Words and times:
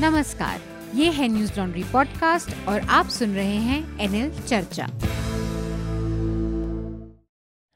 नमस्कार, 0.00 0.60
ये 0.94 1.10
है 1.10 1.28
न्यूज़ 1.28 1.60
लॉन्ड्री 1.60 1.82
पॉडकास्ट 1.84 2.68
और 2.68 2.80
आप 2.80 3.06
सुन 3.06 3.34
रहे 3.34 3.56
हैं 3.56 3.98
एनएल 3.98 4.42
चर्चा। 4.42 4.86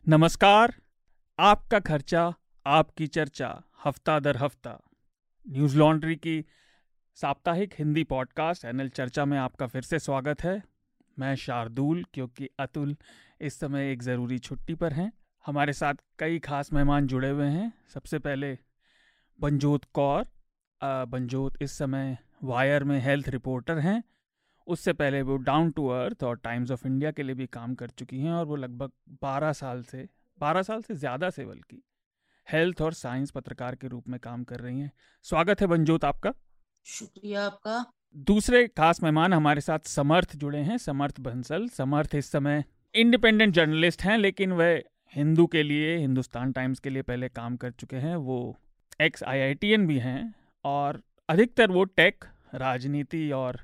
नमस्कार, 0.09 0.75
आपका 1.39 1.79
खर्चा, 1.79 2.35
आपकी 2.67 3.07
चर्चा, 3.07 3.63
हफ़्ता 3.85 4.19
दर 4.21 4.37
हफ़्ता। 4.37 4.81
न्यूज़ 5.49 5.77
लॉन्ड्री 5.79 6.17
की 6.17 6.45
साप्ताहिक 7.15 7.75
हिंदी 7.79 8.05
पॉडकास्ट 8.05 8.65
एनएल 8.65 8.89
चर्चा 8.89 9.25
में 9.25 9.39
आपका 9.39 9.67
फिर 9.67 9.83
से 9.83 9.99
स्वागत 9.99 10.43
है। 10.45 10.63
मैं 11.19 11.35
शार्दुल, 11.35 12.05
क्योंकि 12.15 12.49
अतुल 12.59 12.97
इस 13.41 13.61
समय 13.61 13.93
एक 13.93 14.03
ज़रूरी 14.03 14.39
छुट्टी 14.39 14.75
पर 14.75 14.93
हैं। 14.93 15.13
हमारे 15.47 15.73
साथ 15.73 15.95
कई 16.19 16.39
खास 16.39 16.73
मेहमान 16.73 17.07
जुड़े 17.07 17.31
हुए 17.31 17.47
हैं। 17.47 17.73
सबसे 17.95 18.19
पहले 18.19 18.59
बनजोत 19.41 19.85
कौर 19.95 20.27
बनजोत 20.83 21.63
इस 21.63 21.73
समय 21.73 22.19
वायर 22.45 22.85
में 22.85 23.01
हेल्थ 23.01 23.29
रिपोर्टर 23.29 23.79
हैं। 23.79 24.05
उससे 24.67 24.93
पहले 24.93 25.23
वो 25.23 25.37
डाउन 25.37 25.71
टू 25.71 25.89
अर्थ 25.89 26.25
और 26.25 26.37
टाइम्स 26.37 26.71
ऑफ़ 26.71 26.87
इंडिया 26.87 27.11
के 27.11 27.23
लिए 27.23 27.35
भी 27.35 27.47
काम 27.47 27.75
कर 27.75 27.89
चुकी 27.89 28.19
हैं 28.19 28.33
और 28.33 28.47
वो 28.47 28.57
लगभग 28.57 28.91
12 29.25 29.53
साल 29.53 29.83
से 29.83 30.09
12 30.39 30.63
साल 30.63 30.83
से 30.83 30.95
ज़्यादा 30.95 31.31
से 31.31 31.45
बल्कि 31.45 31.83
हेल्थ 32.53 32.83
और 32.83 32.93
साइंस 32.93 33.31
पत्रकार 33.31 33.75
के 33.75 33.89
रूप 33.89 34.09
में 34.09 34.21
काम 34.21 34.45
कर 34.45 34.61
रही 34.61 34.81
हैं। 34.81 34.93
स्वागत 35.23 35.61
है 35.61 35.67
बनजोत 35.67 36.05
आपका। 36.05 36.33
शुक्रिया 36.87 37.47
आपका। 37.47 37.85
दूसरे 38.17 38.69
खास 38.69 39.03
मेहमान 39.03 39.33
हमारे 39.33 39.61
साथ 39.61 39.79
समर्थ 39.79 40.37
जुड़े 40.37 40.59
हैं 40.59 40.79
समर्थ 40.79 41.21
बंसल। 41.21 41.69
समर्थ 41.69 42.15
इस 42.15 42.31
समय 42.33 42.65
इंडिपेंडेंट 42.95 43.55
जर्नलिस्ट 43.55 44.03
हैं 44.03 44.19
लेकिन 44.19 44.53
वह 44.53 44.83
हिंदू 45.15 45.47
के 45.47 45.63
लिए 45.63 45.97
हिंदुस्तान 45.97 46.53
टाइम्स 46.53 46.81
के 46.81 46.91
लिए 46.91 47.03
पहले 47.03 47.29
काम 47.29 47.57
कर 47.57 47.71
चुके 47.71 47.97
हैं। 47.97 48.17
वो 48.17 48.57
एक्स 49.01 49.23
आई 49.23 49.55
भी 49.77 49.99
हैं। 49.99 50.35
और 50.65 51.03
अधिकतर 51.29 51.71
वो 51.71 51.85
टेक 51.85 52.25
राजनीति 52.55 53.31
और 53.31 53.61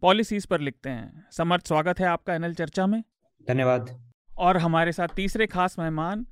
पॉलिसीज़ 0.00 0.46
पर 0.46 0.60
लिखते 0.60 0.90
हैं। 0.90 1.26
समर्थ 1.32 1.66
स्वागत 1.66 2.00
है 2.00 2.06
आपका 2.06 2.34
एनएल 2.34 2.54
चर्चा 2.54 2.86
में। 2.86 3.04
धन्यवाद। 3.48 4.12
और 4.38 4.56
हमारे 4.56 4.92
साथ 4.92 5.08
तीसरे 5.08 5.46
खास 5.46 5.78
मेहमान 5.78 6.26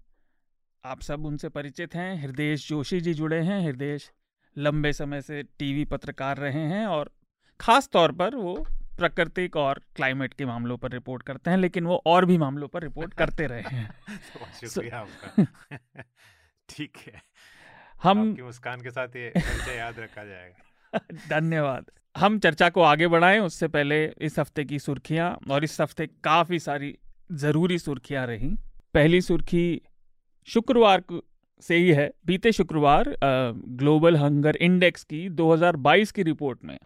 आप 0.84 1.00
सब 1.00 1.26
उनसे 1.26 1.48
परिचित 1.48 1.94
हैं। 1.94 2.22
हृदय 2.22 2.56
जोशी 2.56 3.00
जी 3.00 3.14
जुड़े 3.14 3.40
हैं। 3.40 3.66
हृदय 3.66 3.98
लंबे 4.58 4.92
समय 4.92 5.22
से 5.22 5.42
टीवी 5.42 5.84
पत्रकार 5.84 6.36
रहे 6.36 6.60
हैं 6.60 6.86
और 6.86 7.10
ख़ास 7.60 7.88
तौर 7.88 8.12
पर 8.12 8.34
वो 8.34 8.66
प्राकृतिक 8.98 9.56
और 9.56 9.82
क्लाइमेट 9.96 10.34
के 10.34 10.46
मामलों 10.46 10.78
पर 10.78 10.90
रिपोर्ट 10.90 11.22
करते 11.22 11.50
हैं 11.50 11.56
लेकिन 11.56 11.86
वो 11.86 12.02
और 12.06 12.24
भी 12.24 12.38
मामलों 12.38 12.68
पर 12.68 12.82
रिपोर्ट 12.82 13.14
करते 13.14 13.46
रहे 13.46 13.60
हैं। 13.60 13.94
ठीक 16.68 16.96
है। 16.96 17.22
हम 18.02 18.36
मुस्कान 18.40 18.80
के 18.80 18.90
साथ 18.90 19.16
ये 19.16 19.32
याद 19.78 19.98
रखा 19.98 20.24
जाएगा। 20.24 20.98
धन्यवाद। 21.40 21.84
हम 22.16 22.38
चर्चा 22.38 22.68
को 22.68 22.80
आगे 22.80 23.08
बढ़ाएँ 23.08 23.38
उससे 23.38 23.68
पहले 23.68 24.04
इस 24.20 24.38
हफ़्ते 24.38 24.64
की 24.64 24.78
सुर्खियाँ 24.78 25.38
और 25.50 25.64
इस 25.64 25.80
हफ़्ते 25.80 26.06
काफ़ी 26.24 26.58
सारी 26.58 26.98
ज़रूरी 27.32 27.78
सुर्खियाँ 27.78 28.26
रही। 28.26 28.48
पहली 28.94 29.20
सुर्खी 29.20 29.82
शुक्रवार 30.48 31.02
से 31.62 31.76
ही 31.76 31.90
है। 31.90 32.10
बीते 32.26 32.52
शुक्रवार 32.52 33.16
ग्लोबल 33.24 34.16
हंगर 34.16 34.56
इंडेक्स 34.56 35.04
की 35.04 35.28
2022 35.30 36.10
की 36.10 36.22
रिपोर्ट 36.22 36.64
में 36.64 36.78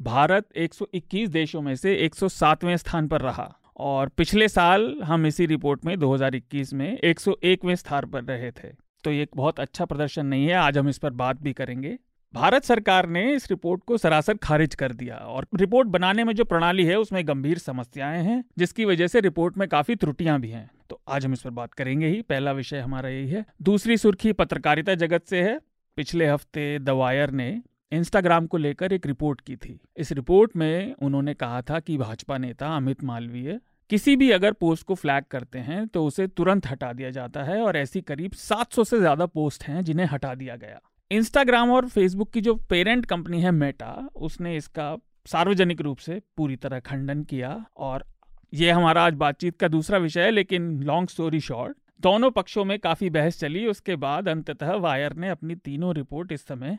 भारत 0.00 0.48
121 0.56 1.28
देशों 1.28 1.62
में 1.62 1.74
से 1.76 1.94
107वें 2.06 2.76
स्थान 2.76 3.08
पर 3.08 3.20
रहा 3.20 3.52
और 3.76 4.08
पिछले 4.08 4.48
साल 4.48 5.00
हम 5.04 5.26
इसी 5.26 5.46
रिपोर्ट 5.46 5.84
में 5.84 5.96
2021 5.96 6.72
में 6.72 6.98
101वें 7.04 7.74
स्थान 7.76 8.06
पर 8.06 8.24
रहे 8.24 8.50
थे। 8.50 8.85
तो 9.06 9.10
ये 9.12 9.26
बहुत 9.36 9.60
अच्छा 9.60 9.84
प्रदर्शन 9.84 10.26
नहीं 10.26 10.46
है, 10.46 10.54
आज 10.54 10.78
हम 10.78 10.88
इस 10.88 10.98
पर 10.98 11.10
बात 11.10 11.42
भी 11.42 11.52
करेंगे। 11.52 11.98
भारत 12.34 12.64
सरकार 12.64 13.08
ने 13.08 13.34
इस 13.34 13.50
रिपोर्ट 13.50 13.82
को 13.84 13.96
सरासर 13.96 14.34
खारिज 14.34 14.74
कर 14.74 14.92
दिया 14.92 15.16
और 15.16 15.46
रिपोर्ट 15.54 15.88
बनाने 15.88 16.24
में 16.24 16.34
जो 16.34 16.44
प्रणाली 16.44 16.84
है, 16.84 16.98
उसमें 16.98 17.28
गंभीर 17.28 17.58
समस्याएँ 17.58 18.22
हैं, 18.22 18.44
जिसकी 18.58 18.84
वजह 18.84 19.06
से 19.06 19.20
रिपोर्ट 19.20 19.58
में 19.58 19.68
काफ़ी 19.68 19.96
त्रुटियाँ 19.96 20.40
भी 20.40 20.48
हैं। 20.48 20.70
तो 20.90 21.00
आज 21.08 21.26
हम 21.26 21.32
इस 21.32 21.42
पर 21.42 21.50
बात 21.50 21.74
करेंगे 21.74 22.06
ही, 22.06 22.22
पहला 22.22 22.52
विषय 22.52 22.78
हमारा 22.78 23.08
यही 23.08 23.28
है। 23.28 23.44
दूसरी 23.62 23.96
सुर्खी 23.96 24.32
पत्रकारिता 24.32 24.94
जगत 24.94 25.24
से 25.24 25.42
है। 25.42 25.60
पिछले 25.96 26.26
हफ़्ते 26.26 26.78
दवायर 26.78 27.30
ने 27.30 27.62
इंस्टाग्राम 27.92 28.46
को 28.46 28.56
लेकर 28.56 28.92
एक 28.92 29.06
रिपोर्ट 29.06 29.40
की 29.40 29.56
थी। 29.56 29.80
इस 29.96 30.12
रिपोर्ट 30.12 30.56
में 30.56 30.94
उन्होंने 30.94 31.34
कहा 31.34 31.62
था 31.62 31.80
कि 31.80 31.98
भाजपा 31.98 32.38
नेता 32.38 32.76
अमित 32.76 33.04
मालवीय 33.04 33.60
किसी 33.90 34.14
भी 34.16 34.30
अगर 34.30 34.52
पोस्ट 34.52 34.86
को 34.86 34.94
फ्लैग 34.94 35.24
करते 35.30 35.58
हैं 35.58 35.86
तो 35.88 36.04
उसे 36.04 36.26
तुरंत 36.28 36.66
हटा 36.66 36.92
दिया 36.92 37.10
जाता 37.10 37.42
है 37.42 37.60
और 37.60 37.76
ऐसी 37.76 38.00
करीब 38.02 38.32
700 38.40 38.84
से 38.84 38.98
ज़्यादा 38.98 39.26
पोस्ट 39.28 39.64
हैं 39.64 39.82
जिन्हें 39.84 40.06
हटा 40.06 40.34
दिया 40.34 40.56
गया। 40.56 40.80
इंस्टाग्राम 41.10 41.70
और 41.70 41.88
फेसबुक 41.88 42.30
की 42.30 42.40
जो 42.40 42.54
पेरेंट 42.70 43.06
कंपनी 43.06 43.40
है 43.42 43.50
मेटा 43.52 43.92
उसने 44.16 44.56
इसका 44.56 44.96
सार्वजनिक 45.26 45.80
रूप 45.80 45.98
से 45.98 46.20
पूरी 46.36 46.56
तरह 46.56 46.80
खंडन 46.80 47.22
किया 47.24 47.64
और 47.76 48.04
ये 48.52 48.70
हमारा 48.70 49.04
आज 49.04 49.14
बातचीत 49.14 49.56
का 49.58 49.68
दूसरा 49.68 49.98
विषय 49.98 50.22
है, 50.22 50.30
लेकिन 50.30 50.82
लॉन्ग 50.82 51.08
स्टोरी 51.08 51.40
शॉर्ट 51.40 51.76
दोनों 52.00 52.30
पक्षों 52.30 52.64
में 52.64 52.78
काफ़ी 52.78 53.10
बहस 53.10 53.38
चली। 53.40 53.66
उसके 53.66 53.96
बाद 53.96 54.28
अंततः 54.28 54.72
वायर 54.78 55.14
ने 55.14 55.28
अपनी 55.28 55.54
तीनों 55.56 55.94
रिपोर्ट 55.94 56.32
इस 56.32 56.46
समय 56.46 56.78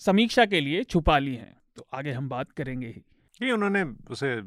समीक्षा 0.00 0.44
के 0.44 0.60
लिए 0.60 0.82
छुपा 0.84 1.18
ली 1.18 1.34
हैं। 1.34 1.54
तो 1.76 1.86
आगे 1.94 2.12
हम 2.12 2.28
बात 2.28 2.52
करेंगे 2.52 2.86
ही। 2.86 3.02
ये 3.40 3.50
उन्होंने 3.52 3.82
उसे 4.10 4.40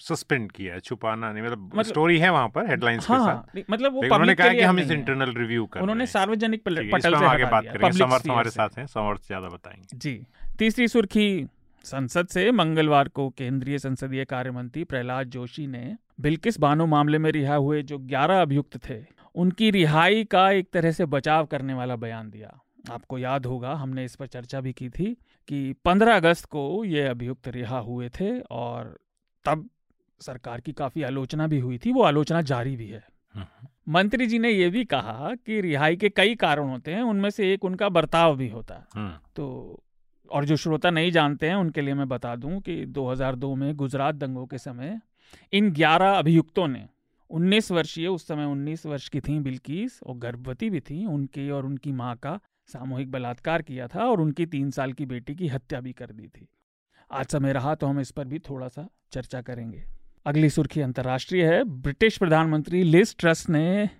सस्पेंड 0.00 0.50
किया 0.52 0.74
है 0.74 0.80
छुपाना 0.80 1.32
नहीं 1.32 1.42
मतलब, 1.42 1.64
मतलब 1.66 1.82
स्टोरी 1.82 2.18
है 2.18 2.30
वहाँ 2.30 2.48
पर 2.48 2.68
हेडलाइंस 2.68 3.08
हाँ, 3.10 3.18
के 3.18 3.60
साथ 3.60 3.70
मतलब 3.70 3.92
वो 3.92 4.00
उन्होंने 4.00 4.34
कहा 4.34 4.52
कि 4.52 4.60
हम 4.60 4.78
इस 4.78 4.90
इंटरनल 4.90 5.32
रिव्यू 5.34 5.64
कर 5.66 5.80
उन्होंने 5.80 6.06
सार्वजनिक 6.06 6.64
पटल 6.64 7.18
से 7.18 7.24
आगे 7.26 7.44
बात 7.44 7.64
करेंगे। 7.64 7.98
समर्थ 7.98 8.28
हमारे 8.28 8.50
साथ 8.50 8.78
हैं 8.78 8.86
समर्थ 8.86 9.26
ज़्यादा 9.26 9.48
बताएँगे। 9.48 9.96
जी 9.96 10.20
तीसरी 10.58 10.88
सुर्खी 10.88 11.46
संसद 11.84 12.26
से 12.26 12.50
मंगलवार 12.52 13.08
को 13.08 13.28
केंद्रीय 13.28 13.78
संसदीय 13.78 14.24
कार्य 14.24 14.50
मंत्री 14.50 14.84
प्रहलाद 14.84 15.30
जोशी 15.30 15.66
ने 15.66 15.96
बिल्किस 16.20 16.58
बानो 16.60 16.86
मामले 16.86 17.18
में 17.18 17.30
रिहा 17.30 17.54
हुए 17.54 17.82
जो 17.82 17.98
11 18.08 18.42
अभियुक्त 18.42 18.78
थे 18.88 19.02
उनकी 19.34 19.70
रिहाई 19.70 20.24
का 20.24 20.50
एक 20.50 20.68
तरह 20.72 20.92
से 20.92 21.06
बचाव 21.06 21.46
करने 21.46 21.74
वाला 21.74 21.96
बयान 21.96 22.30
दिया। 22.30 22.58
आपको 22.90 23.18
याद 23.18 23.46
होगा 23.46 23.72
हमने 23.74 24.04
इस 24.04 24.14
पर 24.16 24.26
चर्चा 24.26 24.60
भी 24.60 24.72
की 24.72 24.88
थी 24.88 25.16
कि 25.48 25.74
15 25.84 26.16
अगस्त 26.16 26.44
को 26.46 26.84
ये 26.84 27.06
अभियुक्त 27.06 27.48
रिहा 27.48 27.78
हुए 27.80 28.08
थे 28.10 28.38
और 28.40 28.96
तब 29.44 29.68
सरकार 30.20 30.60
की 30.60 30.72
काफ़ी 30.72 31.02
आलोचना 31.02 31.46
भी 31.46 31.58
हुई 31.58 31.78
थी 31.78 31.92
वो 31.92 32.02
आलोचना 32.02 32.42
जारी 32.42 32.76
भी 32.76 32.88
है 32.88 33.04
हम्म। 33.34 33.66
मंत्री 33.88 34.26
जी 34.26 34.38
ने 34.38 34.50
यह 34.50 34.70
भी 34.70 34.84
कहा 34.84 35.34
कि 35.36 35.60
रिहाई 35.60 35.96
के 35.96 36.08
कई 36.10 36.34
कारण 36.36 36.68
होते 36.68 36.92
हैं 36.92 37.02
उनमें 37.04 37.30
से 37.30 37.52
एक 37.52 37.64
उनका 37.64 37.88
बर्ताव 37.90 38.36
भी 38.36 38.48
होता 38.48 38.74
है 38.74 38.86
हम्म। 38.96 39.18
तो 39.36 39.82
और 40.30 40.44
जो 40.44 40.56
श्रोता 40.56 40.90
नहीं 40.90 41.10
जानते 41.12 41.48
हैं 41.48 41.56
उनके 41.56 41.80
लिए 41.80 41.94
मैं 41.94 42.08
बता 42.08 42.34
दूँ 42.36 42.60
कि 42.60 42.84
2002 42.88 43.54
में 43.56 43.74
गुजरात 43.76 44.14
दंगों 44.14 44.46
के 44.46 44.58
समय 44.58 44.98
इन 45.52 45.72
11 45.74 46.18
अभियुक्तों 46.18 46.66
ने 46.68 46.84
19 47.30 47.70
वर्षीय 47.70 48.06
उस 48.06 48.26
समय 48.26 48.46
19 48.46 48.86
वर्ष 48.86 49.08
की 49.08 49.20
थी 49.20 49.38
बिल्किस 49.40 50.02
और 50.02 50.16
गर्भवती 50.16 50.70
भी 50.70 50.80
थी 50.80 51.04
उनकी 51.06 51.48
और 51.50 51.66
उनकी 51.66 51.92
माँ 51.92 52.14
का 52.16 52.38
सामूहिक 52.68 53.10
बलात्कार 53.10 53.62
किया 53.62 53.88
था 53.88 54.04
और 54.04 54.20
उनकी 54.20 54.46
तीन 54.46 54.70
साल 54.70 54.92
की 54.92 55.06
बेटी 55.06 55.34
की 55.34 55.48
हत्या 55.48 55.80
भी 55.80 55.92
कर 55.92 56.06
दी 56.06 56.28
थी। 56.28 56.48
आज 57.10 57.26
समय 57.26 57.52
रहा 57.52 57.74
तो 57.74 57.86
हम 57.86 58.00
इस 58.00 58.10
पर 58.10 58.24
भी 58.24 58.38
थोड़ा 58.38 58.68
सा 58.68 58.88
चर्चा 59.12 59.42
करेंगे। 59.42 59.84
अगली 60.26 60.50
सुर्खी 60.50 60.80
अंतर्राष्ट्रीय 60.80 61.46
है। 61.46 61.64
ब्रिटिश 61.64 62.18
प्रधानमंत्री 62.18 62.82
लिस 62.82 63.16
ट्रस्ट 63.18 63.50
ने 63.50 63.90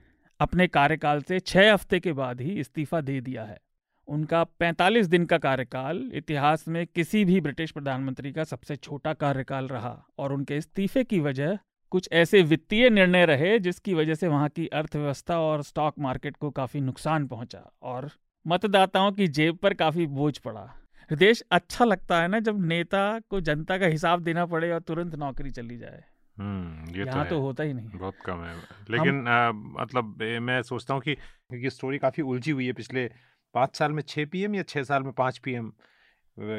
अपने 0.41 0.67
कार्यकाल 0.67 1.23
से 1.23 1.41
छह 1.41 1.73
हफ़्ते 1.73 2.01
के 2.01 2.13
बाद 2.13 2.41
ही 2.41 2.61
इस्तीफा 2.61 3.01
दे 3.01 3.21
दिया 3.21 3.45
है। 3.45 3.61
उनका 4.09 4.45
45 4.61 5.07
दिन 5.07 5.25
का 5.25 5.39
कार्यकाल 5.39 6.11
इतिहास 6.15 6.69
में 6.69 6.87
किसी 6.87 7.25
भी 7.25 7.41
ब्रिटिश 7.41 7.71
प्रधानमंत्री 7.71 8.33
का 8.33 8.45
सबसे 8.45 8.77
छोटा 8.77 9.13
कार्यकाल 9.15 9.69
रहा 9.69 10.07
और 10.19 10.33
उनके 10.33 10.57
इस्तीफे 10.57 11.05
की 11.05 11.21
वजह 11.21 11.59
कुछ 11.91 12.09
ऐसे 12.13 12.43
वित्तीय 12.43 12.91
निर्णय 12.91 13.27
रहे 13.27 13.59
जिसकी 13.59 13.95
वजह 13.95 14.15
से 14.15 14.29
वहाँ 14.29 14.49
की 14.49 14.67
अर्थव्यवस्था 14.67 15.41
और 15.41 15.63
स्टॉक 15.63 15.99
मार्केट 15.99 16.37
को 16.37 16.51
काफ़ी 16.51 16.81
नुकसान 16.81 17.27
पहुँचा 17.27 17.71
और 17.83 18.11
मतदाताओं 18.47 19.13
की 19.13 19.29
जेब 19.29 19.57
पर 19.57 19.75
काफ़ी 19.75 20.07
बोझ 20.07 20.39
पड़ा। 20.39 20.77
देश 21.13 21.43
अच्छा 21.53 21.85
लगता 21.85 22.23
है 22.23 22.29
ना 22.29 22.39
जब 22.39 22.67
नेता 22.67 23.21
को 23.21 23.41
जनता 23.41 23.79
का 23.79 23.87
हिसाब 23.87 24.23
देना 24.23 24.47
पड़े 24.47 24.73
और 24.73 24.81
तुरंत 24.81 25.15
नौकरी 25.15 25.51
चली 25.51 25.79
जाए। 25.79 26.05
हम्म 26.39 26.97
ये 26.97 27.05
तो, 27.05 27.25
तो 27.25 27.41
होता 27.41 27.63
ही 27.63 27.73
नहीं। 27.73 27.89
बहुत 27.89 28.15
कम 28.27 28.45
है। 28.45 28.57
लेकिन 28.91 29.29
हम, 29.29 29.29
आ, 29.29 29.83
मतलब 29.83 30.23
मैं 30.43 30.63
सोचता 30.63 30.95
हूँ 30.95 31.03
कि 31.03 31.17
ये 31.55 31.71
स्टोरी 31.71 31.99
काफ़ी 31.99 32.23
उलझी 32.23 32.51
हुई 32.51 32.67
है। 32.67 32.73
पिछले 32.73 33.11
पाँच 33.55 33.77
साल 33.77 33.93
में 33.93 34.03
छः 34.03 34.27
पीएम 34.27 34.55
या 34.55 34.63
छः 34.63 34.83
साल 34.83 35.03
में 35.03 35.13
पाँच 35.13 35.39
पीएम 35.39 35.73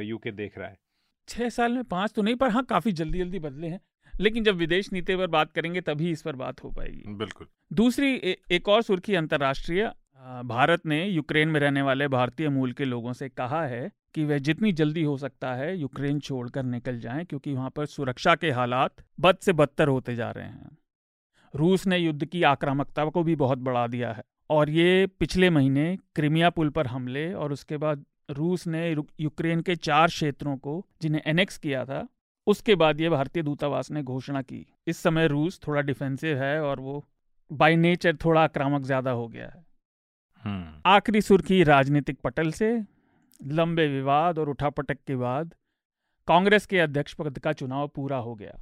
यूके 0.02 0.32
देख 0.32 0.58
रहा 0.58 0.68
है। 0.68 0.78
छः 1.28 1.50
साल 1.50 1.72
में 1.72 1.84
पाँच 1.84 2.12
तो 2.12 2.22
नहीं 2.22 2.36
पर 2.36 2.50
हाँ 2.50 2.64
काफ़ी 2.64 2.92
जल्दी 2.92 3.18
जल्दी 3.18 3.40
बदले 3.40 3.68
हैं। 3.68 3.82
लेकिन 4.20 4.44
जब 4.44 4.56
विदेश 4.56 4.94
नीति 4.94 5.16
पर 5.16 5.28
बात 5.28 5.52
करेंगे 5.52 5.82
तभी 5.82 6.12
इस 6.12 6.22
पर 6.22 6.36
बात 6.36 6.64
हो 6.64 6.72
पाएगी। 6.72 7.04
बिल्कुल। 7.08 7.48
दूसरी 7.74 8.16
ए, 8.16 8.38
एक 8.52 8.70
और 8.70 8.82
सुर्खी 8.82 9.16
अंतर्राष्ट्रीय। 9.16 9.92
भारत 10.20 10.86
ने 10.86 11.06
यूक्रेन 11.06 11.50
में 11.50 11.60
रहने 11.60 11.82
वाले 11.82 12.08
भारतीय 12.08 12.50
मूल 12.50 12.72
के 12.74 12.86
लोगों 12.86 13.14
से 13.14 13.28
कहा 13.30 13.64
है 13.66 13.92
कि 14.14 14.24
वह 14.26 14.38
जितनी 14.38 14.72
जल्दी 14.72 15.04
हो 15.04 15.18
सकता 15.18 15.54
है 15.54 15.76
यूक्रेन 15.78 16.20
छोड़कर 16.20 16.64
निकल 16.64 17.00
जाएँ, 17.00 17.26
क्योंकि 17.26 17.54
वहाँ 17.54 17.70
पर 17.70 17.86
सुरक्षा 17.86 18.36
के 18.36 18.52
हालात 18.52 19.04
बद 19.20 19.38
से 19.42 19.54
बदतर 19.54 19.88
होते 19.88 20.16
जा 20.16 20.32
रहे 20.32 20.46
हैं 20.46 20.78
रूस 21.54 21.86
ने 21.88 21.98
युद्ध 21.98 22.26
की 22.26 22.44
आक्रामकता 22.44 23.06
को 23.06 23.24
भी 23.24 23.36
बहुत 23.36 23.58
बढ़ा 23.60 23.86
दिया 23.88 24.12
है 24.14 24.24
और 24.50 24.70
ये 24.70 25.08
पिछले 25.20 25.50
महीने 25.50 25.98
क्रिमिया 26.16 26.50
पुल 26.50 26.70
पर 26.70 26.88
हमले 26.88 27.32
और 27.34 27.52
उसके 27.52 27.78
बाद 27.78 28.06
रूस 28.30 28.68
ने 28.68 28.90
यूक्रेन 29.20 29.62
के 29.62 29.76
चार 29.76 30.08
क्षेत्रों 30.08 30.58
को, 30.58 30.86
जिन्हें 31.02 31.22
एनेक्स 31.28 31.58
किया 31.58 31.86
था, 31.86 32.08
उसके 32.48 32.76
बाद 32.76 33.02
ये 33.02 33.10
भारतीय 33.10 33.44
दूतावास 33.44 33.92
ने 33.92 34.04
घोषणा 34.04 34.42
की 34.42 34.66
इस 34.88 34.98
समय 34.98 35.28
रूस 35.28 35.60
थोड़ा 35.68 35.82
डिफेंसिव 35.82 36.38
है 36.38 36.62
और 36.62 36.80
वो 36.80 37.04
बाय 37.52 37.76
नेचर 37.76 38.16
थोड़ा 38.16 38.44
आक्रामक 38.44 38.84
ज़्यादा 38.84 39.12
हो 39.12 39.28
गया 39.28 39.46
है। 39.46 39.66
आखिरी 40.86 41.22
सुर्खी 41.22 41.64
राजनीतिक 41.64 42.20
पटल 42.24 42.52
से 42.52 42.72
लंबे 43.40 43.88
विवाद 43.88 44.40
और 44.40 44.50
उठापटक 44.50 44.98
के 45.08 45.16
बाद 45.16 45.54
कांग्रेस 46.28 46.66
के 46.66 46.80
अध्यक्ष 46.80 47.14
पद 47.14 47.40
का 47.40 47.54
चुनाव 47.54 47.88
पूरा 47.88 48.18
हो 48.18 48.36
गया। 48.36 48.58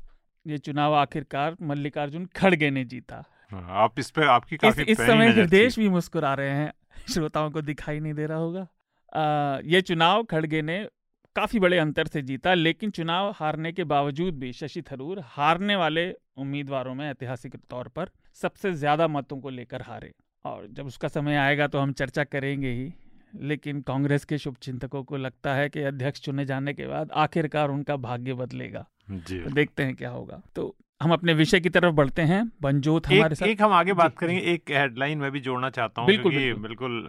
ये 0.45 0.57
चुनाव 0.57 0.93
आखिरकार 0.93 1.55
मल्लिकार्जुन 1.61 2.25
खड़गे 2.25 2.69
ने 2.69 2.83
जीता। 2.85 3.23
हाँ, 3.51 3.67
आप 3.83 3.99
इस 3.99 4.11
पे 4.11 4.25
आपकी 4.25 4.57
काफ़ी 4.57 4.83
इस, 4.83 4.89
इस 4.89 4.97
समय 4.97 5.29
हृदय 5.29 5.67
भी 5.67 5.89
मुस्कुरा 5.89 6.33
रहे 6.33 6.49
हैं। 6.49 6.73
श्रोताओं 7.09 7.51
को 7.51 7.61
दिखाई 7.61 7.99
नहीं 7.99 8.13
दे 8.13 8.25
रहा 8.25 8.37
होगा। 8.37 8.67
आ, 9.13 9.59
ये 9.63 9.81
चुनाव 9.81 10.23
खड़गे 10.23 10.61
ने 10.61 10.87
काफ़ी 11.35 11.59
बड़े 11.59 11.77
अंतर 11.77 12.07
से 12.07 12.21
जीता 12.21 12.53
लेकिन 12.53 12.91
चुनाव 12.91 13.33
हारने 13.35 13.71
के 13.71 13.83
बावजूद 13.83 14.39
भी 14.39 14.53
शशि 14.53 14.81
थरूर 14.81 15.21
हारने 15.25 15.75
वाले 15.75 16.11
उम्मीदवारों 16.37 16.93
में 16.95 17.09
ऐतिहासिक 17.09 17.55
तौर 17.69 17.87
पर 17.87 18.09
सबसे 18.33 18.73
ज़्यादा 18.73 19.07
मतों 19.07 19.39
को 19.39 19.49
लेकर 19.49 19.81
हारे। 19.81 20.13
और 20.45 20.67
जब 20.67 20.85
उसका 20.85 21.07
समय 21.07 21.35
आएगा 21.35 21.67
तो 21.67 21.79
हम 21.79 21.91
चर्चा 21.93 22.23
करेंगे 22.23 22.71
ही। 22.71 22.93
लेकिन 23.41 23.81
कांग्रेस 23.81 24.25
के 24.25 24.37
शुभ 24.37 24.55
चिंतकों 24.61 25.03
को 25.03 25.17
लगता 25.17 25.53
है 25.53 25.69
कि 25.69 25.81
अध्यक्ष 25.83 26.21
चुने 26.21 26.45
जाने 26.45 26.73
के 26.73 26.87
बाद 26.87 27.11
आखिरकार 27.13 27.69
उनका 27.69 27.95
भाग्य 27.95 28.33
बदलेगा। 28.33 28.85
जी। 29.09 29.39
तो 29.39 29.49
देखते 29.49 29.83
हैं 29.83 29.95
क्या 29.95 30.09
होगा। 30.09 30.41
तो 30.55 30.75
हम 31.01 31.11
अपने 31.13 31.33
विषय 31.33 31.59
की 31.59 31.69
तरफ़ 31.69 31.93
बढ़ते 31.93 32.21
हैं। 32.21 32.41
बनजोत 32.61 33.07
हमारे 33.07 33.31
एक, 33.31 33.37
साथ 33.39 33.47
एक 33.47 33.61
हम 33.61 33.71
आगे 33.73 33.93
बात 33.93 34.15
करेंगे। 34.17 34.41
एक 34.51 34.71
हेडलाइन 34.71 35.17
मैं 35.17 35.31
भी 35.31 35.39
जोड़ना 35.39 35.69
चाहता 35.69 36.01
हूँ 36.01 36.07
बिल्कुल 36.07 36.31
बिल्कुल, 36.31 36.61
बिल्कुल 36.61 37.03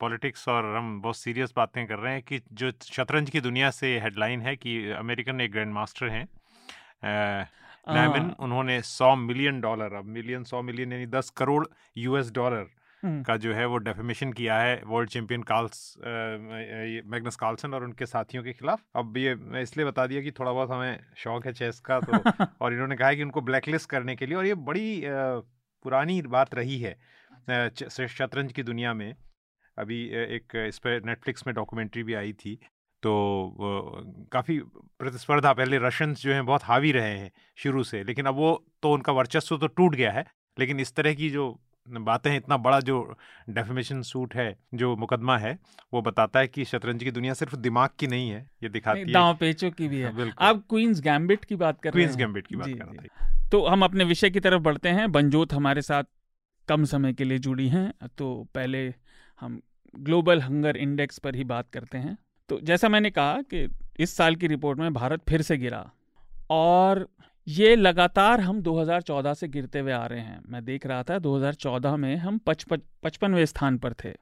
पॉलिटिक्स 0.00 0.48
और 0.48 0.76
हम 0.76 1.00
बहुत 1.02 1.16
सीरियस 1.16 1.52
बातें 1.56 1.86
कर 1.86 1.98
रहे 1.98 2.12
हैं 2.12 2.22
कि 2.22 2.40
जो 2.52 2.70
शतरंज 2.82 3.30
की 3.30 3.40
दुनिया 3.40 3.70
से 3.70 3.98
हेडलाइन 4.00 4.40
है 4.40 4.54
कि 4.56 4.76
अमेरिकन 4.98 5.40
एक 5.40 5.52
ग्रैंड 5.52 5.72
मास्टर 5.72 6.08
हैं 6.08 6.26
नैमिन 7.88 8.30
उन्होंने 8.40 8.80
सौ 8.82 9.14
मिलियन 9.16 9.60
डॉलर 9.60 9.94
अब 9.94 10.04
मिलियन 10.10 10.44
सौ 10.44 10.62
मिलियन 10.62 10.92
यानी 10.92 11.06
दस 11.08 11.30
करोड़ 11.30 11.64
यूएस 11.98 12.30
डॉलर। 12.32 12.66
का 13.04 13.36
जो 13.36 13.52
है 13.54 13.66
वो 13.66 13.76
डेफेमेशन 13.78 14.32
किया 14.32 14.58
है 14.60 14.82
world 14.86 15.10
champion 15.10 15.42
Carlsen 15.42 15.94
Magnus 15.98 17.36
Carlsen 17.36 17.74
और 17.74 17.84
उनके 17.84 18.06
साथियों 18.06 18.42
के 18.44 18.52
खिलाफ। 18.52 18.82
अब 18.96 19.16
ये 19.16 19.34
मैं 19.34 19.62
इसलिए 19.62 19.86
बता 19.86 20.06
दिया 20.06 20.22
कि 20.22 20.30
थोड़ा 20.30 20.52
बहुत 20.52 20.70
हमें 20.70 21.00
शौक 21.16 21.46
है 21.46 21.52
चेस 21.52 21.80
का 21.80 22.00
तो 22.00 22.44
और 22.60 22.72
इन्होंने 22.72 22.96
कहा 22.96 23.08
है 23.08 23.16
कि 23.16 23.22
उनको 23.22 23.40
ब्लैकलिस्ट 23.40 23.90
करने 23.90 24.16
के 24.16 24.26
लिए 24.26 24.36
और 24.36 24.46
ये 24.46 24.54
बड़ी 24.54 25.02
पुरानी 25.06 26.22
बात 26.22 26.54
रही 26.54 26.78
है 26.80 26.96
शतरंज 28.08 28.52
की 28.52 28.62
दुनिया 28.62 28.94
में। 28.94 29.14
अभी 29.78 30.04
एक 30.08 30.64
इस 30.68 30.78
पर 30.78 31.02
नेटफ्लिक्स 31.04 31.46
में 31.46 31.54
डॉक्यूमेंट्री 31.56 32.02
भी 32.02 32.14
आई 32.14 32.32
थी 32.32 32.54
तो 33.02 34.32
काफ़ी 34.32 34.58
प्रतिस्पर्धा 34.98 35.52
पहले 35.52 35.78
रशियंस 35.78 36.22
जो 36.22 36.32
हैं 36.32 36.46
बहुत 36.46 36.64
हावी 36.64 36.92
रहे 36.92 37.18
हैं 37.18 37.30
शुरू 37.56 37.82
से 37.84 38.02
लेकिन 38.04 38.26
अब 38.26 38.34
वो 38.34 38.64
तो 38.82 38.92
उनका 38.92 39.12
वर्चस्व 39.12 39.58
तो 39.58 39.66
टूट 39.66 39.94
गया 39.94 40.12
है 40.12 40.24
लेकिन 40.58 40.80
इस 40.80 40.94
तरह 40.94 41.14
की 41.14 41.30
जो 41.30 41.46
बातें 41.88 42.36
इतना 42.36 42.56
बड़ा 42.56 42.80
जो 42.80 43.16
डेफिमेशन 43.50 44.02
सूट 44.02 44.34
है 44.34 44.58
जो 44.74 44.96
मुकदमा 44.96 45.38
है 45.38 45.58
वो 45.94 46.02
बताता 46.02 46.40
है 46.40 46.48
कि 46.48 46.64
शतरंज 46.64 47.04
की 47.04 47.10
दुनिया 47.10 47.34
सिर्फ़ 47.34 47.56
दिमाग 47.56 47.90
की 47.98 48.06
नहीं 48.06 48.30
है 48.30 48.50
ये 48.62 48.68
दिखाती 48.68 49.00
है। 49.00 49.12
दांव 49.12 49.34
पेचों 49.34 49.70
की 49.70 49.88
भी 49.88 49.98
है। 49.98 50.32
आप 50.38 50.64
क्वींस 50.70 51.00
गैम्बिट 51.00 51.44
की 51.44 51.56
बात 51.56 51.80
कर 51.80 51.92
रहे 51.92 52.04
हैं। 52.06 52.16
गैम्बिट 52.16 52.46
की 52.46 52.56
बात 52.56 52.68
कर 52.68 52.84
रहे 52.84 52.96
हैं 52.96 53.48
तो 53.50 53.66
हम 53.66 53.84
अपने 53.84 54.04
विषय 54.04 54.30
की 54.30 54.40
तरफ़ 54.40 54.62
बढ़ते 54.62 54.88
हैं। 54.88 55.12
बनजोत 55.12 55.52
हमारे 55.52 55.82
साथ 55.82 56.04
कम 56.68 56.84
समय 56.84 57.12
के 57.12 57.24
लिए 57.24 57.38
जुड़ी 57.38 57.68
हैं 57.68 58.08
तो 58.18 58.48
पहले 58.54 58.94
हम 59.40 59.60
ग्लोबल 59.96 60.40
हंगर 60.40 60.76
इंडेक्स 60.76 61.18
पर 61.18 61.34
ही 61.34 61.44
बात 61.44 61.70
करते 61.70 61.98
हैं। 61.98 62.18
तो 62.48 62.60
जैसा 62.60 62.88
मैंने 62.88 63.10
कहा 63.10 63.42
कि 63.42 63.68
इस 64.00 64.16
साल 64.16 64.36
की 64.36 64.46
रिपोर्ट 64.46 64.78
में 64.78 64.92
भारत 64.94 65.22
फिर 65.28 65.42
से 65.42 65.56
गिरा 65.56 65.90
और 66.50 67.08
ये 67.46 67.74
लगातार 67.76 68.40
हम 68.40 68.60
2014 68.62 69.34
से 69.34 69.48
गिरते 69.48 69.78
हुए 69.78 69.92
आ 69.92 70.04
रहे 70.06 70.20
हैं। 70.20 70.40
मैं 70.48 70.64
देख 70.64 70.86
रहा 70.86 71.02
था 71.02 71.18
2014 71.18 71.96
में 71.96 72.16
हम 72.16 72.38
पचपन 72.38 72.80
पचपनवें 73.02 73.44
स्थान 73.46 73.78
पर 73.78 73.92
थे 74.04 74.12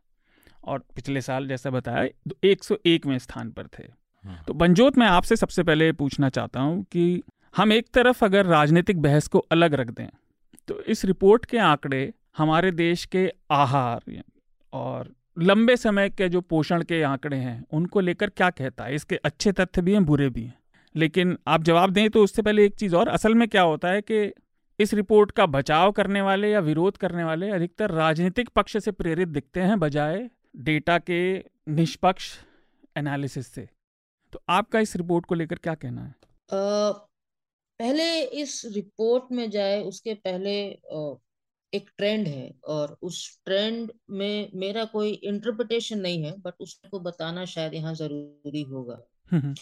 और 0.65 0.85
पिछले 0.97 1.21
साल 1.21 1.49
जैसा 1.49 1.71
बताया 1.71 2.07
101वें 2.45 3.19
स्थान 3.19 3.51
पर 3.51 3.67
थे। 3.79 3.83
हाँ। 4.25 4.43
तो 4.47 4.55
बनजोत 4.55 4.99
मैं 4.99 5.07
आपसे 5.07 5.37
सबसे 5.37 5.63
पहले 5.63 5.93
पूछना 5.93 6.29
चाहता 6.29 6.61
हूँ 6.61 6.83
कि 6.83 7.23
हम 7.57 7.73
एक 7.73 7.89
तरफ़ 7.95 8.25
अगर 8.25 8.47
राजनीतिक 8.47 9.01
बहस 9.03 9.29
को 9.29 9.39
अलग 9.39 9.75
रख 9.75 9.91
दें 9.91 10.09
तो 10.69 10.81
इस 10.83 11.05
रिपोर्ट 11.05 11.45
के 11.45 11.59
आंकड़े 11.59 12.13
हमारे 12.39 12.71
देश 12.71 13.05
के 13.05 13.31
आहार 13.51 14.23
और 14.73 15.15
लंबे 15.39 15.77
समय 15.77 16.11
के 16.11 16.29
जो 16.29 16.41
पोषण 16.41 16.83
के 16.83 17.03
आंकड़े 17.03 17.37
हैं 17.37 17.65
उनको 17.73 18.01
लेकर 18.01 18.31
क्या 18.31 18.51
कहता 18.51 18.85
है? 18.85 18.95
इसके 18.95 19.17
अच्छे 19.17 19.53
तथ्य 19.53 19.83
भी 19.83 19.93
हैं 19.93 20.05
बुरे 20.05 20.29
भी 20.29 20.43
हैं। 20.43 20.60
लेकिन 20.95 21.37
आप 21.47 21.63
जवाब 21.63 21.91
दें 21.91 22.09
तो 22.11 22.23
उससे 22.25 22.43
पहले 22.43 22.65
एक 22.65 22.75
चीज़ 22.75 22.97
और। 22.97 23.09
असल 23.09 23.35
में 23.35 23.49
क्या 23.49 23.63
होता 23.63 23.89
है 23.89 24.01
कि 24.03 24.33
इस 24.79 24.95
रिपोर्ट 24.95 25.31
का 25.31 25.47
बचाव 25.47 25.93
करने 25.93 26.23
वाले 26.23 26.51
या 26.51 26.61
विरोध 26.61 26.97
करने 26.97 27.25
वाले 27.25 27.51
अधिकतर 27.51 27.91
राजनीतिक 27.91 28.49
पक्ष 28.49 28.77
से 28.77 28.91
प्रेरित 28.91 29.29
दिखते 29.29 29.61
हैं 29.61 29.79
बजाय 29.79 30.29
डेटा 30.57 30.99
के 30.99 31.21
निष्पक्ष 31.69 32.33
एनालिसिस 32.97 33.47
से। 33.47 33.69
तो 34.33 34.43
आपका 34.49 34.81
इस 34.81 34.97
रिपोर्ट 34.97 35.27
को 35.27 35.35
लेकर 35.35 35.57
क्या 35.57 35.75
कहना 35.75 36.05
है? 36.05 36.15
आ, 36.53 36.91
पहले 37.81 38.23
इस 38.23 38.63
रिपोर्ट 38.75 39.25
में 39.33 39.51
जाए 39.51 39.81
उसके 39.83 40.15
पहले 40.15 40.57
एक 41.73 41.91
ट्रेंड 41.99 42.27
है 42.27 42.55
और 42.69 42.97
उस 43.03 43.41
ट्रेंड 43.45 43.91
में 44.11 44.51
मेरा 44.55 44.85
कोई 44.85 45.11
इंटरप्रिटेशन 45.11 45.99
नहीं 45.99 46.23
है 46.25 46.33
बट 46.39 46.53
उसको 46.61 47.01
बताना 47.01 47.45
शायद 47.45 47.75
यहाँ 47.75 47.95
ज़रूरी 47.95 48.63
होगा। 48.63 48.99
हम्म, 49.33 49.43
हम्म। 49.43 49.55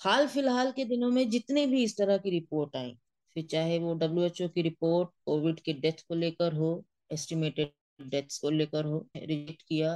हाल 0.00 0.26
फ़िलहाल 0.28 0.70
के 0.72 0.84
दिनों 0.84 1.10
में 1.10 1.28
जितने 1.30 1.66
भी 1.66 1.82
इस 1.84 1.96
तरह 1.98 2.18
की 2.18 2.30
रिपोर्ट 2.30 2.76
आई, 2.76 2.96
फिर 3.36 3.46
चाहे 3.50 3.78
वो 3.78 3.94
डब्ल्यू 3.94 4.24
एच 4.24 4.40
ओ 4.42 4.48
की 4.48 4.62
रिपोर्ट, 4.62 5.08
कोविड 5.26 5.60
के 5.60 5.72
डेथ 5.74 6.02
को 6.08 6.14
लेकर 6.14 6.52
हो, 6.52 6.84
एस्टिमेटेड 7.12 7.72
डेथ्स 8.00 8.38
को 8.38 8.50
लेकर 8.50 8.84
हो, 8.84 9.06
रिजेक्ट 9.16 9.62
किया, 9.62 9.92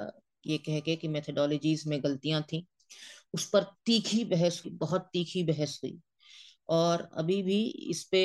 ये 0.46 0.58
कह 0.58 0.81
के 0.81 0.96
कि 0.96 1.08
मेथडोलॉजीज 1.08 1.87
में 1.87 2.02
गलतियाँ 2.04 2.43
थी, 2.43 2.66
उस 3.34 3.49
पर 3.50 3.62
तीखी 3.87 4.25
बहस 4.25 4.62
हुई, 4.64 4.75
बहुत 4.75 5.08
तीखी 5.12 5.43
बहस 5.44 5.81
हुई 5.84 5.99
और 6.69 7.08
अभी 7.12 7.43
भी 7.43 7.62
इस 7.90 8.02
पे 8.04 8.22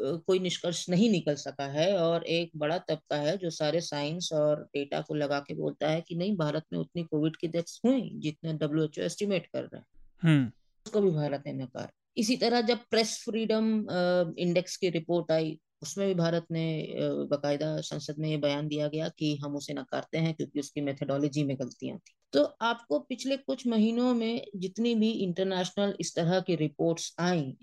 कोई 0.00 0.38
निष्कर्ष 0.38 0.88
नहीं 0.88 1.10
निकल 1.10 1.34
सका 1.34 1.66
है 1.72 1.92
और 1.98 2.24
एक 2.26 2.50
बड़ा 2.56 2.78
तबका 2.78 3.16
है 3.16 3.36
जो 3.38 3.50
सारे 3.50 3.80
साइंस 3.80 4.32
और 4.32 4.62
डेटा 4.74 5.00
को 5.00 5.14
लगा 5.14 5.38
के 5.40 5.54
बोलता 5.54 5.88
है 5.90 6.00
कि 6.00 6.14
नहीं, 6.14 6.36
भारत 6.36 6.64
में 6.72 6.78
उतनी 6.78 7.04
कोविड 7.04 7.36
की 7.36 7.48
डेथ्स 7.48 7.80
हुई 7.86 8.10
जितने 8.16 8.52
डब्ल्यू 8.54 8.88
एस्टिमेट 9.04 9.46
कर 9.46 9.62
रहे 9.62 9.78
हैं 9.78 9.86
हम्म। 10.22 10.50
उसको 10.86 11.00
भी 11.00 11.10
भारत 11.12 11.42
ने 11.46 11.52
नकार। 11.54 11.90
इसी 12.16 12.36
तरह 12.36 12.60
जब 12.62 12.78
प्रेस 12.90 13.18
फ्रीडम 13.24 13.66
इंडेक्स 14.38 14.76
की 14.76 14.88
रिपोर्ट 14.90 15.30
आई, 15.32 15.58
उसमें 15.82 16.06
भी 16.08 16.14
भारत 16.14 16.46
ने 16.52 16.64
बकायदा 17.30 17.76
संसद 17.82 18.18
में 18.18 18.28
ये 18.28 18.36
बयान 18.38 18.68
दिया 18.68 18.88
गया 18.88 19.08
कि 19.08 19.34
हम 19.36 19.54
उसे 19.56 19.74
नकारते 19.74 20.18
हैं 20.18 20.34
क्योंकि 20.34 20.60
उसकी 20.60 20.80
मेथोडोलॉजी 20.80 21.44
में 21.44 21.56
गलतियाँ 21.58 21.96
थी। 21.98 22.14
तो 22.32 22.42
आपको 22.62 22.98
पिछले 23.00 23.36
कुछ 23.38 23.66
महीनों 23.66 24.12
में 24.14 24.44
जितनी 24.56 24.94
भी 24.94 25.10
इंटरनेशनल 25.22 25.94
इस 26.00 26.14
तरह 26.16 26.40
की 26.40 26.56
रिपोर्ट्स 26.56 27.14
आई, 27.20 27.54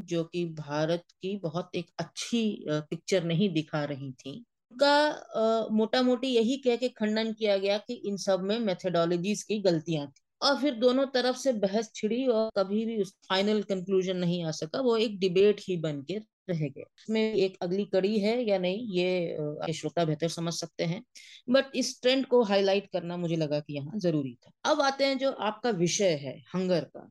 जो 0.00 0.22
कि 0.24 0.44
भारत 0.54 1.04
की 1.22 1.36
बहुत 1.38 1.70
एक 1.74 1.90
अच्छी 1.98 2.64
पिक्चर 2.68 3.24
नहीं 3.24 3.52
दिखा 3.54 3.84
रही 3.84 4.10
थी, 4.12 4.32
उनका 4.72 5.68
मोटा 5.72 6.02
मोटी 6.02 6.28
यही 6.28 6.56
कह 6.58 6.76
के 6.76 6.88
खंडन 6.90 7.32
किया 7.32 7.56
गया 7.58 7.78
कि 7.78 7.94
इन 8.06 8.16
सब 8.18 8.42
में 8.42 8.58
मेथोडोलॉजीज 8.60 9.42
की 9.42 9.58
गलतियाँ 9.62 10.06
थी। 10.06 10.23
और 10.44 10.60
फिर 10.60 10.74
दोनों 10.76 11.06
तरफ़ 11.06 11.36
से 11.36 11.52
बहस 11.54 11.90
छिड़ी 11.94 12.26
और 12.26 12.50
कभी 12.56 12.84
भी 12.86 13.00
उस 13.02 13.14
फाइनल 13.28 13.62
कंक्लूजन 13.62 14.16
नहीं 14.16 14.42
आ 14.44 14.50
सका। 14.52 14.80
वो 14.80 14.96
एक 14.96 15.18
डिबेट 15.20 15.60
ही 15.68 15.76
बन 15.76 16.02
के 16.02 16.18
रह 16.50 16.58
गए 16.60 16.80
इसमें 16.80 17.20
एक 17.34 17.56
अगली 17.62 17.84
कड़ी 17.84 18.18
है 18.20 18.40
या 18.44 18.58
नहीं, 18.58 18.86
ये 18.90 19.72
श्रोता 19.72 20.04
बेहतर 20.04 20.28
समझ 20.28 20.52
सकते 20.54 20.84
हैं। 20.84 21.02
बट 21.50 21.76
इस 21.76 22.00
ट्रेंड 22.02 22.26
को 22.26 22.42
हाईलाइट 22.42 22.88
करना 22.92 23.16
मुझे 23.16 23.36
लगा 23.36 23.60
कि 23.60 23.74
यहाँ 23.74 23.98
ज़रूरी 23.98 24.34
था। 24.36 24.50
अब 24.64 24.80
आते 24.80 25.04
हैं 25.04 25.18
जो 25.18 25.30
आपका 25.30 25.70
विषय 25.72 26.14
है 26.22 26.36
हंगर 26.54 26.84
का। 26.86 27.10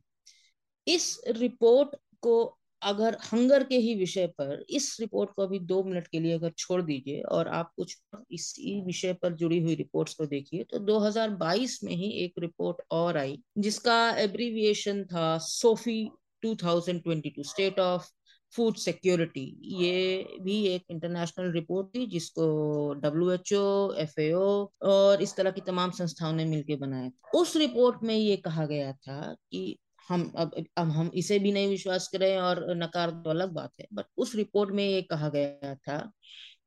इस 0.88 1.20
रिपोर्ट 1.28 1.96
को 2.22 2.36
अगर 2.84 3.18
हंगर 3.34 3.64
के 3.64 3.78
ही 3.78 3.94
विषय 3.96 4.28
पर 4.28 4.66
इस 4.70 4.98
रिपोर्ट 5.00 5.30
को 5.36 5.42
अभी 5.42 5.60
दो 5.60 5.84
मिनट 5.84 6.08
के 6.08 6.20
लिए 6.20 6.34
अगर 6.34 6.52
छोड़ 6.58 6.82
दीजिए 6.82 7.22
और 7.32 7.48
आप 7.48 7.72
कुछ 7.78 7.98
इसी 8.32 8.80
विषय 8.82 9.14
पर 9.14 9.34
जुड़ी 9.34 9.62
हुई 9.62 9.76
रिपोर्ट्स 9.76 10.14
को 10.14 10.26
देखिए 10.26 10.64
तो 10.64 10.80
2022 10.80 11.78
में 11.84 11.94
ही 11.94 12.10
एक 12.24 12.34
रिपोर्ट 12.40 12.82
और 12.92 13.18
आई, 13.18 13.40
जिसका 13.58 13.98
एब्रीविएशन 14.18 15.04
था 15.04 15.38
SOFI 15.38 16.10
2022 16.46 17.48
state 17.48 17.80
of 17.80 18.10
food 18.54 18.76
security 18.76 19.46
ये 19.82 20.38
भी 20.42 20.56
एक 20.68 20.84
इंटरनेशनल 20.92 21.52
रिपोर्ट 21.52 21.88
थी 21.96 22.06
जिसको 22.06 22.44
W 22.94 23.32
H 23.32 23.54
O 23.54 23.94
F 23.98 24.20
A 24.22 24.32
और 24.32 25.22
इस 25.22 25.36
तरह 25.36 25.52
की 25.52 25.62
तमाम 25.62 25.92
संस्थाओं 25.92 26.34
ने 26.34 26.46
मिलकर 26.46 26.76
बनाया 26.78 27.40
उस 27.40 27.56
रिपोर्ट 27.58 28.04
में 28.04 28.16
ये 28.16 28.36
कहा 28.38 28.66
गया 28.66 28.92
था 28.94 29.34
कि 29.52 29.78
हम 30.10 30.32
अब 30.38 30.66
अब 30.78 30.90
हम 30.90 31.12
इसे 31.14 31.40
भी 31.40 31.52
नहीं 31.52 31.68
विश्वास 31.68 32.08
करें 32.08 32.38
और 32.38 32.66
नकार 32.76 33.12
तो 33.12 33.30
अलग 33.30 33.52
बात 33.52 33.72
है। 33.80 33.88
बट 33.94 34.06
उस 34.18 34.36
रिपोर्ट 34.36 34.72
में 34.72 34.90
ये 34.90 35.02
कहा 35.02 35.30
गया 35.30 35.76
था 35.76 36.12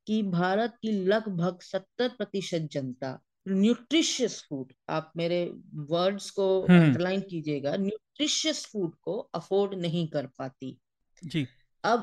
कि 0.07 0.23
भारत 0.23 0.73
की 0.81 0.91
लगभग 0.91 1.61
सत्तर 1.61 2.07
प्रतिशत 2.07 2.69
जनता 2.71 3.19
न्यूट्रिशियस 3.47 4.41
फ़ूड 4.49 4.73
आप 4.89 5.11
मेरे 5.17 5.53
वर्ड्स 5.73 6.29
को 6.29 6.61
अंडरलाइन 6.61 7.19
हम्म। 7.19 7.29
कीजिएगा 7.29 7.75
न्यूट्रिशियस 7.75 8.65
फ़ूड 8.65 8.95
को 9.01 9.17
अफोर्ड 9.33 9.73
नहीं 9.73 10.07
कर 10.07 10.27
पाती। 10.27 10.77
जी। 11.23 11.47
अब 11.83 11.99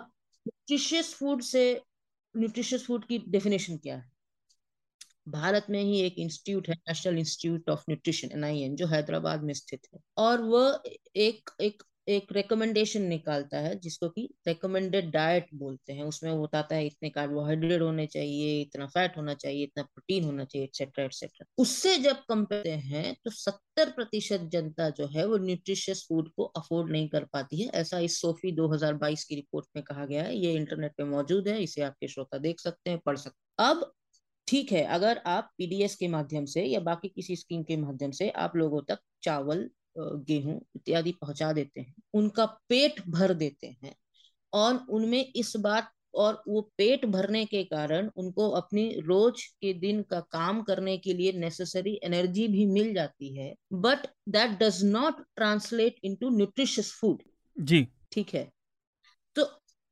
न्यूट्रिशियस 0.49 1.14
फ़ूड 1.14 1.43
से 1.43 1.83
न्यूट्रिशियस 2.37 2.87
फ़ूड 2.87 3.05
की 3.05 3.19
डेफिनेशन 3.19 3.76
क्या 3.76 3.97
है? 3.97 4.13
भारत 5.28 5.66
में 5.71 5.81
ही 5.83 6.00
एक 6.00 6.19
इंस्टीट्यूट 6.19 6.69
है 6.69 6.75
National 6.75 7.19
Institute 7.19 7.71
of 7.71 7.85
Nutrition 7.90 8.31
NIN 8.33 8.76
जो 8.76 8.87
हैदराबाद 8.87 9.43
में 9.43 9.54
स्थित 9.54 9.81
है। 9.95 10.00
और 10.19 10.43
वह 10.43 10.81
एक 11.16 11.50
एक 11.61 11.83
एक 12.09 12.33
रिकमेंडेशन 12.33 13.02
निकालता 13.02 13.59
है, 13.59 13.75
जिसको 13.81 14.09
कि 14.09 14.28
रिकमेंडेड 14.49 15.11
डाइट 15.11 15.47
बोलते 15.54 15.93
हैं। 15.93 16.04
उसमें 16.04 16.31
वो 16.33 16.43
बताता 16.43 16.75
है 16.76 16.87
इतने 16.87 17.11
कार्बोहाइड्रेट 17.11 17.83
होने 17.83 18.07
चाहिए, 18.07 18.61
इतना 18.62 18.87
फैट 18.87 19.16
होना 19.16 19.35
चाहिए, 19.35 19.62
इतना 19.64 19.83
प्रोटीन 19.83 20.25
होना 20.25 20.45
चाहिए 20.45 20.64
एक्सेट्रा 20.64 21.04
एक्सेट्रा 21.04 21.47
उससे 21.59 21.97
जब 21.99 22.16
कंपेयर 22.28 22.78
हैं 22.78 23.14
तो 23.25 23.31
सत्तर 23.31 23.90
प्रतिशत 23.90 24.40
जनता 24.52 24.90
जो 24.90 25.07
है, 25.07 25.26
वो 25.26 25.38
न्यूट्रिशियस 25.38 26.04
फ़ूड 26.09 26.31
को 26.37 26.45
अफोर्ड 26.45 26.93
नहीं 26.93 27.09
कर 27.09 27.25
पाती 27.25 27.61
है। 27.62 27.69
ऐसा 27.75 27.99
इस 28.00 28.21
सोफी 28.21 28.52
2022 28.52 29.25
की 29.25 29.35
रिपोर्ट 29.35 29.66
में 29.76 29.85
कहा 29.85 30.04
गया 30.07 30.23
है। 30.23 30.37
ये 30.37 30.52
इंटरनेट 30.54 30.93
पे 30.99 31.04
मौजूद 31.04 31.49
है, 31.49 31.62
इसे 31.62 31.83
आपके 31.83 32.09
श्रोता 32.09 32.38
देख 32.38 32.61
सकते 32.61 32.90
हैं, 32.90 32.99
पढ़ 33.07 33.16
सकते 33.16 33.62
हैं। 33.62 33.71
अब 33.71 33.93
ठीक 34.48 34.72
है 34.72 34.82
अगर 34.84 35.20
आप 35.26 35.50
पीडीएस 35.58 35.94
के 35.96 36.08
माध्यम 36.08 36.44
से 36.44 36.64
या 36.64 36.80
बाकी 36.80 37.08
किसी 37.08 37.36
स्कीम 37.36 37.62
के 37.62 37.76
माध्यम 37.76 38.10
से 38.10 38.28
आप 38.28 38.56
लोगों 38.56 38.82
तक 38.82 38.98
चावल 39.22 39.68
गेहूँ 39.98 40.60
इत्यादि 40.76 41.12
पहुँचा 41.12 41.52
देते 41.52 41.80
हैं 41.80 41.94
उनका 42.14 42.46
पेट 42.68 43.00
भर 43.08 43.34
देते 43.34 43.66
हैं 43.66 43.94
और 44.52 44.86
उनमें 44.90 45.32
इस 45.36 45.56
बात 45.56 45.90
और 46.14 46.42
वो 46.48 46.60
पेट 46.76 47.04
भरने 47.06 47.44
के 47.44 47.62
कारण 47.64 48.10
उनको 48.16 48.48
अपनी 48.50 48.88
रोज 49.00 49.44
के 49.62 49.72
दिन 49.72 50.02
का 50.02 50.20
काम 50.20 50.62
करने 50.62 50.96
के 50.98 51.12
लिए 51.12 51.32
नेसेसरी 51.32 52.00
एनर्जी 52.04 52.48
भी 52.48 52.66
मिल 52.66 52.94
जाती 52.94 53.34
है 53.36 53.54
but 53.72 54.06
that 54.28 54.50
does 54.50 54.84
not 54.84 55.24
translate 55.36 55.96
into 56.04 56.28
nutritious 56.28 56.92
food 56.92 57.22
जी। 57.56 57.86
ठीक 58.12 58.34
है? 58.34 58.50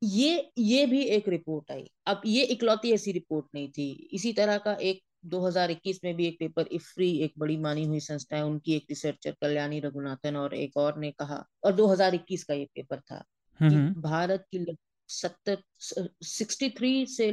ये 0.02 0.52
ये 0.58 0.86
भी 0.86 1.02
एक 1.06 1.28
रिपोर्ट 1.28 1.70
आई। 1.72 1.90
अब 2.06 2.22
ये 2.26 2.44
इकलौती 2.44 2.92
ऐसी 2.92 3.12
रिपोर्ट 3.12 3.46
नहीं 3.54 3.68
थी। 3.68 3.90
इसी 4.12 4.32
तरह 4.32 4.58
का 4.58 4.74
एक 4.74 5.02
2021 5.26 6.00
में 6.04 6.14
भी 6.16 6.26
एक 6.26 6.36
पेपर 6.38 6.66
इफ्री 6.72 7.10
एक 7.20 7.32
बड़ी 7.38 7.56
मानी 7.56 7.84
हुई 7.84 8.00
संस्था 8.00 8.36
है 8.36 8.44
उनकी 8.44 8.74
एक 8.74 8.86
रिसर्चर 8.90 9.34
कल्याणी 9.40 9.80
रघुनाथन 9.80 10.36
और 10.36 10.54
एक 10.54 10.76
और 10.76 10.98
ने 10.98 11.10
कहा 11.10 11.44
और 11.64 11.72
2021 11.72 12.42
का 12.42 12.54
ये 12.54 12.64
पेपर 12.74 13.00
था 13.00 13.24
कि 13.60 13.76
भारत 14.00 14.46
की 14.54 14.76
सत्तर 15.08 15.58
सिक्सटी 16.22 16.68
थ्री 16.70 17.06
से 17.06 17.30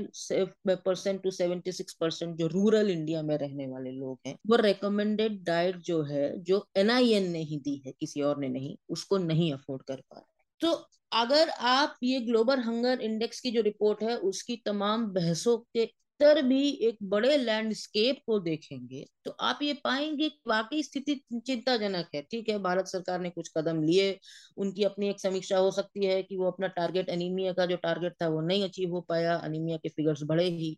percent 0.68 1.22
to 1.24 1.32
seventy 1.32 1.72
six 1.72 1.94
percent 1.94 2.36
जो 2.36 2.48
रूरल 2.48 2.90
इंडिया 2.90 3.22
में 3.22 3.38
रहने 3.38 3.68
वाले 3.68 3.92
लोग 3.92 4.20
हैं 4.28 4.36
वो 4.48 4.56
रिकमेंडेड 4.56 5.44
डाइट 5.44 5.78
जो 5.78 6.02
है 6.04 6.40
जो 6.40 6.66
एनआईएन 6.78 7.32
ने 7.32 7.40
ही 7.40 7.58
दी 7.58 7.82
है 7.86 7.94
किसी 8.00 8.22
और 8.22 8.40
ने 8.40 8.48
नहीं 8.48 8.76
उसको 8.90 9.18
नहीं 9.18 9.54
अफोर्ड 9.54 9.84
कर 9.84 9.96
पा 9.96 10.20
रहे 10.20 10.44
तो 10.62 10.88
अगर 11.12 11.50
आप 11.50 11.96
ये 12.04 12.20
ग्लोबल 12.22 12.60
हंगर 12.62 13.02
इंडेक्स 13.02 13.40
की 13.40 13.52
जो 13.52 13.62
रिपोर्ट 13.62 14.04
है, 14.04 14.16
उसकी 14.18 14.56
तमाम 14.66 15.06
बहसों 15.14 15.58
के 15.74 15.86
तर 16.20 16.42
भी 16.42 16.70
एक 16.84 16.98
बड़े 17.04 17.38
लैंडस्केप 17.38 18.18
को 18.26 18.40
देखेंगे 18.40 19.06
तो 19.26 19.32
आप 19.42 19.60
ये 19.64 19.74
पाएँगे 19.84 20.28
वाकई 20.48 20.82
स्थिति 20.84 21.16
चिंताजनक 21.38 22.10
है। 22.16 22.22
ठीक 22.22 22.50
है, 22.50 22.58
भारत 22.60 22.88
सरकार 22.88 23.20
ने 23.22 23.30
कुछ 23.30 23.50
कदम 23.58 23.82
लिए, 23.84 24.18
उनकी 24.58 24.84
अपनी 24.84 25.10
एक 25.10 25.20
समीक्षा 25.22 25.58
हो 25.58 25.72
सकती 25.72 26.06
है 26.06 26.22
कि 26.24 26.38
वो 26.38 26.52
अपना 26.52 26.68
टारगेट 26.70 27.10
अनीमिया 27.10 27.54
का 27.54 27.66
जो 27.66 27.76
टारगेट 27.78 28.14
था, 28.22 28.28
वो 28.28 28.42
नहीं 28.42 28.64
अचीव 28.64 28.92
हो 28.92 29.02
पाया 29.10 29.36
अनिमिया 29.38 29.78
के 29.78 29.90
फिगर्स 29.90 30.24
बढ़े 30.24 30.46
ही 30.50 30.78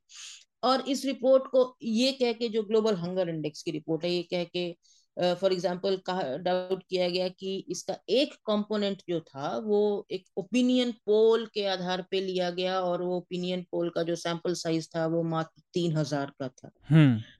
और 0.63 0.81
इस 0.89 1.05
रिपोर्ट 1.05 1.47
को 1.51 1.75
ये 1.83 2.11
कह 2.13 2.33
के 2.33 2.49
जो 2.49 2.63
ग्लोबल 2.63 2.95
हंगर 2.97 3.29
इंडेक्स 3.29 3.61
की 3.63 3.71
रिपोर्ट 3.71 4.03
है, 4.05 4.11
ये 4.11 4.23
कह 4.23 4.43
के 4.45 4.69
फॉर 5.17 5.53
एग्ज़ाम्पल 5.53 5.95
कहा 6.05 6.21
डाउट 6.39 6.83
किया 6.89 7.07
गया 7.09 7.27
कि 7.29 7.55
इसका 7.69 7.95
एक 8.09 8.33
कंपोनेंट 8.45 9.01
जो 9.09 9.19
था 9.21 9.55
वो 9.57 9.81
एक 10.11 10.25
ओपिनियन 10.37 10.91
पोल 11.05 11.45
के 11.53 11.65
आधार 11.67 12.05
पे 12.11 12.21
लिया 12.21 12.49
गया 12.51 12.79
और 12.81 13.01
वो 13.01 13.17
ओपिनियन 13.17 13.65
पोल 13.71 13.89
का 13.89 14.03
जो 14.03 14.15
सैंपल 14.17 14.53
साइज़ 14.55 14.87
था 14.87 15.05
वो 15.07 15.23
मात्र 15.25 15.61
तीन 15.73 15.97
हज़ार 15.97 16.31
का 16.39 16.47
था। 16.49 16.71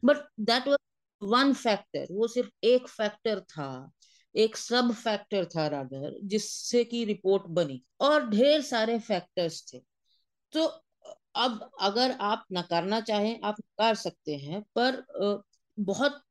But 0.05 0.27
that 0.41 0.67
was 0.67 0.77
one 1.21 1.53
factor 1.53 2.07
वो 2.11 2.27
सिर्फ़ 2.27 2.49
एक 2.65 2.87
फैक्टर 2.89 3.39
था 3.49 3.91
एक 4.35 4.57
सब 4.57 4.91
फैक्टर 4.93 5.45
था 5.45 5.67
राधर 5.67 6.17
जिससे 6.23 6.83
की 6.83 7.03
रिपोर्ट 7.05 7.43
बनी 7.51 7.81
और 8.01 8.29
ढेर 8.29 8.61
सारे 8.61 8.97
फैक्टर्स 8.99 9.63
थे। 9.73 9.79
तो 10.53 10.65
अब 11.37 11.69
अगर 11.81 12.11
आप 12.21 12.45
नकारना 12.53 12.99
चाहें 13.01 13.39
आप 13.43 13.55
नकार 13.59 13.95
सकते 13.95 14.35
हैं 14.37 14.61
पर 14.77 15.03
बहुत 15.77 16.21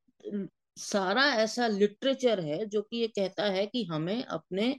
सारा 0.77 1.25
ऐसा 1.35 1.67
लिटरेचर 1.67 2.41
है 2.41 2.65
जो 2.67 2.83
कि 2.83 2.97
ये 2.97 3.09
कहता 3.09 3.45
है 3.45 3.67
कि 3.67 3.85
हमें 3.85 4.25
अपने 4.25 4.75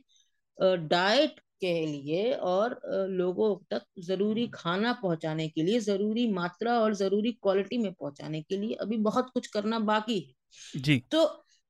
डाइट 0.57 1.39
के 1.61 1.73
लिए 1.85 2.33
और 2.33 2.79
लोगों 3.09 3.55
तक 3.71 3.83
ज़रूरी 3.99 4.47
खाना 4.47 4.93
पहुँचाने 4.93 5.47
के 5.49 5.63
लिए 5.63 5.79
ज़रूरी 5.79 6.31
मात्रा 6.33 6.79
और 6.79 6.93
ज़रूरी 6.93 7.31
क्वालिटी 7.31 7.77
में 7.77 7.91
पहुँचाने 7.93 8.41
के 8.41 8.57
लिए 8.57 8.73
अभी 8.75 8.97
बहुत 8.97 9.29
कुछ 9.33 9.47
करना 9.47 9.79
बाकी 9.79 10.19
है। 10.19 10.81
जी। 10.81 10.97
तो 11.11 11.25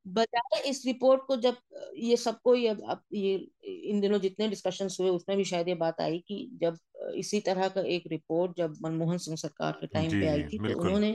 बजाय 0.06 0.62
इस 0.70 0.84
रिपोर्ट 0.86 1.22
को 1.28 1.36
जब 1.38 1.58
ये 1.96 2.18
सबको 2.18 2.56
ये 2.56 2.76
ये 3.14 3.36
इन 3.64 4.00
दिनों 4.02 4.20
जितने 4.20 4.48
डिस्कशन 4.48 4.88
हुए 5.00 5.10
उसमें 5.10 5.38
भी 5.38 5.44
शायद 5.44 5.68
ये 5.68 5.76
बात 5.76 6.02
आई 6.02 6.18
कि 6.20 6.50
जब 6.62 6.78
इसी 7.16 7.40
तरह 7.40 7.68
का 7.68 7.82
एक 7.88 8.04
रिपोर्ट 8.08 8.58
जब 8.58 8.76
मनमोहन 8.82 9.18
सिंह 9.18 9.38
सरकार 9.38 9.72
के 9.72 9.88
टाइम 9.88 10.10
पे 10.12 10.28
आई 10.28 10.44
थी 10.44 10.58
तो 10.60 10.80
उन्होंने 10.82 11.12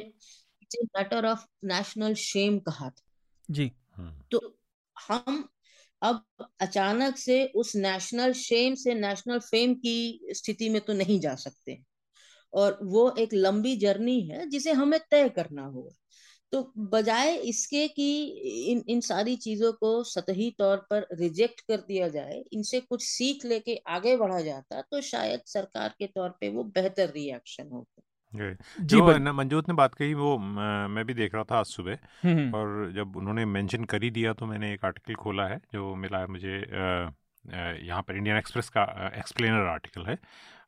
मैटर 0.83 1.27
ऑफ़ 1.27 1.47
नेशनल 1.65 2.15
शेम 2.15 2.59
कहा 2.59 2.91
था। 2.91 3.03
जी। 3.51 3.73
हम्म। 3.95 4.23
तो 4.31 4.59
हम 5.09 5.49
अब 6.03 6.25
अचानक 6.61 7.17
से 7.17 7.47
उस 7.47 7.77
नेशनल 7.77 8.33
शेम 8.33 8.75
से 8.75 8.95
नेशनल 8.95 9.39
फेम 9.39 9.75
की 9.75 10.27
स्थिति 10.31 10.69
में 10.69 10.81
तो 10.81 10.93
नहीं 10.93 11.21
जा 11.21 11.35
सकते। 11.35 11.83
और 12.53 12.79
वो 12.83 13.15
एक 13.19 13.29
लंबी 13.35 13.77
जर्नी 13.77 14.21
है 14.21 14.47
जिसे 14.47 14.73
हमें 14.73 15.01
तय 15.11 15.29
करना 15.29 15.63
होगा। 15.63 15.95
तो 16.53 16.73
बजाय 16.79 17.37
इसके 17.37 17.89
कि 17.89 18.25
इन 18.73 18.85
इन 18.89 19.01
सारी 19.01 19.37
चीज़ों 19.37 19.73
को 19.73 20.05
सतही 20.05 20.51
तौर 20.59 20.77
पर 20.91 21.07
रिजेक्ट 21.13 21.61
कर 21.61 21.77
दिया 21.77 22.09
जाए 22.09 22.45
इनसे 22.53 22.81
कुछ 22.81 23.05
सीख 23.05 23.45
लेके 23.45 23.77
आगे 23.77 24.17
बढ़ा 24.17 24.41
जाता 24.41 24.81
तो 24.81 25.01
शायद 25.01 25.41
सरकार 25.47 25.89
के 25.89 26.07
तौर 26.07 26.29
पे 26.31 26.49
वो 26.49 26.65
बेहतर 26.65 27.11
रिएक्शन 27.11 27.69
होता 27.69 28.03
जी। 28.37 28.85
जो 28.87 29.33
मंजोत 29.33 29.69
ने 29.69 29.75
बात 29.75 29.95
कही 29.95 30.15
वो 30.15 30.37
मैं 30.39 31.05
भी 31.05 31.15
देख 31.15 31.35
रहा 31.35 31.45
था 31.45 31.59
आज 31.59 31.67
सुबह। 31.67 31.93
और 32.53 32.93
जब 32.93 33.17
उन्होंने 33.17 33.45
मेंशन 33.45 33.85
कर 33.85 34.03
ही 34.03 34.11
दिया 34.11 34.33
तो 34.33 34.47
मैंने 34.47 34.73
एक 34.75 34.85
आर्टिकल 34.85 35.15
खोला 35.15 35.47
है 35.47 35.61
जो 35.73 35.95
मिला 35.95 36.19
है 36.19 36.27
मुझे 36.27 36.57
यहाँ 37.83 38.03
पर 38.03 38.17
इंडियन 38.17 38.37
एक्सप्रेस 38.37 38.69
का 38.69 38.83
एक्सप्लेनर 39.17 39.67
आर्टिकल 39.67 40.07
है। 40.07 40.19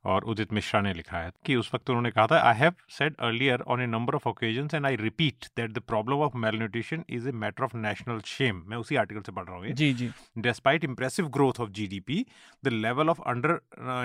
और 0.09 0.25
उदित 0.25 0.53
मिश्रा 0.53 0.81
ने 0.81 0.93
लिखा 0.95 1.19
है 1.19 1.33
कि 1.47 1.57
उस 1.57 1.71
वक्त 1.75 1.91
उन्होंने 1.91 2.11
कहा 2.11 2.27
था 2.27 2.41
I 2.41 2.55
have 2.55 2.75
said 2.89 3.17
earlier 3.21 3.61
on 3.69 3.83
a 3.83 3.87
number 3.87 4.15
of 4.15 4.29
occasion 4.29 4.69
and 4.75 4.87
I 4.87 4.97
repeat 4.97 5.47
that 5.57 5.73
the 5.73 5.79
problem 5.89 6.21
of 6.21 6.37
malnutrition 6.59 7.05
is 7.11 7.29
a 7.29 7.33
matter 7.33 7.65
of 7.65 7.77
national 7.77 8.21
shame 8.27 8.63
मैं 8.67 8.77
उसी 8.77 8.97
आर्टिकल 8.97 9.23
से 9.23 9.33
पढ़ 9.33 9.45
रहा 9.45 9.57
हूँ 9.57 9.73
जी 9.73 9.93
जी। 9.95 10.11
Despite 10.39 10.85
impressive 10.85 11.29
growth 11.29 11.61
of 11.61 11.71
GDP 11.71 12.25
the 12.65 12.69
level 12.69 13.11
of 13.11 13.21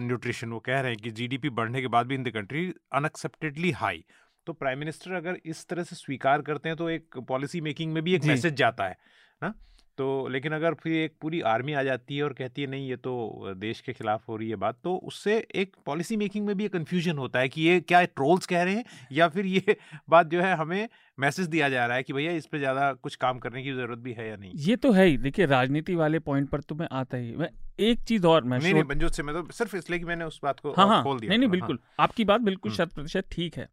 undernutrition 0.03 0.49
वो 0.49 0.59
कह 0.59 0.79
रहे 0.79 0.91
हैं 0.91 1.01
कि 1.01 1.11
जीडीपी 1.11 1.49
बढ़ने 1.51 1.81
के 1.81 1.87
बाद 1.87 2.07
भी 2.07 2.15
in 2.15 2.23
the 2.23 2.29
country 2.29 2.67
unacceptedly 2.93 3.71
high 3.71 4.03
तो 4.47 4.53
प्राइम 4.53 4.79
मिनिस्टर 4.79 5.13
अगर 5.13 5.37
इस 5.45 5.67
तरह 5.67 5.83
से 5.83 5.95
स्वीकार 5.95 6.41
करते 6.41 6.69
हैं 6.69 6.77
तो 6.77 6.89
एक 6.89 7.17
पॉलिसी 7.27 7.61
मेकिंग 7.61 7.93
में 7.93 8.03
भी 8.03 8.15
एक 8.15 8.23
मैसेज 8.25 8.53
जाता 8.53 8.85
है 8.85 8.97
ना? 9.41 9.53
तो 9.97 10.27
लेकिन 10.27 10.53
अगर 10.53 10.73
फिर 10.73 10.93
एक 10.95 11.13
पूरी 11.21 11.39
आर्मी 11.47 11.73
आ 11.73 11.83
जाती 11.83 12.17
है 12.17 12.23
और 12.23 12.33
कहती 12.33 12.61
है, 12.61 12.67
नहीं, 12.67 12.87
ये 12.89 12.95
तो 12.97 13.53
देश 13.55 13.81
के 13.81 13.93
खिलाफ 13.93 14.27
हो 14.27 14.35
रही 14.35 14.49
है 14.49 14.55
बात। 14.57 14.77
तो 14.83 14.95
उससे 15.05 15.37
एक 15.55 15.75
पॉलिसी 15.85 16.17
मेकिंग 16.17 16.45
में 16.45 16.55
भी 16.57 16.67
कन्फ्यूज़न 16.69 17.17
होता 17.17 17.39
है 17.39 17.49
कि 17.49 17.61
ये 17.61 17.79
क्या 17.81 18.03
ट्रोल्स 18.05 18.45
कह 18.45 18.63
रहे 18.63 18.75
हैं 18.75 18.83
या 19.11 19.27
फिर 19.29 19.45
ये 19.47 19.75
बात 20.09 20.27
जो 20.27 20.41
है 20.41 20.55
हमें 20.55 20.87
मैसेज 21.19 21.47
दिया 21.47 21.69
जा 21.69 21.85
रहा 21.85 21.97
है 21.97 22.03
कि 22.03 22.13
भैया 22.13 22.31
इस 22.31 22.45
पर 22.45 22.57
ज़्यादा 22.57 22.93
कुछ 22.93 23.15
काम 23.15 23.39
करने 23.39 23.63
की 23.63 23.73
ज़रूरत 23.73 23.99
भी 23.99 24.13
है 24.13 24.29
या 24.29 24.35
नहीं? 24.35 24.51
ये 24.55 24.75
तो 24.75 24.91
है 24.91 25.05
ही। 25.05 25.17
देखिए 25.17 25.45
राजनीति 25.45 25.95
वाले 25.95 26.19
पॉइंट 26.19 26.49
पर 26.49 26.61
तो 26.61 26.75
मैं 26.75 26.87
आता 26.91 27.17
ही। 27.17 27.35
मैं 27.35 27.49
एक 27.79 27.99
चीज़ 27.99 28.27
और 28.27 28.43
मैं 28.43 28.59
नहीं, 28.59 28.73
नहीं 28.73 28.83
मंजूत 28.83 29.13
से 29.13 29.23
मैं 29.23 29.35
तो 29.35 29.53
सिर्फ़ 29.53 29.75
इसलिए 29.75 29.99
कि 29.99 30.05
मैंने 30.05 30.25
उस 30.25 30.39
बात 30.43 30.59
को 30.59 30.71
हाँ 30.71 30.87
हाँ। 30.87 31.03
खोल 31.03 31.19
दिया। 31.19 31.29
नहीं 31.29 31.39
नहीं। 31.39 31.49
बिल्कुल। 31.49 31.79
हाँ। 31.81 31.95
आपकी 31.99 32.25
बात 32.25 32.41
बिल्कुल 32.41 32.71
हम्म। 32.71 32.85
शत 32.85 32.93
प्रतिशत 32.93 33.25
ठीक 33.31 33.57
है। 33.57 33.69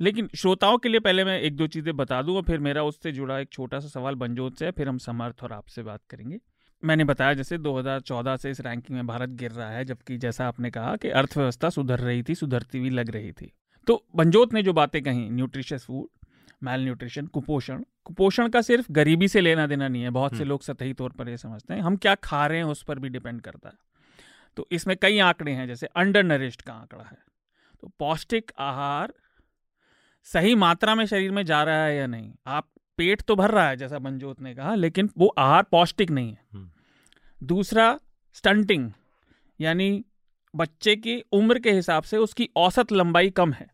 लेकिन 0.00 0.28
श्रोताओं 0.36 0.78
के 0.78 0.88
लिए 0.88 1.00
पहले 1.00 1.24
मैं 1.24 1.40
एक 1.40 1.56
दो 1.56 1.66
चीज़ें 1.66 1.96
बता 1.96 2.22
दूँ 2.22 2.36
और 2.36 2.42
फिर 2.42 2.58
मेरा 2.58 2.82
उससे 2.82 3.12
जुड़ा 3.12 3.38
एक 3.38 3.48
छोटा 3.52 3.80
सा 3.80 3.88
सवाल 3.88 4.14
बनजोत 4.14 4.58
से 4.58 4.64
है 4.64 4.70
फिर 4.70 4.88
हम 4.88 4.98
समर्थ 4.98 5.42
और 5.42 5.52
आपसे 5.52 5.82
बात 5.82 6.00
करेंगे। 6.10 6.40
मैंने 6.84 7.04
बताया 7.04 7.34
जैसे 7.34 7.58
2014 7.58 8.36
से 8.36 8.50
इस 8.50 8.60
रैंकिंग 8.60 8.96
में 8.98 9.06
भारत 9.06 9.28
गिर 9.28 9.50
रहा 9.50 9.70
है 9.70 9.84
जबकि 9.84 10.16
जैसा 10.18 10.48
आपने 10.48 10.70
कहा 10.70 10.96
कि 10.96 11.08
अर्थव्यवस्था 11.08 11.70
सुधर 11.70 11.98
रही 11.98 12.22
थी 12.22 12.34
सुधरती 12.34 12.78
हुई 12.78 12.90
लग 12.90 13.10
रही 13.10 13.32
थी। 13.32 13.52
तो 13.86 14.04
बनजोत 14.16 14.54
ने 14.54 14.62
जो 14.62 14.72
बातें 14.72 15.02
कही 15.02 15.30
न्यूट्रिशियस 15.30 15.84
फ़ूड 15.84 16.08
मेल 16.62 16.80
न्यूट्रिशन 16.80 17.26
कुपोषण। 17.26 17.84
कुपोषण 18.04 18.48
का 18.48 18.60
सिर्फ़ 18.60 18.92
गरीबी 18.92 19.28
से 19.28 19.40
लेना 19.40 19.66
देना 19.66 19.88
नहीं 19.88 20.02
है 20.02 20.10
बहुत 20.10 20.30
से 20.30 20.36
हम्म। 20.36 20.48
लोग 20.48 20.62
सतही 20.62 20.92
तौर 20.92 21.10
पर 21.10 21.28
ये 21.28 21.36
समझते 21.36 21.74
हैं। 21.74 21.80
हम 21.80 21.96
क्या 21.96 22.14
खा 22.14 22.46
रहे 22.46 22.58
हैं 22.58 22.64
उस 22.64 22.82
पर 22.82 22.98
भी 22.98 23.08
डिपेंड 23.08 23.40
करता 23.40 23.68
है। 23.68 23.74
तो 24.56 24.68
इसमें 24.72 24.96
कई 24.96 25.18
आंकड़े 25.18 25.52
हैं 25.52 25.66
जैसे 25.66 25.86
अंडर 25.86 26.22
नरिश्ड 26.22 26.62
का 26.62 26.72
आंकड़ा 26.72 27.04
है। 27.04 27.18
तो 27.80 27.90
पौष्टिक 27.98 28.52
आहार 28.58 29.14
सही 30.24 30.54
मात्रा 30.54 30.94
में 30.94 31.06
शरीर 31.06 31.30
में 31.30 31.46
जा 31.46 31.62
रहा 31.62 31.84
है 31.84 31.96
या 31.96 32.06
नहीं? 32.06 32.32
आप 32.46 32.68
पेट 32.96 33.22
तो 33.22 33.36
भर 33.36 33.50
रहा 33.50 33.68
है 33.68 33.76
जैसा 33.76 33.98
मंजोत 33.98 34.40
ने 34.42 34.54
कहा 34.54 34.74
लेकिन 34.74 35.10
वो 35.18 35.26
आहार 35.26 35.62
पौष्टिक 35.62 36.10
नहीं 36.10 36.30
है। 36.30 36.38
हम्म। 36.52 36.70
दूसरा 37.46 37.98
स्टंटिंग 38.32 38.92
यानी 39.60 40.04
बच्चे 40.54 40.94
की 40.96 41.22
उम्र 41.32 41.58
के 41.58 41.72
हिसाब 41.72 42.02
से 42.02 42.16
उसकी 42.16 42.48
औसत 42.56 42.92
लंबाई 42.92 43.30
कम 43.30 43.52
है। 43.52 43.66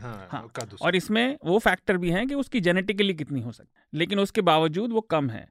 हाँ, 0.00 0.28
हाँ। 0.30 0.48
और 0.82 0.96
इसमें 0.96 1.36
वो 1.44 1.58
फैक्टर 1.58 1.96
भी 1.96 2.10
है 2.10 2.24
कि 2.26 2.34
उसकी 2.34 2.60
जेनेटिकली 2.60 3.14
कितनी 3.14 3.40
हो 3.40 3.52
सकती 3.52 3.78
है 3.78 3.98
लेकिन 3.98 4.18
उसके 4.18 4.40
बावजूद 4.40 4.92
वो 4.92 5.00
कम 5.00 5.30
है। 5.30 5.46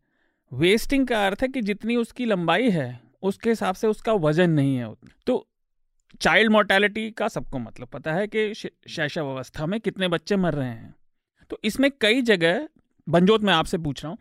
वेस्टिंग 0.51 1.07
का 1.07 1.25
अर्थ 1.27 1.41
है 1.41 1.47
कि 1.47 1.61
जितनी 1.61 1.95
उसकी 1.95 2.25
लंबाई 2.25 2.69
है 2.69 2.99
उसके 3.23 3.49
हिसाब 3.49 3.75
से 3.75 3.87
उसका 3.87 4.13
वज़न 4.13 4.49
नहीं 4.49 4.75
है 4.75 4.89
उतना। 4.89 5.11
तो 5.27 5.47
चाइल्ड 6.21 6.51
मोर्टेलिटी 6.51 7.09
का 7.11 7.27
सबको 7.27 7.59
मतलब 7.59 7.87
पता 7.87 8.13
है 8.13 8.27
कि 8.27 8.53
शैशव 8.53 9.27
अवस्था 9.27 9.65
में 9.65 9.79
कितने 9.79 10.07
बच्चे 10.07 10.35
मर 10.35 10.53
रहे 10.53 10.69
हैं। 10.69 10.93
तो 11.49 11.59
इसमें 11.63 11.89
कई 12.01 12.21
जगह 12.21 12.67
बंजोत 13.07 13.41
मैं 13.41 13.53
आपसे 13.53 13.77
पूछ 13.77 14.03
रहा 14.03 14.11
हूँ 14.11 14.17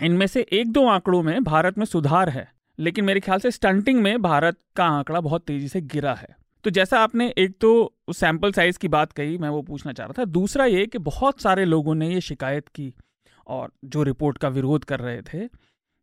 इनमें 0.00 0.26
से 0.26 0.46
एक 0.52 0.72
दो 0.72 0.86
आंकड़ों 0.86 1.22
में 1.22 1.42
भारत 1.44 1.78
में 1.78 1.84
सुधार 1.86 2.28
है। 2.28 2.48
लेकिन 2.80 3.04
मेरे 3.04 3.20
ख्याल 3.20 3.38
से 3.38 3.50
स्टंटिंग 3.50 4.00
में 4.02 4.22
भारत 4.22 4.56
का 4.76 4.84
आंकड़ा 4.84 5.20
बहुत 5.20 5.44
तेज़ी 5.44 5.68
से 5.68 5.80
गिरा 5.80 6.14
है। 6.14 6.28
तो 6.64 6.70
जैसा 6.70 7.00
आपने 7.00 7.28
एक 7.38 7.56
तो 7.60 7.94
सैंपल 8.12 8.52
साइज़ 8.52 8.78
की 8.78 8.88
बात 8.88 9.12
कही, 9.12 9.38
मैं 9.38 9.48
वो 9.48 9.62
पूछना 9.62 9.92
चाह 9.92 10.06
रहा 10.06 10.14
था। 10.18 10.24
दूसरा 10.24 10.64
ये 10.64 10.86
कि 10.86 10.98
बहुत 10.98 11.40
सारे 11.40 11.64
लोगों 11.64 11.94
ने 11.94 12.12
ये 12.14 12.20
शिकायत 12.20 12.68
की 12.68 12.92
और 13.46 13.72
जो 13.84 14.02
रिपोर्ट 14.02 14.38
का 14.38 14.48
विरोध 14.48 14.84
कर 14.84 15.00
रहे 15.00 15.22
थे 15.22 15.46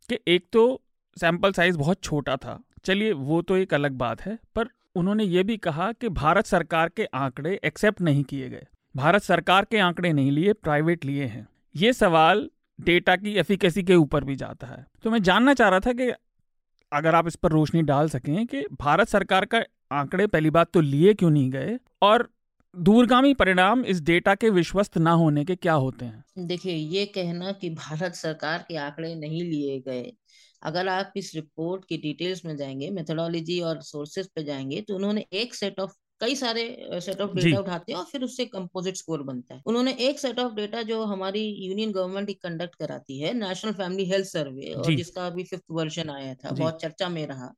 कि 0.09 0.19
एक 0.27 0.47
तो 0.53 0.81
सैंपल 1.17 1.51
साइज़ 1.51 1.77
बहुत 1.77 2.03
छोटा 2.03 2.35
था। 2.35 2.59
चलिए, 2.85 3.11
वो 3.11 3.41
तो 3.41 3.57
एक 3.57 3.73
अलग 3.73 3.91
बात 3.91 4.21
है, 4.21 4.37
पर 4.55 4.69
उन्होंने 4.95 5.23
ये 5.23 5.43
भी 5.43 5.57
कहा 5.57 5.91
कि 5.91 6.09
भारत 6.09 6.45
सरकार 6.45 6.89
के 6.89 7.05
आंकड़े 7.05 7.59
एक्सेप्ट 7.63 8.01
नहीं 8.01 8.23
किए 8.23 8.49
गए। 8.49 8.65
भारत 8.95 9.21
सरकार 9.21 9.65
के 9.65 9.79
आंकड़े 9.79 10.13
नहीं 10.13 10.31
लिए 10.31 10.53
प्राइवेट 10.53 11.05
लिए 11.05 11.25
हैं। 11.25 11.47
ये 11.75 11.93
सवाल 11.93 12.49
डेटा 12.79 13.15
की 13.15 13.33
एफिकेसी 13.33 13.83
के 13.83 13.95
ऊपर 13.95 14.23
भी 14.23 14.35
जाता 14.35 14.67
है। 14.67 14.85
तो 15.03 15.11
मैं 15.11 15.21
जानना 15.23 15.53
चाह 15.53 15.69
रहा 15.69 15.79
था 15.79 15.93
कि 15.93 16.11
अगर 16.91 17.15
आप 17.15 17.27
इस 17.27 17.35
पर 17.35 17.51
रोशनी 17.51 17.81
डाल 17.81 18.09
सकें 18.09 18.45
कि 18.47 18.63
भारत 18.81 19.07
सरकार 19.07 19.45
का 19.45 19.63
आंकड़े 19.91 20.27
पहली 20.27 20.49
बात 20.49 20.71
तो 20.73 20.81
लिए 20.81 21.13
क्यों 21.13 21.29
नहीं 21.29 21.49
गए 21.51 21.77
और 22.01 22.29
दूरगामी 22.75 23.33
परिणाम 23.33 23.85
इस 23.85 24.01
डेटा 24.01 24.35
के 24.35 24.49
विश्वस्त 24.49 24.97
ना 24.97 25.11
होने 25.13 25.45
के 25.45 25.55
क्या 25.55 25.73
होते 25.73 26.05
हैं? 26.05 26.23
देखिए, 26.39 26.73
ये 26.73 27.05
कहना 27.05 27.51
कि 27.51 27.69
भारत 27.69 28.13
सरकार 28.15 28.65
के 28.67 28.75
आंकड़े 28.77 29.13
नहीं 29.15 29.41
लिए 29.43 29.79
गए। 29.81 30.11
अगर 30.63 30.87
आप 30.87 31.13
इस 31.17 31.31
रिपोर्ट 31.35 31.85
की 31.85 31.97
डिटेल्स 31.97 32.43
में 32.45 32.55
जाएँगे 32.57 32.89
मेथोडोलॉजी 32.91 33.59
और 33.61 33.81
सोर्सेज 33.83 34.27
पे 34.35 34.43
जाएँगे 34.43 34.81
तो 34.81 34.95
उन्होंने 34.95 35.25
एक 35.33 35.53
सेट 35.55 35.79
ऑफ़ 35.79 35.93
कई 36.21 36.35
सारे 36.35 36.63
सेट 37.01 37.21
ऑफ़ 37.21 37.31
डेटा 37.33 37.59
उठाते 37.59 37.91
हैं 37.91 37.99
और 37.99 38.05
फिर 38.05 38.23
उससे 38.23 38.45
कंपोजिट 38.47 38.95
स्कोर 38.95 39.23
बनता 39.23 39.55
है। 39.55 39.61
उन्होंने 39.65 39.93
एक 40.01 40.19
सेट 40.19 40.39
ऑफ़ 40.39 40.53
डेटा 40.53 40.81
जो 40.83 41.03
हमारी 41.05 41.41
यूनियन 41.67 41.91
गवर्नमेंट 41.91 42.31
कंडक्ट 42.43 42.75
कराती 42.75 43.19
है 43.19 43.33
नेशनल 43.33 43.73
फैमिली 43.73 44.05
हेल्थ 44.05 44.27
सर्वे 44.27 44.73
और 44.75 44.93
जिसका 44.93 45.27
अभी 45.27 45.43
फिफ्थ 45.43 45.63
वर्जन 45.71 46.09
आया 46.09 46.33
था 46.35 46.51
बहुत 46.53 46.81
चर्चा 46.81 47.09
में 47.09 47.25
रहा 47.27 47.51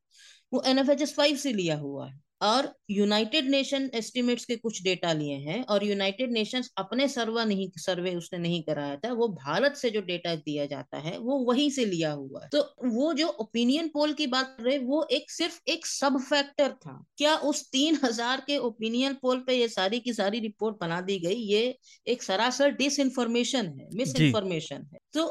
वो 0.52 0.62
N 0.66 0.78
F 0.78 0.90
H 0.90 1.02
S 1.02 1.14
five 1.16 1.36
से 1.36 1.52
लिया 1.52 1.76
हुआ 1.78 2.08
है। 2.08 2.18
और 2.40 2.72
यूनाइटेड 2.90 3.48
नेशन 3.50 3.88
एस्टिमेट्स 3.94 4.44
के 4.44 4.56
कुछ 4.56 4.82
डेटा 4.82 5.12
लिए 5.12 5.34
हैं 5.40 5.62
और 5.64 5.84
यूनाइटेड 5.84 6.32
नेशंस 6.32 6.70
अपने 6.78 7.08
सर्वा 7.08 7.44
नहीं 7.44 7.68
सर्वे 7.78 8.14
उसने 8.14 8.38
नहीं 8.38 8.62
कराया 8.62 8.96
था 8.96 9.12
वो 9.12 9.28
भारत 9.30 9.76
से 9.76 9.90
जो 9.90 10.00
डेटा 10.02 10.34
दिया 10.36 10.66
जाता 10.66 10.98
है 10.98 11.16
वो 11.18 11.38
वहीं 11.44 11.68
से 11.70 11.84
लिया 11.84 12.12
हुआ 12.12 12.42
है। 12.42 12.48
तो 12.52 12.62
वो 12.88 13.12
जो 13.14 13.28
ओपिनियन 13.40 13.88
पोल 13.88 14.12
की 14.12 14.26
बात 14.28 14.54
कर 14.58 14.64
रहे 14.64 14.78
वो 14.80 15.06
एक 15.12 15.30
सिर्फ़ 15.30 15.58
एक 15.68 15.86
सब 15.86 16.18
फैक्टर 16.20 16.72
था। 16.76 16.98
क्या 17.18 17.36
उस 17.44 17.62
तीन 17.70 17.98
हज़ार 18.04 18.42
के 18.46 18.58
ओपिनियन 18.60 19.14
पोल 19.22 19.44
पे 19.46 19.54
ये 19.54 19.68
सारी 19.70 20.00
की 20.00 20.12
सारी 20.14 20.40
रिपोर्ट 20.40 20.76
बना 20.80 21.00
दी 21.00 21.18
गई? 21.18 21.34
ये 21.34 21.78
एक 22.06 22.22
सरासर 22.22 22.70
डिस 22.76 22.98
इन्फॉर्मेशन 23.00 23.66
है 23.70 23.88
मिस 23.94 24.16
इन्फॉर्मेशन 24.16 24.86
है। 24.92 24.98
तो 25.12 25.26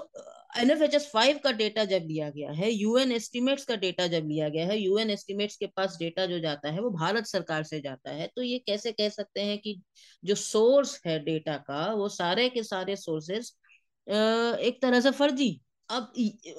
एनएफएचएस 0.49 1.09
फाइव 1.13 1.39
का 1.43 1.51
डेटा 1.51 1.83
जब 1.85 2.05
लिया 2.05 2.29
गया 2.29 2.51
है 2.51 2.71
यूएन 2.71 3.11
एस्टिमेट्स 3.11 3.65
का 3.65 3.75
डेटा 3.75 4.07
जब 4.07 4.27
लिया 4.27 4.47
गया 4.49 4.65
है 4.67 4.77
यूएन 4.79 5.09
एस्टिमेट्स 5.09 5.55
के 5.57 5.67
पास 5.67 5.97
डेटा 5.99 6.25
जो 6.25 6.39
जाता 6.39 6.71
है, 6.71 6.79
वो 6.81 6.89
भारत 6.89 7.25
सरकार 7.25 7.63
से 7.63 7.79
जाता 7.81 8.11
है। 8.11 8.27
तो 8.35 8.41
ये 8.41 8.57
कैसे 8.59 8.91
कह 8.91 9.09
सकते 9.09 9.41
हैं 9.41 9.57
कि 9.59 9.79
जो 10.23 10.35
सोर्स 10.35 10.99
है 11.05 11.17
डेटा 11.25 11.57
का, 11.57 11.85
वो 11.93 12.09
सारे 12.09 12.49
के 12.49 12.63
सारे 12.63 12.95
सोर्सेस 12.95 13.55
एक 14.07 14.79
तरह 14.81 15.01
से 15.01 15.11
फर्जी 15.11 15.59
अब 15.89 16.13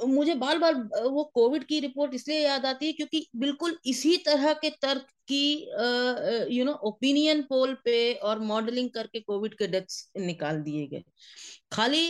मुझे 0.08 0.34
बार 0.34 0.58
बार 0.58 0.74
वो 1.04 1.24
कोविड 1.34 1.64
की 1.64 1.78
रिपोर्ट 1.80 2.14
इसलिए 2.14 2.38
याद 2.38 2.66
आती 2.66 2.86
है 2.86 2.92
क्योंकि 2.92 3.26
बिल्कुल 3.36 3.76
इसी 3.86 4.16
तरह 4.26 4.52
के 4.54 4.70
तर्क 4.82 5.06
की 5.28 6.56
यू 6.56 6.64
नो 6.64 6.72
ओपिनियन 6.84 7.42
पोल 7.42 7.74
पे 7.84 8.12
और 8.14 8.38
मॉडलिंग 8.42 8.88
करके 8.90 9.20
कोविड 9.20 9.54
के 9.54 9.66
डेथ्स 9.66 10.10
निकाल 10.18 10.60
दिए 10.62 10.86
गए। 10.86 11.02
खाली 11.72 12.06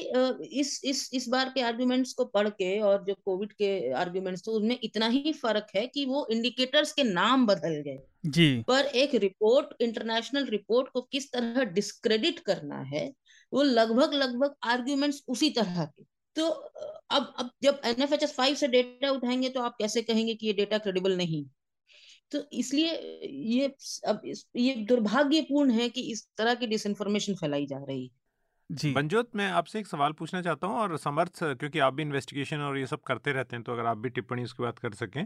इस 0.60 0.80
इस 0.84 1.08
इस 1.14 1.28
बार 1.28 1.50
के 1.54 1.60
आर्ग्यूमेंट्स 1.62 2.12
को 2.12 2.24
पढ़ 2.26 2.48
के 2.50 2.78
और 2.80 3.04
जो 3.04 3.14
कोविड 3.24 3.52
के 3.52 3.92
आर्ग्यूमेंट्स 3.94 4.46
थे 4.46 4.50
उनमें 4.52 4.78
इतना 4.82 5.08
ही 5.08 5.32
फ़र्क 5.34 5.66
है 5.76 5.86
कि 5.86 6.04
वो 6.06 6.26
इंडिकेटर्स 6.32 6.92
के 6.92 7.02
नाम 7.04 7.46
बदल 7.46 7.80
गए। 7.86 7.98
जी। 8.26 8.64
पर 8.68 8.86
एक 8.96 9.14
रिपोर्ट 9.16 9.82
इंटरनेशनल 9.82 10.46
रिपोर्ट 10.46 10.88
को 10.92 11.00
किस 11.02 11.30
तरह 11.32 11.64
डिस्क्रेडिट 11.72 12.38
करना 12.46 12.80
है 12.94 13.10
वो 13.52 13.62
लगभग 13.62 14.14
लगभग 14.14 14.54
आर्ग्यूमेंट्स 14.66 15.22
उसी 15.28 15.50
तरह 15.50 15.84
के। 15.84 16.04
तो 16.36 16.46
अब 17.10 17.32
अब 17.38 17.50
जब 17.62 17.80
N 17.84 18.02
F 18.02 18.14
H 18.14 18.22
S 18.22 18.32
five 18.34 18.54
से 18.56 18.68
डेटा 18.68 19.10
उठाएँगे 19.10 19.48
तो 19.50 19.60
आप 19.60 19.76
कैसे 19.78 20.02
कहेंगे 20.02 20.34
कि 20.34 20.46
ये 20.46 20.52
डेटा 20.52 20.78
क्रेडिबल 20.78 21.16
नहीं? 21.16 21.44
तो 22.32 22.38
इसलिए 22.54 22.92
ये, 23.24 23.66
अब 24.06 24.22
ये 24.56 24.74
दुर्भाग्यपूर्ण 24.86 25.70
है 25.72 25.88
कि 25.88 26.02
इस 26.12 26.26
तरह 26.38 26.54
की 26.54 26.66
डिसइंफॉर्मेशन 26.66 27.34
फैलाई 27.36 27.66
जा 27.66 27.78
रही 27.84 28.04
है। 28.04 28.10
जी। 28.70 28.92
मंजोत 28.94 29.28
मैं 29.36 29.48
आपसे 29.50 29.78
एक 29.78 29.86
सवाल 29.86 30.12
पूछना 30.12 30.40
चाहता 30.42 30.66
हूँ 30.66 30.76
और 30.78 30.96
समर्थ, 30.98 31.38
क्योंकि 31.42 31.78
आप 31.78 31.94
भी 31.94 32.02
इन्वेस्टिगेशन 32.02 32.58
और 32.58 32.76
ये 32.78 32.86
सब 32.86 33.00
करते 33.06 33.32
रहते 33.32 33.56
हैं 33.56 33.62
तो 33.64 33.72
अगर 33.72 33.86
आप 33.86 33.98
भी 33.98 34.08
टिप्पणी 34.08 34.42
उसकी 34.44 34.62
बात 34.62 34.78
कर 34.78 34.92
सकें। 34.92 35.22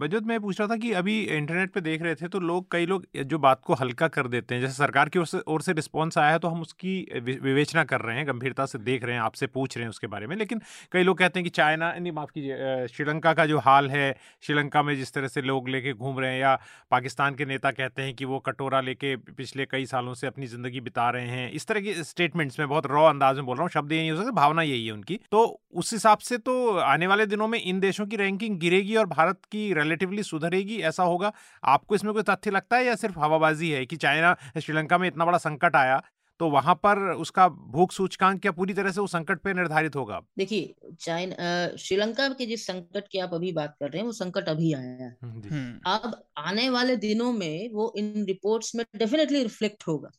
मंजोत 0.00 0.26
मैं 0.26 0.38
पूछ 0.40 0.60
रहा 0.60 0.68
था 0.68 0.76
कि 0.76 0.92
अभी 0.92 1.18
इंटरनेट 1.20 1.72
पे 1.72 1.80
देख 1.80 2.02
रहे 2.02 2.14
थे 2.14 2.28
तो 2.28 2.40
लोग, 2.40 2.70
कई 2.72 2.86
लोग 2.86 3.06
जो 3.16 3.38
बात 3.38 3.60
को 3.64 3.74
हल्का 3.74 4.08
कर 4.08 4.28
देते 4.28 4.54
हैं, 4.54 4.60
जैसे 4.62 4.74
सरकार 4.74 5.08
की 5.08 5.18
ओर 5.18 5.26
से 5.26 5.38
ओर 5.46 5.62
से 5.62 5.72
रिस्पॉन्स 5.72 6.18
आया 6.18 6.32
है 6.32 6.38
तो 6.38 6.48
हम 6.48 6.60
उसकी 6.60 6.94
विवेचना 7.20 7.84
कर 7.84 8.00
रहे 8.00 8.16
हैं, 8.16 8.26
गंभीरता 8.28 8.66
से 8.66 8.78
देख 8.80 9.04
रहे 9.04 9.14
हैं, 9.14 9.22
आपसे 9.22 9.46
पूछ 9.48 9.76
रहे 9.76 9.84
हैं 9.84 9.90
उसके 9.90 10.06
बारे 10.06 10.26
में। 10.26 10.36
लेकिन 10.36 10.60
कई 10.92 11.02
लोग 11.02 11.18
कहते 11.18 11.40
हैं 11.40 11.44
कि 11.44 11.50
चाइना 11.50 11.92
नहीं, 11.92 12.12
माफ़ 12.12 12.30
कीजिए 12.34 12.86
श्रीलंका 12.88 13.32
का 13.34 13.46
जो 13.46 13.58
हाल 13.60 13.90
है 13.90 14.14
श्रीलंका 14.42 14.82
में 14.82 14.94
जिस 14.96 15.12
तरह 15.14 15.28
से 15.28 15.42
लोग 15.42 15.68
लेके 15.68 15.92
घूम 15.94 16.20
रहे 16.20 16.32
हैं, 16.32 16.40
या 16.40 16.54
पाकिस्तान 16.90 17.34
के 17.34 17.44
नेता 17.46 17.70
कहते 17.72 18.02
हैं 18.02 18.14
कि 18.14 18.24
वो 18.24 18.38
कटोरा 18.42 18.80
लेके 18.82 19.16
पिछले 19.16 19.66
कई 19.66 19.86
सालों 19.86 20.14
से 20.14 20.26
अपनी 20.26 20.46
ज़िंदगी 20.46 20.80
बिता 20.82 21.10
रहे 21.10 21.26
हैं, 21.28 21.50
इस 21.52 21.66
तरह 21.66 21.80
की 21.80 21.94
स्टेटमेंट 22.04 22.50
सेंटेंस 22.52 22.58
में 22.58 22.68
बहुत 22.68 22.86
रॉ 22.86 23.08
अंदाज 23.10 23.36
में 23.36 23.46
बोल 23.46 23.56
रहा 23.56 23.62
हूँ 23.62 23.70
शब्द 23.70 23.92
यही 23.92 24.08
हो 24.08 24.16
सकते 24.16 24.30
भावना 24.32 24.62
यही 24.62 24.86
है 24.86 24.92
उनकी। 24.92 25.18
तो 25.30 25.60
उस 25.72 25.92
हिसाब 25.92 26.18
से 26.20 26.38
तो 26.38 26.54
आने 26.76 27.06
वाले 27.06 27.26
दिनों 27.26 27.48
में 27.48 27.60
इन 27.60 27.80
देशों 27.80 28.06
की 28.06 28.16
रैंकिंग 28.16 28.58
गिरेगी 28.60 28.96
और 28.96 29.06
भारत 29.08 29.40
की 29.52 29.72
रिलेटिवली 29.74 30.22
सुधरेगी 30.22 30.80
ऐसा 30.84 31.02
होगा। 31.04 31.32
आपको 31.66 31.94
इसमें 31.94 32.12
कोई 32.14 32.22
तथ्य 32.22 32.50
लगता 32.50 32.76
है 32.76 32.86
या 32.86 32.94
सिर्फ़ 32.96 33.18
हवाबाजी 33.18 33.70
है 33.70 33.84
कि 33.86 33.96
चाइना 33.98 34.36
श्रीलंका 34.60 34.98
में 34.98 35.08
इतना 35.08 35.24
बड़ा 35.24 35.38
संकट 35.40 35.76
आया 35.76 36.02
तो 36.40 36.48
वहाँ 36.50 36.74
पर 36.74 36.98
उसका 37.12 37.46
भूख 37.48 37.92
सूचकांक 37.92 38.40
क्या 38.42 38.52
पूरी 38.52 38.74
तरह 38.74 38.90
से 38.90 39.00
उस 39.00 39.12
संकट 39.12 39.40
पे 39.40 39.52
निर्धारित 39.54 39.96
होगा? 39.96 40.20
देखिए 40.38 40.94
चाइना 41.00 41.76
श्रीलंका 41.76 42.28
के 42.28 42.46
जिस 42.46 42.66
संकट 42.66 43.04
की 43.12 43.18
आप 43.18 43.34
अभी 43.34 43.52
बात 43.52 43.76
कर 43.80 43.86
रहे 43.86 43.98
हैं 43.98 44.06
वो 44.06 44.12
संकट 44.12 44.48
अभी 44.48 44.72
आया 44.72 45.04
है। 45.04 45.10
हम्म, 45.22 45.42
हम्म। 45.50 45.92
अब 45.92 46.16
आने 46.38 46.68
वाले 46.70 46.96
दिनों 46.96 47.32
में 47.32 47.70
वो 47.74 47.92
इन 47.98 48.24
रिपोर्ट्स 48.24 48.74
में 48.74 48.84
डेफिनेटली 48.96 49.42
रिफ्लेक्ट 49.42 49.86
होगा। 49.88 50.10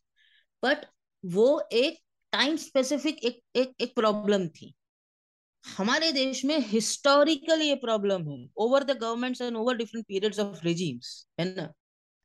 बट 0.64 0.86
वो 1.24 1.48
एक 1.74 2.00
टाइम 2.34 2.56
स्पेसिफिक 2.58 3.24
एक 3.26 3.40
एक 3.56 3.74
एक 3.82 3.94
प्रॉब्लम 3.96 4.48
थी। 4.50 4.74
हमारे 5.64 6.12
देश 6.12 6.44
में 6.46 6.58
हिस्टोरिकल 6.68 7.62
ये 7.62 7.76
प्रॉब्लम 7.78 8.30
है 8.30 8.38
over 8.58 8.84
the 8.84 8.98
governments 9.00 9.42
and 9.42 9.58
over 9.58 9.76
different 9.78 10.06
periods 10.08 10.40
of 10.40 10.64
regimes 10.66 11.16
है 11.40 11.46
ना? 11.46 11.72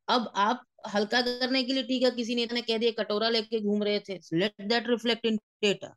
अब 0.08 0.32
आप 0.36 0.64
हल्का 0.94 1.20
करने 1.22 1.62
के 1.64 1.72
लिए 1.72 1.82
ठीक 1.82 2.02
है 2.02 2.10
किसी 2.10 2.34
नेता 2.34 2.54
ने 2.54 2.62
कह 2.62 2.78
दिया 2.78 3.02
कटोरा 3.02 3.28
लेके 3.28 3.60
घूम 3.60 3.82
रहे 3.82 4.00
थे। 4.00 4.18
Let 4.34 4.54
that 4.62 4.88
reflect 4.88 5.26
in 5.26 5.36
data 5.62 5.94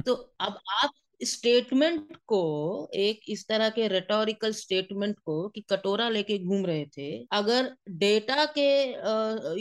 तो 0.00 0.14
अब 0.40 0.58
आप 0.82 0.92
स्टेटमेंट 1.20 2.16
को, 2.26 2.90
एक 2.94 3.20
इस 3.28 3.46
तरह 3.48 3.68
के 3.70 3.86
रेटोरिकल 3.88 4.52
स्टेटमेंट 4.52 5.18
को 5.18 5.48
कि 5.48 5.60
कटोरा 5.70 6.08
लेके 6.08 6.38
घूम 6.38 6.64
रहे 6.66 6.84
थे, 6.88 7.08
अगर 7.32 7.70
डेटा 7.98 8.44
के 8.58 8.68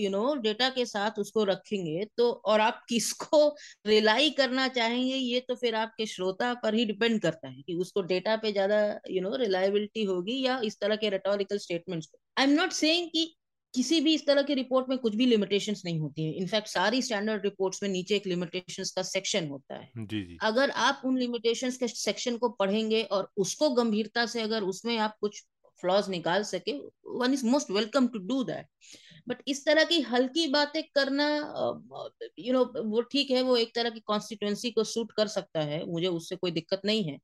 यू 0.01 0.09
नो 0.09 0.35
डेटा 0.41 0.69
के 0.69 0.85
साथ 0.85 1.19
उसको 1.19 1.43
रखेंगे 1.43 2.05
तो 2.17 2.29
और 2.45 2.61
आप 2.61 2.83
किसको 2.89 3.47
रिलाई 3.87 4.29
करना 4.31 4.67
चाहेंगे, 4.69 5.15
ये 5.15 5.39
तो 5.39 5.55
फिर 5.55 5.75
आपके 5.75 6.05
श्रोता 6.05 6.53
पर 6.63 6.73
ही 6.73 6.85
डिपेंड 6.85 7.21
करता 7.21 7.47
है 7.47 7.61
कि 7.61 7.73
उसको 7.75 8.01
डेटा 8.03 8.35
पे 8.35 8.51
ज़्यादा 8.51 8.79
यू 9.09 9.21
नो 9.21 9.35
रिलायबिलिटी 9.37 10.03
होगी 10.03 10.41
या 10.45 10.59
इस 10.63 10.79
तरह 10.81 10.95
के 10.95 11.09
rhetorical 11.09 11.57
statements 11.59 12.09
I 12.37 12.45
am 12.45 12.51
not 12.51 12.71
saying 12.73 13.09
कि 13.09 13.33
किसी 13.77 13.99
भी 14.01 14.13
इस 14.13 14.25
तरह 14.27 14.41
की 14.43 14.53
रिपोर्ट 14.53 14.89
में 14.89 14.97
कुछ 14.97 15.15
भी 15.15 15.25
लिमिटेशंस 15.25 15.81
नहीं 15.85 15.99
होती 15.99 16.23
है। 16.25 16.31
इनफैक्ट 16.33 16.67
सारी 16.67 17.01
स्टैंडर्ड 17.01 17.43
रिपोर्ट्स 17.43 17.83
में 17.83 17.89
नीचे 17.89 18.15
एक 18.15 18.27
लिमिटेशंस 18.27 18.91
का 18.91 19.01
सेक्शन 19.03 19.47
होता 19.47 19.75
है। 19.75 19.89
जी 19.97 20.23
जी। 20.23 20.37
अगर 20.43 20.69
आप 20.85 21.01
उन 21.05 21.17
लिमिटेशंस 21.17 21.77
के 21.77 21.87
सेक्शन 21.87 22.37
को 22.37 22.49
पढ़ेंगे 22.61 23.03
और 23.03 23.29
उसको 23.37 23.69
गंभीरता 23.75 24.25
से 24.25 24.41
अगर 24.41 24.63
उसमें 24.65 24.97
आप 24.97 25.15
कुछ 25.21 25.43
फ्लॉज 25.79 26.09
निकाल 26.09 26.43
सके 26.43 26.73
one 27.17 27.33
is 27.33 27.45
most 27.45 27.71
welcome 27.71 28.07
to 28.07 28.19
do 28.27 28.43
that 28.43 28.65
but 29.27 29.41
इस 29.47 29.65
तरह 29.65 29.83
की 29.83 29.99
हल्की 30.01 30.47
बातें 30.47 30.81
करना 30.95 31.27
यू 32.39 32.53
नो 32.53 32.63
वो 32.85 33.01
ठीक 33.11 33.31
है 33.31 33.41
वो 33.41 33.57
एक 33.57 33.75
तरह 33.75 33.89
की 33.89 33.99
कॉन्स्टिट्युएंसी 34.05 34.71
को 34.71 34.83
सूट 34.85 35.11
कर 35.11 35.27
सकता 35.27 35.61
है। 35.61 35.83
मुझे 35.85 36.07
उससे 36.07 36.35
कोई 36.35 36.51
दिक्कत 36.51 36.81
नहीं 36.85 37.03
है। 37.03 37.17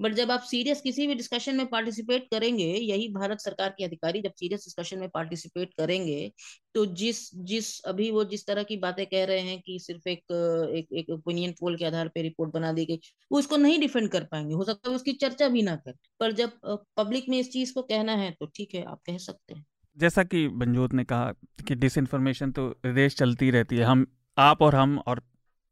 बट 0.00 0.12
जब 0.12 0.30
आप 0.30 0.40
सीरियस 0.42 0.80
किसी 0.80 1.06
भी 1.06 1.14
डिस्कशन 1.14 1.56
में 1.56 1.66
पार्टिसिपेट 1.66 2.26
करेंगे, 2.30 2.64
यही 2.64 3.08
भारत 3.08 3.40
सरकार 3.40 3.74
के 3.78 3.84
अधिकारी 3.84 4.20
जब 4.22 4.32
सीरियस 4.32 4.64
डिस्कशन 4.64 4.98
में 4.98 5.08
पार्टिसिपेट 5.08 5.74
करेंगे 5.74 6.32
तो 6.74 6.84
जिस 6.94 7.18
जिस 7.44 7.68
अभी 7.84 8.10
वो 8.10 8.24
जिस 8.24 8.46
तरह 8.46 8.62
की 8.62 8.76
बातें 8.76 9.04
कह 9.06 9.24
रहे 9.24 9.40
हैं 9.40 9.60
कि 9.60 9.78
सिर्फ़ 9.78 10.08
एक 10.08 10.32
एक 10.76 10.92
एक 10.94 11.10
ओपिनियन 11.10 11.52
पोल 11.52 11.76
के 11.76 11.84
आधार 11.84 12.08
पर 12.08 12.22
रिपोर्ट 12.22 12.52
बना 12.52 12.72
दी 12.72 12.84
गई, 12.84 12.98
वो 13.30 13.38
उसको 13.38 13.56
नहीं 13.56 13.78
डिफेंड 13.80 14.08
कर 14.08 14.24
पाएँगे। 14.24 14.54
हो 14.54 14.64
सकता 14.64 14.90
है 14.90 14.96
उसकी 14.96 15.12
चर्चा 15.14 15.48
भी 15.48 15.62
ना 15.62 15.76
कर। 15.76 15.94
पर 16.20 16.32
जब 16.32 16.52
पब्लिक 16.96 17.28
में 17.28 17.38
इस 17.38 17.50
चीज़ 17.52 17.72
को 17.74 17.82
कहना 17.82 18.16
है 18.16 18.30
तो 18.30 18.46
ठीक 18.46 18.74
है, 18.74 18.84
आप 18.84 19.00
कह 19.06 19.18
सकते 19.18 19.54
हैं। 19.54 19.64
जैसा 19.96 20.22
कि 20.24 20.46
बंजोत 20.48 20.92
ने 20.94 21.04
कहा 21.04 21.32
कि 21.68 21.74
डिस 21.74 21.98
तो 21.98 22.68
देश 22.86 23.16
चलती 23.16 23.50
रहती 23.50 23.76
है। 23.76 23.84
हम, 23.84 24.06
आप 24.36 24.62
और 24.62 24.74
हम 24.74 24.98
और 24.98 25.22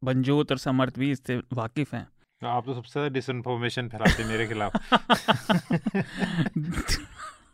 बंजोत 0.02 0.50
और 0.50 0.58
समर्थ 0.58 0.98
भी 0.98 1.10
इससे 1.10 1.40
वाकिफ 1.52 1.94
हैं। 1.94 2.06
आप 2.48 2.66
तो 2.66 2.74
सबसे 2.74 2.92
ज़्यादा 2.92 3.08
डिसइंफॉर्मेशन 3.08 3.88
फैलाते 3.88 4.24
मेरे 4.24 4.46
खिलाफ। 4.46 4.72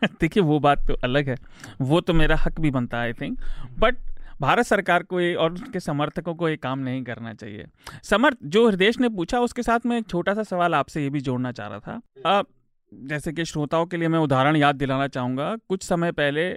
देखिए 0.21 0.43
वो 0.43 0.59
बात 0.59 0.87
तो 0.89 0.95
अलग 1.05 1.29
है। 1.29 1.37
वो 1.81 2.01
तो 2.01 2.13
मेरा 2.13 2.37
हक 2.37 2.61
भी 2.61 2.71
बनता 2.71 2.99
है 2.99 3.05
आई 3.05 3.13
थिंक 3.13 3.39
बट 3.79 3.97
भारत 4.41 4.67
सरकार 4.67 5.03
को 5.03 5.21
ये 5.21 5.35
और 5.35 5.53
उसके 5.53 5.81
समर्थकों 5.81 6.35
को 6.35 6.49
ये 6.49 6.57
काम 6.57 6.79
नहीं 6.79 7.03
करना 7.05 7.35
चाहिए। 7.35 7.67
समर्थ 8.05 8.37
जो 8.45 8.69
हृदय 8.69 8.93
ने 9.01 9.09
पूछा 9.09 9.41
उसके 9.41 9.63
साथ 9.63 9.81
मैं 9.87 9.99
एक 9.99 10.09
छोटा 10.09 10.35
सा 10.35 10.43
सवाल 10.43 10.75
आपसे 10.75 11.03
ये 11.03 11.11
भी 11.11 11.21
जोड़ना 11.21 11.53
चाह 11.53 11.69
रहा 11.69 11.79
था। 11.79 12.01
आ, 12.27 12.43
जैसे 12.95 13.33
कि 13.33 13.45
श्रोताओं 13.45 13.87
के 13.87 13.97
लिए 13.97 14.09
मैं 14.09 14.19
उदाहरण 14.19 14.57
याद 14.57 14.77
दिलाना 14.77 15.09
चाहूँगा। 15.09 15.57
कुछ 15.69 15.83
समय 15.83 16.13
पहले 16.13 16.51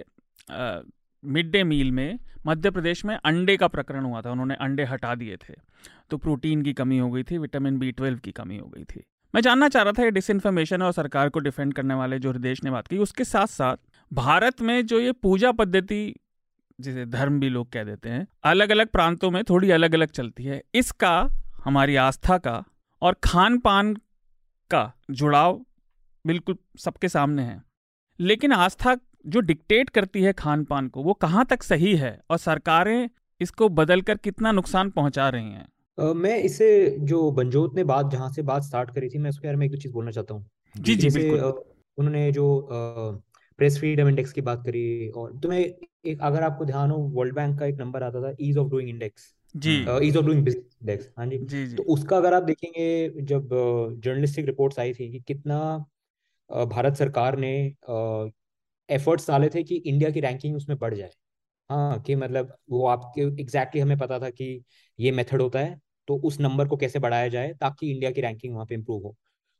मिड 1.24 1.50
डे 1.50 1.64
मील 1.64 1.92
में 1.92 2.18
मध्य 2.46 2.70
प्रदेश 2.70 3.04
में 3.04 3.18
अंडे 3.24 3.56
का 3.56 3.68
प्रकरण 3.68 4.04
हुआ 4.04 4.20
था। 4.20 4.30
उन्होंने 4.30 4.54
अंडे 4.54 4.84
हटा 4.84 5.14
दिए 5.14 5.36
थे। 5.36 5.54
तो 6.10 6.16
प्रोटीन 6.18 6.62
की 6.62 6.72
कमी 6.72 6.98
हो 6.98 7.10
गई 7.10 7.22
थी, 7.22 7.38
विटामिन 7.38 7.78
बी 7.78 7.92
ट्वेल्व 7.92 8.18
की 8.18 8.32
कमी 8.32 8.58
हो 8.58 8.66
गई 8.66 8.84
थी। 8.84 9.02
मैं 9.34 9.42
जानना 9.42 9.68
चाह 9.68 9.82
रहा 9.82 9.92
था 9.92 10.02
ये 10.02 10.10
डिसइन्फॉर्मेशन 10.10 10.82
और 10.82 10.92
सरकार 10.92 11.28
को 11.28 11.40
डिफेंड 11.40 11.74
करने 11.74 11.94
वाले 11.94 12.18
जो 12.18 12.30
हृदय 12.30 12.54
ने 12.64 12.70
बात 12.70 12.86
की, 12.86 12.98
उसके 12.98 13.24
साथ 13.24 13.46
साथ 13.46 13.76
भारत 14.12 14.60
में 14.60 14.86
जो 14.86 15.00
ये 15.00 15.12
पूजा 15.12 15.52
पद्धति, 15.52 16.14
जिसे 16.80 17.06
धर्म 17.06 17.40
भी 17.40 17.48
लोग 17.48 17.72
कह 17.72 17.84
देते 17.84 18.08
हैं 18.08 18.26
अलग 18.44 18.70
अलग 18.70 18.86
प्रांतों 18.86 19.30
में 19.30 19.44
थोड़ी 19.44 19.70
अलग 19.70 19.94
अलग 19.94 20.08
चलती 20.08 20.44
है। 20.44 20.62
इसका, 20.74 21.30
हमारी 21.64 21.96
आस्था 21.96 22.38
का 22.38 22.64
और 23.02 23.16
खान 23.24 23.58
पान 23.58 23.94
का 24.70 24.92
जुड़ाव 25.10 25.66
बिल्कुल 26.26 26.56
सबके 26.78 27.08
सामने 27.08 27.42
है। 27.42 27.62
लेकिन 28.20 28.52
आस्था 28.52 28.96
जो 29.26 29.40
डिक्टेट 29.40 29.90
करती 29.90 30.22
है 30.22 30.32
खान 30.32 30.64
पान 30.64 30.88
को 30.88 31.02
वो 31.02 31.12
कहाँ 31.14 31.44
तक 31.44 31.62
सही 31.62 31.96
है 31.96 32.20
और 32.30 32.38
सरकारें 32.38 33.10
इसको 33.40 33.68
बदलकर 33.68 34.16
कितना 34.16 34.52
नुकसान 34.52 34.90
पहुँचा 34.90 35.28
रही 35.28 35.44
हैं? 35.44 35.66
uh, 35.98 36.14
मैं 36.14 36.38
इसे 36.38 36.96
जो 37.00 37.30
बंजोत 37.30 37.74
ने 37.74 37.84
बात 37.84 38.10
जहाँ 38.10 38.30
से 38.32 38.42
बात 38.42 38.62
स्टार्ट 38.62 38.94
करी 38.94 39.08
थी 39.08 39.18
मैं 39.18 39.30
उसके 39.30 39.48
बारे 39.48 39.56
में 39.56 39.66
एक 39.66 39.72
दो 39.72 39.78
चीज़ 39.78 39.92
बोलना 39.92 40.10
चाहता 40.10 40.34
हूँ। 40.34 40.50
जी 40.76 40.94
जी 40.94 41.10
बिल्कुल। 41.10 41.40
uh, 41.40 41.54
उन्होंने 41.98 42.32
जो 42.32 42.68
प्रेस 43.58 43.78
फ्रीडम 43.78 44.08
इंडेक्स 44.08 44.32
की 44.32 44.40
बात 44.40 44.62
करी 44.66 45.08
और 45.08 45.32
तुम्हें 45.32 45.60
एक 45.60 46.20
अगर 46.20 46.42
आपको 46.42 46.64
ध्यान 46.64 46.90
हो 46.90 46.96
वर्ल्ड 46.96 47.34
बैंक 47.34 47.58
का 47.58 47.66
एक 47.66 47.76
नंबर 47.76 48.02
आता 48.02 48.20
था 48.20 48.36
ease 48.40 48.56
of 48.58 48.68
doing 48.68 48.88
index 48.88 49.34
ji. 49.56 49.86
Ease 50.02 50.16
of 50.16 50.26
doing 50.26 50.44
business 50.44 50.64
index 50.82 51.10
हाँ 51.18 51.26
जी। 51.26 51.74
तो 51.76 51.82
उसका 51.82 52.16
अगर 52.16 52.34
आप 52.34 52.42
देखेंगे 52.42 53.22
जब 53.22 53.48
जर्नलिस्टिक 54.04 54.46
रिपोर्ट्स 54.46 54.78
आई 54.78 54.94
थी 54.94 55.10
कि 55.12 55.20
कितना 55.20 55.86
भारत 56.50 56.94
सरकार 56.94 57.38
ने 57.38 57.74
एफर्ट्स 58.88 59.28
डाले 59.28 59.48
थे 59.50 59.62
कि 59.64 59.76
इंडिया 59.76 60.10
की 60.10 60.20
रैंकिंग 60.20 60.56
उसमें 60.56 60.78
बढ़ 60.78 60.94
जाए। 60.94 61.10
हाँ 61.70 62.00
कि 62.02 62.14
मतलब 62.16 62.56
वो 62.70 62.86
आपके 62.88 63.20
एग्जैक्टली 63.22 63.44
exactly 63.44 63.82
हमें 63.82 63.98
पता 63.98 64.18
था 64.20 64.30
कि 64.30 64.64
ये 64.98 65.10
मेथड 65.12 65.42
होता 65.42 65.58
है 65.58 65.78
तो 66.08 66.16
उस 66.20 66.40
नंबर 66.40 66.68
को 66.68 66.76
कैसे 66.76 66.98
बढ़ाया 66.98 67.28
जाए 67.28 67.52
ताकि 67.60 67.90
इंडिया 67.90 68.10
की 68.10 68.20
रैंकिंग 68.20 68.54
वहाँ 68.54 68.66
पे 68.66 68.74
इम्प्रूव 68.74 69.02
हो। 69.04 69.14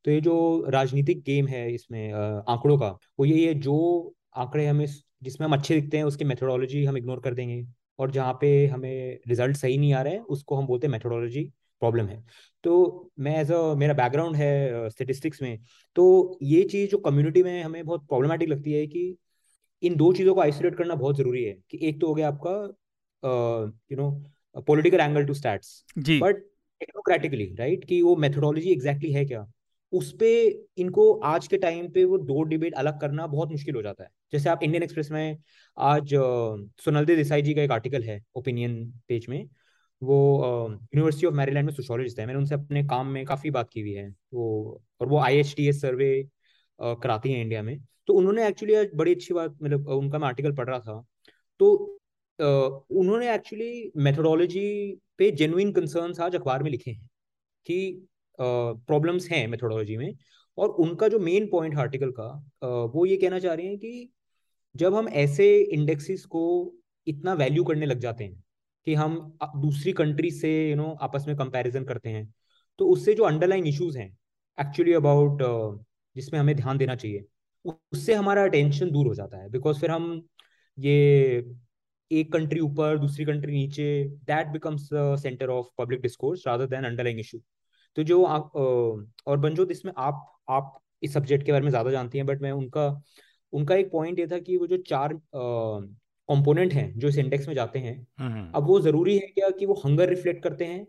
तो 0.04 0.10
ये 0.10 0.20
जो 0.20 0.64
राजनीतिक 0.70 1.22
गेम 1.22 1.46
है 1.48 1.70
इसमें 1.74 2.12
आंकड़ों 2.12 2.78
का, 2.78 2.88
वो 3.18 3.24
ये 3.24 3.46
है 3.48 3.54
जो 3.56 4.14
आंकड़े 4.37 4.66
हमें 4.66 4.87
जिसमें 5.22 5.46
हम 5.46 5.54
अच्छे 5.54 5.74
दिखते 5.74 5.96
हैं, 5.96 6.04
उसकी 6.04 6.24
मेथोडोलॉजी 6.24 6.84
हम 6.84 6.96
इग्नोर 6.96 7.20
कर 7.20 7.34
देंगे। 7.34 7.64
और 7.98 8.10
जहाँ 8.10 8.32
पे 8.40 8.66
हमें 8.66 9.18
रिज़ल्ट 9.28 9.56
सही 9.56 9.76
नहीं 9.78 9.92
आ 9.94 10.02
रहे 10.02 10.12
हैं 10.14 10.20
उसको 10.30 10.56
हम 10.56 10.66
बोलते 10.66 10.87
हैं 10.87 10.92
मेथोडोलॉजी 10.92 11.50
प्रॉब्लम 11.84 12.06
है। 12.08 12.22
तो 12.64 13.10
मैं 13.20 13.36
एज 13.40 13.50
अ 13.52 13.62
मेरा 13.76 13.94
बैकग्राउंड 13.94 14.36
है 14.36 14.88
स्टेटिस्टिक्स 14.90 15.42
में। 15.42 15.58
तो 15.96 16.38
ये 16.42 16.62
चीज़ 16.64 16.90
जो 16.90 16.98
कम्युनिटी 17.00 17.42
में 17.42 17.62
हमें 17.62 17.84
बहुत 17.84 18.06
प्रॉब्लमेटिक 18.08 18.48
लगती 18.48 18.72
है 18.72 18.86
कि 18.86 19.14
इन 19.82 19.96
दो 19.96 20.12
चीज़ों 20.12 20.34
को 20.34 20.40
आइसोलेट 20.40 20.76
करना 20.76 20.94
बहुत 20.94 21.16
ज़रूरी 21.16 21.42
है 21.44 21.52
कि 21.70 21.78
एक 21.88 22.00
तो 22.00 22.06
हो 22.06 22.14
गया 22.14 22.28
आपका 22.28 22.52
you 23.92 23.96
know 23.96 24.10
political 24.66 25.00
angle 25.00 25.24
to 25.26 25.34
stats 25.34 25.84
but 25.98 26.36
technocratically 26.80 27.44
right 27.58 27.84
कि 27.84 28.00
वो 28.02 28.14
मेथोडोलॉजी 28.16 28.70
एग्जैक्टली 28.72 29.12
है 29.12 29.24
क्या? 29.24 29.46
उस 29.92 30.12
पे 30.20 30.30
इनको 30.78 31.12
आज 31.24 31.46
के 31.48 31.56
टाइम 31.58 31.88
पे 31.88 32.04
वो 32.04 32.18
दो 32.20 32.42
डिबेट 32.44 32.74
अलग 32.74 33.00
करना 33.00 33.26
बहुत 33.26 33.50
मुश्किल 33.50 33.74
हो 33.74 33.82
जाता 33.82 34.04
है। 34.04 34.10
जैसे 34.32 34.48
आप 34.48 34.62
इंडियन 34.62 34.82
एक्सप्रेस 34.82 35.10
में 35.10 35.36
आज 35.76 36.14
सोनलदे 36.84 37.16
देसाई 37.16 37.42
जी 37.42 37.54
का 37.54 37.62
एक 37.62 37.70
आर्टिकल 37.72 38.02
है 38.02 38.20
ओपिनियन 38.36 38.74
पेज 39.08 39.26
में। 39.28 39.46
वो 40.04 40.18
यूनिवर्सिटी 40.70 41.26
ऑफ़ 41.26 41.34
मैरीलैंड 41.34 41.66
में 41.66 41.74
सोशोलॉजिस्ट 41.74 42.18
है। 42.20 42.26
मैंने 42.26 42.38
उनसे 42.38 42.54
अपने 42.54 42.82
काम 42.86 43.06
में 43.08 43.24
काफ़ी 43.26 43.50
बात 43.50 43.68
की 43.72 43.80
हुई 43.80 43.92
है। 43.92 44.08
वो, 44.34 44.82
और 45.00 45.08
वो 45.08 45.18
आई 45.18 45.42
सर्वे 45.72 46.12
कराती 46.78 47.32
हैं 47.32 47.42
इंडिया 47.42 47.62
में। 47.62 47.78
तो 48.08 48.14
उन्होंने 48.14 48.46
एक्चुअली 48.48 48.74
आज 48.74 48.90
बड़ी 48.96 49.14
अच्छी 49.14 49.34
बात 49.34 49.56
मतलब 49.62 49.88
उनका 49.88 50.18
मैं 50.18 50.28
आर्टिकल 50.28 50.52
पढ़ 50.52 50.68
रहा 50.68 50.78
था। 50.78 51.04
तो 51.60 51.98
उन्होंने 52.38 53.34
एक्चुअली 53.34 53.92
मेथोडोलॉजी 53.96 54.96
पे 55.18 55.30
जेनुइन 55.30 55.72
कंसर्न्स 55.72 56.20
आज 56.20 56.34
अखबार 56.36 56.62
में 56.62 56.70
लिखे 56.70 56.90
हैं 56.90 57.08
कि 57.66 58.06
प्रॉब्लम्स 58.38 59.30
हैं 59.30 59.46
मेथोडोलॉजी 59.48 59.96
में। 59.96 60.14
और 60.58 60.68
उनका 60.68 61.08
जो 61.08 61.18
मेन 61.18 61.46
पॉइंट 61.46 61.76
आर्टिकल 61.78 62.10
का 62.10 62.86
वो 62.94 63.06
ये 63.06 63.16
कहना 63.16 63.38
चाह 63.38 63.54
रहे 63.54 63.66
हैं 63.66 63.78
कि 63.78 64.10
जब 64.74 64.94
हम 64.94 65.08
ऐसे 65.08 65.46
इंडेक्सेस 65.62 66.24
को 66.24 66.42
इतना 67.06 67.32
वैल्यू 67.34 67.64
करने 67.64 67.86
लग 67.86 67.98
जाते 67.98 68.24
हैं 68.24 68.43
कि 68.86 68.94
हम 68.94 69.16
दूसरी 69.56 69.92
कंट्री 69.94 70.30
से 70.32 70.50
यू 70.62 70.70
you 70.70 70.76
नो 70.78 70.84
know, 70.84 70.96
आपस 71.02 71.24
में 71.28 71.36
कंपैरिजन 71.36 71.84
करते 71.84 72.10
हैं। 72.10 72.32
तो 72.78 72.88
उससे 72.88 73.14
जो 73.14 73.24
अंडरलाइन 73.24 73.66
इश्यूज़ 73.66 73.98
हैं 73.98 74.08
एक्चुअली 74.58 74.92
अबाउट 74.94 75.42
जिसमें 76.16 76.38
हमें 76.40 76.54
ध्यान 76.56 76.78
देना 76.78 76.94
चाहिए 76.96 77.24
उससे 77.64 78.14
हमारा 78.14 78.42
अटेंशन 78.44 78.90
दूर 78.90 79.06
हो 79.06 79.14
जाता 79.14 79.38
है। 79.38 79.48
बिकॉज़ 79.50 79.80
फिर 79.80 79.90
हम 79.90 80.22
ये 80.78 80.94
एक 82.10 82.32
कंट्री 82.32 82.60
ऊपर 82.60 82.98
दूसरी 82.98 83.24
कंट्री 83.24 83.52
नीचे 83.52 83.84
that 84.26 84.48
becomes 84.48 84.88
centre 85.22 85.48
of 85.50 85.66
public 85.78 86.00
discourse 86.00 86.46
rather 86.46 86.66
than 86.66 86.84
underline 86.84 87.18
issue 87.18 87.38
तो 87.96 88.02
जो 88.02 88.22
आप 88.26 88.56
और 89.26 89.38
बंजोत 89.38 89.70
इसमें 89.70 89.92
आप 89.98 90.26
आप 90.50 90.78
इस 91.02 91.14
सब्जेक्ट 91.14 91.46
के 91.46 91.52
बारे 91.52 91.64
में 91.64 91.70
ज़्यादा 91.70 91.90
जानती 91.90 92.18
हैं 92.18 92.26
बट 92.26 92.42
मैं 92.42 92.52
उनका 92.52 92.88
उनका 93.52 93.74
एक 93.74 93.90
पॉइंट 93.92 94.18
ये 94.18 94.26
था 94.26 94.38
कि 94.40 94.56
वो 94.56 94.66
जो 94.66 94.76
चार 94.88 95.14
कंपोनेंट 96.28 96.72
हैं 96.72 96.98
जो 96.98 97.08
इस 97.08 97.18
इंडेक्स 97.18 97.48
में 97.48 97.54
जाते 97.54 97.78
हैं। 97.78 97.96
अब 98.52 98.66
वो 98.66 98.80
ज़रूरी 98.80 99.18
है 99.18 99.26
क्या 99.26 99.50
कि 99.50 99.66
वो 99.66 99.74
हंगर 99.84 100.08
रिफ्लेक्ट 100.08 100.42
करते 100.42 100.64
हैं? 100.64 100.87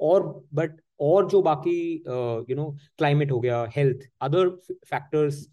और 0.00 0.48
बट 0.54 0.80
और 1.00 1.28
जो 1.30 1.42
बाकी 1.42 2.04
यू 2.50 2.54
नो 2.56 2.70
क्लाइमेट 2.98 3.30
हो 3.32 3.40
गया 3.40 3.66
हेल्थ 3.76 4.08
अदर 4.20 4.48
फैक्टर्स 4.70 5.48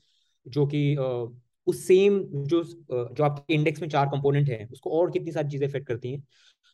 जो 0.48 0.65
कि 0.67 0.96
uh, 0.96 1.41
उस 1.67 1.88
सेम 1.88 2.20
जो 2.24 2.63
uh, 2.63 3.13
जो 3.13 3.24
आपके 3.24 3.54
इंडेक्स 3.54 3.82
में 3.82 3.89
चार 3.89 4.06
कंपोनेंट 4.06 4.50
हैं 4.50 4.70
उसको 4.70 4.89
और 4.89 5.12
कितनी 5.12 5.32
सारी 5.32 5.50
चीज़ें 5.50 5.67
इफ़ेक्ट 5.67 5.88
करती 5.88 6.12
हैं 6.12 6.24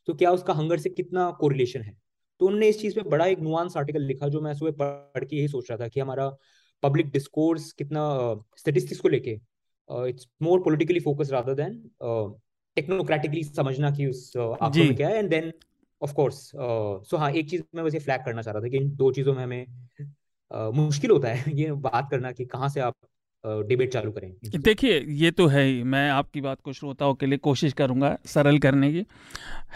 तो 0.06 0.14
क्या 0.14 0.32
उसका 0.32 0.54
हंगर 0.54 0.78
से 0.78 0.90
कितना 0.90 1.32
कोरिलेशन 1.32 1.82
है? 1.82 1.98
तो 2.40 2.46
उन्होंने 2.46 2.68
इस 2.68 2.82
चीज़ 2.82 2.96
पे 2.96 3.02
बड़ा 3.02 3.26
एक 3.26 3.40
नुआंस 3.40 3.78
आर्टिकल 3.78 4.02
लिखा 4.02 4.28
जो 4.28 4.42
मैं 4.42 4.54
सुबह 4.54 4.72
पढ़ 4.72 5.26
के 5.26 5.36
यही 5.36 5.48
सोच 5.48 5.70
रहा 5.72 5.80
था 5.80 5.88
कि 5.88 6.00
हमारा 6.00 6.30
पब्लिक 6.84 7.12
डिस्कोर्स 7.12 7.72
कितना 7.72 8.04
स्टेटिस्टिक्स 8.58 8.98
uh, 8.98 9.04
को 9.04 9.10
लेके 9.10 9.40
it's 10.10 10.28
more 10.42 10.60
politically 10.60 11.00
focus 11.00 11.30
rather 11.32 11.54
than 11.54 11.90
technocratically 12.78 13.44
समझना 13.44 13.92
कि 13.92 14.08
उस 14.08 14.38
आँखों 14.38 14.86
में 14.86 14.96
क्या 14.96 15.08
है 15.08 15.18
and 15.18 15.30
then 15.30 15.52
of 16.02 16.14
course 16.14 16.52
so 17.10 17.18
हाँ 17.18 17.32
एक 17.32 17.50
चीज़ 17.50 17.62
मैं 17.76 17.84
वैसे 17.84 18.00
फ्लैग 18.00 18.26
करना 18.26 18.42
चाह 18.42 18.54
रहा 18.54 18.64
था 18.64 18.68
कि 18.68 18.78
इन 18.78 18.90
दो 18.96 19.12
चीज़ों 19.12 19.36
में 19.36 19.44
हमें 19.44 19.66
uh, 20.52 20.74
मुश्किल 20.74 21.12
होता 21.12 21.28
है 21.28 21.52
ये 21.56 21.72
बात 21.72 22.08
करना 22.12 22.32
कि 22.32 22.46
कहाँ 22.46 22.70
से 22.70 22.80
आप 22.80 22.96
डिबेट 23.68 23.94
चालू 23.94 24.12
करें 24.12 24.32
देखिए 24.58 25.00
ये 25.16 25.32
तो 25.32 25.48
है 25.48 25.64
ही। 25.64 25.84
मैं 25.84 26.10
आपकी 26.10 26.42
बात 26.42 26.62
को 26.62 26.74
श्रोताओं 26.74 27.14
के 27.16 27.26
लिए 27.26 27.38
कोशिश 27.38 27.74
करूँगा 27.74 28.18
सरल 28.26 28.58
करने 28.60 28.92
की। 28.94 29.06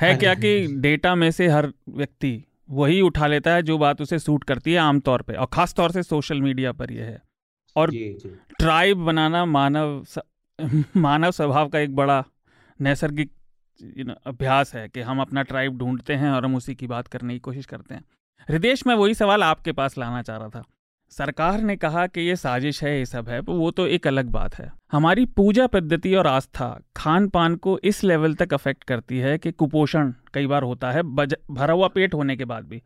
है 0.01 0.09
हाँ 0.11 0.19
क्या 0.19 0.33
कि 0.33 0.67
डेटा 0.81 1.15
में 1.15 1.31
से 1.31 1.47
हर 1.47 1.71
व्यक्ति 1.89 2.43
वही 2.69 3.01
उठा 3.01 3.27
लेता 3.27 3.53
है 3.53 3.63
जो 3.63 3.77
बात 3.77 4.01
उसे 4.01 4.19
सूट 4.19 4.43
करती 4.43 4.71
है 4.71 4.77
आमतौर 4.77 5.21
पे 5.21 5.33
और 5.33 5.47
खास 5.53 5.73
तौर 5.73 5.91
से 5.91 6.03
सोशल 6.03 6.41
मीडिया 6.41 6.71
पर 6.71 6.91
यह 6.91 7.05
है। 7.05 7.21
और 7.75 7.91
ट्राइब 8.59 8.97
बनाना 8.97 9.45
मानव 9.45 10.03
स, 10.07 10.19
मानव 10.97 11.31
स्वभाव 11.31 11.69
का 11.69 11.79
एक 11.79 11.95
बड़ा 11.95 12.23
नैसर्गिक 12.81 13.31
अभ्यास 14.27 14.73
है 14.75 14.87
कि 14.89 15.01
हम 15.01 15.21
अपना 15.21 15.41
ट्राइब 15.43 15.77
ढूंढते 15.77 16.13
हैं 16.13 16.29
और 16.31 16.45
हम 16.45 16.55
उसी 16.55 16.75
की 16.75 16.87
बात 16.87 17.07
करने 17.07 17.33
की 17.33 17.39
कोशिश 17.39 17.65
करते 17.65 17.95
हैं। 17.95 18.03
हृदय 18.49 18.75
मैं 18.87 18.95
वही 18.95 19.13
सवाल 19.13 19.43
आपके 19.43 19.71
पास 19.71 19.97
लाना 19.97 20.21
चाह 20.21 20.37
रहा 20.37 20.49
था। 20.49 20.63
सरकार 21.11 21.61
ने 21.61 21.75
कहा 21.75 22.05
कि 22.07 22.21
ये 22.21 22.35
साजिश 22.35 22.83
है, 22.83 22.97
ये 22.99 23.05
सब 23.05 23.29
है 23.29 23.39
वो 23.39 23.71
तो 23.71 23.87
एक 23.87 24.07
अलग 24.07 24.29
बात 24.29 24.55
है। 24.55 24.71
हमारी 24.91 25.25
पूजा 25.25 25.65
पद्धति 25.67 26.13
और 26.15 26.27
आस्था 26.27 26.67
खान 26.97 27.27
पान 27.27 27.55
को 27.55 27.77
इस 27.83 28.03
लेवल 28.03 28.35
तक 28.35 28.53
अफेक्ट 28.53 28.83
करती 28.83 29.17
है 29.17 29.37
कि 29.37 29.51
कुपोषण 29.51 30.13
कई 30.33 30.47
बार 30.47 30.63
होता 30.63 30.91
है 30.91 31.03
भरा 31.03 31.73
हुआ 31.73 31.87
पेट 31.87 32.13
होने 32.13 32.35
के 32.35 32.45
बाद 32.45 32.65
भी। 32.65 32.81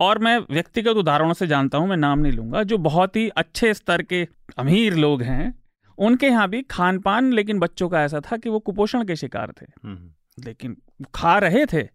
और 0.00 0.18
मैं 0.18 0.38
व्यक्तिगत 0.50 0.96
उदाहरणों 0.96 1.32
से 1.32 1.46
जानता 1.46 1.78
हूँ, 1.78 1.88
मैं 1.88 1.96
नाम 1.96 2.18
नहीं 2.18 2.32
लूँगा, 2.32 2.62
जो 2.62 2.78
बहुत 2.78 3.16
ही 3.16 3.28
अच्छे 3.28 3.74
स्तर 3.74 4.02
के 4.02 4.26
अमीर 4.58 4.94
लोग 4.94 5.22
हैं 5.22 5.52
उनके 5.98 6.26
यहाँ 6.26 6.48
भी 6.48 6.62
खान 6.70 6.98
पान 6.98 7.32
लेकिन 7.32 7.58
बच्चों 7.58 7.88
का 7.88 8.02
ऐसा 8.02 8.20
था 8.22 8.36
कि 8.36 8.50
वो 8.50 8.58
कुपोषण 8.60 9.04
के 9.04 9.16
शिकार 9.16 9.52
थे 9.52 9.66
हम्म। 9.84 10.44
लेकिन 10.44 10.76
खा 11.14 11.38
रहे 11.38 11.64
थे 11.66 11.88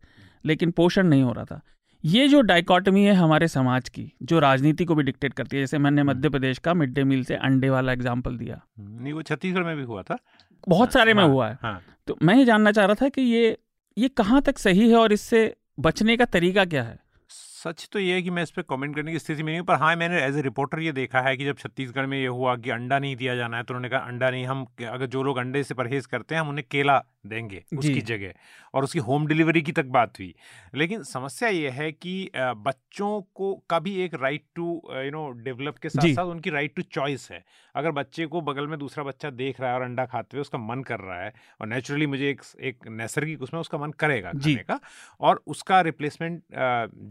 लेकिन 0.46 0.72
पोषण 0.72 1.08
नहीं 1.08 1.24
हो 1.24 1.32
रहा 1.32 1.46
था 1.46 1.62
ये 2.04 2.28
जो 2.28 2.42
डाइकॉटमी 2.42 3.04
है 3.04 3.14
हमारे 3.14 3.48
समाज 3.48 3.90
की 3.90 4.12
जो 4.24 4.40
राजनीति 4.40 4.86
को 4.86 4.96
भी 4.96 5.04
डिक्टेट 5.04 5.34
करती 5.34 5.58
है 5.58 5.64
जैसे 5.64 5.78
मैंने 5.78 6.02
हम्म। 6.02 6.12
मध्य 6.12 6.30
प्रदेश 6.30 6.60
का 6.60 6.74
मिड 6.74 6.94
डे 6.94 7.04
मील 7.04 7.24
से 7.24 7.36
अंडे 7.38 7.70
वाला 7.70 7.92
एग्ज़ाम्पल 7.92 8.38
दिया 8.38 8.62
हम्म, 8.78 9.04
नहीं 9.04 9.14
वो 9.14 9.22
छत्तीसगढ़ 9.22 9.64
में 9.64 9.76
भी 9.78 9.84
हुआ 9.84 10.04
था 10.04 10.18
बहुत 10.68 10.94
सारे 10.94 11.14
में 11.14 11.24
हाँ, 11.24 11.32
हुआ 11.32 11.48
है 11.50 11.58
हाँ। 11.62 11.82
तो 12.08 12.18
मैं 12.22 12.36
ये 12.36 12.46
जानना 12.46 12.72
चाह 12.72 12.86
रहा 12.86 12.96
था 12.96 13.10
कि 13.10 13.22
ये 13.24 13.58
ये 13.98 14.08
कहाँ 14.10 14.42
तक 14.42 14.58
सही 14.58 14.90
है 14.90 14.96
और 14.96 15.14
इससे 15.14 15.56
बचने 15.80 16.16
का 16.18 16.26
तरीका 16.28 16.66
क्या 16.66 16.84
है 16.84 16.98
सच 17.64 17.90
तो 17.92 18.00
ये 18.00 18.14
है 18.14 18.22
कि 18.22 18.30
मैं 18.30 18.44
इस 18.44 18.52
पर 18.52 18.62
कमेंट 18.62 18.96
करने 18.96 19.12
की 19.12 19.20
स्थिति 19.20 19.44
में 19.44 19.52
नहीं 19.52 19.60
हूँ 19.60 19.66
पर 19.68 19.76
हाँ 19.76 19.96
मैंने 19.96 20.22
एज 20.24 20.38
ए 20.38 20.42
रिपोर्टर 20.42 20.80
ये 20.80 20.92
देखा 20.92 21.22
है 21.22 21.38
कि 21.38 21.46
जब 21.46 21.58
छत्तीसगढ़ 21.58 22.06
में 22.06 22.18
ये 22.20 22.28
हुआ 22.28 22.56
कि 22.56 22.70
अंडा 22.70 23.00
नहीं 23.00 23.16
दिया 23.16 23.36
जाना 23.36 23.58
है 23.58 23.64
तो 23.64 23.74
उन्होंने 23.74 23.90
कहा 23.90 24.00
अंडा 24.00 24.30
नहीं 24.30 24.46
हम 24.46 24.66
अगर 24.90 25.06
जो 25.06 25.24
लोग 25.24 25.38
अंडे 25.38 25.64
से 25.64 25.74
परहेज 25.74 26.06
करते 26.06 26.36
हैं 26.36 26.42
हम 26.42 26.50
उन्हें 26.50 26.66
केला 26.72 27.04
देंगे 27.28 27.64
उसकी 27.78 28.02
जगह 28.02 28.34
और 28.74 28.84
उसकी 28.84 29.00
होम 29.00 29.26
डिलीवरी 29.28 29.62
की 29.62 29.72
तक 29.72 29.86
बात 29.86 30.20
हुई। 30.20 30.34
लेकिन 30.76 31.04
समस्या 31.04 31.50
ये 31.50 31.70
है 31.70 31.92
कि 31.92 32.30
बच्चों 32.36 33.22
को 33.36 33.54
का 33.70 33.80
भी 33.80 33.96
एक 34.02 34.14
right 34.14 34.44
to 34.56 34.82
you 34.92 35.12
know 35.12 35.30
develop 35.30 35.78
के 35.78 35.90
साथ 35.90 36.14
साथ 36.14 36.26
उनकी 36.26 36.50
राइट 36.50 36.76
टू 36.76 36.82
चॉइस 36.82 37.28
है। 37.32 37.44
अगर 37.76 37.92
बच्चे 37.92 38.26
को 38.26 38.42
बगल 38.42 38.68
में 38.68 38.78
दूसरा 38.80 39.04
बच्चा 39.04 39.30
देख 39.30 39.62
रहा 39.62 39.70
है 39.70 39.76
और 39.76 39.82
अंडा 39.82 40.06
खाते 40.06 40.38
हुए 40.38 40.42
उसका 40.42 40.58
मन 40.58 40.84
कर 40.84 41.00
रहा 41.00 41.22
है 41.24 41.34
और 41.62 41.68
नेचुरली 41.68 42.08
मुझे 42.08 42.30
एक 42.30 42.42
एक 42.62 42.88
नैसर्गिक 42.88 43.42
उसमें 43.42 43.62
उसका 43.62 43.78
मन 43.78 43.92
करेगा 44.00 44.32
खाने 44.32 44.56
का 44.56 44.80
और 45.20 45.42
उसका 45.48 45.82
रिप्लेसमेंट 45.82 46.42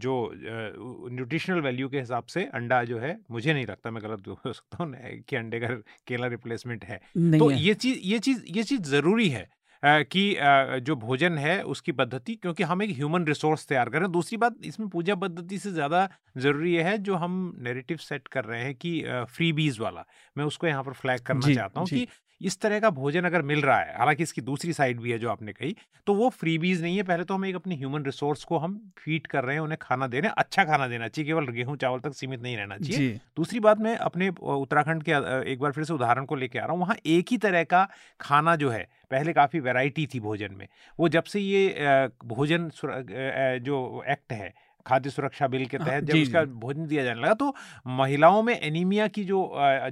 जो 0.01 0.17
न्यूट्रिशनल 0.41 1.59
वैल्यू 1.61 1.89
के 1.89 1.99
हिसाब 1.99 2.25
से 2.27 2.43
अंडा 2.53 2.83
जो 2.83 2.99
है 2.99 3.17
मुझे 3.31 3.53
नहीं 3.53 3.65
लगता 3.65 3.91
मैं 3.91 4.03
गलत 4.03 4.27
हो 4.45 4.53
सकता 4.53 4.83
हूँ 4.83 4.93
कि 5.21 5.35
अंडे 5.35 5.59
का 5.59 5.67
केला 6.07 6.27
रिप्लेसमेंट 6.27 6.83
है। 6.85 6.99
तो 7.31 7.49
है। 7.49 7.57
ये 7.57 7.73
चीज़ 7.75 7.99
ये 8.03 8.19
चीज़ 8.19 8.43
ये 8.47 8.63
चीज़ 8.63 8.81
ज़रूरी 8.89 9.29
है 9.29 9.47
कि 9.83 10.23
जो 10.81 10.95
भोजन 10.95 11.37
है 11.37 11.61
उसकी 11.65 11.91
पद्धति 11.91 12.35
क्योंकि 12.35 12.63
हम 12.63 12.81
एक 12.83 12.89
ह्यूमन 12.89 13.25
रिसोर्स 13.25 13.65
तैयार 13.67 13.89
कर 13.89 13.97
रहे 13.97 14.03
हैं। 14.03 14.11
दूसरी 14.11 14.37
बात 14.37 14.55
इसमें 14.65 14.87
पूजा 14.89 15.15
पद्धति 15.15 15.57
से 15.59 15.71
ज़्यादा 15.71 16.07
ज़रूरी 16.37 16.75
है 16.77 16.97
जो 16.99 17.15
हम 17.15 17.37
नेरेटिव 17.59 17.97
सेट 17.99 18.27
कर 18.27 18.45
रहे 18.45 18.61
हैं 18.63 18.75
कि 18.75 19.01
फ्री 19.29 19.51
बीज 19.53 19.79
वाला 19.79 20.05
मैं 20.35 20.45
उसको 20.45 20.67
यहाँ 20.67 20.83
पर 20.83 20.93
फ्लैग 20.95 21.21
करना 21.21 21.49
चाहता 21.49 21.79
हूँ 21.79 21.89
कि 21.89 22.07
इस 22.41 22.59
तरह 22.61 22.79
का 22.79 22.89
भोजन 22.91 23.23
अगर 23.25 23.41
मिल 23.43 23.61
रहा 23.61 23.79
है 23.79 23.97
हालाँकि 23.97 24.23
इसकी 24.23 24.41
दूसरी 24.41 24.73
साइड 24.73 24.99
भी 25.01 25.11
है 25.11 25.17
जो 25.19 25.29
आपने 25.29 25.53
कही 25.53 25.75
तो 26.07 26.13
वो 26.13 26.29
फ्रीबीज 26.31 26.81
नहीं 26.81 26.97
है। 26.97 27.03
पहले 27.03 27.23
तो 27.23 27.33
हम 27.33 27.45
एक 27.45 27.55
अपनी 27.55 27.75
ह्यूमन 27.77 28.05
रिसोर्स 28.05 28.43
को 28.43 28.57
हम 28.57 28.79
फ़ीड 28.97 29.27
कर 29.27 29.43
रहे 29.43 29.55
हैं 29.55 29.61
उन्हें 29.61 29.77
खाना 29.81 30.07
दे 30.07 30.19
रहे 30.19 30.27
हैं 30.27 30.35
अच्छा 30.37 30.63
खाना 30.65 30.87
देना 30.87 31.07
चाहिए 31.07 31.27
केवल 31.27 31.47
गेहूँ 31.49 31.75
चावल 31.77 31.99
तक 31.99 32.13
सीमित 32.13 32.41
नहीं 32.41 32.55
रहना 32.57 32.77
चाहिए। 32.77 33.19
दूसरी 33.37 33.59
बात 33.59 33.79
मैं 33.79 33.95
अपने 33.97 34.29
उत्तराखंड 34.29 35.03
के 35.03 35.11
एक 35.51 35.59
बार 35.59 35.71
फिर 35.71 35.83
से 35.83 35.93
उदाहरण 35.93 36.25
को 36.25 36.35
लेकर 36.35 36.59
आ 36.59 36.63
रहा 36.63 36.71
हूँ 36.71 36.81
वहाँ 36.81 36.95
एक 37.07 37.31
ही 37.31 37.37
तरह 37.39 37.63
का 37.65 37.87
खाना 38.19 38.55
जो 38.55 38.69
है 38.69 38.87
पहले 39.11 39.33
काफ़ी 39.33 39.59
वैरायटी 39.59 40.07
थी 40.13 40.19
भोजन 40.19 40.53
में 40.53 40.67
वो 40.99 41.09
जब 41.09 41.23
से 41.25 41.39
ये 41.39 42.09
भोजन 42.25 42.69
जो 43.63 44.03
एक्ट 44.07 44.33
है 44.33 44.53
खाद्य 44.89 45.09
सुरक्षा 45.09 45.47
बिल 45.47 45.65
के 45.65 45.77
हाँ, 45.77 45.87
तहत 45.87 46.03
जब 46.03 46.21
उसका 46.21 46.43
भोजन 46.59 46.87
दिया 46.87 47.03
जाने 47.03 47.21
लगा 47.21 47.33
तो 47.35 47.53
महिलाओं 47.93 48.41
में 48.43 48.53
एनीमिया 48.53 49.07
की 49.09 49.23
जो 49.23 49.39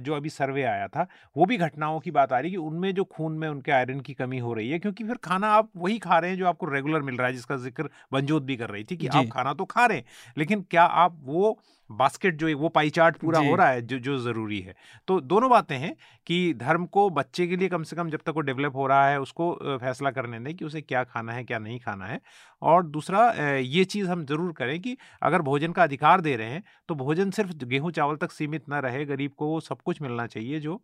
जो 0.02 0.14
अभी 0.14 0.30
सर्वे 0.30 0.62
आया 0.64 0.88
था 0.88 1.06
वो 1.36 1.46
भी 1.46 1.56
घटनाओं 1.58 2.00
की 2.00 2.10
बात 2.10 2.32
आ 2.32 2.38
रही 2.38 2.50
है 2.50 2.56
कि 2.56 2.64
उनमें 2.64 2.94
जो 2.94 3.04
खून 3.06 3.38
में 3.38 3.48
उनके 3.48 3.72
आयरन 3.72 4.00
की 4.00 4.14
कमी 4.14 4.38
हो 4.38 4.52
रही 4.54 4.70
है 4.70 4.78
क्योंकि 4.78 5.04
फिर 5.04 5.16
खाना 5.24 5.48
आप 5.54 5.70
वही 5.76 5.98
खा 5.98 6.18
रहे 6.18 6.30
हैं 6.30 6.38
जो 6.38 6.46
आपको 6.46 6.66
रेगुलर 6.66 7.02
मिल 7.02 7.16
रहा 7.16 7.26
है 7.26 7.32
जिसका 7.32 7.56
ज़िक्र 7.58 7.88
बंजोत 8.12 8.42
भी 8.42 8.56
कर 8.56 8.70
रही 8.70 8.84
थी 8.84 8.96
कि 8.96 9.06
आप 9.08 9.28
खाना 9.32 9.54
तो 9.54 9.64
खा 9.66 9.86
रहे 9.86 9.98
हैं 9.98 10.34
लेकिन 10.38 10.64
क्या 10.70 10.84
आप 11.02 11.16
वो 11.24 11.58
बास्केट 11.90 12.36
जो 12.36 12.46
है 12.48 12.54
वो 12.54 12.68
पाई 12.68 12.90
चार्ट 12.90 13.16
पूरा 13.16 13.38
हो 13.40 13.54
रहा 13.54 13.68
है 13.68 13.82
जो 13.82 13.98
जो 13.98 14.18
ज़रूरी 14.18 14.58
है। 14.60 14.74
तो 15.08 15.20
दोनों 15.22 15.50
बातें 15.50 15.76
हैं 15.76 15.94
कि 16.26 16.54
धर्म 16.54 16.84
को 16.86 17.08
बच्चे 17.10 17.46
के 17.46 17.56
लिए 17.56 17.68
कम 17.68 17.82
से 17.82 17.96
कम 17.96 18.10
जब 18.10 18.20
तक 18.26 18.32
वो 18.34 18.40
डेवलप 18.40 18.76
हो 18.76 18.86
रहा 18.86 19.08
है 19.08 19.20
उसको 19.20 19.52
फैसला 19.80 20.10
करने 20.10 20.40
दें 20.40 20.54
कि 20.54 20.64
उसे 20.64 20.80
क्या 20.80 21.04
खाना 21.04 21.32
है 21.32 21.44
क्या 21.44 21.58
नहीं 21.58 21.78
खाना 21.80 22.06
है। 22.06 22.20
और 22.62 22.86
दूसरा 22.86 23.30
ये 23.58 23.84
चीज़ 23.86 24.08
हम 24.08 24.24
ज़रूर 24.26 24.52
करें 24.52 24.78
कि 24.80 24.96
अगर 25.22 25.42
भोजन 25.42 25.72
का 25.72 25.82
अधिकार 25.82 26.20
दे 26.20 26.36
रहे 26.36 26.50
हैं 26.50 26.62
तो 26.88 26.94
भोजन 26.96 27.30
सिर्फ़ 27.30 27.52
गेहूँ 27.64 27.90
चावल 27.92 28.16
तक 28.16 28.32
सीमित 28.32 28.68
ना 28.68 28.78
रहे 28.80 29.04
गरीब 29.04 29.32
को 29.36 29.46
वो 29.46 29.60
सब 29.60 29.82
कुछ 29.84 30.02
मिलना 30.02 30.26
चाहिए 30.26 30.60
जो 30.60 30.80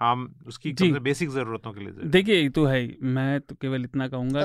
आम 0.00 0.28
उसकी 0.46 0.72
बेसिक 1.00 1.30
जरूरतों 1.30 1.72
के 1.72 1.80
लिए 1.80 2.08
देखिए 2.10 2.48
तो 2.48 2.64
है 2.64 2.80
मैं 3.02 3.40
तो 3.40 3.54
केवल 3.54 3.84
इतना 3.84 4.08
कहूँगा 4.08 4.40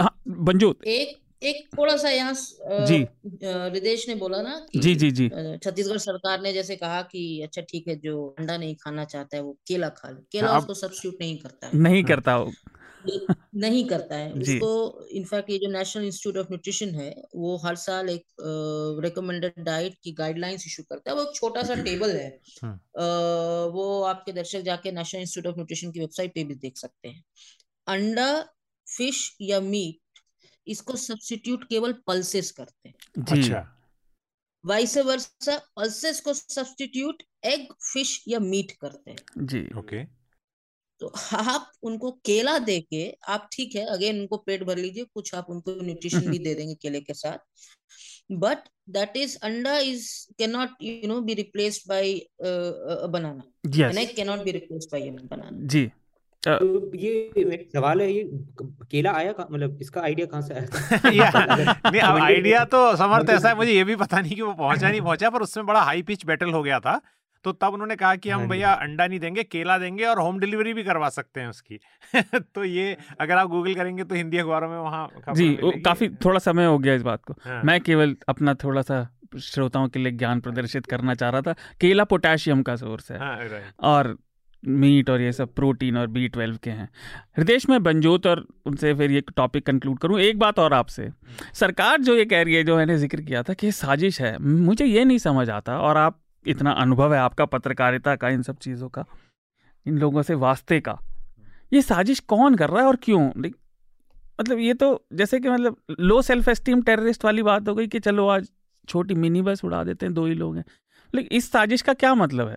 हाँ, 0.00 0.10
बंजोत। 0.28 0.86
एक 0.86 1.16
एक 1.44 1.68
थोड़ा 1.70 1.96
सा 1.96 2.10
यहाँ 2.10 2.34
जी। 2.80 3.06
रिदेश 3.72 4.08
ने 4.08 4.14
बोला 4.14 4.40
ना 4.42 4.54
कि 4.70 4.78
जी 4.78 4.94
जी 4.96 5.10
जी। 5.12 5.30
छत्तीसगढ़ 5.30 5.98
सरकार 5.98 6.40
ने 6.42 6.52
जैसे 6.52 6.76
कहा 6.76 7.00
कि 7.04 7.22
अच्छा 7.42 7.62
ठीक 7.62 7.88
है 7.88 7.96
जो 8.00 8.26
अंडा 8.38 8.56
नहीं 8.56 8.74
खाना 8.76 9.04
चाहता 9.06 9.36
है 9.36 9.42
वो 9.42 9.52
केला 9.68 9.88
खा 9.92 10.10
ले। 10.10 10.20
केला 10.32 10.48
हाँ, 10.48 10.58
उसको 10.58 10.74
सब्सिट्यूट 10.74 11.16
नहीं 11.20 11.38
करता 11.38 11.66
है। 11.66 11.74
नहीं 11.76 12.04
करता 12.04 12.36
वो। 12.38 12.52
नहीं 13.56 13.84
करता 13.88 14.16
है। 14.16 14.32
उसको 14.42 14.68
इनफैक्ट 15.12 15.50
ये 15.50 15.58
जो 15.58 15.68
नेशनल 15.70 16.04
इंस्टीट्यूट 16.04 16.36
ऑफ़ 16.38 16.50
न्यूट्रिशन 16.50 16.94
है 16.94 17.10
वो 17.36 17.56
हर 17.64 17.76
साल 17.76 18.08
एक 18.10 18.24
रिकमेंडेड 19.04 19.62
डाइट 19.64 19.94
की 20.04 20.12
गाइडलाइंस 20.14 20.66
इशू 20.66 20.82
करता 20.82 21.10
है। 21.10 21.16
वो 21.16 21.22
एक 21.22 21.34
छोटा 21.36 21.62
सा 21.64 21.74
टेबल 21.82 22.16
है। 22.16 22.28
हाँ। 22.56 22.78
वो 23.74 24.02
आपके 24.04 24.32
दर्शक 24.32 24.60
जाके 24.62 24.92
नेशनल 24.92 25.20
इंस्टीट्यूट 25.20 25.52
ऑफ़ 25.52 25.58
न्यूट्रिशन 25.58 25.92
की 25.92 26.00
वेबसाइट 26.00 26.34
पे 26.34 26.44
भी 26.44 26.54
देख 26.56 26.78
सकते 26.78 27.08
हैं। 27.08 27.24
अंडा 27.86 28.32
फ़िश 28.86 29.20
या 29.42 29.60
मीट 29.62 29.98
इसको 30.66 30.96
सब्सिट्यूट 30.96 31.64
केवल 31.68 31.92
पल्सेस 32.06 32.50
करते 32.52 32.88
हैं। 32.88 33.24
अच्छा। 33.32 33.70
वाइस 34.64 34.96
वर्सा 34.98 35.56
पल्सेस 35.76 36.20
को 36.20 36.32
सब्सटीट्यूट 36.34 37.22
एग 37.44 37.72
फ़िश 37.92 38.22
या 38.28 38.38
मीट 38.40 38.70
करते 38.80 39.10
हैं। 39.10 39.46
जी। 39.46 39.66
ओके 39.78 40.04
तो 41.00 41.06
आप 41.36 41.70
उनको 41.82 42.10
केला 42.26 42.58
दे 42.58 42.78
के 42.80 43.02
आप 43.28 43.48
ठीक 43.52 43.74
है 43.76 43.84
अगेन 43.86 44.20
उनको 44.20 44.36
पेट 44.36 44.62
भर 44.64 44.78
लीजिए 44.78 45.04
कुछ 45.14 45.34
आप 45.34 45.46
उनको 45.50 45.74
न्यूट्रिशन 45.82 46.30
भी 46.30 46.38
दे 46.38 46.54
देंगे 46.60 46.74
केले 46.74 47.00
के 47.00 47.14
साथ। 47.14 47.38
बट 48.32 48.68
दैट 48.90 49.16
इज़ 49.16 49.36
अंडा 49.42 49.76
is 49.78 50.06
can 50.38 50.50
not 50.50 50.82
you 50.82 51.08
know 51.08 51.20
be 51.20 51.34
replaced 51.34 51.88
by 51.88 52.14
banana 53.10 54.00
egg 54.00 54.14
can 54.16 54.26
not 54.26 54.44
be 54.44 54.52
replaced 54.52 54.90
by 54.92 55.10
banana 55.10 55.66
जी। 55.66 55.90
तो 56.50 56.96
ये 56.96 57.10
एक 57.36 57.68
सवाल 57.76 58.00
है 58.00 58.12
ये 58.12 58.30
केला 58.62 59.12
आया 59.12 59.34
मतलब 59.50 59.78
इसका 59.80 60.00
आइडिया 60.00 60.26
कहाँ 60.26 60.42
से 60.42 60.54
आया 60.54 60.64
नहीं 61.90 62.00
अब 62.00 62.18
आइडिया 62.18 62.64
तो 62.64 62.96
समर्थ 62.96 63.30
ऐसा 63.30 63.48
है 63.48 63.56
मुझे 63.56 63.72
ये 63.72 63.84
भी 63.84 63.96
पता 63.96 64.20
नहीं 64.20 64.36
कि 64.36 64.42
वो 64.42 64.52
पहुँचा 64.52 64.90
नहीं 64.90 65.00
पहुँचा 65.00 65.30
पर 65.30 65.42
उसमें 65.42 65.66
बड़ा 65.66 65.80
हाई 65.80 66.02
पिच 66.02 66.26
बैटल 66.26 66.50
हो 66.50 66.62
गया 66.62 66.80
था। 66.80 67.00
तो 67.44 67.52
तब 67.52 67.72
उन्होंने 67.72 67.96
कहा 67.96 68.16
कि 68.16 68.30
हम 68.30 68.40
हाँ 68.40 68.48
भैया 68.48 68.72
अंडा 68.72 69.06
नहीं 69.06 69.20
देंगे 69.20 69.42
केला 69.42 69.78
देंगे 69.78 70.04
और 70.04 70.18
होम 70.18 70.38
डिलीवरी 70.38 70.74
भी 70.74 70.82
करवा 70.84 71.08
सकते 71.08 71.40
हैं 71.40 71.48
उसकी। 71.48 71.80
तो 72.34 72.64
ये 72.64 72.96
अगर 73.20 73.36
आप 73.36 73.48
गूगल 73.48 73.74
करेंगे 73.74 74.04
तो 74.04 74.14
हिंदी 74.14 74.38
अखबारों 74.38 74.70
में 74.70 74.78
वहाँ 74.78 75.10
जी 75.34 75.58
काफ़ी 75.64 76.08
थोड़ा 76.08 76.38
समय 76.38 76.66
हो 76.66 76.78
गया 76.78 76.94
इस 76.94 77.02
बात 77.02 77.24
को। 77.24 77.34
हाँ। 77.44 77.62
मैं 77.62 77.80
केवल 77.80 78.16
अपना 78.28 78.54
थोड़ा 78.54 78.82
सा 78.82 79.16
श्रोताओं 79.40 79.88
के 79.88 79.98
लिए 79.98 80.12
ज्ञान 80.12 80.40
प्रदर्शित 80.40 80.86
करना 80.86 81.14
चाह 81.14 81.30
रहा 81.30 81.40
था। 81.40 81.52
केला 81.52 82.04
पोटेशियम 82.04 82.62
का 82.62 82.76
सोर्स 82.76 83.12
है। 83.12 83.18
हाँ, 83.18 83.38
और 83.80 84.18
मीट 84.64 85.10
और 85.10 85.20
ये 85.20 85.32
सब 85.32 85.52
प्रोटीन 85.54 85.96
और 85.96 86.06
बी 86.06 86.28
ट्वेल्व 86.28 86.56
के 86.56 86.70
हैं। 86.70 86.88
हृदेश 87.36 87.68
में 87.68 87.82
बंजोत 87.82 88.26
और 88.26 88.46
उनसे 88.66 88.94
फिर 88.94 89.10
ये 89.10 89.20
टॉपिक 89.36 89.66
कंक्लूड 89.66 89.98
करूँ। 89.98 90.18
एक 90.20 90.38
बात 90.38 90.58
और 90.58 90.72
आपसे। 90.72 91.08
सरकार 91.54 92.00
जो 92.00 92.14
ये 92.14 92.24
कह 92.24 92.42
रही 92.42 92.54
है, 92.54 92.62
जो 92.64 92.76
मैंने 92.76 92.98
ज़िक्र 92.98 93.20
किया 93.20 93.42
था 93.42 93.54
कि 93.54 93.72
साजिश 93.72 94.20
है, 94.20 94.36
मुझे 94.38 94.84
ये 94.84 95.04
नहीं 95.04 95.18
समझ 95.18 95.48
आता 95.50 95.78
और 95.80 95.96
आप 95.96 96.20
इतना 96.46 96.72
अनुभव 96.72 97.14
है 97.14 97.20
आपका 97.20 97.44
पत्रकारिता 97.44 98.16
का, 98.16 98.28
इन 98.28 98.42
सब 98.42 98.58
चीज़ों 98.58 98.88
का, 98.88 99.04
इन 99.86 99.98
लोगों 99.98 100.22
से 100.22 100.34
वास्ते 100.34 100.80
का। 100.80 100.98
ये 101.72 101.82
साजिश 101.82 102.20
कौन 102.20 102.54
कर 102.54 102.70
रहा 102.70 102.80
है 102.80 102.88
और 102.88 102.96
क्यों? 102.96 103.30
मतलब 104.40 104.58
ये 104.58 104.74
तो 104.74 105.06
जैसे 105.12 105.40
कि 105.40 105.48
मतलब 105.48 105.76
लो 106.00 106.20
सेल्फ 106.22 106.48
एस्टीम 106.48 106.82
टेररिस्ट 106.82 107.24
वाली 107.24 107.42
बात 107.42 107.68
हो 107.68 107.74
गई 107.74 107.86
कि 107.86 107.98
चलो 108.00 108.26
आज 108.28 108.48
छोटी 108.88 109.14
मिनी 109.14 109.42
बस 109.42 109.64
उड़ा 109.64 109.82
देते 109.84 110.06
हैं, 110.06 110.14
दो 110.14 110.26
ही 110.26 110.34
लोग 110.34 110.56
हैं। 110.56 110.64
लेकिन 111.14 111.36
इस 111.36 111.50
साजिश 111.52 111.82
का 111.82 111.92
क्या 111.92 112.14
मतलब 112.14 112.48
है? 112.48 112.56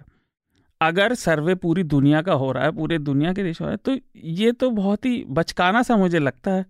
अगर 0.82 1.14
सर्वे 1.14 1.56
पूरी 1.56 1.84
दुनिया 1.84 2.22
का 2.22 2.34
हो 2.34 2.52
रहा 2.52 2.64
है, 2.64 2.72
पूरे 2.72 2.98
दुनिया 3.00 3.34
के 3.34 3.44
देश 3.44 3.62
हो 3.62 3.66
रहा 3.66 3.72
है 3.72 3.78
तो 3.78 3.98
ये 4.18 4.52
तो 4.52 4.70
बहुत 4.72 5.06
ही 5.06 5.24
बचकाना 5.30 5.82
सा 5.84 5.98
मुझे 5.98 6.20
लगता 6.20 6.52
है। 6.52 6.66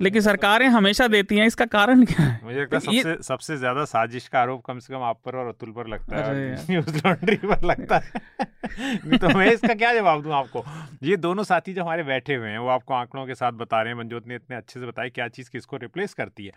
लेकिन 0.00 0.22
सरकारें 0.22 0.66
हमेशा 0.68 1.06
देती 1.08 1.36
हैं 1.36 1.46
इसका 1.46 1.64
कारण 1.66 2.04
क्या 2.04 2.24
है? 2.24 2.40
मुझे 2.44 2.60
लगता 2.60 2.76
है 2.76 2.80
सबसे 2.80 3.16
सबसे 3.22 3.56
ज़्यादा 3.56 3.84
साजिश 3.84 4.28
का 4.28 4.40
आरोप 4.40 4.62
कम 4.64 4.78
से 4.78 4.92
कम 4.94 5.02
आप 5.02 5.20
पर 5.24 5.36
और 5.36 5.48
अतुल 5.48 5.70
पर 5.70 5.86
लगता 5.86 6.24
है। 6.24 6.54
न्यूज़ 6.70 6.96
लॉन्ड्री 6.96 7.36
पर 7.36 7.64
लगता 7.66 7.98
है। 7.98 9.16
तो 9.18 9.28
मैं 9.28 9.50
इसका 9.52 9.74
क्या 9.74 9.92
जवाब 9.94 10.22
दूँ 10.22 10.32
आपको? 10.32 10.64
ये 11.02 11.16
दोनों 11.16 11.42
साथी 11.44 11.74
जो 11.74 11.82
हमारे 11.82 12.02
बैठे 12.02 12.34
हुए 12.34 12.48
हैं 12.48 12.58
वो 12.58 12.68
आपको 12.68 12.94
आंकड़ों 12.94 13.26
के 13.26 13.34
साथ 13.34 13.52
बता 13.54 13.80
रहे 13.82 13.92
हैं। 13.92 13.98
मंजोत 13.98 14.26
ने 14.28 14.34
इतने 14.34 14.56
अच्छे 14.56 14.80
से 14.80 14.86
बताया 14.86 15.08
क्या 15.08 15.28
चीज़ 15.28 15.50
किसको 15.50 15.76
रिप्लेस 15.76 16.14
करती 16.14 16.46
है। 16.46 16.52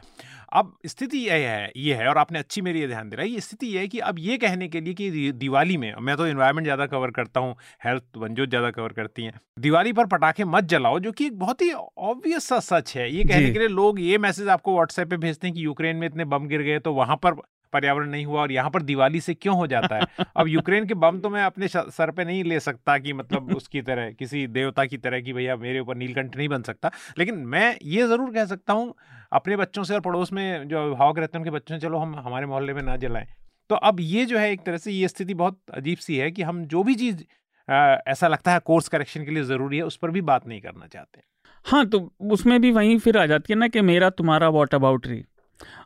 अब 0.53 0.73
स्थिति 0.85 1.17
यह 1.17 1.49
है 1.49 1.71
ये 1.77 1.93
है 1.93 2.07
और 2.07 2.17
आपने 2.17 2.39
अच्छी 2.39 2.61
मेरी 2.61 2.81
ये 2.81 2.87
ध्यान 2.87 3.09
दिलाई 3.09 3.29
ये 3.29 3.39
स्थिति 3.39 3.67
यह 3.67 3.81
है 3.81 3.87
कि 3.87 3.99
अब 4.01 4.19
ये 4.19 4.37
कहने 4.37 4.67
के 4.67 4.81
लिए 4.81 4.93
कि 4.93 5.31
दिवाली 5.31 5.77
में 5.77 5.93
मैं 6.01 6.17
तो 6.17 6.27
इन्वायरमेंट 6.27 6.65
ज़्यादा 6.65 6.85
कवर 6.85 7.11
करता 7.11 7.39
हूँ 7.39 7.55
हेल्थ 7.85 8.17
मंजोत 8.17 8.49
ज़्यादा 8.49 8.71
कवर 8.71 8.93
करती 8.93 9.23
हैं। 9.23 9.39
दिवाली 9.59 9.93
पर 9.93 10.05
पटाखे 10.05 10.45
मत 10.45 10.63
जलाओ 10.65 10.99
जो 10.99 11.11
कि 11.11 11.25
एक 11.25 11.39
बहुत 11.39 11.61
ही 11.61 11.71
ऑब्वियस 11.71 12.47
सा 12.47 12.59
सच 12.61 12.95
है 12.97 13.11
ये 13.15 13.23
कहने 13.31 13.51
के 13.51 13.59
लिए 13.59 13.67
लोग 13.69 13.99
ये 14.01 14.17
मैसेज 14.19 14.47
आपको 14.49 14.73
व्हाट्सएप 14.73 15.09
पे 15.09 15.17
भेजते 15.19 15.47
हैं 15.47 15.55
कि 15.55 15.65
यूक्रेन 15.65 15.97
में 15.97 16.07
इतने 16.07 16.25
बम 16.27 16.47
गिर 16.47 16.61
गए 16.61 16.79
तो 16.79 16.93
वहाँ 16.93 17.15
पर 17.23 17.41
पर्यावरण 17.73 18.09
नहीं 18.09 18.25
हुआ 18.25 18.41
और 18.41 18.51
यहाँ 18.51 18.69
पर 18.69 18.81
दिवाली 18.81 19.19
से 19.21 19.33
क्यों 19.33 19.55
हो 19.57 19.67
जाता 19.67 19.95
है? 19.95 20.25
अब 20.37 20.47
यूक्रेन 20.47 20.85
के 20.85 20.93
बम 20.95 21.19
तो 21.19 21.29
मैं 21.29 21.43
अपने 21.43 21.67
सर 21.67 22.11
पे 22.11 22.25
नहीं 22.25 22.43
ले 22.43 22.59
सकता 22.59 22.97
कि 22.97 23.13
मतलब 23.13 23.55
उसकी 23.55 23.81
तरह 23.81 24.09
किसी 24.11 24.45
देवता 24.49 24.85
की 24.85 24.97
तरह 24.97 25.21
कि 25.21 25.33
भैया 25.33 25.55
मेरे 25.57 25.79
ऊपर 25.79 25.95
नीलकंठ 25.97 26.35
नहीं 26.37 26.47
बन 26.49 26.61
सकता। 26.61 26.91
लेकिन 27.17 27.35
मैं 27.47 27.77
ये 27.83 28.07
ज़रूर 28.07 28.33
कह 28.33 28.45
सकता 28.45 28.73
हूँ 28.73 28.93
अपने 29.31 29.57
बच्चों 29.57 29.83
से 29.83 29.93
और 29.93 30.01
पड़ोस 30.01 30.33
में 30.33 30.67
जो 30.67 30.83
अभिभावक 30.83 31.19
रहते 31.19 31.37
हैं 31.37 31.43
उनके 31.43 31.55
बच्चों 31.55 31.75
से 31.75 31.81
चलो 31.81 31.97
हम 31.97 32.15
हमारे 32.19 32.45
मोहल्ले 32.45 32.73
में 32.73 32.81
ना 32.83 32.95
जलाएँ। 32.97 33.27
तो 33.69 33.75
अब 33.77 33.99
ये 34.01 34.25
जो 34.25 34.37
है 34.37 34.51
एक 34.51 34.65
तरह 34.65 34.77
से 34.77 34.91
ये 34.91 35.07
स्थिति 35.07 35.33
बहुत 35.35 35.59
अजीब 35.73 35.97
सी 35.97 36.17
है 36.17 36.31
कि 36.31 36.41
हम 36.43 36.63
जो 36.65 36.83
भी 36.83 36.95
चीज़ 36.95 37.23
ऐसा 37.69 38.27
लगता 38.27 38.53
है 38.53 38.59
कोर्स 38.59 38.87
करेक्शन 38.89 39.25
के 39.25 39.31
लिए 39.31 39.43
ज़रूरी 39.45 39.77
है 39.77 39.83
उस 39.83 39.97
पर 39.97 40.11
भी 40.11 40.21
बात 40.23 40.47
नहीं 40.47 40.61
करना 40.61 40.87
चाहते। 40.87 41.21
हाँ 41.65 41.85
तो 41.85 41.99
उसमें 42.31 42.59
भी 42.61 42.71
वहीं 42.71 42.97
फिर 42.99 43.17
आ 43.17 43.25
जाती 43.25 43.53
है 43.53 43.59
ना 43.59 43.67
कि 43.67 43.81
मेरा 43.81 44.09
तुम्हारा 44.09 44.49
वॉट 44.49 44.73
अबाउटरी 44.75 45.23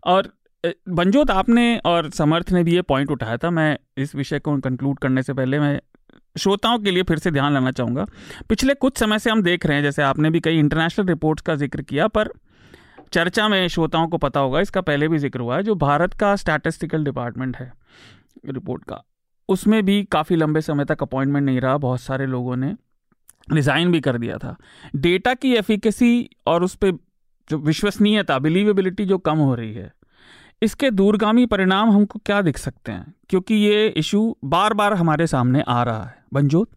और 0.06 0.32
अ, 0.64 0.70
बंजोत 0.90 1.32
आपने 1.32 1.66
और 1.86 2.10
समर्थ 2.12 2.52
ने 2.52 2.64
भी 2.64 2.76
ये 2.76 2.82
पॉइंट 2.84 3.12
उठाया 3.12 3.38
था 3.38 3.50
मैं 3.50 3.78
इस 3.98 4.16
विषय 4.16 4.40
को 4.40 4.58
कंक्लूड 4.60 5.00
करने 5.00 5.24
से 5.24 5.34
पहले 5.34 5.60
मैं 5.60 5.80
श्रोताओं 6.36 6.80
के 6.80 6.92
लिए 6.92 7.04
फिर 7.04 7.18
से 7.18 7.32
ध्यान 7.32 7.54
लाना 7.54 7.72
चाहूँगा। 7.72 8.06
पिछले 8.50 8.74
कुछ 8.74 8.98
समय 8.98 9.20
से 9.20 9.30
हम 9.30 9.42
देख 9.44 9.66
रहे 9.66 9.76
हैं 9.78 9.84
जैसे 9.84 10.02
आपने 10.04 10.30
भी 10.30 10.40
कई 10.40 10.58
इंटरनेशनल 10.60 11.06
रिपोर्ट्स 11.06 11.42
का 11.42 11.56
ज़िक्र 11.56 11.82
किया 11.82 12.08
पर 12.08 12.30
चर्चा 13.14 13.48
में 13.50 13.68
श्रोताओं 13.68 14.08
को 14.08 14.18
पता 14.18 14.40
होगा 14.40 14.60
इसका 14.60 14.82
पहले 14.82 15.08
भी 15.08 15.18
ज़िक्र 15.18 15.40
हुआ 15.40 15.58
है 15.58 15.64
जो 15.64 15.76
भारत 15.76 16.14
का 16.14 16.36
स्टैटिस्टिकल 16.36 17.04
डिपार्टमेंट 17.04 17.58
है 17.58 17.72
रिपोर्ट 18.48 18.84
का। 18.84 19.02
उसमें 19.50 19.84
भी 19.86 20.04
काफ़ी 20.04 20.36
लंबे 20.36 20.62
समय 20.62 20.86
तक 20.86 21.02
अपॉइंटमेंट 21.04 21.46
नहीं 21.46 21.62
रहा 21.62 21.78
बहुत 21.78 22.02
सारे 22.02 22.26
लोगों 22.26 22.56
ने। 22.56 22.74
रिज़ाइन 23.48 23.92
भी 23.92 24.00
कर 24.02 24.18
दिया 24.18 24.38
था। 24.38 24.56
डेटा 24.98 25.34
की 25.36 25.54
एफिकेसी 25.56 26.30
और 26.48 26.64
उस 26.64 26.76
पर 26.76 26.92
जो 27.48 27.58
विश्वसनीयता 27.60 28.40
बिलीवेबिलिटी 28.40 29.06
जो 29.06 29.18
कम 29.20 29.38
हो 29.40 29.54
रही 29.56 29.74
है 29.74 29.92
इसके 30.62 30.90
दूरगामी 30.92 31.46
परिणाम 31.46 31.90
हमको 31.90 32.20
क्या 32.26 32.42
दिख 32.42 32.58
सकते 32.58 32.92
हैं? 32.92 33.14
क्योंकि 33.30 33.56
ये 33.56 33.88
इशू 33.98 34.36
बार 34.46 34.74
बार 34.74 34.94
हमारे 34.94 35.28
सामने 35.28 35.64
आ 35.64 35.82
रहा 35.84 36.04
है। 36.04 36.24
बनजोत 36.34 36.70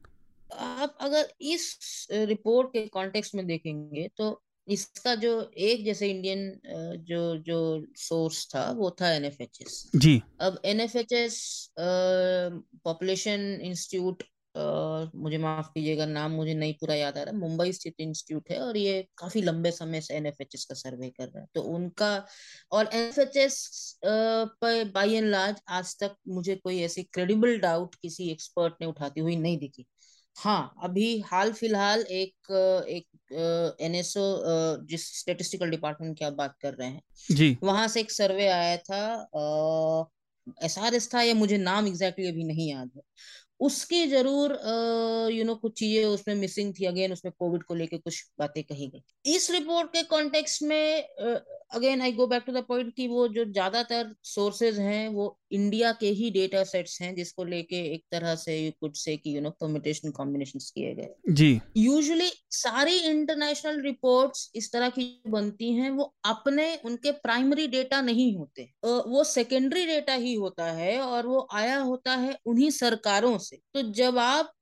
आप 0.50 0.96
अगर 1.00 1.28
इस 1.42 2.06
रिपोर्ट 2.12 2.68
के 2.68 2.86
कॉन्टेक्स्ट 2.88 3.34
में 3.34 3.46
देखेंगे 3.46 4.08
तो 4.18 4.40
इसका 4.68 5.14
जो 5.14 5.30
एक 5.58 5.84
जैसे 5.84 6.08
इंडियन 6.10 7.04
जो 7.06 7.36
जो 7.42 7.58
सोर्स 7.96 8.44
था 8.46 8.70
वो 8.72 8.90
था 9.00 9.10
एनएफएचएस 9.10 9.90
जी। 9.96 10.20
अब 10.40 10.60
एनएफएचएस 10.64 11.38
पॉपुलेशन 11.78 13.40
इंस्टीट्यूट 13.62 14.22
मुझे 14.54 15.38
माफ़ 15.38 15.66
कीजिएगा 15.68 16.06
नाम 16.06 16.30
मुझे 16.32 16.54
नहीं 16.54 16.74
पूरा 16.74 16.94
याद 16.94 17.18
आ 17.18 17.22
रहा। 17.22 17.34
मुंबई 17.38 17.72
स्थित 17.72 17.94
इंस्टीट्यूट 18.00 18.50
है 18.50 18.58
और 18.60 18.76
ये 18.76 19.02
काफ़ी 19.18 19.42
लंबे 19.42 19.70
समय 19.70 20.00
से 20.00 20.14
एनएफएचएस 20.14 20.64
का 20.64 20.74
सर्वे 20.74 21.10
कर 21.10 21.24
रहा 21.26 21.40
है। 21.40 21.46
तो 21.54 21.62
उनका 21.74 22.10
और 22.72 22.90
एनएफएचएस 22.94 23.98
पर 24.04 24.84
बाई 24.94 25.14
एंड 25.14 25.28
लार्ज 25.30 25.60
आज 25.70 25.96
तक 26.00 26.16
मुझे 26.28 26.54
कोई 26.56 26.80
ऐसी 26.82 27.02
क्रेडिबल 27.02 27.58
डाउट 27.58 27.94
किसी 27.94 28.30
एक्सपर्ट 28.30 28.74
ने 28.80 28.86
उठाती 28.86 29.20
हुई 29.20 29.36
नहीं 29.36 29.58
दिखी। 29.58 29.86
हाँ 30.36 30.74
अभी 30.84 31.18
हाल 31.26 31.52
फ़िलहाल 31.52 32.00
एक 32.02 32.50
एक 32.88 33.76
एनएसओ 33.80 34.20
जिस 34.86 35.06
स्टेटिस्टिकल 35.20 35.70
डिपार्टमेंट 35.70 36.18
की 36.18 36.24
आप 36.24 36.32
बात 36.32 36.54
कर 36.60 36.74
रहे 36.74 36.88
हैं 36.88 37.02
जी। 37.30 37.56
वहाँ 37.62 37.88
से 37.88 38.00
एक 38.00 38.10
सर्वे 38.10 38.48
आया 38.48 38.76
था 38.76 40.08
एस 40.64 40.78
आर 40.78 40.94
एस 40.94 41.08
था 41.14 41.22
या 41.22 41.34
मुझे 41.34 41.56
नाम 41.58 41.86
एग्जैक्टली 41.86 42.24
exactly 42.24 42.34
अभी 42.34 42.44
नहीं 42.44 42.68
याद 42.70 42.90
है। 42.96 43.02
उसकी 43.60 44.06
ज़रूर 44.06 44.52
यू 45.32 45.44
नो 45.44 45.54
कुछ 45.56 45.78
चीज़ें 45.78 46.04
उसमें 46.06 46.34
मिसिंग 46.36 46.72
थी 46.74 46.84
अगेन 46.86 47.12
उसमें 47.12 47.32
कोविड 47.38 47.62
को 47.62 47.74
लेके 47.74 47.98
कुछ 47.98 48.24
बातें 48.38 48.62
कही 48.64 48.86
गई। 48.88 49.34
इस 49.34 49.50
रिपोर्ट 49.50 49.88
के 49.92 50.02
कॉन्टेक्स्ट 50.08 50.62
में 50.62 51.48
again 51.74 52.02
I 52.02 52.12
go 52.12 52.26
back 52.26 52.42
to 52.46 52.52
the 52.52 52.64
point 52.68 52.94
कि 52.96 53.06
वो 53.08 53.26
जो 53.28 53.44
ज़्यादातर 53.44 54.14
सोर्सेज 54.24 54.78
हैं 54.78 55.08
वो 55.08 55.36
इंडिया 55.52 55.90
के 55.92 56.08
ही 56.10 56.30
डेटा 56.30 56.62
सेट्स 56.64 57.00
हैं 57.02 57.14
जिसको 57.14 57.44
लेके 57.44 57.76
एक 57.94 58.04
तरह 58.12 58.34
से 58.36 58.56
यू 58.58 58.70
कुड 58.80 58.94
से 58.96 59.16
कि 59.16 59.36
यू 59.36 59.40
नो 59.40 59.50
परमिटेशन 59.60 60.10
कॉम्बिनेशन 60.10 60.58
किए 60.74 60.94
गए। 60.94 61.32
जी। 61.32 61.60
यूजुअली 61.76 62.30
सारी 62.52 62.96
इंटरनेशनल 63.00 63.80
रिपोर्ट्स 63.82 64.50
इस 64.54 64.72
तरह 64.72 64.88
की 64.90 65.04
बनती 65.28 65.72
हैं 65.72 65.90
वो 65.90 66.12
अपने 66.26 66.74
उनके 66.84 67.10
प्राइमरी 67.18 67.66
डेटा 67.68 68.00
नहीं 68.00 68.34
होते। 68.36 68.68
वो 68.84 69.24
सेकेंडरी 69.26 69.84
डेटा 69.86 70.14
ही 70.16 70.34
होता 70.34 70.70
है 70.72 70.98
और 71.00 71.26
वो 71.26 71.46
आया 71.54 71.78
होता 71.80 72.14
है 72.16 72.36
उन्हीं 72.46 72.70
सरकारों 72.72 73.36
से। 73.50 73.56
तो 73.74 73.82
जब 73.92 74.18
आप 74.18 74.52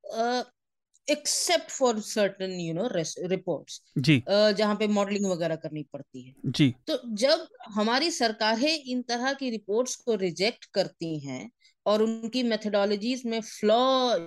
except 1.09 1.71
for 1.71 2.01
certain 2.03 2.53
you 2.61 2.75
know 2.75 2.89
reports 3.29 3.81
जी। 3.99 4.23
जहाँ 4.29 4.75
पे 4.77 4.87
मॉडलिंग 4.89 5.27
वगैरह 5.27 5.57
करनी 5.57 5.83
पड़ती 5.93 6.23
है। 6.23 6.35
जी। 6.47 6.75
तो 6.87 6.99
जब 7.17 7.47
हमारी 7.75 8.11
सरकारें 8.11 8.75
इन 8.75 9.03
तरह 9.03 9.33
की 9.33 9.51
रिपोर्ट्स 9.51 9.97
को 9.97 10.15
रिजेक्ट 10.15 10.65
करती 10.75 11.19
हैं 11.19 11.51
और 11.87 12.03
उनकी 12.03 12.43
मेथडोलॉजीज 12.43 13.23
में 13.27 13.41
flaw 13.41 13.79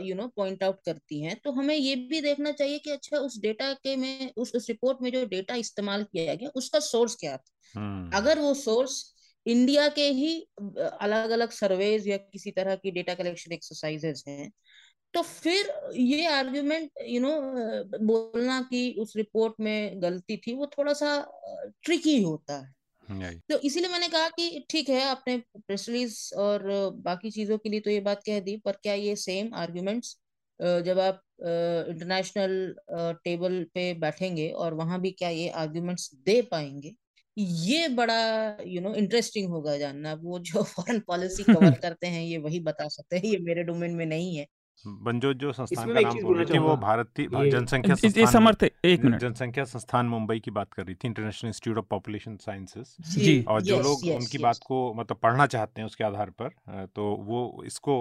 you 0.01 0.15
know 0.15 0.27
point 0.27 0.63
out 0.63 0.79
करती 0.85 1.21
हैं 1.21 1.35
तो 1.43 1.51
हमें 1.51 1.75
ये 1.75 1.95
भी 2.09 2.21
देखना 2.21 2.51
चाहिए 2.51 2.79
कि 2.79 2.91
अच्छा 2.91 3.17
उस 3.17 3.39
डेटा 3.41 3.71
के 3.73 3.95
में 3.95 4.31
उस 4.37 4.51
उस 4.55 4.69
रिपोर्ट 4.69 5.01
में 5.01 5.11
जो 5.11 5.25
डेटा 5.27 5.55
इस्तेमाल 5.57 6.03
किया 6.03 6.35
गया 6.35 6.49
उसका 6.55 6.79
सोर्स 6.79 7.15
क्या 7.15 7.37
था? 7.37 8.09
अगर 8.15 8.39
वो 8.39 8.53
सोर्स 8.53 9.01
इंडिया 9.49 9.87
के 9.89 10.07
ही 10.13 10.35
अलग 11.01 11.29
अलग 11.31 11.49
सर्वेज 11.53 12.07
या 12.07 12.17
किसी 12.17 12.51
तरह 12.51 12.75
की 12.77 12.91
डेटा 12.91 13.13
कलेक्शन 13.15 13.51
एक्सरसाइजेस 13.53 14.23
हैं। 14.27 14.49
तो 15.13 15.21
फिर 15.23 15.71
ये 15.97 16.25
आर्ग्यूमेंट 16.29 16.91
यू 17.07 17.21
नो 17.21 17.31
बोलना 18.05 18.61
कि 18.63 18.81
उस 18.99 19.13
रिपोर्ट 19.17 19.53
में 19.61 20.01
गलती 20.01 20.37
थी 20.37 20.53
वो 20.55 20.67
थोड़ा 20.77 20.93
सा 20.93 21.15
ट्रिकी 21.83 22.21
होता 22.23 22.59
है। 22.59 22.73
तो 23.49 23.57
इसीलिए 23.61 23.89
मैंने 23.91 24.07
कहा 24.09 24.29
कि 24.29 24.65
ठीक 24.69 24.89
है 24.89 25.03
आपने 25.03 25.37
प्रेस 25.57 25.87
रिलीज़ 25.89 26.17
और 26.37 26.63
बाकी 27.05 27.31
चीज़ों 27.31 27.57
के 27.57 27.69
लिए 27.69 27.79
तो 27.79 27.89
ये 27.91 27.99
बात 28.01 28.21
कह 28.25 28.39
दी 28.41 28.55
पर 28.65 28.71
क्या 28.83 28.93
ये 28.95 29.15
सेम 29.17 29.53
आर्ग्यूमेंट्स 29.55 30.15
जब 30.85 30.99
आप 30.99 31.21
इंटरनेशनल 31.41 32.75
टेबल 33.23 33.63
पे 33.73 33.93
बैठेंगे 33.99 34.49
और 34.57 34.73
वहाँ 34.73 34.99
भी 35.01 35.11
क्या 35.13 35.29
ये 35.31 35.49
आर्ग्यूमेंट्स 35.57 36.09
दे 36.25 36.41
पाएँगे? 36.51 36.95
ये 37.39 37.87
बड़ा 37.89 38.15
यू 38.67 38.81
नो 38.81 38.93
इंटरेस्टिंग 38.95 39.49
होगा 39.49 39.77
जानना 39.77 40.13
वो 40.15 40.39
जो 40.41 40.63
फॉरेन 40.65 40.99
पॉलिसी 40.99 41.43
कवर 41.43 41.75
करते 41.75 42.07
हैं 42.07 42.21
ये 42.23 42.37
वही 42.37 42.59
बता 42.59 42.87
सकते 42.87 43.17
हैं 43.17 43.23
ये 43.25 43.37
मेरे 43.39 43.63
डोमेन 43.63 43.95
में 43.95 44.05
नहीं 44.05 44.35
है। 44.37 44.45
बंजो 44.85 45.33
जो 45.35 45.51
संस्थान 45.53 45.93
का 45.93 45.99
नाम 45.99 46.19
बोल 46.21 46.37
रही 46.37 46.45
थी 46.45 46.57
वो 46.59 46.75
भारतीय 46.77 47.49
जनसंख्या 47.51 47.95
संस्थान 47.95 48.25
समर्थ 48.27 48.63
एक 48.63 49.03
मिनट। 49.05 49.19
जनसंख्या 49.21 49.63
संस्थान 49.65 50.05
मुंबई 50.07 50.39
की 50.39 50.51
बात 50.51 50.73
कर 50.73 50.85
रही 50.85 50.95
थी 50.95 51.07
international 51.07 51.47
institute 51.47 51.77
of 51.77 51.85
population 51.89 52.35
sciences 52.41 52.95
जी। 53.15 53.43
और 53.47 53.61
जो 53.61 53.79
लोग 53.79 54.03
उनकी 54.15 54.37
बात 54.39 54.59
को 54.65 54.93
मतलब 54.93 55.17
पढ़ना 55.23 55.45
चाहते 55.47 55.81
हैं 55.81 55.85
उसके 55.85 56.03
आधार 56.03 56.29
पर 56.41 56.85
तो 56.95 57.03
वो 57.27 57.41
इसको 57.65 57.95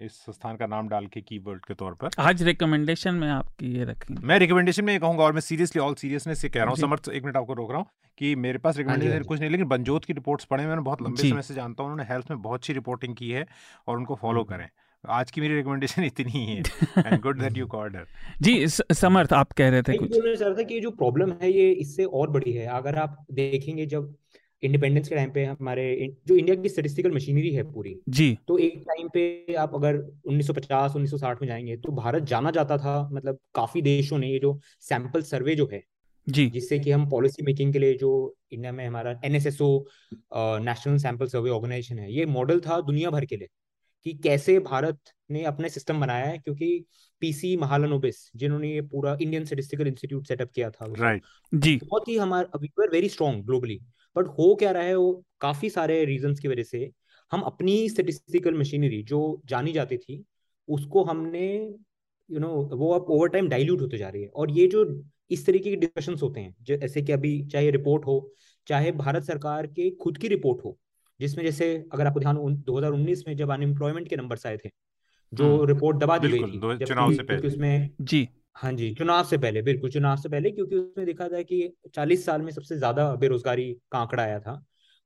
इस 0.00 0.16
संस्थान 0.16 0.56
का 0.56 0.66
नाम 0.66 0.88
डाल 0.88 1.06
के 1.06 1.20
कीवर्ड 1.20 1.64
के 1.64 1.74
तौर 1.74 1.94
पर। 1.94 2.10
आज 2.20 2.42
रिकमेंडेशन 2.42 3.14
में 3.14 3.28
आपकी 3.30 3.72
ये 3.76 3.84
रखेंगे 3.84 4.26
मैं 4.26 4.38
रिकमेंडेशन 4.38 4.84
में 4.84 4.98
कहूँगा 4.98 5.24
और 5.24 5.32
मैं 5.32 5.40
सीरियसली 5.42 5.82
ऑल 5.82 5.94
सीरियसनेस 5.96 6.40
से 6.40 6.48
कह 6.48 6.60
रहा 6.60 6.68
हूँ। 6.68 6.78
समर्थ 6.78 7.08
एक 7.10 7.24
मिनट 7.24 7.36
आपको 7.36 7.54
रोक 7.54 7.70
रहा 7.70 7.78
हूँ 7.78 7.86
कि 8.18 8.34
मेरे 8.36 8.58
पास 8.58 8.76
रिकमेंडेशन 8.76 9.22
कुछ 9.24 9.40
नहीं 9.40 9.50
लेकिन 9.50 9.68
बंजोत 9.68 10.04
की 10.04 10.12
रिपोर्ट्स 10.12 10.44
पढ़े 10.44 10.66
मैंने 10.66 10.82
बहुत 10.82 11.02
लंबे 11.02 11.28
समय 11.28 11.42
से 11.42 11.54
जानता 11.54 11.82
हूँ 11.82 11.92
उन्होंने 11.92 12.12
हेल्थ 12.12 12.30
में 12.30 12.42
बहुत 12.42 12.60
अच्छी 12.60 12.72
रिपोर्टिंग 12.72 13.16
की 13.16 13.30
है 13.30 13.46
और 13.88 13.96
उनको 13.96 14.14
फॉलो 14.16 14.44
करें। 14.44 14.68
आज 15.04 15.30
की 15.30 15.40
मेरी 15.40 15.54
रिकमेंडेशन 15.54 16.04
इतनी 16.04 16.30
ही 16.30 16.44
है 16.46 16.62
and 16.98 17.20
good 17.22 17.40
that 17.40 17.56
you 17.56 17.66
called 17.66 17.96
her 17.96 18.06
जी 18.42 18.66
समर्थ 18.68 19.32
आप 19.32 19.52
कह 19.52 19.68
रहे 19.68 19.82
थे 19.82 19.96
कुछ। 19.96 20.10
बोलना 20.10 20.34
चाह 20.34 20.48
रहा 20.48 20.58
था 20.58 20.62
कि 20.62 20.74
ये 20.74 20.80
जो 20.80 20.90
प्रॉब्लम 20.92 21.32
है 21.42 21.50
ये 21.50 21.70
इससे 21.72 22.04
और 22.04 22.30
बड़ी 22.30 22.52
है। 22.52 22.66
अगर 22.68 22.96
आप 22.96 23.24
देखेंगे 23.32 23.86
जब 23.86 24.14
इंडिपेंडेंस 24.62 25.08
के 25.08 25.14
टाइम 25.14 25.30
पे 25.30 25.44
हमारे 25.44 25.84
जो 26.26 26.36
इंडिया 26.36 26.56
की 26.56 26.68
स्टेटिस्टिकल 26.68 27.10
मशीनरी 27.10 27.52
है 27.54 27.62
पूरी 27.72 27.94
जी। 28.08 28.38
तो 28.48 28.58
एक 28.58 28.82
टाइम 28.88 29.08
पे 29.08 29.54
आप 29.54 29.74
अगर 29.74 29.98
1950 30.26 30.96
1960 30.96 31.42
में 31.42 31.46
जाएँगे 31.48 31.76
तो 31.76 31.92
भारत 31.92 32.22
जाना 32.24 32.50
जाता 32.50 32.78
था 32.78 32.96
मतलब 33.12 33.38
काफ़ी 33.54 33.82
देशों 33.82 34.18
ने 34.18 34.28
ये 34.28 34.38
जो 34.38 34.58
सैंपल 34.80 35.22
सर्वे 35.22 35.54
जो 35.54 35.68
है 35.72 35.82
जी। 36.26 36.48
जिससे 36.50 36.78
कि 36.78 36.90
हम 36.90 37.08
पॉलिसी 37.10 37.44
मेकिंग 37.44 37.72
के 37.72 37.78
लिए 37.78 37.94
जो 37.94 38.10
इंडिया 38.52 38.72
में 38.72 38.86
हमारा 38.86 39.20
NSSO 39.24 39.70
national 40.64 40.98
sample 40.98 41.26
survey 41.26 41.50
organisation 41.50 41.98
है 41.98 42.12
ये 42.12 42.26
मॉडल 42.26 42.60
था 42.60 42.80
दुनिया 42.80 43.10
भर 43.10 43.24
के 43.24 43.36
लिए। 43.36 43.48
कि 44.04 44.12
कैसे 44.14 44.58
भारत 44.58 44.98
ने 45.30 45.44
अपने 45.44 45.68
सिस्टम 45.68 46.00
बनाया 46.00 46.26
है 46.26 46.38
क्योंकि 46.38 46.84
पीसी 47.20 47.56
महालनोबिस 47.56 48.16
जिन्होंने 48.36 48.72
ये 48.72 48.80
पूरा 48.82 49.16
इंडियन 49.22 49.44
स्टेटिस्टिकल 49.44 49.86
इंस्टीट्यूट 49.86 50.26
सेटअप 50.26 50.50
किया 50.54 50.70
था 50.70 50.86
राइट 50.98 51.22
जी। 51.54 51.76
बहुत 51.76 52.08
ही 52.08 52.16
हमारा 52.16 52.58
we 52.58 52.68
were 52.78 52.90
very 52.90 53.08
strong 53.08 53.44
globally 53.44 53.80
but 54.16 54.28
हो 54.28 54.54
क्या 54.54 54.70
रहा 54.70 54.82
है 54.82 54.94
वो 54.96 55.24
काफ़ी 55.40 55.70
सारे 55.70 56.04
रीजन 56.04 56.34
की 56.34 56.48
वजह 56.48 56.62
से 56.62 56.90
हम 57.32 57.40
अपनी 57.40 57.88
स्टेटिस्टिकल 57.88 58.54
मशीनरी 58.54 59.02
जो 59.02 59.42
जानी 59.46 59.72
जाती 59.72 59.96
थी 59.96 60.24
उसको 60.68 61.04
हमने 61.04 61.46
यू 62.30 62.38
you 62.38 62.40
नो 62.40 62.48
know, 62.48 62.78
वो 62.78 62.92
अब 62.92 63.10
ओवर 63.10 63.28
टाइम 63.28 63.48
डाइल्यूट 63.48 63.80
होते 63.80 63.98
जा 63.98 64.08
रही 64.08 64.22
है। 64.22 64.28
और 64.28 64.50
ये 64.50 64.66
जो 64.66 64.84
इस 65.30 65.46
तरीके 65.46 65.70
के 65.70 65.76
डिस्कशन 65.76 66.14
होते 66.22 66.40
हैं 66.40 66.54
जैसे 66.62 67.02
कि 67.02 67.12
अभी 67.12 67.46
चाहे 67.46 67.70
रिपोर्ट 67.70 68.06
हो 68.06 68.34
चाहे 68.66 68.92
भारत 68.92 69.24
सरकार 69.24 69.66
के 69.66 69.90
खुद 69.90 70.18
की 70.18 70.28
रिपोर्ट 70.28 70.64
हो 70.64 70.78
जिसमें 71.20 71.44
जैसे 71.44 71.74
अगर 71.92 72.06
आपको 72.06 72.20
ध्यान 72.20 72.36
2019 72.62 73.24
में 73.28 73.36
जब 73.36 73.50
अनएम्प्लॉयमेंट 73.50 74.08
के 74.08 74.16
नंबर्स 74.16 74.46
आए 74.46 74.56
थे 74.56 74.70
जो 75.32 75.64
रिपोर्ट 75.64 75.96
हम्म, 75.96 75.98
दबा 75.98 76.18
दी 76.18 76.30
गई 76.30 76.44
थी 76.44 76.62
चुनाव 76.84 77.10
से 77.12 77.22
पहले। 77.24 77.48
उसमें 77.48 77.90
जी। 78.02 78.28
हाँ 78.56 78.72
जी 78.72 78.94
चुनाव 78.94 79.24
से 79.24 79.38
पहले 79.38 79.62
बिल्कुल 79.62 79.90
चुनाव 79.90 80.16
से 80.16 80.28
पहले 80.28 80.50
क्योंकि 80.50 80.76
उसमें 80.76 81.06
देखा 81.06 81.28
था 81.28 81.42
कि 81.42 81.68
40 81.94 82.24
साल 82.26 82.42
में 82.42 82.50
सबसे 82.52 82.76
ज़्यादा 82.78 83.14
बेरोजगारी 83.16 83.72
का 83.92 83.98
आंकड़ा 83.98 84.22
आया 84.22 84.40
था 84.40 84.52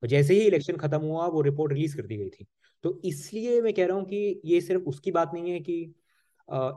और 0.02 0.08
जैसे 0.08 0.34
ही 0.34 0.40
इलेक्शन 0.40 0.76
खत्म 0.76 1.00
हुआ 1.02 1.26
वो 1.28 1.42
रिपोर्ट 1.42 1.72
रिलीज़ 1.72 1.96
कर 1.96 2.06
दी 2.06 2.16
गई 2.16 2.28
थी। 2.30 2.46
तो 2.84 3.00
इसलिए 3.04 3.60
मैं 3.62 3.72
कह 3.74 3.86
रहा 3.86 3.96
हूँ 3.96 4.04
कि 4.06 4.40
ये 4.44 4.60
सिर्फ़ 4.60 4.84
उसकी 4.84 5.10
बात 5.12 5.30
नहीं 5.34 5.50
है 5.52 5.60
कि 5.60 5.82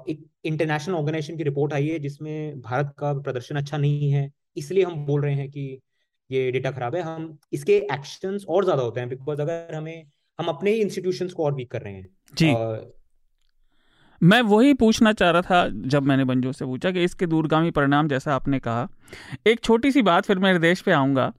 एक 0.07 0.25
इंटरनेशनल 0.45 0.95
ऑर्गेनाइजेशन 0.95 1.37
की 1.37 1.43
रिपोर्ट 1.43 1.73
आई 1.73 1.87
है 1.87 1.99
जिसमें 1.99 2.61
भारत 2.61 2.93
का 2.99 3.13
प्रदर्शन 3.19 3.55
अच्छा 3.55 3.77
नहीं 3.77 4.11
है 4.11 4.29
इसलिए 4.57 4.83
हम 4.83 5.05
बोल 5.05 5.21
रहे 5.21 5.33
हैं 5.35 5.49
कि 5.51 5.65
ये 6.29 6.51
डेटा 6.51 6.71
खराब 6.71 6.95
है 6.95 7.01
हम 7.01 7.37
इसके 7.53 7.77
एक्शंस 7.93 8.45
और 8.49 8.63
ज़्यादा 8.63 8.83
होते 8.83 8.99
हैं 8.99 9.09
बिकॉज़ 9.09 9.41
अगर 9.41 9.75
हमें 9.75 10.05
हम 10.39 10.47
अपने 10.47 10.71
ही 10.71 10.81
इंस्टीट्यूशंस 10.81 11.33
को 11.33 11.43
और 11.45 11.53
वीक 11.55 11.71
कर 11.71 11.81
रहे 11.81 11.93
हैं। 11.93 12.07
जी। 12.33 12.53
आ, 12.53 12.77
मैं 14.21 14.41
वही 14.41 14.73
पूछना 14.73 15.11
चाह 15.13 15.29
रहा 15.31 15.41
था 15.41 15.87
जब 15.89 16.03
मैंने 16.03 16.23
बंजो 16.23 16.51
से 16.51 16.65
पूछा 16.65 16.91
कि 16.91 17.03
इसके 17.03 17.25
दूरगामी 17.25 17.71
परिणाम 17.71 18.07
जैसा 18.07 18.35
आपने 18.35 18.59
कहा। 18.59 18.87
एक 19.47 19.59
छोटी 19.59 19.91
सी 19.91 20.01
बात 20.01 20.25
फिर 20.25 20.39
मैं 20.39 20.59
देश 20.61 20.81
पे 20.81 20.91
आऊँगा। 20.91 21.31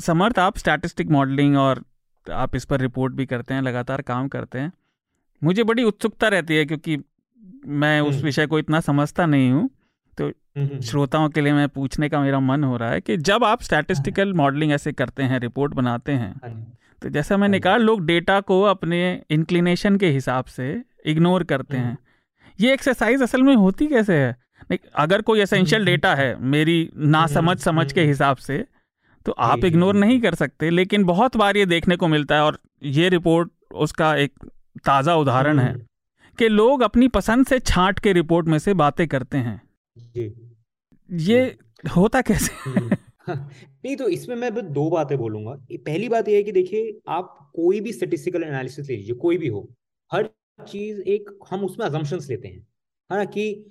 समर्थ 0.00 0.38
आप 0.38 0.58
स्टैटिस्टिक 0.58 1.10
मॉडलिंग 1.10 1.56
और 1.56 1.82
आप 2.26 2.56
इस 2.56 2.64
पर 2.64 2.80
रिपोर्ट 2.80 3.14
भी 3.14 3.26
करते 3.26 3.54
हैं 3.54 3.62
लगातार 3.62 4.02
काम 4.02 4.28
करते 4.28 4.58
हैं। 4.58 4.72
मुझे 5.42 5.64
बड़ी 5.64 5.84
उत्सुकता 5.84 6.28
रहती 6.28 6.56
है 6.56 6.64
क्योंकि 6.64 6.96
मैं 7.66 8.00
उस 8.00 8.14
हम्म। 8.14 8.24
विषय 8.24 8.46
को 8.46 8.58
इतना 8.58 8.80
समझता 8.80 9.26
नहीं 9.26 9.50
हूँ। 9.50 9.68
तो 10.18 10.26
हम्म, 10.26 10.66
हम्म, 10.66 10.80
श्रोताओं 10.80 11.28
के 11.28 11.40
लिए 11.40 11.52
मैं 11.52 11.68
पूछने 11.68 12.08
का 12.08 12.20
मेरा 12.20 12.40
मन 12.40 12.64
हो 12.64 12.76
रहा 12.76 12.90
है 12.90 13.00
कि 13.00 13.16
जब 13.16 13.44
आप 13.44 13.62
स्टैटिस्टिकल 13.62 14.32
मॉडलिंग 14.32 14.72
ऐसे 14.72 14.92
करते 14.92 15.22
हैं 15.22 15.40
रिपोर्ट 15.40 15.74
बनाते 15.74 16.12
हैं 16.12 16.34
हाँ 16.44 16.52
तो 17.02 17.08
जैसा 17.08 17.36
मैंने 17.36 17.56
हाँ 17.56 17.62
कहा 17.62 17.76
लोग 17.76 18.04
डेटा 18.06 18.40
को 18.40 18.62
अपने 18.62 19.00
इंक्लिनेशन 19.30 19.96
के 19.96 20.10
हिसाब 20.10 20.44
से 20.44 20.82
इग्नोर 21.06 21.44
करते 21.44 21.76
हैं। 21.76 21.98
ये 22.60 22.72
एक्सरसाइज 22.72 23.22
असल 23.22 23.42
में 23.42 23.54
होती 23.54 23.86
कैसे 23.86 24.14
है? 24.16 24.36
अगर 24.94 25.22
कोई 25.22 25.40
एसेंशियल 25.40 25.84
डेटा 25.84 26.14
है 26.14 26.36
मेरी 26.40 26.90
ना 26.96 27.26
समझ 27.26 27.58
समझ 27.58 27.92
के 27.92 28.04
हिसाब 28.04 28.36
से 28.36 28.64
तो 29.26 29.32
आप 29.32 29.64
इग्नोर 29.64 29.94
नहीं 29.94 30.20
कर 30.20 30.34
सकते 30.34 30.70
लेकिन 30.70 31.04
बहुत 31.04 31.36
बार 31.36 31.56
ये 31.56 31.66
देखने 31.66 31.96
को 31.96 32.08
मिलता 32.08 32.34
है 32.34 32.42
और 32.42 32.58
ये 32.82 33.08
रिपोर्ट 33.08 33.50
उसका 33.74 34.14
एक 34.16 34.32
ताज़ा 34.84 35.14
उदाहरण 35.14 35.58
है 35.58 35.74
कि 36.38 36.48
लोग 36.48 36.80
अपनी 36.82 37.08
पसंद 37.08 37.46
से 37.46 37.58
छांट 37.58 37.98
के 37.98 38.12
रिपोर्ट 38.12 38.46
में 38.46 38.58
से 38.58 38.74
बातें 38.74 39.06
करते 39.08 39.38
हैं। 39.38 39.60
ये 41.10 41.40
होता 41.96 42.20
कैसे? 42.22 42.52
हाँ, 43.20 43.50
नहीं 43.84 43.96
तो 43.96 44.08
इसमें 44.08 44.34
मैं 44.36 44.50
दो 44.72 44.88
बातें 44.90 45.16
बोलूँगा। 45.18 45.52
पहली 45.74 46.08
बात 46.08 46.28
यह 46.28 46.36
है 46.36 46.42
कि 46.42 46.52
देखिए 46.52 47.00
आप 47.08 47.52
कोई 47.54 47.80
भी 47.80 47.92
स्टेटिस्टिकल 47.92 48.42
एनालिसिस 48.42 48.88
ले 48.88 48.96
लीजिए 48.96 49.14
कोई 49.16 49.38
भी 49.38 49.48
हो 49.48 49.68
हर 50.10 50.28
चीज़ 50.68 51.00
एक 51.00 51.30
हम 51.50 51.64
उसमें 51.64 51.86
अजम्पशंस 51.86 52.28
लेते 52.30 52.48
हैं। 52.48 52.60
है 53.10 53.18
ना 53.18 53.24
कि 53.24 53.64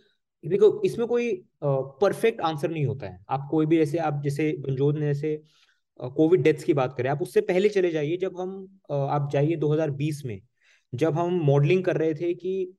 देखो 0.44 0.82
इसमें 0.86 1.08
कोई 1.08 1.32
परफेक्ट 1.64 2.42
आंसर 2.42 2.72
नहीं 2.72 2.86
होता 2.86 3.08
है। 3.08 3.20
आप 3.30 3.48
कोई 3.52 3.66
भी 3.66 3.78
जैसे 3.78 3.98
आप 3.98 4.22
जैसे 4.24 4.52
बंजोद 4.60 4.98
ने 4.98 5.06
जैसे 5.06 5.42
कोविड 6.00 6.42
डेथ्स 6.42 6.64
की 6.64 6.74
बात 6.74 6.94
करें 6.98 7.10
आप 7.10 7.22
उससे 7.22 7.42
पहले 7.42 7.70
चले 7.70 7.92
जाइए 7.92 8.18
जब 8.18 8.40
हम 8.40 8.80
आप 8.92 9.30
जाइए 9.34 9.56
2020 9.56 10.22
में 10.26 10.40
जब 10.94 11.20
हम 11.20 11.34
मॉडलिंग 11.44 11.84
कर 11.84 11.98
रहे 11.98 12.14
थे 12.14 12.34
कि 12.34 12.74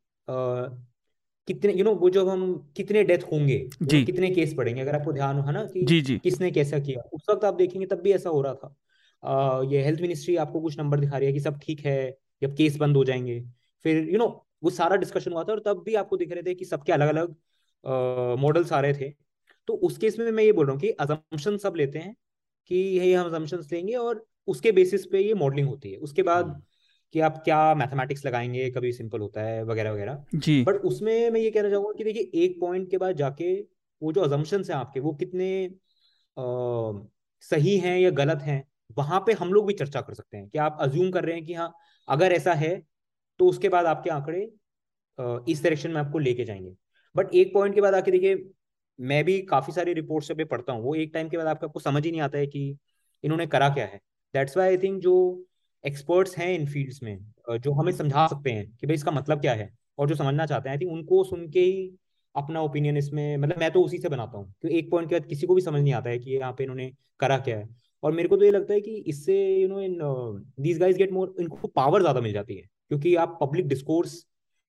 कितने 1.47 1.72
यू 1.72 1.76
you 1.76 1.86
नो 1.86 1.90
know, 1.90 2.03
वो 2.03 2.11
जब 2.11 2.28
हम 2.28 2.72
कितने 2.76 3.05
डेथ 3.05 3.18
होंगे 3.18 3.68
जी। 3.82 4.05
कितने 4.05 4.30
केस 4.30 4.55
पड़ेंगे? 4.55 4.80
अगर 4.80 4.95
आपको 4.97 5.12
ध्यान 5.12 5.36
हो 5.36 5.42
है 5.42 5.53
ना 5.53 5.64
कि 5.64 5.82
जी 5.82 6.01
जी। 6.01 6.18
किसने 6.18 6.51
कैसा 6.51 6.78
किया? 6.78 7.03
उस 7.12 7.22
वक्त 7.30 7.45
आप 7.45 7.55
देखेंगे 7.55 7.86
तब 7.86 8.01
भी 8.01 8.12
ऐसा 8.12 8.30
हो 8.30 8.42
रहा 8.42 8.55
था। 8.55 8.76
आ, 9.24 9.62
ये 9.62 9.84
हेल्थ 9.84 10.01
मिनिस्ट्री 10.01 10.36
आपको 10.36 10.61
कुछ 10.61 10.78
नंबर 10.78 11.01
दिखा 11.01 11.18
रही 11.18 11.26
है 11.26 11.32
कि 11.32 11.40
सब 11.40 11.59
ठीक 11.62 11.80
है 11.80 12.18
जब 12.42 12.57
केस 12.57 12.76
बंद 12.76 12.97
हो 12.97 13.05
जाएँगे। 13.05 13.45
फिर 13.82 13.97
यू 13.97 14.11
you 14.11 14.18
नो 14.18 14.24
know, 14.24 14.36
वो 14.64 14.70
सारा 14.70 14.97
डिस्कशन 14.97 15.32
हुआ 15.32 15.45
था 15.45 15.53
और 15.53 15.62
तब 15.66 15.82
भी 15.86 15.95
आपको 15.95 16.16
दिख 16.16 16.32
रहे 16.32 16.42
थे 16.42 16.55
कि 16.55 16.64
सबके 16.64 16.92
अलग 16.92 17.09
अलग 17.09 17.34
मॉडल्स 18.38 18.72
आ 18.72 18.80
रहे 18.80 18.95
थे। 18.95 19.12
तो 19.66 19.74
उस 19.74 19.99
केस 19.99 20.18
में 20.18 20.30
मैं 20.30 20.45
ये 20.45 20.53
बोल 20.53 20.66
रहा 20.66 20.72
हूँ 20.72 20.80
कि 20.80 20.90
अजम्पन 20.90 21.57
सब 21.57 21.74
लेते 21.76 21.99
हैं 21.99 22.16
कि 22.68 22.76
यही 22.76 23.12
हम 23.12 23.26
अजम्पन 23.26 23.64
लेंगे 23.72 23.95
और 23.95 24.26
उसके 24.47 24.72
बेसिस 24.72 25.07
पे 25.07 25.20
ये 25.20 25.34
मॉडलिंग 25.34 25.68
होती 25.68 25.90
है। 25.90 25.97
उसके 25.97 26.22
बाद 26.22 26.45
हम्म। 26.45 26.62
कि 27.14 27.20
आप 27.20 27.42
क्या 27.44 27.74
मैथमेटिक्स 27.74 28.26
लगाएँगे 28.26 28.70
कभी 28.70 28.92
सिंपल 28.92 29.20
होता 29.20 29.42
है 29.42 29.64
वगैरह 29.64 29.92
वगैरह। 29.92 30.24
जी। 30.34 30.64
बट 30.64 30.74
उसमें 30.74 31.30
मैं 31.30 31.40
ये 31.40 31.50
कहना 31.50 31.70
चाहूँगा 31.70 31.92
कि 31.92 32.04
देखिए 32.04 32.30
एक 32.34 32.60
पॉइंट 32.60 32.90
के 32.90 32.98
बाद 32.98 33.16
जाके 33.16 33.54
वो 34.02 34.12
जो 34.12 34.20
अजम्पन 34.20 34.64
है 34.70 34.74
आपके 34.74 35.00
वो 35.00 35.12
कितने 35.12 35.66
आ, 36.38 36.42
सही 37.40 37.76
हैं 37.78 37.98
या 37.98 38.10
गलत 38.10 38.38
हैं 38.42 38.68
वहाँ 38.98 39.20
पे 39.20 39.32
हम 39.32 39.52
लोग 39.52 39.66
भी 39.66 39.74
चर्चा 39.74 40.00
कर 40.00 40.14
सकते 40.14 40.36
हैं 40.36 40.48
कि 40.48 40.58
आप 40.58 40.78
अज्यूम 40.80 41.10
कर 41.10 41.24
रहे 41.24 41.34
हैं 41.34 41.44
कि 41.44 41.54
हाँ 41.54 41.72
अगर 42.08 42.32
ऐसा 42.32 42.52
है 42.54 42.82
तो 43.38 43.46
उसके 43.46 43.68
बाद 43.68 43.86
आपके 43.86 44.10
आंकड़े 44.10 44.42
इस 45.48 45.62
डायरेक्शन 45.62 45.90
में 45.90 46.00
आपको 46.00 46.18
लेके 46.18 46.44
जाएँगे। 46.44 46.74
बट 47.16 47.34
एक 47.34 47.54
पॉइंट 47.54 47.74
के 47.74 47.80
बाद 47.80 47.94
आके 47.94 48.10
देखिए 48.10 48.50
मैं 49.00 49.24
भी 49.24 49.42
काफ़ी 49.42 49.72
सारी 49.72 49.92
रिपोर्ट्स 49.92 50.32
पे 50.32 50.44
पढ़ता 50.44 50.72
हूँ 50.72 50.82
वो 50.82 50.94
एक 50.94 51.10
टाइम 51.14 51.28
के 51.28 51.36
बाद 51.36 51.46
आपको 51.46 51.80
समझ 51.80 52.04
ही 52.04 52.10
नहीं 52.10 52.20
आता 52.20 52.38
है 52.38 52.46
कि 52.46 52.78
इन्होंने 53.24 53.46
करा 53.46 53.68
क्या 53.68 53.86
है। 53.86 54.00
दैट्स 54.34 54.56
वाई 54.56 54.68
आई 54.68 54.76
थिंक 54.76 55.02
जो 55.02 55.14
एक्सपर्ट्स 55.85 56.37
हैं 56.39 56.53
इन 56.55 56.66
फील्ड्स 56.66 57.03
में 57.03 57.18
जो 57.59 57.72
हमें 57.72 57.93
समझा 57.93 58.26
सकते 58.26 58.51
हैं 58.51 58.66
कि 58.80 58.87
भाई 58.87 58.95
इसका 58.95 59.11
मतलब 59.11 59.41
क्या 59.41 59.55
है 59.55 59.68
और 59.99 60.09
जो 60.09 60.14
समझना 60.14 60.47
चाहते 60.47 60.68
हैं 60.68 60.76
आई 60.76 60.80
थिंक 60.80 60.93
उनको 60.93 61.22
सुन 61.24 61.49
के 61.51 61.61
ही 61.61 61.91
अपना 62.35 62.61
ओपिनियन 62.62 62.97
इसमें 62.97 63.37
मतलब 63.37 63.59
मैं 63.59 63.70
तो 63.70 63.82
उसी 63.82 63.99
से 63.99 64.09
बनाता 64.09 64.39
हूँ 64.39 64.53
क्योंकि 64.61 64.78
एक 64.78 64.91
पॉइंट 64.91 65.09
के 65.09 65.14
बाद 65.14 65.26
किसी 65.28 65.47
को 65.47 65.55
भी 65.55 65.61
समझ 65.62 65.82
नहीं 65.82 65.93
आता 65.93 66.11
है 66.11 66.18
कि 66.18 66.30
यहाँ 66.30 66.53
पे 66.53 66.64
इन्होंने 66.64 66.91
करा 67.20 67.39
क्या 67.39 67.57
है। 67.59 67.68
और 68.03 68.12
मेरे 68.12 68.28
को 68.28 68.37
तो 68.37 68.45
ये 68.45 68.51
लगता 68.51 68.74
है 68.74 68.80
कि 68.80 68.95
इससे 69.09 69.37
you 69.57 69.68
know 69.68 69.80
in 69.80 69.99
these 70.61 70.78
guys 70.78 70.99
get 70.99 71.12
more 71.12 71.35
इनको 71.41 71.68
पावर 71.68 72.01
ज़्यादा 72.01 72.20
मिल 72.20 72.32
जाती 72.32 72.57
है 72.57 72.62
क्योंकि 72.62 73.14
आप 73.16 73.39
पब्लिक 73.43 73.68
डिस्कोर्स 73.68 74.24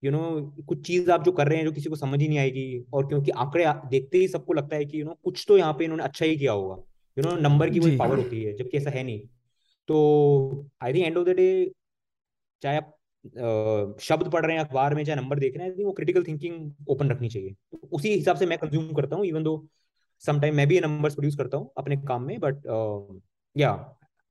यू 0.03 0.11
नो 0.11 0.19
कुछ 0.67 0.85
चीज़ 0.87 1.11
आप 1.11 1.23
जो 1.23 1.31
कर 1.31 1.47
रहे 1.47 1.57
हैं 1.57 1.65
जो 1.65 1.71
किसी 1.71 1.89
को 1.89 1.95
समझ 1.95 2.19
ही 2.21 2.27
नहीं 2.27 2.39
आएगी 2.39 2.83
और 2.93 3.07
क्योंकि 3.07 3.31
आंकड़े 3.37 3.65
देखते 3.89 4.17
ही 4.17 4.27
सबको 4.27 4.53
लगता 4.53 4.75
है 4.75 4.85
कि 4.85 5.01
यू 5.01 5.05
नो 5.05 5.17
कुछ 5.23 5.45
तो 5.47 5.57
यहाँ 5.57 5.73
पे 5.73 5.83
इन्होंने 5.83 6.03
अच्छा 6.03 6.25
ही 6.25 6.37
किया 6.37 6.51
होगा। 6.51 6.75
यू 7.17 7.23
नो 7.23 7.35
नंबर 7.41 7.69
की 7.69 7.79
वो 7.79 7.97
पावर 7.99 8.17
होती 8.17 8.43
है 8.43 8.53
जबकि 8.53 8.77
ऐसा 8.77 8.89
है 8.89 9.03
नहीं। 9.03 9.21
तो 9.87 10.69
I 10.83 10.93
think 10.93 11.05
end 11.05 11.17
of 11.17 11.25
the 11.25 11.29
day 11.29 11.71
चाहे 12.61 12.77
आप 12.77 12.93
शब्द 14.01 14.31
पढ़ 14.31 14.45
रहे 14.45 14.57
हैं 14.57 14.63
अखबार 14.63 14.95
में 14.95 15.03
चाहे 15.05 15.21
नंबर 15.21 15.39
देख 15.39 15.57
रहे 15.57 15.67
हैं 15.67 15.83
वो 15.85 15.91
क्रिटिकल 15.91 16.23
थिंकिंग 16.23 16.71
ओपन 16.89 17.09
रखनी 17.09 17.29
चाहिए। 17.29 17.55
तो 17.71 17.87
उसी 17.91 18.13
हिसाब 18.13 18.35
से 18.35 18.45
मैं 18.45 18.57
कंज्यूम 18.57 18.93
करता 18.93 19.15
हूँ 19.15 19.25
इवन 19.25 19.43
दो 19.43 19.67
समटाइम 20.23 20.55
मैं 20.55 20.67
भी 20.67 20.79
नंबर्स 20.79 21.13
प्रोड्यूस 21.13 21.35
करता 21.35 21.57
हूँ 21.57 21.71
अपने 21.77 21.97
काम 21.97 22.23
में 22.23 22.39
बट 22.39 22.65
या 23.55 23.73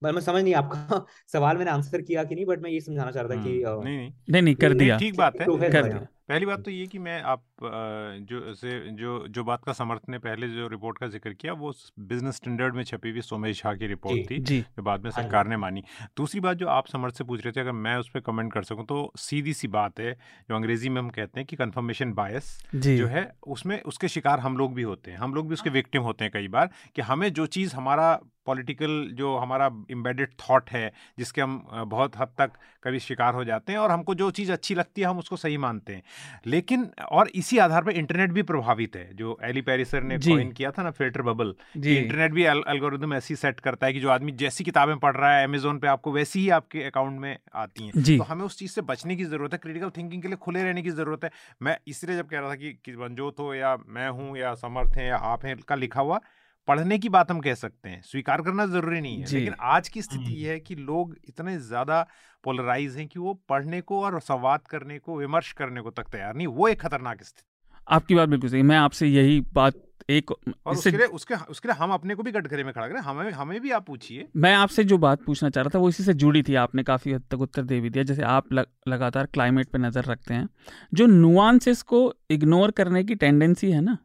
मैं 0.02 0.20
समझ 0.20 0.42
नहीं 0.42 0.54
आपका 0.54 1.04
सवाल 1.32 1.56
मैंने 1.56 1.70
आंसर 1.70 2.02
किया 2.02 2.24
कि 2.24 2.34
नहीं 2.34 2.44
बट 2.46 2.60
मैं 2.60 2.70
ये 2.70 2.80
समझाना 2.80 3.10
चाह 3.10 3.22
रहा 3.22 3.36
था 3.36 3.42
कि 3.44 3.62
हम्म, 3.62 3.84
नहीं 3.84 3.96
नहीं। 3.96 4.12
नहीं 4.30 4.42
नहीं 4.42 4.54
कर 4.54 4.74
दिया। 4.74 4.98
ठीक 4.98 5.16
बात 5.16 5.40
है। 5.40 5.46
कर 5.46 5.82
दिया। 5.82 6.06
पहली 6.28 6.46
बात 6.46 6.62
तो 6.64 6.70
ये 6.70 6.86
कि 6.86 6.98
मैं 6.98 7.20
आप 7.22 7.42
जो 7.62 8.54
से 8.54 8.78
जो 8.92 9.26
जो 9.28 9.42
बात 9.44 9.64
का 9.64 9.72
समर्थ 9.72 10.08
ने 10.08 10.18
पहले 10.18 10.48
जो 10.48 10.66
रिपोर्ट 10.68 10.98
का 10.98 11.06
ज़िक्र 11.06 11.32
किया 11.32 11.52
वो 11.52 11.72
बिज़नेस 12.08 12.36
स्टैंडर्ड 12.36 12.74
में 12.74 12.82
छपी 12.84 13.10
हुई 13.10 13.20
सोमेश 13.20 13.62
झा 13.62 13.74
की 13.74 13.86
रिपोर्ट 13.86 14.18
जी, 14.18 14.24
थी 14.30 14.38
जी। 14.40 14.60
जो 14.60 14.82
बाद 14.82 15.04
में 15.04 15.10
हाँ 15.10 15.22
सरकार 15.22 15.46
ने 15.46 15.56
मानी। 15.56 15.82
दूसरी 16.16 16.40
बात 16.40 16.56
जो 16.56 16.66
आप 16.68 16.86
समर्थ 16.86 17.14
से 17.14 17.24
पूछ 17.24 17.44
रहे 17.44 17.52
थे 17.52 17.60
अगर 17.60 17.72
मैं 17.72 17.96
उस 17.96 18.08
पर 18.08 18.20
कमेंट 18.20 18.52
कर 18.52 18.62
सकूँ 18.62 18.84
तो 18.86 19.12
सीधी 19.18 19.54
सी 19.54 19.68
बात 19.68 20.00
है 20.00 20.12
जो 20.50 20.56
अंग्रेज़ी 20.56 20.88
में 20.88 21.00
हम 21.02 21.08
कहते 21.10 21.40
हैं 21.40 21.46
कि 21.46 21.56
कन्फर्मेशन 21.56 22.12
बायस 22.12 22.56
जो। 22.74 23.06
है 23.06 23.30
उसमें 23.46 23.80
उसके 23.82 24.08
शिकार 24.08 24.40
हम 24.40 24.56
लोग 24.56 24.74
भी 24.74 24.82
होते 24.82 25.10
हैं। 25.10 25.18
हम 25.18 25.34
लोग 25.34 25.48
भी 25.48 25.54
उसके 25.54 25.70
विक्टिम 25.70 26.02
होते 26.02 26.24
हैं 26.24 26.32
कई 26.32 26.48
बार 26.48 26.70
कि 26.96 27.02
हमें 27.02 27.32
जो 27.32 27.46
चीज़ 27.48 27.76
हमारा 27.76 28.18
पॉलिटिकल 28.46 28.90
जो 29.14 29.36
हमारा 29.36 29.66
इम्बेडेड 29.90 30.32
थॉट 30.40 30.70
है 30.70 30.92
जिसके 31.18 31.40
हम 31.40 31.56
बहुत 31.86 32.16
हद 32.16 32.28
तक 32.38 32.52
कभी 32.84 32.98
शिकार 33.00 33.34
हो 33.34 33.44
जाते 33.44 33.72
हैं 33.72 33.78
और 33.78 33.90
हमको 33.90 34.14
जो 34.14 34.30
चीज़ 34.30 34.52
अच्छी 34.52 34.74
लगती 34.74 35.00
है 35.00 35.06
हम 35.06 35.18
उसको 35.18 35.36
सही 35.36 35.56
मानते 35.58 35.94
हैं। 35.94 36.02
लेकिन 36.46 36.88
और 37.10 37.28
इसी 37.34 37.58
आधार 37.58 37.84
पर 37.84 37.90
इंटरनेट 37.92 38.30
भी 38.30 38.42
प्रभावित 38.42 38.96
है। 38.96 39.12
जो 39.16 39.38
एली 39.44 39.60
पेरिसर 39.62 40.02
ने 40.02 40.18
कॉइन 40.20 40.52
किया 40.52 40.70
था 40.70 40.82
ना 40.82 40.90
फ़िल्टर 40.90 41.22
बबल 41.22 41.54
इंटरनेट 41.76 42.32
भी 42.32 42.44
एल्गोरिदम 42.44 43.14
ऐसी 43.14 43.36
सेट 43.36 43.60
करता 43.60 43.86
है 43.86 43.92
कि 43.92 44.00
जो 44.00 44.10
आदमी 44.10 44.32
जैसी 44.34 44.64
किताबें 44.64 44.96
पढ़ 44.98 45.16
रहा 45.16 45.36
है 45.36 45.44
अमेजोन 45.44 45.78
पे 45.78 45.86
आपको 45.86 46.12
वैसी 46.12 46.40
ही 46.40 46.48
आपके 46.50 46.82
अकाउंट 46.82 47.20
में 47.20 47.36
आती 47.54 47.86
हैं। 47.86 48.18
तो 48.18 48.24
हमें 48.24 48.44
उस 48.44 48.58
चीज़ 48.58 48.72
से 48.72 48.82
बचने 48.84 49.16
की 49.16 49.24
ज़रूरत 49.24 49.52
है 49.52 49.58
क्रिटिकल 49.58 49.90
थिंकिंग 49.90 50.22
के 50.22 50.28
लिए 50.28 50.36
खुले 50.36 50.62
रहने 50.62 50.82
की 50.82 50.90
ज़रूरत 50.90 51.24
है। 51.24 51.30
मैं 51.62 51.76
इसलिए 51.88 52.16
जब 52.16 52.28
कह 52.28 52.40
रहा 52.40 52.50
था 52.50 52.54
कि, 52.54 52.72
कि 52.84 52.92
मंजोत 52.92 53.40
हो 53.40 53.52
या 53.54 53.76
मैं 53.88 54.08
हूँ 54.10 54.36
या 54.38 54.54
समर्थ 54.56 54.96
हैं 54.96 55.08
या 55.08 55.16
आप 55.16 55.44
हैं 55.44 55.56
का 55.68 55.74
लिखा 55.74 56.00
हुआ 56.00 56.20
पढ़ने 56.68 56.98
की 56.98 57.08
बात 57.10 57.30
हम 57.30 57.40
कह 57.40 57.54
सकते 57.56 57.88
हैं 57.88 58.00
स्वीकार 58.02 58.42
करना 58.42 58.66
ज़रूरी 58.68 59.00
नहीं 59.00 59.18
है। 59.18 59.26
लेकिन 59.28 59.54
आज 59.62 59.88
की 59.88 60.02
स्थिति। 60.02 60.32
यह 60.34 60.50
है 60.50 60.60
कि 60.60 60.74
लोग 60.76 61.14
इतने 61.28 61.58
ज़्यादा 61.60 62.06
पोलराइज 62.44 62.96
हैं 62.96 63.06
कि 63.08 63.18
वो 63.18 63.34
पढ़ने 63.48 63.80
को 63.82 64.00
और 64.02 64.20
संवाद 64.22 64.66
करने 64.70 64.98
को 64.98 65.18
विमर्श 65.18 65.52
करने 65.54 65.80
को 65.80 65.90
तक 65.92 66.08
तैयार 66.12 66.34
नहीं 66.34 66.46
वो 66.48 66.68
एक 66.68 66.80
खतरनाक 66.80 67.22
स्थिति। 67.22 67.50
आपकी 67.88 68.14
बात 68.14 68.28
बिल्कुल 68.28 68.50
सही 68.50 68.62
मैं 68.64 68.76
आपसे 68.78 69.06
यही 69.06 69.40
बात 69.54 69.82
एक 70.10 70.30
और 70.30 70.72
उसके 70.72 70.90
लिए 70.90 71.06
उसके 71.08 71.34
उसके 71.50 71.68
लिए 71.68 71.76
हम 71.76 71.90
अपने 71.92 72.14
को 72.14 72.22
भी 72.22 72.32
कटघरे 72.32 72.64
में 72.64 72.72
खड़ा 72.72 72.86
करें 72.88 73.00
हमें 73.00 73.30
हमें 73.32 73.60
भी 73.60 73.70
आप 73.70 73.86
पूछिए। 73.86 74.26
मैं 74.36 74.52
आपसे 74.54 74.84
जो 74.84 74.98
बात 74.98 75.22
पूछना 75.24 75.50
चाह 75.50 75.62
रहा 75.62 75.70
था 75.74 75.78
वो 75.78 75.88
इसी 75.88 76.02
से 76.04 76.14
जुड़ी 76.14 76.42
थी 76.42 76.54
आपने 76.56 76.82
काफ़ी 76.84 77.12
हद 77.12 77.22
तक 77.30 77.40
उत्तर 77.40 77.62
दे 77.64 77.80
भी 77.80 77.90
दिया। 77.90 78.04
जैसे 78.04 78.22
आप 78.24 78.52
लग, 78.52 78.66
लगातार 78.88 79.26
क्लाइमेट 79.28 79.68
पे 79.68 79.78
नज़र 79.78 80.04
रखते 80.04 80.34
हैं 80.34 80.48
जो 80.94 81.06
नुआंसेस 81.06 81.82
को 81.84 82.12
इग्नोर 82.30 82.70
करने 82.72 83.04
की 83.04 83.14
टेंडेंसी 83.16 83.70
है 83.70 83.80
ना 83.80 83.96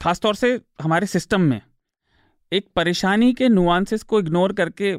खासतौर 0.00 0.34
से 0.34 0.60
हमारे 0.82 1.06
सिस्टम 1.06 1.40
में 1.40 1.60
एक 2.52 2.66
परेशानी 2.76 3.32
के 3.32 3.48
नुआंसेस 3.48 4.02
को 4.02 4.20
इग्नोर 4.20 4.52
करके 4.52 4.96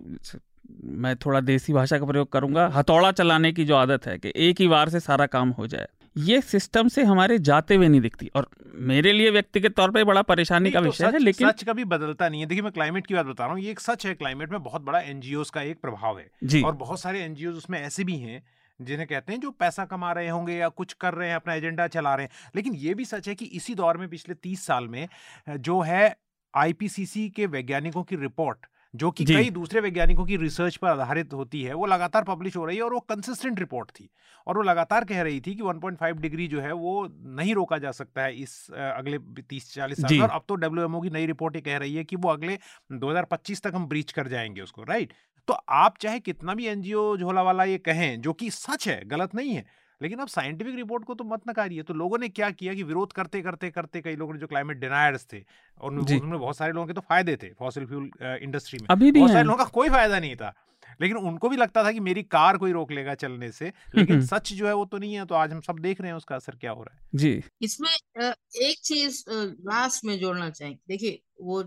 मैं 0.99 1.15
थोड़ा 1.15 1.39
देसी 1.41 1.73
भाषा 1.73 1.97
का 1.99 2.05
प्रयोग 2.05 2.31
करूँगा 2.31 2.67
हथौड़ा 2.75 3.11
चलाने 3.11 3.51
की 3.51 3.65
जो 3.65 3.75
आदत 3.75 4.05
है 4.07 4.17
कि 4.17 4.31
एक 4.35 4.59
ही 4.61 4.67
बार 4.67 4.89
से 4.89 4.99
सारा 4.99 5.25
काम 5.27 5.49
हो 5.49 5.67
जाए। 5.67 5.87
ये 6.15 6.39
सिस्टम 6.41 6.87
से 6.87 7.03
हमारे 7.03 7.37
जाते 7.39 7.75
हुए 7.75 7.87
नहीं 7.87 8.01
दिखती 8.01 8.29
और 8.35 8.47
मेरे 8.91 9.11
लिए 9.13 9.29
व्यक्तिगत 9.31 9.73
तौर 9.75 9.91
पे 9.91 10.03
बड़ा 10.03 10.21
परेशानी 10.21 10.71
का 10.71 10.79
तो 10.79 10.85
विषय 10.85 11.05
है 11.05 11.19
लेकिन 11.19 11.49
सच 11.49 11.63
कभी 11.63 11.83
बदलता 11.85 12.29
नहीं 12.29 12.41
है। 12.41 12.47
देखिए 12.47 12.63
मैं 12.63 12.71
क्लाइमेट 12.71 13.07
की 13.07 13.13
बात 13.13 13.25
बता 13.25 13.45
रहा 13.45 13.53
हूँ। 13.53 13.61
ये 13.61 13.71
एक 13.71 13.79
सच 13.79 14.05
है 14.05 14.13
क्लाइमेट 14.13 14.51
में 14.51 14.61
बहुत 14.63 14.81
बड़ा 14.81 14.99
एनजीओ 15.01 15.43
का 15.53 15.61
एक 15.61 15.81
प्रभाव 15.81 16.19
है। 16.19 16.29
जी। 16.43 16.61
और 16.61 16.75
बहुत 16.75 16.99
सारे 16.99 17.21
एनजीओ 17.21 17.51
उसमें 17.51 17.79
ऐसे 17.81 18.03
भी 18.03 18.17
हैं 18.17 18.41
जिन्हें 18.81 19.07
कहते 19.07 19.33
हैं 19.33 19.39
जो 19.39 19.51
पैसा 19.51 19.85
कमा 19.85 20.11
रहे 20.11 20.29
होंगे 20.29 20.53
या 20.53 20.69
कुछ 20.69 20.93
कर 20.93 21.13
रहे 21.13 21.27
हैं 21.29 21.35
अपना 21.35 21.53
एजेंडा 21.53 21.87
चला 21.87 22.15
रहे 22.15 22.25
हैं। 22.25 22.51
लेकिन 22.55 22.73
ये 22.75 22.93
भी 22.93 23.05
सच 23.05 23.27
है 23.29 23.35
कि 23.35 23.45
इसी 23.45 23.75
दौर 23.75 23.97
में 23.97 24.09
पिछले 24.09 24.35
तीस 24.35 24.65
साल 24.65 24.87
में 24.87 25.07
जो 25.49 25.79
है 25.81 26.15
आईपीसीसी 26.53 27.29
के 27.29 27.45
वैज्ञानिकों 27.45 28.03
की 28.03 28.15
रिपोर्ट 28.15 28.65
जो 28.93 29.09
कि 29.11 29.25
कई 29.25 29.49
दूसरे 29.49 29.81
वैज्ञानिकों 29.81 30.23
की 30.25 30.37
रिसर्च 30.37 30.75
पर 30.75 30.87
आधारित 30.87 31.33
होती 31.33 31.61
है 31.63 31.73
वो 31.73 31.85
लगातार 31.85 32.23
पब्लिश 32.23 32.55
हो 32.57 32.63
रही 32.65 32.77
है 32.77 32.83
और 32.83 32.93
वो 32.93 32.99
कंसिस्टेंट 32.99 33.59
रिपोर्ट 33.59 33.89
थी। 33.89 34.09
और 34.47 34.57
वो 34.57 34.63
लगातार 34.63 35.05
कह 35.05 35.21
रही 35.21 35.41
थी 35.41 35.53
कि 35.55 35.63
1.5 35.63 36.19
डिग्री 36.19 36.47
जो 36.47 36.61
है 36.61 36.71
वो 36.73 37.07
नहीं 37.37 37.53
रोका 37.55 37.77
जा 37.77 37.91
सकता 37.91 38.23
है 38.23 38.35
इस 38.35 38.55
अगले 38.71 39.17
30-40 39.43 40.01
साल 40.01 40.21
और 40.21 40.29
अब 40.29 40.43
तो 40.47 40.55
डब्ल्यूएमओ 40.55 41.01
की 41.01 41.09
नई 41.09 41.25
रिपोर्ट 41.25 41.55
ये 41.55 41.61
कह 41.61 41.77
रही 41.77 41.95
है 41.95 42.03
कि 42.03 42.15
वो 42.15 42.29
अगले 42.29 42.57
2025 42.99 43.61
तक 43.63 43.71
हम 43.75 43.87
ब्रीच 43.87 44.11
कर 44.11 44.27
जाएँगे 44.27 44.61
उसको 44.61 44.83
राइट? 44.83 45.13
तो 45.47 45.53
आप 45.53 45.97
चाहे 45.97 46.19
कितना 46.21 46.53
भी 46.53 46.65
एनजीओ 46.67 47.15
झोला 47.17 47.41
वाला 47.41 47.63
ये 47.65 47.77
कहें 47.79 48.21
जो 48.21 48.33
कि 48.33 48.49
सच 48.51 48.87
है 48.87 49.01
गलत 49.07 49.35
नहीं 49.35 49.53
है 49.53 49.65
लेकिन 50.01 50.19
अब 50.19 50.27
साइंटिफिक 50.27 50.75
रिपोर्ट 50.75 51.03
को 51.05 51.13
तो 51.13 51.23
मत 51.25 51.41
नकारिए। 51.49 51.83
तो 51.83 51.93
लोगों 51.93 52.17
ने 52.17 52.27
क्या 52.29 52.49
किया 52.51 52.73
कि 52.73 52.83
विरोध 52.83 53.13
करते 53.13 53.41
करते 53.41 53.69
करते 53.71 54.01
कई 54.01 54.15
लोगों 54.15 54.33
ने 54.33 54.39
जो 54.39 54.47
क्लाइमेट 54.47 54.77
डिनायर्स 54.79 55.25
थे 55.33 55.43
और 55.77 55.91
उनमें 55.91 56.39
बहुत 56.39 56.57
सारे 56.57 56.73
लोगों 56.73 56.87
के 56.87 56.93
तो 56.93 57.01
फ़ायदे 57.01 57.35
थे 57.35 57.49
फॉसिल 57.59 57.85
फ्यूल 57.85 58.09
इंडस्ट्री 58.43 58.79
में। 58.79 58.87
अभी 58.89 59.11
भी 59.11 59.19
बहुत 59.19 59.31
सारे 59.31 59.43
लोगों 59.43 59.57
का 59.57 59.69
कोई 59.71 59.89
फ़ायदा 59.89 60.19
नहीं 60.19 60.35
था 60.35 60.53
लेकिन 61.01 61.17
उनको 61.19 61.49
भी 61.49 61.57
लगता 61.57 61.83
था 61.83 61.91
कि 61.91 61.99
मेरी 61.99 62.23
कार 62.25 62.57
कोई 62.57 62.71
रोक 62.71 62.91
लेगा 62.91 63.13
चलने 63.15 63.51
से 63.51 63.71
लेकिन 63.95 64.25
सच 64.25 64.53
जो 64.53 64.67
है 64.67 64.73
वो 64.73 64.85
तो 64.85 64.97
नहीं 64.97 65.13
है 65.13 65.25
तो 65.25 65.35
आज 65.35 65.51
हम 65.53 65.61
सब 65.61 65.79
देख 65.79 66.01
रहे 66.01 66.09
हैं 66.09 66.17
उसका 66.17 66.35
असर 66.35 66.55
क्या 66.55 66.71
हो 66.71 66.83
रहा 66.83 66.95
है। 66.95 67.09
जी। 67.15 67.41
इसमें 67.61 67.89
एक 67.89 68.79
चीज़ 68.83 69.23
लास्ट 69.29 70.05
में 70.05 70.17
जोड़ना 70.19 70.49
चाहेंगे 70.49 70.79
देखिए 70.87 71.21
वो 71.41 71.61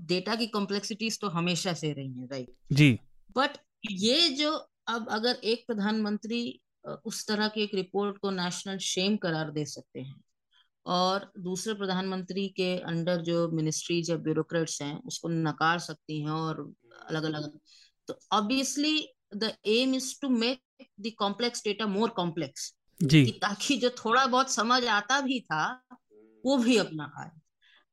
डेटा 0.00 0.34
की 0.34 0.46
कॉम्प्लेक्सिटीज 0.46 1.20
तो 1.20 1.28
हमेशा 1.28 1.72
से 1.72 1.92
रही 1.92 2.12
है 2.12 2.26
राइट 2.26 2.48
जी। 2.72 2.98
बट 3.36 3.50
ये 3.90 4.28
जो 4.28 4.52
अब 4.86 5.08
अगर 5.10 5.34
एक 5.44 5.64
प्रधानमंत्री 5.66 6.60
उस 7.04 7.26
तरह 7.28 7.48
की 7.48 7.62
एक 7.62 7.74
रिपोर्ट 7.74 8.18
को 8.18 8.30
नेशनल 8.30 8.78
शेम 8.78 9.16
करार 9.16 9.50
दे 9.50 9.64
सकते 9.64 10.00
हैं 10.00 10.20
और 10.86 11.32
दूसरे 11.38 11.74
प्रधानमंत्री 11.74 12.48
के 12.48 12.78
अंडर 12.78 13.16
जो 13.16 13.48
मिनिस्ट्रीज 13.48 14.10
या 14.10 14.16
ब्यूरोक्रेट्स 14.16 14.82
हैं 14.82 15.02
उसको 15.02 15.28
नकार 15.28 15.78
सकती 15.78 16.22
हैं 16.22 16.30
और 16.30 16.74
अलग 17.08 17.22
अलग 17.22 17.58
तो 18.08 18.18
obviously 18.32 19.08
the 19.36 19.52
aim 19.66 19.94
is 19.94 20.14
to 20.22 20.28
make 20.28 20.86
the 21.00 21.12
complex 21.18 21.64
data 21.64 21.86
more 21.86 22.10
complex 22.10 22.74
जी। 23.02 23.26
ताकि 23.30 23.76
जो 23.76 23.90
थोड़ा 23.90 24.26
बहुत 24.26 24.50
समझ 24.50 24.84
आता 24.84 25.20
भी 25.20 25.40
था 25.40 25.82
वो 26.44 26.56
भी 26.56 26.76
अपना 26.76 27.12
आए। 27.18 27.39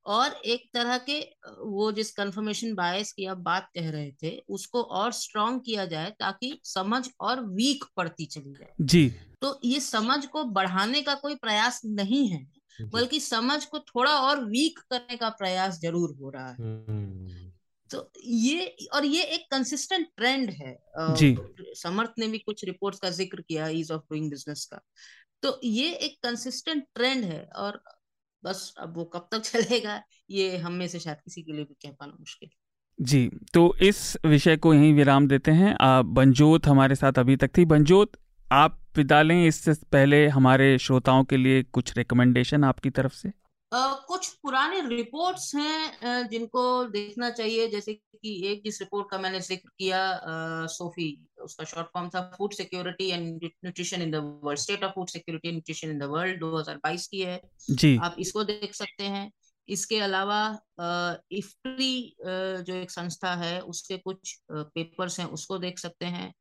और 0.07 0.33
एक 0.45 0.69
तरह 0.73 0.97
के 0.99 1.19
वो 1.61 1.91
जिस 1.91 2.11
कंफर्मेशन 2.11 2.73
बायस 2.75 3.11
की 3.11 3.25
आप 3.25 3.37
बात 3.43 3.69
कह 3.75 3.89
रहे 3.89 4.11
थे 4.23 4.37
उसको 4.49 4.81
और 4.81 5.11
स्ट्रॉन्ग 5.13 5.61
किया 5.65 5.85
जाए 5.85 6.11
ताकि 6.19 6.59
समझ 6.65 7.07
और 7.21 7.43
वीक 7.47 7.83
पड़ती 7.97 8.25
चली 8.27 8.53
जाए। 8.53 8.73
जी। 8.81 9.07
तो 9.41 9.59
ये 9.65 9.79
समझ 9.79 10.25
को 10.25 10.43
बढ़ाने 10.53 11.01
का 11.01 11.15
कोई 11.15 11.35
प्रयास 11.37 11.81
नहीं 11.85 12.27
है 12.29 12.45
बल्कि 12.93 13.19
समझ 13.19 13.63
को 13.65 13.79
थोड़ा 13.79 14.11
और 14.21 14.43
वीक 14.45 14.79
करने 14.91 15.17
का 15.17 15.29
प्रयास 15.35 15.79
ज़रूर 15.81 16.15
हो 16.21 16.29
रहा 16.29 16.47
है। 16.47 16.55
हम्म। 16.55 17.51
तो 17.89 18.09
ये 18.23 18.65
और 18.93 19.05
ये 19.05 19.23
एक 19.25 19.45
कंसिस्टेंट 19.51 20.07
ट्रेंड 20.17 20.49
है 20.51 20.77
जी। 20.99 21.35
समर्थ 21.75 22.19
ने 22.19 22.27
भी 22.27 22.37
कुछ 22.37 22.63
रिपोर्ट्स 22.65 22.99
का 22.99 23.09
ज़िक्र 23.11 23.41
किया 23.41 23.67
ईज 23.69 23.91
ऑफ़ 23.91 24.01
डूइंग 24.01 24.29
बिज़नेस 24.29 24.65
का। 24.65 24.81
तो 25.43 25.59
ये 25.63 25.91
एक 25.95 26.17
कंसिस्टेंट 26.23 26.83
ट्रेंड 26.95 27.23
है 27.25 27.43
और 27.55 27.81
बस 28.43 28.73
अब 28.79 28.97
वो 28.97 29.03
कब 29.05 29.27
तक 29.31 29.41
चलेगा 29.41 30.01
ये 30.29 30.57
हम 30.57 30.73
में 30.73 30.87
से 30.87 30.99
शायद 30.99 31.17
किसी 31.17 31.41
के 31.41 31.51
लिए 31.51 31.63
भी 31.63 31.73
कह 31.83 31.95
पाना 31.99 32.13
मुश्किल। 32.19 32.49
जी 32.99 33.29
तो 33.53 33.73
इस 33.81 34.17
विषय 34.25 34.57
को 34.57 34.73
यहीं 34.73 34.93
विराम 34.93 35.27
देते 35.27 35.51
हैं। 35.51 35.75
बंजोत 36.13 36.67
हमारे 36.67 36.95
साथ 36.95 37.19
अभी 37.19 37.35
तक 37.35 37.57
थी। 37.57 37.65
बंजोत 37.65 38.11
आप 38.51 38.79
विदा 38.97 39.21
लें 39.21 39.45
इससे 39.45 39.73
पहले 39.91 40.27
हमारे 40.27 40.77
श्रोताओं 40.77 41.23
के 41.23 41.37
लिए 41.37 41.63
कुछ 41.63 41.97
रिकमेंडेशन 41.97 42.63
आपकी 42.63 42.89
तरफ़ 42.89 43.13
से? 43.13 43.29
Uh, 43.29 43.93
कुछ 44.07 44.27
पुराने 44.43 44.81
रिपोर्ट्स 44.87 45.55
हैं 45.55 46.27
जिनको 46.27 46.83
देखना 46.89 47.29
चाहिए। 47.31 47.67
जैसे 47.67 47.93
कि 47.93 48.41
एक 48.47 48.61
जिस 48.63 48.81
रिपोर्ट 48.81 49.09
का 49.11 49.17
मैंने 49.17 49.39
ज़िक्र 49.39 49.69
किया 49.69 49.99
uh, 50.13 50.67
सोफी 50.69 51.09
उसका 51.39 51.63
शॉर्ट 51.63 51.87
फॉर्म 51.87 52.09
था 52.09 52.21
food 52.37 52.53
security 52.53 53.09
and 53.09 53.27
nutrition 53.43 54.01
in 54.01 54.11
the 54.11 54.21
world 54.43 54.59
state 54.59 54.83
of 54.83 54.91
food 54.91 55.09
security 55.09 55.47
and 55.47 55.55
nutrition 55.55 55.89
in 55.89 55.99
the 55.99 56.03
world 56.03 56.39
2022 56.39 57.07
की 57.07 57.21
है। 57.21 57.41
जी। 57.69 57.97
आप 57.97 58.15
इसको 58.19 58.43
देख 58.43 58.73
सकते 58.73 59.03
हैं। 59.05 59.31
इसके 59.67 59.99
अलावा 59.99 60.41
इफ्ट्री 61.31 62.15
जो 62.21 62.73
एक 62.73 62.91
संस्था 62.91 63.33
है 63.35 63.59
उसके 63.61 63.97
कुछ 63.97 64.37
पेपर्स 64.51 65.19
हैं 65.19 65.25
उसको 65.27 65.57
देख 65.57 65.79
सकते 65.79 66.05
हैं। 66.05 66.33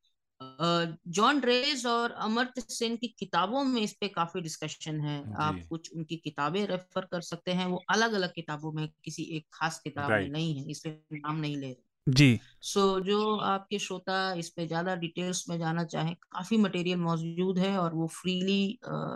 जॉन 1.09 1.41
ड्रेज 1.41 1.85
और 1.87 2.13
अमर्त 2.13 2.59
सेन 2.61 2.97
की 2.97 3.09
किताबों 3.19 3.63
में 3.65 3.81
इस 3.83 3.93
पे 4.01 4.09
काफ़ी 4.09 4.41
डिस्कशन 4.41 5.01
है। 5.01 5.19
आप 5.39 5.61
कुछ 5.69 5.91
उनकी 5.93 6.17
किताबें 6.17 6.67
रेफर 6.67 7.05
कर 7.05 7.21
सकते 7.21 7.53
हैं। 7.53 7.67
वो 7.67 7.83
अलग 7.91 8.13
अलग 8.13 8.33
किताबों 8.35 8.73
में 8.73 8.89
किसी 9.05 9.23
एक 9.37 9.47
खास 9.53 9.79
किताब 9.85 10.11
में 10.11 10.29
नहीं 10.29 10.55
है 10.55 10.71
इसलिए 10.71 11.19
नाम 11.19 11.37
नहीं 11.37 11.57
ले 11.57 11.67
रहे। 11.67 11.86
जी। 12.07 12.39
सो 12.61 12.81
so, 12.99 13.05
जो 13.07 13.37
आपके 13.37 13.79
श्रोता 13.79 14.33
इस 14.35 14.49
पे 14.49 14.67
ज़्यादा 14.67 14.95
डिटेल्स 14.97 15.45
में 15.51 15.59
जाना 15.59 15.85
चाहें 15.85 16.15
काफ़ी 16.15 16.57
मटेरियल 16.57 16.99
मौजूद 16.99 17.59
है 17.59 17.77
और 17.79 17.95
वो 17.95 18.07
फ्रीली 18.07 18.63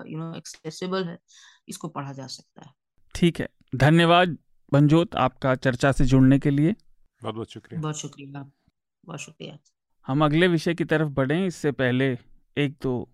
यू 0.07 0.19
नो 0.19 0.33
एक्सेसिबल 0.35 1.05
है 1.05 1.19
इसको 1.69 1.89
पढ़ा 1.89 2.13
जा 2.13 2.27
सकता 2.27 2.67
है। 2.67 2.73
ठीक 3.15 3.41
है। 3.41 3.49
धन्यवाद 3.75 4.37
मंजोत 4.73 5.15
आपका 5.17 5.55
चर्चा 5.55 5.93
से 5.93 6.05
जुड़ने 6.05 6.39
के 6.39 6.51
लिए। 6.51 6.75
बहुत 7.21 7.35
बहुत 7.35 7.53
शुक्रिया। 7.53 7.81
बहुत 7.81 7.97
शुक्रिया 7.97 8.51
बहुत 9.05 9.21
शुक्रिया। 9.21 9.59
हम 10.07 10.25
अगले 10.25 10.49
विषय 10.49 10.75
की 10.75 10.85
तरफ़ 10.85 11.09
बढ़ें 11.11 11.47
इससे 11.47 11.73
पहले 11.73 12.07
एक 12.57 12.77
दो 12.83 13.09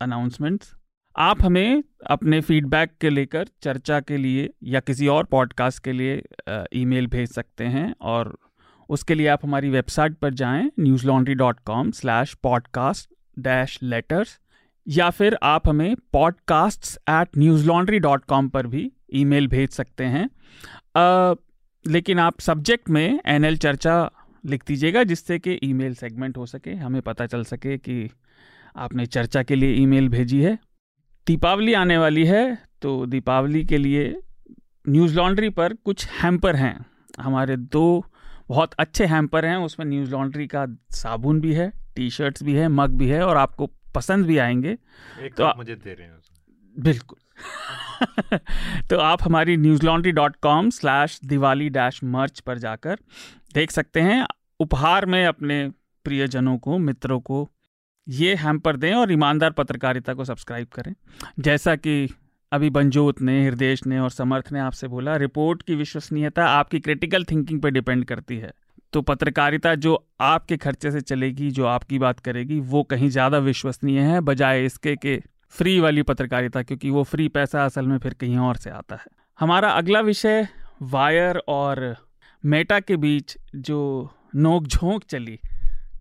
अनाउंसमेंट्स। 0.00 0.74
आप 1.16 1.42
हमें 1.42 1.82
अपने 2.06 2.40
फीडबैक 2.40 2.96
के 3.00 3.10
लेकर 3.10 3.48
चर्चा 3.62 4.00
के 4.00 4.16
लिए 4.16 4.48
या 4.64 4.80
किसी 4.80 5.08
और 5.08 5.24
पॉडकास्ट 5.24 5.82
के 5.84 5.92
लिए 5.92 6.22
ईमेल 6.74 7.06
भेज 7.06 7.30
सकते 7.30 7.64
हैं 7.66 7.92
और 8.00 8.36
उसके 8.90 9.14
लिए 9.14 9.26
आप 9.26 9.40
हमारी 9.44 9.70
वेबसाइट 9.70 10.14
पर 10.14 10.34
जाएँ 10.34 10.70
Newslaundry 11.06 11.34
dot 11.34 11.56
com 11.64 11.90
slash 11.90 12.34
podcast 12.34 13.10
dash 13.38 13.78
letters 13.82 14.38
या 14.88 15.10
फिर 15.10 15.38
आप 15.42 15.68
हमें 15.68 15.96
podcast 16.12 17.10
at 17.10 17.28
Newslaundry 17.66 17.98
dot 17.98 18.24
com 18.24 18.48
पर 18.48 18.66
भी 18.66 18.92
ईमेल 19.14 19.46
भेज 19.48 19.70
सकते 19.70 20.04
हैं। 20.04 20.30
आ, 21.00 21.34
लेकिन 21.86 22.18
आप 22.18 22.40
सब्जेक्ट 22.40 22.88
में 22.88 23.20
एनएल 23.26 23.56
चर्चा 23.56 24.10
लिख 24.46 24.64
दीजिएगा 24.66 25.02
जिससे 25.04 25.38
कि 25.38 25.58
ईमेल 25.64 25.94
सेगमेंट 25.94 26.36
हो 26.36 26.46
सके 26.46 26.70
हमें 26.70 27.02
पता 27.02 27.26
चल 27.26 27.44
सके 27.44 27.78
कि 27.78 28.10
आपने 28.76 29.06
चर्चा 29.06 29.42
के 29.42 29.54
लिए 29.54 29.74
ईमेल 29.74 30.08
भेजी 30.08 30.42
है। 30.42 30.58
दीपावली 31.26 31.74
आने 31.74 31.98
वाली 31.98 32.24
है 32.26 32.58
तो 32.82 33.06
दीपावली 33.06 33.64
के 33.64 33.78
लिए 33.78 34.20
न्यूज़ 34.88 35.16
लॉन्ड्री 35.16 35.48
पर 35.48 35.74
कुछ 35.74 36.06
हैम्पर 36.06 36.56
हैं। 36.56 36.86
हमारे 37.20 37.56
दो 37.56 38.04
बहुत 38.50 38.74
अच्छे 38.74 39.06
हैम्पर 39.06 39.44
हैं 39.44 39.56
उसमें 39.56 39.86
न्यूज़ 39.86 40.10
लॉन्ड्री 40.10 40.46
का 40.46 40.66
साबुन 40.90 41.40
भी 41.40 41.52
है 41.54 41.72
टी 41.96 42.10
शर्ट्स 42.10 42.42
भी 42.42 42.54
है 42.54 42.68
मग 42.68 42.90
भी 42.90 43.08
है 43.08 43.26
और 43.26 43.36
आपको 43.36 43.66
पसंद 43.66 44.26
भी 44.26 44.38
आएँगे। 44.38 44.78
एक 45.20 45.34
तो 45.34 45.44
आप 45.44 45.56
मुझे 45.56 45.74
दे 45.74 45.94
रहे 45.94 46.06
हैं 46.06 46.18
बिल्कुल। 46.78 47.18
तो 48.90 48.98
आप 48.98 49.18
हमारी 49.22 49.56
Newslaundry 49.86 50.12
dot 50.12 50.36
com 50.36 50.70
slash 50.70 51.20
Diwali 51.24 51.68
dash 51.68 52.04
merch 52.04 52.40
पर 52.40 52.58
जाकर 52.58 52.98
देख 53.54 53.70
सकते 53.70 54.00
हैं। 54.00 54.26
उपहार 54.60 55.06
में 55.06 55.26
अपने 55.26 55.72
प्रियजनों 56.04 56.58
को 56.58 56.78
मित्रों 56.78 57.20
को 57.20 57.50
ये 58.08 58.34
हैम्पर 58.34 58.76
दें 58.76 58.94
और 58.94 59.12
ईमानदार 59.12 59.50
पत्रकारिता 59.50 60.14
को 60.14 60.24
सब्सक्राइब 60.24 60.66
करें। 60.66 60.94
जैसा 61.38 61.76
कि 61.76 62.08
अभी 62.52 62.68
बंजोत 62.70 63.20
ने 63.22 63.44
हृदय 63.46 63.76
ने 63.86 63.98
और 63.98 64.10
समर्थ 64.10 64.50
ने 64.52 64.60
आपसे 64.60 64.88
बोला, 64.88 65.16
रिपोर्ट 65.16 65.62
की 65.62 65.74
विश्वसनीयता 65.74 66.46
आपकी 66.46 66.78
क्रिटिकल 66.80 67.24
थिंकिंग 67.24 67.60
पर 67.60 67.70
डिपेंड 67.70 68.04
करती 68.04 68.36
है। 68.36 68.50
तो 68.92 69.02
पत्रकारिता 69.02 69.74
जो 69.74 69.94
आपके 70.20 70.56
खर्चे 70.56 70.90
से 70.90 71.00
चलेगी, 71.00 71.50
जो 71.50 71.66
आपकी 71.66 71.98
बात 71.98 72.20
करेगी, 72.20 72.58
वो 72.60 72.82
कहीं 72.82 73.08
ज़्यादा 73.08 73.38
विश्वसनीय 73.38 74.00
है, 74.00 74.20
बजाय 74.20 74.64
इसके 74.64 74.96
के 74.96 75.16
फ्री 75.54 75.78
वाली 75.80 76.02
पत्रकारिता, 76.02 76.62
क्योंकि 76.62 76.90
वो 76.90 77.02
फ्री 77.02 77.28
पैसा 77.28 77.64
असल 77.64 77.86
में 77.86 77.98
फिर 77.98 78.14
कहीं 78.14 78.38
और 78.38 78.56
से 78.56 78.70
आता 78.70 78.96
है। 78.96 79.06
हमारा 79.38 79.70
अगला 79.70 80.00
विषय, 80.00 80.48
वायर 80.82 81.42
और 81.48 81.96
मेटा 82.44 82.80
के 82.80 82.96
बीच 82.96 83.36
जो 83.56 84.10
नोक 84.36 84.66
झोंक 84.66 85.04
चली, 85.04 85.38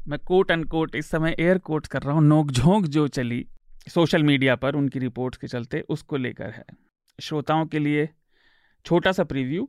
मैं 0.08 0.20
कोट 0.20 0.52
एंड 0.52 0.66
कोट 0.66 0.96
इस 0.96 1.10
समय 1.10 1.36
एयर 1.40 1.58
कोट 1.58 1.88
कर 1.88 2.02
रहा 2.02 2.14
हूँ 2.16 2.24
नोक 2.24 2.52
झोंक 2.52 2.86
जो 2.88 3.08
चली 3.08 3.46
सोशल 3.88 4.24
मीडिया 4.24 4.56
पर 4.56 4.76
उनकी 4.76 5.00
रिपोर्ट्स 5.00 5.38
के 5.38 5.48
चलते 5.48 5.80
उसको 5.90 6.18
लेकर 6.18 6.50
है। 6.50 6.66
श्रोताओं 7.20 7.66
के 7.66 7.80
लिए 7.80 8.08
छोटा 8.86 9.12
सा 9.12 9.24
प्रीव्यू, 9.24 9.68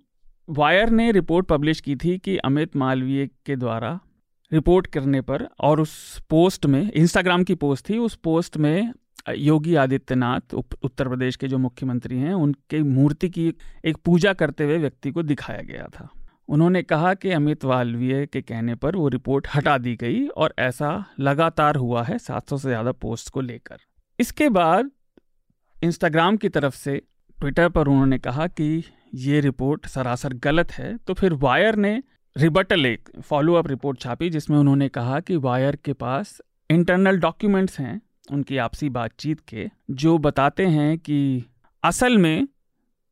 वायर 0.49 0.91
ने 0.91 1.11
रिपोर्ट 1.13 1.47
पब्लिश 1.47 1.81
की 1.81 1.97
थी 1.97 2.17
कि 2.19 2.37
अमित 2.39 2.77
मालवीय 2.77 3.27
के 3.47 3.57
द्वारा 3.57 3.99
रिपोर्ट 4.53 4.87
करने 4.87 5.21
पर 5.21 5.49
और 5.61 5.81
उस 5.81 6.21
पोस्ट 6.31 6.67
में, 6.67 6.91
इंस्टाग्राम 6.93 7.45
की 7.45 7.55
पोस्ट 7.55 7.89
थी, 7.89 7.99
उस 7.99 8.15
पोस्ट 8.17 8.57
में 8.57 8.93
योगी 9.29 9.75
आदित्यनाथ 9.75 10.55
उत्तर 10.55 11.09
प्रदेश 11.09 11.37
के 11.37 11.49
जो 11.49 11.59
मुख्यमंत्री 11.59 12.19
हैं, 12.19 12.33
उनके 12.35 12.83
मूर्ति 12.83 13.29
की 13.29 13.53
एक 13.85 13.97
पूजा 13.97 14.33
करते 14.33 14.65
हुए 14.65 14.79
व्यक्ति 14.79 15.11
को 15.11 15.23
दिखाया 15.23 15.63
गया 15.63 15.87
था। 15.95 16.09
उन्होंने 16.49 16.83
कहा 16.83 17.13
कि 17.15 17.31
अमित 17.31 17.65
मालवीय 17.65 18.27
के 18.27 18.41
कहने 18.43 18.75
पर 18.75 18.97
वो 18.97 19.09
रिपोर्ट 19.09 19.47
हटा 19.55 19.77
दी 19.79 19.95
गई 19.97 20.27
और 20.27 20.55
ऐसा 20.59 21.05
लगातार 21.21 21.77
हुआ 21.77 22.03
है 22.03 22.19
700 22.19 22.59
से 22.59 22.69
ज़्यादा 22.69 22.93
पोस्ट 22.93 23.31
को 23.31 23.41
लेकर। 23.41 23.79
इसके 24.21 24.49
बाद 24.51 24.91
इंस्टाग्राम 25.77 26.37
की 26.37 26.49
तरफ़ 26.49 26.75
से 26.77 26.97
ट्विटर 27.39 27.69
पर 27.69 27.89
उन्होंने 27.89 28.19
कहा 28.19 28.47
कि 28.47 28.83
ये 29.15 29.41
रिपोर्ट 29.41 29.87
सरासर 29.87 30.33
गलत 30.45 30.73
है 30.73 30.97
तो 30.97 31.15
फिर 31.15 31.33
वायर 31.43 31.77
ने 31.77 32.03
रिबटल 32.37 32.87
एक 32.87 33.09
फॉलो 33.21 33.55
अप 33.55 33.69
रिपोर्ट 33.69 34.01
छापी, 34.01 34.29
जिसमें 34.31 34.57
उन्होंने 34.59 34.89
कहा 34.89 35.21
कि 35.21 35.37
वायर 35.39 35.77
के 35.77 35.93
पास 35.93 36.41
इंटरनल 36.71 37.19
डॉक्यूमेंट्स 37.19 37.79
हैं, 37.81 38.01
उनकी 38.33 38.57
आपसी 38.57 38.89
बातचीत 38.91 39.41
के, 39.49 39.69
जो 39.91 40.17
बताते 40.19 40.67
हैं 40.67 40.99
कि 40.99 41.45
असल 41.83 42.19
में 42.19 42.49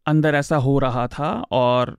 अंदर 0.07 0.35
ऐसा 0.35 0.57
हो 0.57 0.79
रहा 0.79 1.07
था 1.09 1.31
और 1.53 1.97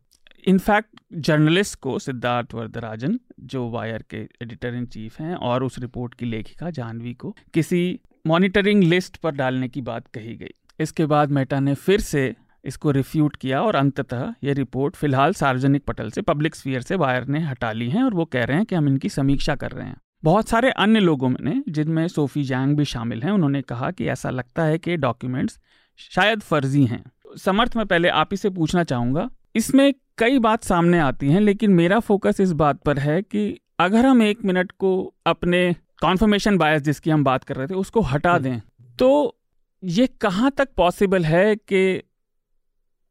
इनफैक्ट 0.48 1.00
जर्नलिस्ट 1.14 1.80
को 1.80 1.98
सिद्धार्थ 2.00 2.54
वरदराजन, 2.54 3.20
जो 3.40 3.70
वायर 3.70 4.06
के 4.10 4.18
एडिटर 4.42 4.76
इन 4.76 4.86
चीफ 4.88 5.20
हैं, 5.20 5.36
और 5.36 5.64
उस 5.64 5.80
रिपोर्ट 5.80 6.14
की 6.14 6.26
लेखिका 6.26 6.70
जानवी 6.72 7.14
को 7.14 7.36
किसी 7.54 8.00
मॉनिटरिंग 8.28 8.84
लिस्ट 8.84 9.18
पर 9.18 9.32
डालने 9.32 9.68
की 9.68 9.82
बात 9.82 10.08
कही 10.08 10.36
गई। 10.36 10.54
इसके 10.80 11.06
बाद 11.06 11.32
मेटा 11.32 11.60
ने 11.60 11.74
फिर 11.74 12.00
से 12.00 12.36
इसको 12.66 12.92
रिफ्यूट 12.92 13.36
किया 13.36 13.62
और 13.62 13.76
अंततः 13.76 14.34
ये 14.44 14.54
रिपोर्ट 14.54 14.96
फ़िलहाल 14.96 15.34
सार्वजनिक 15.34 15.84
पटल 15.84 16.10
से 16.12 16.22
पब्लिक 16.22 16.56
स्फीयर 16.56 16.82
से 16.82 16.96
वायर 16.96 17.26
ने 17.26 17.40
हटा 17.40 17.72
ली 17.72 17.90
है 17.90 18.04
और 18.04 18.14
वो 18.14 18.26
कह 18.26 18.44
रहे 18.44 18.58
हैं 18.58 18.66
कि 18.66 18.76
हम 18.76 18.88
इनकी 18.88 19.10
समीक्षा 19.10 19.56
कर 19.56 19.72
रहे 19.72 19.88
हैं। 19.88 19.98
बहुत 20.24 20.50
सारे 20.50 20.72
अन्य 20.72 21.00
लोगों 21.00 21.30
ने 21.30 21.64
जिनमें 21.70 22.08
सोफी 22.08 22.44
जैंग 22.44 22.78
भी 22.78 22.86
शामिल 22.86 23.24
हैं, 23.24 23.32
उन्होंने 23.32 23.62
कहा 23.62 23.92
कि 23.92 24.08
ऐसा 24.08 24.30
लगता 24.30 24.64
है 24.64 24.78
कि 24.78 24.98
डॉक्यूमेंट्स 24.98 25.60
शायद 25.98 26.40
फर्जी 26.40 26.86
हैं। 26.86 27.04
समर्थ, 27.38 27.78
में 27.78 27.86
पहले 27.86 28.10
आप 28.10 28.30
ही 28.32 28.38
से 28.38 28.50
पूछना 28.50 28.84
चाहूँगा। 28.84 29.30
इसमें 29.56 29.94
कई 30.18 30.40
बात 30.40 30.64
सामने 30.64 31.00
आती 31.00 31.30
हैं, 31.30 31.42
लेकिन 31.42 31.72
मेरा 31.72 32.00
फोकस 32.00 32.40
इस 32.40 32.52
बात 32.52 32.82
पर 32.82 33.00
है 33.00 33.22
कि 33.22 33.60
अगर 33.80 34.06
हम 34.06 34.22
एक 34.22 34.46
मिनट 34.46 34.72
को 34.72 35.14
अपने 35.26 35.76
कॉन्फर्मेशन 36.02 36.58
बायस 36.58 36.82
जिसकी 36.82 37.10
हम 37.10 37.24
बात 37.24 37.44
कर 37.44 37.56
रहे 37.56 37.68
थे 37.68 37.74
उसको 37.74 38.02
हटा 38.02 38.34
हम्म। 38.34 38.44
दें। 38.44 38.62
तो 39.00 39.40
ये 39.84 40.08
कहाँ 40.08 40.52
तक 40.52 40.70
पॉसिबल 40.78 41.26
है 41.26 41.56
कि 41.56 42.04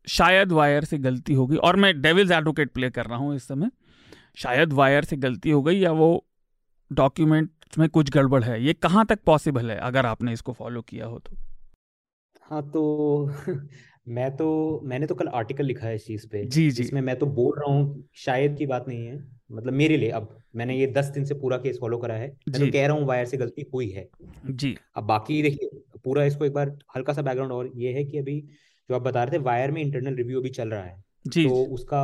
शायद 0.07 0.53
वायर 0.53 0.85
से 0.85 0.99
गलती 0.99 1.35
होगी 1.35 1.57
और 1.57 1.77
मैं 1.77 2.03
डेविल्स 2.03 2.31
एडवोकेट 2.31 2.73
प्ले 2.73 2.91
कर 2.91 3.07
रहा 3.07 3.19
हूँ 3.19 3.35
इस 3.37 3.49
समय। 3.49 3.71
शायद 4.37 4.73
वायर 4.73 5.05
से 5.05 5.17
गलती 5.17 5.51
हो 5.51 5.63
गई 5.63 5.79
या 5.79 5.93
वो 5.93 6.27
डॉक्यूमेंट 6.93 7.51
में 7.79 7.89
कुछ 7.89 8.11
गड़बड़ 8.11 8.45
है? 8.45 8.65
ये 8.65 8.73
कहाँ 8.73 9.07
तक 9.07 9.19
पॉसिबल 9.27 9.71
है 9.71 9.77
अगर 9.79 10.07
आपने 10.07 10.33
इसको 10.33 10.53
फॉलो 10.53 10.83
किया 10.83 11.07
हो 11.07 11.19
तो? 11.19 11.37
हाँ 12.43 12.71
तो 12.71 13.27
मैं 14.09 14.37
तो 14.37 14.81
मैंने 14.85 15.07
तो 15.07 15.15
कल 15.15 15.29
आर्टिकल 15.29 15.65
लिखा 15.65 15.87
है 15.87 15.95
इस 15.95 16.07
चीज़ 16.07 16.27
पे। 16.27 16.45
जी 16.45 16.71
जी। 16.71 16.83
इसमें 16.83 17.01
मैं 17.01 17.19
तो 17.19 17.27
बोल 17.27 17.59
रहा 17.59 17.75
हूँ 17.75 18.09
शायद 18.15 18.57
की 18.57 18.67
बात 18.67 18.89
नहीं 18.89 19.07
है। 19.07 19.38
मतलब 19.51 19.73
मेरे 19.73 19.97
लिए 19.97 20.11
अब 20.11 20.39
मैंने 20.57 20.77
ये 20.79 20.87
दस 20.87 21.05
दिन 21.05 21.25
से 21.25 21.35
पूरा 21.35 21.57
केस 21.59 21.79
फॉलो 21.81 21.99
करा 21.99 22.15
है 22.15 22.29
मैं 22.49 22.61
तो 22.61 22.73
कह 22.73 22.87
रहा 22.87 22.97
हूँ 22.97 23.07
वायर 23.07 23.27
से 23.27 23.37
गलती 23.37 23.67
हुई 23.75 23.89
है। 23.91 24.09
जी। 24.51 24.77
अब 24.97 25.05
बाकी 25.05 25.43
देखिए 25.43 25.99
पूरा 26.05 26.25
इसको 26.25 26.45
एक 26.45 26.53
बार 26.53 26.79
हल्का 26.97 27.13
सा 27.13 27.23
बैकग्राउंड 27.23 27.53
और 27.53 27.71
ये 27.77 27.93
है 27.93 28.05
कि 28.05 28.19
अभी 28.19 28.41
जो 28.91 28.95
आप 28.95 29.03
बता 29.03 29.25
रहे 29.25 29.39
थे 29.39 29.43
वायर 29.43 29.71
में 29.71 29.83
इंटरनल 29.83 30.15
रिव्यू 30.15 30.41
अभी 30.41 30.51
चल 30.51 30.69
रहा 30.69 30.83
है। 30.83 31.05
जी 31.27 31.45
तो 31.45 31.65
उसका 31.65 32.03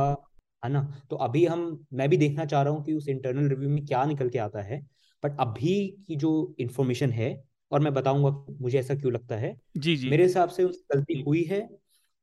है 0.63 0.71
ना? 0.71 1.01
तो 1.09 1.15
अभी 1.15 1.45
हम 1.45 1.85
मैं 1.93 2.09
भी 2.09 2.17
देखना 2.17 2.45
चाह 2.45 2.61
रहा 2.61 2.73
हूँ 2.73 2.83
कि 2.83 2.93
उस 2.93 3.07
इंटरनल 3.09 3.49
रिव्यू 3.49 3.69
में 3.69 3.85
क्या 3.85 4.05
निकल 4.05 4.29
के 4.29 4.39
आता 4.39 4.61
है 4.61 4.87
बट 5.23 5.37
अभी 5.39 5.97
की 6.07 6.15
जो 6.15 6.55
इन्फॉर्मेशन 6.59 7.11
है 7.11 7.43
और 7.71 7.79
मैं 7.79 7.93
बताऊँगा 7.93 8.55
मुझे 8.61 8.79
ऐसा 8.79 8.95
क्यों 8.95 9.13
लगता 9.13 9.35
है 9.35 9.61
जी 9.77 9.95
जी। 9.95 10.09
मेरे 10.09 10.23
हिसाब 10.23 10.49
से 10.49 10.65
गलती 10.65 11.21
हुई 11.21 11.43
है 11.43 11.69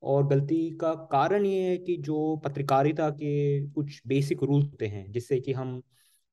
और 0.02 0.26
गलती 0.26 0.58
का 0.76 0.92
कारण 1.12 1.44
ये 1.46 1.62
है 1.62 1.76
कि 1.78 1.96
जो 1.98 2.36
पत्रकारिता 2.44 3.08
के 3.10 3.32
कुछ 3.70 4.00
बेसिक 4.06 4.42
रूल 4.42 4.62
होते 4.62 4.86
हैं 4.86 5.10
जिससे 5.12 5.40
कि 5.40 5.52
हम 5.52 5.80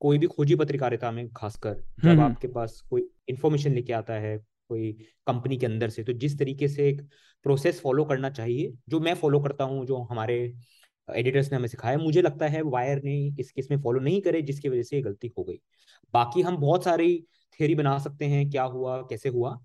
कोई 0.01 0.17
भी 0.17 0.27
खोजी 0.27 0.55
पत्रकारिता 0.55 1.11
में 1.11 1.27
खासकर 1.33 1.73
जब 2.03 2.09
हम्म। 2.09 2.21
आपके 2.21 2.47
पास 2.47 2.81
कोई 2.89 3.07
इंफॉर्मेशन 3.29 3.71
लेके 3.71 3.93
आता 3.93 4.13
है 4.15 4.37
कोई 4.69 4.91
कंपनी 5.27 5.57
के 5.57 5.65
अंदर 5.65 5.89
से 5.89 6.03
तो 6.03 6.13
जिस 6.13 6.37
तरीके 6.39 6.67
से 6.67 6.87
एक 6.89 7.01
प्रोसेस 7.45 7.81
फॉलो 7.81 8.05
करना 8.05 8.29
चाहिए 8.29 8.73
जो 8.89 8.99
मैं 8.99 9.13
फॉलो 9.15 9.39
करता 9.39 9.63
हूँ 9.63 9.85
जो 9.85 10.01
हमारे 10.03 10.37
एडिटर्स 11.07 11.51
ने 11.51 11.57
हमें 11.57 11.67
सिखाया 11.67 11.97
मुझे 11.97 12.21
लगता 12.21 12.47
है 12.47 12.61
वायर 12.61 13.01
ने 13.03 13.15
इस 13.39 13.51
केस 13.51 13.67
में 13.71 13.81
फॉलो 13.81 13.99
नहीं 13.99 14.21
करे 14.21 14.41
जिसकी 14.41 14.69
वजह 14.69 14.83
से 14.83 14.95
ये 14.95 15.01
गलती 15.01 15.31
हो 15.37 15.43
गई 15.43 15.59
बाकी 16.13 16.41
हम 16.41 16.57
बहुत 16.57 16.83
सारी 16.83 17.17
थियोरी 17.59 17.75
बना 17.75 17.97
सकते 17.99 18.25
हैं 18.25 18.49
क्या 18.49 18.63
हुआ 18.67 19.01
कैसे 19.01 19.29
हुआ 19.29 19.59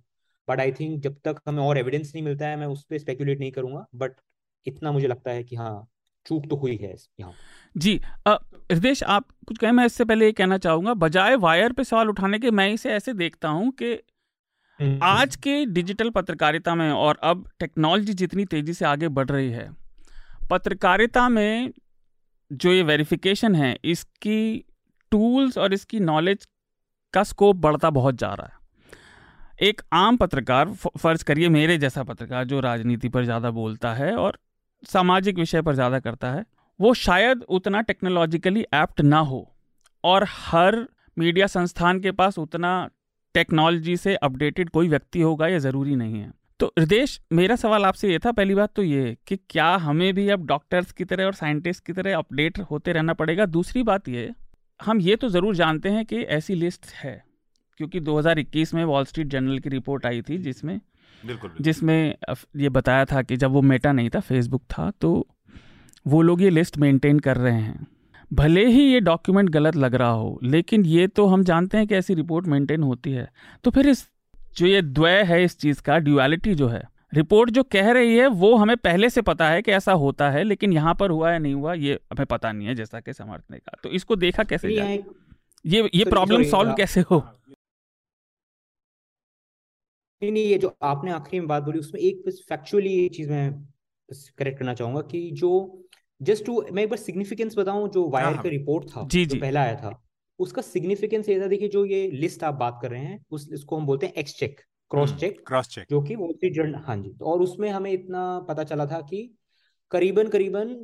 बट 0.48 0.60
आई 0.60 0.72
थिंक 0.72 1.00
जब 1.02 1.16
तक 1.24 1.40
हमें 1.48 1.62
और 1.62 1.78
एविडेंस 1.78 2.12
नहीं 2.14 2.24
मिलता 2.24 2.46
है 2.46 2.56
मैं 2.56 2.66
उस 2.66 2.84
पर 2.84 2.98
स्पेकुलेट 2.98 3.40
नहीं 3.40 3.50
करूँगा। 3.52 3.84
बट 3.94 4.12
इतना 4.66 4.92
मुझे 4.92 5.06
लगता 5.06 5.30
है 5.30 5.42
कि 5.44 5.56
हाँ 5.56 5.86
चूक 6.26 6.48
तो 6.50 6.56
हुई 6.56 6.76
है 6.76 6.94
यहाँ। 7.20 7.32
जी 7.76 8.00
हृदय 8.28 8.94
आप 9.06 9.26
कुछ 9.46 9.58
कहें 9.58 9.72
मैं 9.72 9.84
इससे 9.86 10.04
पहले 10.04 10.26
ये 10.26 10.32
कहना 10.32 10.58
चाहूँगा 10.58 10.94
बजाय 10.96 11.36
वायर 11.36 11.72
पे 11.72 11.84
सवाल 11.84 12.08
उठाने 12.08 12.38
के 12.38 12.50
मैं 12.50 12.68
इसे 12.72 12.92
ऐसे 12.92 13.12
देखता 13.14 13.48
हूँ 13.48 13.70
कि 13.72 13.92
हम्म, 14.80 14.98
आज 15.02 15.28
हम्म। 15.28 15.40
के 15.42 15.64
डिजिटल 15.66 16.10
पत्रकारिता 16.10 16.74
में 16.74 16.90
और 16.90 17.18
अब 17.22 17.46
टेक्नोलॉजी 17.60 18.14
जितनी 18.14 18.44
तेज़ी 18.46 18.72
से 18.74 18.84
आगे 18.84 19.08
बढ़ 19.10 19.28
रही 19.30 19.50
है 19.50 19.68
पत्रकारिता 20.50 21.28
में 21.28 21.72
जो 22.50 22.72
ये 22.72 22.82
वेरिफिकेशन 22.82 23.54
है 23.54 23.76
इसकी 23.84 24.64
टूल्स 25.12 25.58
और 25.58 25.74
इसकी 25.74 26.00
नॉलेज 26.00 26.46
का 27.14 27.22
स्कोप 27.24 27.56
बढ़ता 27.56 27.90
बहुत 27.90 28.14
जा 28.14 28.32
रहा 28.34 28.46
है। 28.46 28.62
एक 29.58 29.80
आम 29.92 30.16
पत्रकार 30.16 30.68
फ़र्ज़ 30.98 31.24
करिए 31.24 31.48
मेरे 31.48 31.76
जैसा 31.78 32.02
पत्रकार 32.04 32.44
जो 32.44 32.60
राजनीति 32.60 33.08
पर 33.08 33.24
ज़्यादा 33.24 33.50
बोलता 33.52 33.92
है 33.94 34.14
और 34.16 34.38
सामाजिक 34.82 35.38
विषय 35.38 35.62
पर 35.62 35.74
ज़्यादा 35.74 35.98
करता 36.00 36.30
है, 36.32 36.44
वो 36.80 36.94
शायद 36.94 37.42
उतना 37.48 37.80
टेक्नोलॉजिकली 37.82 38.64
एप्ट 38.74 39.00
ना 39.02 39.18
हो 39.20 39.46
और 40.04 40.26
हर 40.30 40.76
मीडिया 41.16 41.46
संस्थान 41.46 42.00
के 42.00 42.10
पास 42.12 42.38
उतना 42.38 42.88
टेक्नोलॉजी 43.34 43.96
से 43.96 44.14
अपडेटेड 44.16 44.70
कोई 44.70 44.88
व्यक्ति 44.88 45.20
होगा 45.20 45.46
ये 45.46 45.58
ज़रूरी 45.60 45.94
नहीं 45.96 46.20
है। 46.20 46.30
तो 46.60 46.66
हृदय 46.78 47.06
मेरा 47.32 47.56
सवाल 47.56 47.84
आपसे 47.84 48.10
ये 48.10 48.18
था, 48.18 48.32
पहली 48.32 48.54
बात 48.54 48.72
तो 48.76 48.82
ये 48.82 49.16
कि 49.26 49.36
क्या 49.50 49.68
हमें 49.78 50.12
भी 50.14 50.28
अब 50.30 50.46
डॉक्टर्स 50.46 50.92
की 50.92 51.04
तरह 51.04 51.24
और 51.24 51.34
साइंटिस्ट 51.34 51.84
की 51.86 51.92
तरह 51.92 52.16
अपडेट 52.16 52.58
होते 52.60 52.92
रहना 52.92 53.12
पड़ेगा? 53.14 53.46
दूसरी 53.46 53.82
बात 53.84 54.08
ये, 54.08 54.30
हम 54.80 55.00
ये 55.00 55.16
तो 55.16 55.28
ज़रूर 55.28 55.54
जानते 55.56 55.88
हैं 55.88 56.04
कि 56.06 56.22
ऐसी 56.32 56.54
लिस्ट 56.56 56.86
है। 56.94 57.22
क्योंकि 57.78 58.00
2021 58.00 58.74
में 58.74 58.84
वॉल 58.84 59.04
स्ट्रीट 59.04 59.26
जर्नल 59.26 59.58
की 59.58 59.68
रिपोर्ट 59.68 60.06
आई 60.06 60.22
थी 60.22 60.38
जिसमें 60.38 60.80
बिल्कुल 61.22 61.50
जिसमें 61.60 62.14
ये 62.56 62.68
बताया 62.68 63.04
था 63.04 63.22
कि 63.22 63.36
जब 63.36 63.50
वो 63.50 63.62
मेटा 63.62 63.92
नहीं 63.92 64.10
था 64.10 64.20
फेसबुक 64.20 64.62
था 64.70 64.90
तो 65.00 65.26
वो 66.06 66.22
लोग 66.22 66.42
ये 66.42 66.50
लिस्ट 66.50 66.78
मेंटेन 66.78 67.18
कर 67.18 67.36
रहे 67.36 67.60
हैं। 67.60 67.86
भले 68.32 68.66
ही 68.66 68.82
ये 68.82 69.00
डॉक्यूमेंट 69.00 69.50
गलत 69.50 69.76
लग 69.76 69.94
रहा 69.94 70.10
हो 70.10 70.38
लेकिन 70.42 70.84
ये 70.86 71.06
तो 71.06 71.26
हम 71.26 71.44
जानते 71.44 71.78
हैं 71.78 71.86
कि 71.86 71.94
ऐसी 71.94 72.14
रिपोर्ट 72.14 72.46
मेंटेन 72.46 72.82
होती 72.82 73.12
है। 73.12 73.28
तो 73.64 73.70
फिर 73.70 73.88
इस 73.88 74.08
जो 74.56 74.66
ये 74.66 74.82
द्वय 74.82 75.22
है 75.22 75.42
इस 75.44 75.58
चीज़ 75.58 75.82
का 75.82 75.98
ड्यूअलिटी 75.98 76.54
जो 76.54 76.68
है 76.68 76.82
रिपोर्ट 77.14 77.50
जो 77.50 77.62
कह 77.62 77.90
रही 77.92 78.16
है 78.16 78.26
वो 78.26 78.54
हमें 78.56 78.76
पहले 78.76 79.10
से 79.10 79.22
पता 79.22 79.48
है 79.48 79.62
कि 79.62 79.72
ऐसा 79.72 79.92
होता 79.94 80.30
है 80.30 80.42
लेकिन 80.44 80.72
यहाँ 80.72 80.94
पर 80.94 81.10
हुआ 81.10 81.32
या 81.32 81.38
नहीं 81.38 81.54
हुआ 81.54 81.74
ये 81.74 81.98
हमें 82.12 82.26
पता 82.26 82.52
नहीं 82.52 82.68
है 82.68 82.74
जैसा 82.74 83.00
कि 83.00 83.12
समर्थ 83.12 83.42
ने 83.50 83.58
कहा। 83.58 83.80
तो 83.82 83.90
इसको 83.90 84.16
देखा 84.16 84.42
कैसे 84.42 84.74
जाए? 84.74 84.98
ये 85.64 85.88
ये 85.94 86.04
प्रॉब्लम 86.04 86.42
सॉल्व 86.44 86.72
कैसे 86.72 87.00
हो। 87.00 87.22
नहीं 90.22 90.32
नहीं 90.32 90.44
ये 90.44 90.58
जो 90.58 90.76
आपने 90.82 91.10
आखिरी 91.10 91.38
में 91.40 91.48
बात 91.48 91.62
बोली 91.62 91.78
उसमें 91.78 92.00
एक 92.00 92.22
बस 92.26 92.44
फैक्चुअली 92.48 93.08
चीज़ 93.08 93.30
मैं 93.30 93.50
करेक्ट 94.38 94.58
करना 94.58 94.74
चाहूँगा 94.74 95.00
कि 95.00 95.30
जो 95.30 95.50
जस्ट 96.20 96.44
टू 96.46 96.62
मैं 96.72 96.82
एक 96.82 96.88
बार 96.88 96.98
सिग्निफिकेंस 96.98 97.56
बताऊँ 97.58 97.88
जो 97.88 98.08
वायर 98.08 98.34
हाँ, 98.34 98.42
का 98.42 98.48
रिपोर्ट 98.48 98.88
था 98.90 99.06
जी, 99.06 99.24
जो. 99.26 99.40
पहला 99.40 99.62
आया 99.62 99.74
था 99.74 100.00
उसका 100.38 100.62
सिग्निफिकेंस 100.62 101.28
ये 101.28 101.40
था 101.40 101.46
देखिए 101.46 101.68
जो 101.68 101.84
ये 101.84 102.10
लिस्ट 102.10 102.44
आप 102.44 102.54
बात 102.54 102.78
कर 102.82 102.90
रहे 102.90 103.00
हैं 103.00 103.24
उस 103.30 103.48
इसको 103.52 103.76
हम 103.76 103.86
बोलते 103.86 104.06
हैं 104.06 104.14
X 104.14 104.38
check 104.38 104.60
cross 104.90 105.14
check 105.16 105.42
cross 105.46 105.68
check 105.68 105.86
जो 105.90 106.00
कि 106.02 106.14
वॉल 106.14 106.32
स्ट्रीट 106.32 106.54
जर्नल 106.54 106.74
हाँ 106.74 106.96
जी 106.96 107.14
और 107.22 107.42
उसमें 107.42 107.68
हमें 107.70 107.90
इतना 107.92 108.38
पता 108.40 108.64
चला 108.64 108.86
था 108.86 109.00
कि 109.00 109.30
करीबन 109.90 110.28
करीबन 110.28 110.74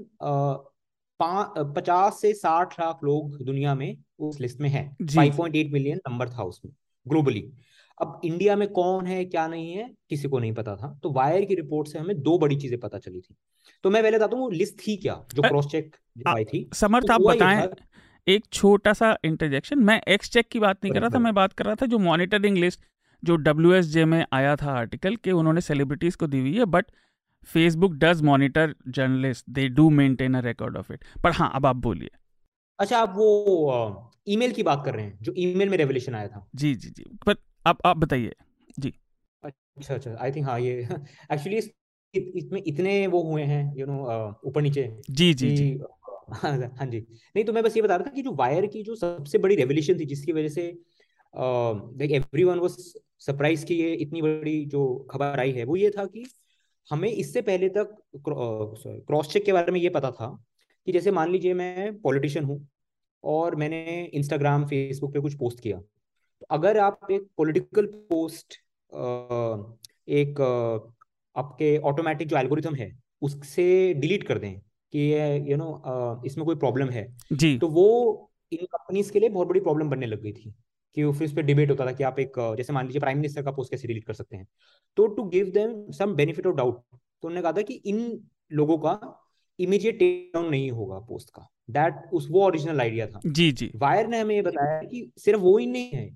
पचास 1.21 2.21
से 2.21 2.33
साठ 2.35 2.81
लाख 2.81 2.99
लोग 3.05 3.43
दुनिया 3.43 3.75
में 3.75 3.97
उस 4.19 4.41
लिस्ट 4.41 4.61
में 4.61 4.69
हैं। 4.69 4.97
Five 5.07 5.37
point 5.37 5.57
eight 5.57 5.73
million 5.73 6.01
number 6.09 6.29
था 6.29 6.43
उसमें 6.43 6.73
ग्लोबली 7.07 7.51
अब 8.01 8.21
इंडिया 8.25 8.57
में 8.57 8.69
कौन 8.69 9.07
है 9.07 9.25
क्या 9.25 9.47
नहीं 9.49 9.73
है 9.73 9.89
किसी 10.11 10.29
को 10.29 10.39
नहीं 10.39 10.53
पता 10.55 10.77
था। 10.77 10.99
तो 11.03 11.11
वायर 11.13 11.45
की 11.45 11.55
रिपोर्ट 11.55 11.89
से 11.89 11.99
हमें 11.99 12.21
दो 12.23 12.39
बड़ी 12.39 12.57
चीज़ें 12.57 12.79
पता 12.81 12.99
चली 12.99 13.21
थी। 13.21 13.35
तो 13.85 13.91
मैं 13.91 14.03
पहले 14.03 14.17
बताता 14.19 14.37
हूँ 14.37 14.53
लिस्ट 14.53 14.77
थी 14.79 14.97
क्या 14.97 15.23
जो 15.35 15.43
क्रॉस 15.43 15.67
चेक 15.67 15.97
आई 16.29 16.45
थी? 16.45 16.69
समर्थ 16.75 17.07
तो 17.07 17.13
आप 17.13 17.21
बताएँ 17.23 17.69
एक 18.27 18.45
छोटा 18.53 18.93
सा 18.93 19.17
इंटरजेक्शन 19.25 19.79
मैं 19.79 20.01
एक्स 20.09 20.31
चेक 20.31 20.49
की 20.49 20.59
बात 20.61 20.79
नहीं 20.85 20.93
कर 20.93 21.01
रहा 21.01 21.11
था 21.11 21.19
मैं 21.19 21.35
बात 21.35 21.53
कर 21.53 21.67
रहा 21.67 21.75
था 21.75 21.87
जो 21.87 21.99
मॉनिटरिंग 21.99 22.57
लिस्ट 22.59 22.81
जो 23.23 23.37
डब्ल्यू 23.37 24.07
में 24.07 24.25
आया 24.33 24.55
था 24.57 24.73
आर्टिकल 24.73 25.17
के 25.17 25.33
उन्होंने 25.33 25.61
सेलिब्रिटीज 25.61 26.17
को 26.17 26.27
दी 26.27 26.41
हुई 26.41 26.55
है 26.59 26.65
but 26.65 26.87
Facebook 27.49 27.95
does 27.95 28.23
monitor 28.23 28.75
journalist 28.89 29.45
they 29.51 29.69
do 29.69 29.89
maintain 29.91 30.35
a 30.35 30.41
record 30.41 30.77
of 30.77 30.93
it 30.93 31.05
पर 31.25 31.33
हाँ 31.33 31.51
अब 31.55 31.67
आप 31.67 31.77
बोलिए। 31.77 32.11
अच्छा 32.79 32.99
आप 32.99 33.13
वो 33.17 34.11
ईमेल 34.29 34.53
की 34.53 34.63
बात 34.63 34.83
कर 34.85 34.95
रहे 34.95 35.05
हैं 35.05 35.19
जो 35.23 35.35
ईमेल 35.39 35.69
में 35.69 35.77
रेवोल्यूशन 35.79 36.15
आया 36.15 36.29
था। 36.29 36.47
जी 36.55 36.75
जी 36.75 36.91
जी 36.91 37.05
पर 37.27 37.35
आप 37.67 37.79
आप 37.87 37.97
बताइए। 37.97 38.35
जी। 38.79 38.93
अच्छा 39.45 39.95
अच्छा। 39.95 40.17
आई 40.21 40.33
थिंक 40.33 40.47
हाँ 40.47 40.61
ये 40.61 40.81
एक्चुअली 41.33 41.57
इसमें 42.15 42.63
इतने 42.67 43.07
वो 43.07 43.23
हुए 43.23 43.43
हैं 43.43 43.63
यू 43.77 43.87
नो 43.87 44.05
ऊपर 44.45 44.63
नीचे 44.63 44.97
जी 45.11 45.35
जी 45.35 45.51
जी। 45.51 45.79
हाँ 46.33 46.53
हाँ 46.79 46.87
जी। 46.87 46.99
नहीं 47.37 47.45
तो 47.45 47.53
मैं 47.53 47.63
बस 47.63 47.77
ये 47.77 47.83
बता 47.83 47.97
रहा 47.97 48.07
था 48.07 48.11
कि 48.11 48.23
जो 48.23 48.33
वायर 48.33 48.67
की 48.67 48.83
जो 48.83 48.95
सबसे 48.95 49.39
बड़ी 49.39 49.57
रेवोल्यूशन 49.57 49.99
थी 49.99 50.05
जिसकी 50.05 50.33
वजह 50.33 50.49
से 50.49 50.67
लाइक 51.35 52.11
एवरीवन 52.11 52.59
वाज 52.59 52.77
सरप्राइज़ 53.19 53.65
कि 53.67 53.75
ये 53.75 53.93
इतनी 53.95 54.23
बड़ी 54.23 54.65
जो 54.67 55.09
खबर 55.11 55.41
आई 55.41 55.53
है 55.53 55.65
वो 55.65 55.77
ये 55.77 55.91
था 55.91 56.05
कि 56.07 56.25
हमें 56.91 57.09
इससे 57.11 57.43
पहले 57.43 57.69
तक 57.69 57.97
क्रॉस 58.27 59.33
चेक 59.33 59.45
के 59.45 59.53
बारे 59.53 59.73
में 59.73 59.81
ये 59.81 59.89
पता 59.89 60.11
था 60.11 60.29
कि 60.87 60.93
जैसे 60.93 61.11
मान 61.11 61.31
लीजिए 61.33 61.55
मैं 61.55 62.01
पॉलिटिशियन 62.01 62.45
हूँ 62.45 62.69
और 63.25 63.55
मैंने 63.57 64.11
इंस्टाग्राम 64.15 64.67
फेसबुक 64.67 65.13
पे 65.15 65.21
कुछ 65.21 65.35
पोस्ट 65.35 65.61
किया। 65.61 65.81
अगर 66.51 66.79
आप 66.79 67.11
एक 67.11 67.27
पॉलिटिकल 67.37 67.87
पोस्ट 68.11 68.55
एक 70.09 70.41
आपके 71.37 71.77
ऑटोमेटिक 71.79 72.29
जो 72.29 72.37
एल्गोरिथम 72.37 72.75
है 72.75 72.91
उससे 73.23 73.95
डिलीट 73.95 74.23
कर 74.23 74.39
दें 74.39 74.61
कि 74.93 74.99
ये 74.99 75.37
यू 75.51 75.57
नो 75.57 76.23
इसमें 76.27 76.45
कोई 76.47 76.57
प्रॉब्लम 76.57 76.89
है 76.89 77.07
जी। 77.33 77.57
तो 77.59 77.69
वो 77.69 77.87
इन 78.53 78.65
कंपनीज़ 78.65 79.13
के 79.13 79.21
लिए 79.21 79.29
बहुत 79.29 79.49
बड़ी 79.49 79.61
प्रॉब्लम 79.61 79.91
बनने 79.91 80.07
लग 80.07 80.23
गई 80.23 80.33
थी 80.33 80.55
कि 80.97 81.13
फिर 81.13 81.27
उस 81.27 81.33
पर 81.33 81.43
डिबेट 81.43 81.71
होता 81.71 81.87
था 81.87 81.93
कि 81.93 82.05
आप 82.05 82.19
एक 82.19 82.33
जैसे 82.57 82.73
मान 82.73 82.87
लीजिए 82.87 83.01
प्राइम 83.01 83.19
मिनिस्टर 83.19 83.43
का 83.43 83.51
पोस्ट 83.51 83.71
कैसे 83.71 83.89
डिलीट 83.89 84.05
कर 84.05 84.13
सकते 84.13 84.37
हैं। 84.37 84.47
तो 84.97 85.07
to 85.07 85.25
give 85.25 85.51
them 85.55 85.91
some 85.93 86.15
benefit 86.15 86.47
of 86.47 86.57
doubt 86.57 86.81
तो 86.93 87.29
उन्होंने 87.29 87.43
कहा 87.43 87.53
था 87.53 87.63
कि 87.63 87.75
इन 87.75 88.21
लोगों 88.53 88.79
का 88.79 88.99
इमीडिएट 89.59 89.99
टेक 89.99 90.31
डाउन 90.35 90.49
नहीं 90.51 90.71
होगा 90.71 90.99
पोस्ट 90.99 91.31
का। 91.31 91.47
दैट 91.71 92.11
उस 92.13 92.27
वो 92.31 92.45
ओरिजिनल 92.47 92.81
आइडिया 92.81 93.07
था। 93.07 93.21
जी 93.27 93.51
जी। 93.53 93.71
वायर 93.77 94.07
ने 94.07 94.21
हमें 94.21 94.35
ये 94.35 94.43
बताया 94.43 94.81
कि 94.83 95.11
सिर्फ़ 95.19 95.41
वो 95.41 95.57
ही 95.59 95.67
नहीं 95.67 95.91
है 95.91 96.09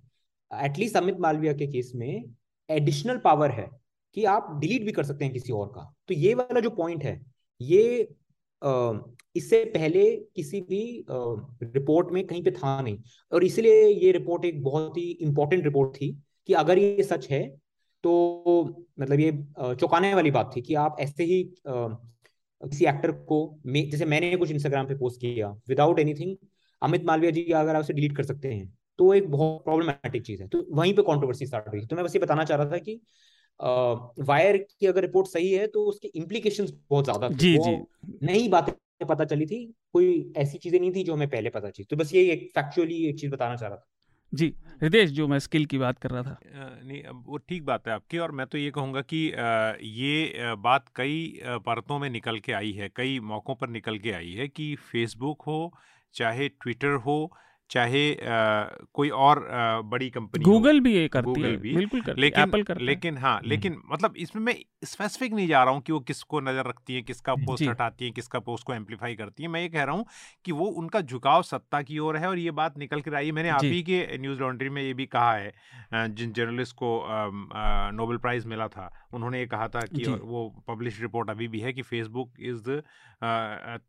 एटलीस्ट 0.62 0.96
अमित 0.96 1.18
मालविया 1.20 1.52
के 1.52 1.66
केस 1.66 1.92
में 1.94 2.24
एडिशनल 2.68 3.18
पावर 3.18 3.50
है 3.50 3.68
कि 4.16 4.24
आप 4.26 4.48
डिलीट 4.60 4.84
भी 4.84 4.92
कर 4.92 5.04
सकते 5.04 5.24
हैं 5.24 5.32
किसी 5.34 5.52
और 5.52 5.66
का। 5.68 5.92
तो 6.08 6.14
ये 6.14 6.34
वाला 6.34 6.60
जो 6.60 6.70
पॉइंट 6.70 7.04
है, 7.04 7.20
ये 7.60 8.08
इससे 9.36 9.64
पहले 9.66 10.04
किसी 10.36 10.60
भी 10.60 11.04
रिपोर्ट 11.10 12.12
में 12.12 12.26
कहीं 12.26 12.42
पे 12.44 12.50
था 12.52 12.80
नहीं। 12.82 12.98
और 13.32 13.44
इसलिए 13.44 13.86
ये 13.86 14.12
रिपोर्ट 14.12 14.44
एक 14.44 14.62
बहुत 14.64 14.96
ही 14.98 15.10
इंपॉर्टेंट 15.12 15.64
रिपोर्ट 15.64 15.94
थी 15.96 16.10
कि 16.48 16.52
अगर 16.54 16.78
ये 16.78 17.02
सच 17.02 17.28
है 17.30 17.46
तो 18.04 18.12
मतलब 19.00 19.20
ये 19.20 19.32
चौंकाने 19.74 20.14
वाली 20.14 20.30
बात 20.30 20.50
थी 20.56 20.62
कि 20.62 20.74
आप 20.76 20.96
ऐसे 21.00 21.24
ही 21.24 21.42
किसी 21.66 22.84
एक्टर 22.86 23.12
को 23.28 23.38
जैसे 23.66 24.04
मैंने 24.04 24.36
कुछ 24.36 24.50
इंस्टाग्राम 24.50 24.86
पे 24.88 24.94
पोस्ट 24.94 25.20
किया 25.20 25.48
विदाउट 25.68 25.98
एनीथिंग 26.00 26.36
अमित 26.82 27.04
मालविया 27.04 27.30
जी, 27.30 27.42
अगर 27.44 27.76
आप 27.76 27.82
उसे 27.82 27.92
डिलीट 27.92 28.16
कर 28.16 28.24
सकते 28.24 28.52
हैं 28.52 28.72
तो 28.98 29.12
एक 29.14 29.30
बहुत 29.30 29.64
प्रॉब्लमेटिक 29.64 30.22
चीज़ 30.26 30.42
है। 30.42 30.48
तो 30.48 30.66
वहीं 30.72 30.94
पे 30.94 31.02
कंट्रोवर्सी 31.02 31.46
स्टार्ट 31.46 31.68
हुई। 31.68 31.86
तो 31.86 31.96
मैं 31.96 32.04
बस 32.04 32.14
ये 32.16 32.20
बताना 32.20 32.44
चाह 32.44 32.58
रहा 32.58 32.70
था 32.72 32.78
कि 32.78 33.00
वायर 34.22 34.56
की 34.56 34.86
अगर 34.86 35.00
रिपोर्ट 35.00 35.28
सही 35.28 35.52
है 35.52 35.66
तो 35.66 35.84
उसके 35.86 36.08
इम्प्लीकेशंस 36.16 36.72
बहुत 36.90 37.04
ज़्यादा 37.04 37.28
जी 37.30 37.56
जी। 37.58 37.76
नई 38.22 38.48
बातें 38.48 39.06
पता 39.08 39.24
चली 39.24 39.46
थी 39.46 39.64
कोई 39.92 40.32
ऐसी 40.36 40.58
चीज़ें 40.58 40.78
नहीं 40.80 40.92
थी 40.92 41.02
जो 41.04 41.14
हमें 41.14 41.28
पहले 41.30 41.50
पता 41.50 41.70
चली। 41.70 41.84
तो 41.84 41.96
बस 41.96 42.14
ये 42.14 42.22
एक 42.32 42.48
फैक्चुअली 42.54 43.04
एक 43.08 43.18
चीज़ 43.20 43.30
बताना 43.30 43.56
चाह 43.56 43.68
रहा 43.68 43.76
था। 43.76 43.88
जी 44.32 44.46
हृदय 44.82 45.06
जो 45.06 45.26
मैं 45.28 45.38
स्किल 45.38 45.64
की 45.64 45.78
बात 45.78 45.98
कर 45.98 46.10
रहा 46.10 46.22
था। 46.22 46.38
नहीं 46.82 47.02
वो 47.26 47.36
ठीक 47.38 47.64
बात 47.64 47.88
है 47.88 47.94
आपकी 47.94 48.18
और 48.18 48.32
मैं 48.32 48.46
तो 48.46 48.58
ये 48.58 48.70
कहूँगा 48.70 49.00
कि 49.02 49.18
ये 49.98 50.54
बात 50.58 50.88
कई 50.96 51.40
परतों 51.66 51.98
में 51.98 52.08
निकल 52.10 52.38
के 52.38 52.52
आई 52.52 52.72
है 52.72 52.88
कई 52.96 53.18
मौक़ों 53.24 53.54
पर 53.54 53.68
निकल 53.68 53.98
के 53.98 54.12
आई 54.12 54.32
है 54.32 54.48
कि 54.48 54.74
फेसबुक 54.90 55.42
हो 55.42 55.58
चाहे 56.14 56.48
ट्विटर 56.48 56.94
हो 57.06 57.16
चाहे 57.70 58.14
आ, 58.14 58.64
कोई 58.92 59.08
और 59.08 59.48
आ, 59.48 59.80
बड़ी 59.80 60.10
कंपनी 60.10 60.44
गूगल 60.44 60.80
भी 60.80 60.94
ये 60.94 61.08
करती 61.08 61.42
है 61.42 61.56
भी 61.56 61.74
बिल्कुल 61.76 62.00
करती 62.00 62.20
लेकिन 62.20 62.42
एप्पल 62.42 62.62
करता 62.62 62.84
लेकिन 62.84 63.18
हाँ 63.18 63.36
हम्म। 63.36 63.48
लेकिन 63.48 63.80
मतलब 63.92 64.14
इसमें 64.16 64.42
मैं 64.42 64.54
स्पेसिफिक 64.84 65.32
नहीं 65.32 65.46
जा 65.48 65.62
रहा 65.64 65.74
हूँ 65.74 65.82
कि 65.82 65.92
वो 65.92 66.00
किसको 66.02 66.40
नज़र 66.40 66.66
रखती 66.68 66.94
है 66.94 67.02
किसका 67.02 67.34
पोस्ट 67.36 67.68
हटाती 67.68 68.04
है 68.04 68.10
किसका 68.12 68.38
पोस्ट 68.40 68.66
को 68.66 68.74
एम्पलीफाई 68.74 69.14
करती 69.14 69.42
है। 69.42 69.48
मैं 69.48 69.60
ये 69.60 69.68
कह 69.68 69.84
रहा 69.84 69.94
हूँ 69.94 70.06
कि 70.44 70.52
वो 70.52 70.66
उनका 70.74 71.00
झुकाव 71.00 71.42
सत्ता 71.44 71.82
की 71.82 71.98
ओर 71.98 72.16
है 72.16 72.28
और 72.28 72.38
ये 72.38 72.50
बात 72.52 72.78
निकल 72.78 73.00
कर 73.00 73.14
आई 73.14 73.26
है। 73.26 73.32
मैंने 73.32 73.48
आप 73.50 73.64
ही 73.64 73.82
के 73.82 74.18
न्यूज़ 74.18 74.40
लॉन्ड्री 74.40 74.68
में 74.68 74.82
ये 74.82 74.92
भी 74.94 75.06
कहा 75.06 75.32
है 75.34 75.52
जिन 76.10 76.32
जर्नलिस्ट 76.32 76.76
को 76.76 76.90
नोबेल 77.94 78.18
प्राइज 78.18 78.46
मिला 78.46 78.68
था 78.68 78.90
उन्होंने 79.14 79.38
ये 79.38 79.46
कहा 79.46 79.68
था 79.68 79.80
कि 79.86 80.04
वो 80.04 80.48
पब्लिश 80.68 81.00
रिपोर्ट 81.00 81.30
अभी 81.30 81.48
भी 81.48 81.60
है 81.60 81.72
कि 81.72 81.82
Facebook 81.84 82.40
is 82.40 82.62
the 82.68 82.82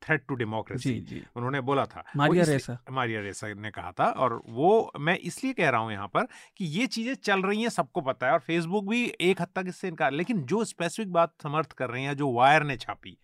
threat 0.02 0.26
to 0.28 0.36
democracy 0.36 1.24
उन्होंने 1.36 1.62
बोला 1.62 1.86
था। 1.86 2.04
मारिया 2.18 2.44
रेसा। 2.46 2.78
मारिया 2.92 3.22
रेसा 3.22 3.48
ने 3.56 3.72
कहा 3.72 3.92
था 3.92 4.06
और 4.06 4.42
वो 4.50 4.92
मैं 5.00 5.18
इसलिए 5.20 5.54
कह 5.54 5.70
रहा 5.70 5.82
हूँ 5.82 5.92
यहाँ 5.92 6.08
पर 6.08 6.28
कि 6.58 6.66
ये 6.66 6.86
चीज़ें 6.88 7.14
चल 7.16 7.42
रही 7.42 7.62
हैं 7.62 7.70
सबको 7.70 8.02
पता 8.02 8.28
है 8.28 8.34
और 8.34 8.40
फेसबुक 8.42 8.88
भी 8.90 9.04
एक 9.22 9.42
हद 9.42 9.48
तक 9.56 9.66
इससे 9.68 9.88
इनकार 9.88 10.12
लेकिन 10.14 10.42
जो 10.44 10.62
स्पेसिफिक 10.86 11.14
बात 11.14 11.34
समर्थ 11.44 11.72
कर 11.72 11.90
रहे 11.90 12.02
हैं 12.02 12.16
जो 12.18 12.32
वायर 12.32 12.64
ने 12.64 12.78
छापी। 12.78 13.18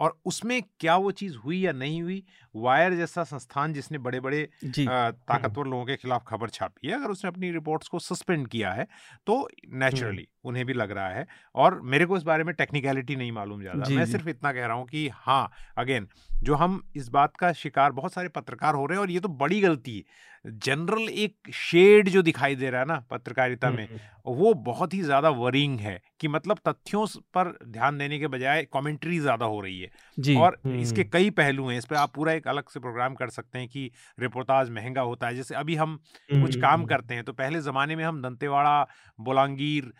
और 0.00 0.16
उसमें 0.26 0.60
क्या 0.80 0.96
वो 0.96 1.10
चीज़ 1.12 1.36
हुई 1.36 1.58
या 1.60 1.72
नहीं 1.74 2.02
हुई 2.02 2.22
वायर 2.54 2.94
जैसा 2.94 3.24
संस्थान 3.24 3.72
जिसने 3.72 3.98
बड़े 3.98 4.20
बड़े 4.20 4.42
ताकतवर 4.78 5.66
लोगों 5.66 5.84
के 5.84 5.96
खिलाफ 5.96 6.24
खबर 6.28 6.48
छापी 6.50 6.88
है 6.88 6.94
अगर 6.94 7.10
उसने 7.10 7.28
अपनी 7.28 7.50
रिपोर्ट्स 7.52 7.88
को 7.88 7.98
सस्पेंड 8.00 8.46
किया 8.48 8.72
है 8.72 8.86
तो 9.26 9.46
नेचुरली 9.74 10.26
उन्हें 10.44 10.64
भी 10.66 10.72
लग 10.72 10.90
रहा 10.90 11.08
है। 11.08 11.26
और 11.54 11.80
मेरे 11.84 12.06
को 12.06 12.16
इस 12.16 12.22
बारे 12.22 12.44
में 12.44 12.54
टेक्निकलिटी 12.54 13.16
नहीं 13.16 13.32
मालूम 13.32 13.60
ज़्यादा। 13.60 13.88
मैं 13.88 14.04
सिर्फ़ 14.06 14.28
इतना 14.28 14.52
कह 14.52 14.66
रहा 14.66 14.76
हूँ 14.76 14.86
कि 14.86 15.08
हाँ 15.14 15.50
अगेन 15.78 16.06
जो 16.42 16.54
हम 16.54 16.82
इस 16.96 17.08
बात 17.08 17.36
का 17.36 17.52
शिकार 17.54 17.92
बहुत 17.92 18.12
सारे 18.12 18.28
पत्रकार 18.30 18.74
हो 18.74 18.84
रहे 18.86 18.96
हैं 18.96 19.02
और 19.02 19.10
ये 19.10 19.20
तो 19.20 19.28
बड़ी 19.30 19.60
गलती 19.60 19.96
है। 19.96 20.50
जनरल 20.56 21.08
एक 21.10 21.50
शेड 21.54 22.08
जो 22.08 22.22
दिखाई 22.22 22.54
दे 22.56 22.70
रहा 22.70 22.80
है 22.80 22.86
ना 22.86 23.02
पत्रकारिता 23.10 23.70
में 23.70 23.88
वो 24.28 24.52
बहुत 24.62 24.94
ही 24.94 25.00
ज़्यादा 25.02 25.30
वरिंग 25.32 25.78
है 25.80 26.00
कि 26.20 26.28
मतलब 26.28 26.58
तथ्यों 26.68 27.06
पर 27.34 27.52
ध्यान 27.66 27.98
देने 27.98 28.18
के 28.18 28.26
बजाय 28.28 28.62
कमेंट्री 28.72 29.18
ज़्यादा 29.20 29.45
हो 29.46 29.60
रही 29.60 29.80
है। 29.80 29.90
जी, 30.18 30.34
और 30.36 30.58
इसके 30.66 31.04
कई 31.06 31.30
पहलू 31.32 31.68
हैं 31.68 31.78
इस 31.78 31.84
पर 31.84 31.96
आप 31.96 32.14
पूरा 32.14 32.32
एक 32.32 32.48
अलग 32.48 32.68
से 32.68 32.80
प्रोग्राम 32.80 33.14
कर 33.14 33.30
सकते 33.30 33.58
हैं 33.58 33.68
कि 33.68 33.90
रिपोर्टाज 34.18 34.70
महँगा 34.70 35.00
होता 35.02 35.26
है। 35.26 35.36
जैसे 35.36 35.54
अभी 35.54 35.74
हम 35.76 35.96
कुछ 36.32 36.56
काम 36.60 36.84
करते 36.84 37.14
हैं 37.14 37.24
तो 37.24 37.32
पहले 37.34 37.60
ज़माने 37.60 37.96
में 37.96 38.04
हम 38.04 38.22
दंतेवाड़ा 38.22 38.86
बोलांगीर 39.20 39.92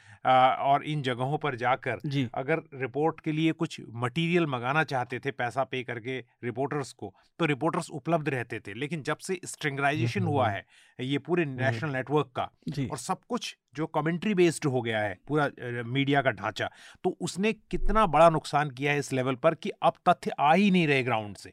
और 0.61 0.85
इन 0.85 1.03
जगहों 1.03 1.39
पर 1.39 1.57
जाकर 1.57 2.29
अगर 2.35 2.63
रिपोर्ट 2.75 3.21
के 3.21 3.33
लिए 3.33 3.53
कुछ 3.55 3.81
मटीरियल 3.97 4.47
मंगाना 4.47 4.85
चाहते 4.85 5.19
थे 5.19 5.31
पैसा 5.33 5.65
पे 5.65 5.83
करके 5.83 6.19
रिपोर्टर्स 6.45 6.93
को 6.93 7.15
तो 7.41 7.45
रिपोर्टर्स 7.45 7.91
उपलब्ध 7.91 8.29
रहते 8.29 8.61
थे। 8.61 8.75
लेकिन 8.75 9.03
जब 9.03 9.19
से 9.19 9.39
स्ट्रिंगराइजेशन 9.47 10.23
हुआ 10.25 10.49
है 10.49 10.65
ये 10.99 11.19
पूरे 11.19 11.45
नेशनल 11.45 11.91
नेटवर्क 11.91 12.31
का। 12.37 12.43
और 12.91 12.99
सब 12.99 13.19
कुछ 13.29 13.57
जो 13.77 13.87
कमेंट्री 13.89 14.35
बेस्ड 14.35 14.67
हो 14.67 14.81
गया 14.83 15.01
है 15.01 15.17
पूरा 15.29 15.49
मीडिया 15.87 16.23
का 16.23 16.31
ढांचा 16.33 16.69
तो 17.05 17.17
उसने 17.21 17.53
कितना 17.53 18.07
बड़ा 18.09 18.29
नुकसान 18.31 18.71
किया 18.71 18.93
है 18.93 18.99
इस 18.99 19.13
लेवल 19.13 19.35
पर 19.35 19.55
कि 19.55 19.71
अब 19.83 19.93
तथ्य 20.09 20.31
आ 20.31 20.53
ही 20.55 20.71
नहीं 20.71 20.87
रहे 20.87 21.03
ग्राउंड 21.03 21.37
से। 21.37 21.53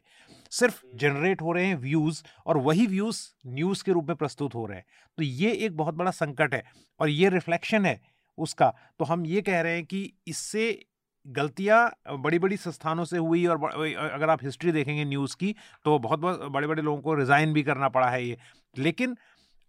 सिर्फ़ 0.52 0.80
जनरेट 0.94 1.42
हो 1.42 1.52
रहे 1.52 1.66
हैं 1.66 1.76
व्यूज़ 1.76 2.22
और 2.46 2.56
वही 2.58 2.86
व्यूज़ 2.86 3.20
न्यूज़ 3.48 3.84
के 3.84 3.92
रूप 3.92 4.08
में 4.08 4.16
प्रस्तुत 4.16 4.54
हो 4.54 4.64
रहे 4.66 4.78
हैं। 4.78 4.84
तो 5.18 5.22
ये 5.22 5.52
एक 5.52 5.76
बहुत 5.76 5.94
बड़ा 5.94 6.10
संकट 6.12 6.54
है 6.54 6.62
और 7.00 7.08
ये 7.08 7.28
रिफ्लेक्शन 7.28 7.86
है 7.86 8.00
उसका। 8.38 8.72
तो 8.98 9.04
हम 9.04 9.26
ये 9.26 9.42
कह 9.42 9.60
रहे 9.60 9.74
हैं 9.74 9.84
कि 9.84 10.10
इससे 10.26 10.84
गलतियाँ 11.26 11.90
बड़ी 12.12 12.38
बड़ी 12.38 12.56
संस्थानों 12.56 13.04
से 13.04 13.18
हुई 13.18 13.44
और 13.46 13.64
अगर 13.86 14.30
आप 14.30 14.42
हिस्ट्री 14.44 14.72
देखेंगे 14.72 15.04
न्यूज़ 15.04 15.36
की 15.36 15.54
तो 15.84 15.98
बहुत 15.98 16.20
बहुत 16.20 16.40
बड़े 16.42 16.66
बड़े 16.66 16.82
लोगों 16.82 17.00
को 17.02 17.14
रिज़ाइन 17.14 17.52
भी 17.52 17.62
करना 17.62 17.88
पड़ा 17.88 18.08
है 18.08 18.24
ये। 18.24 18.36
लेकिन 18.76 19.16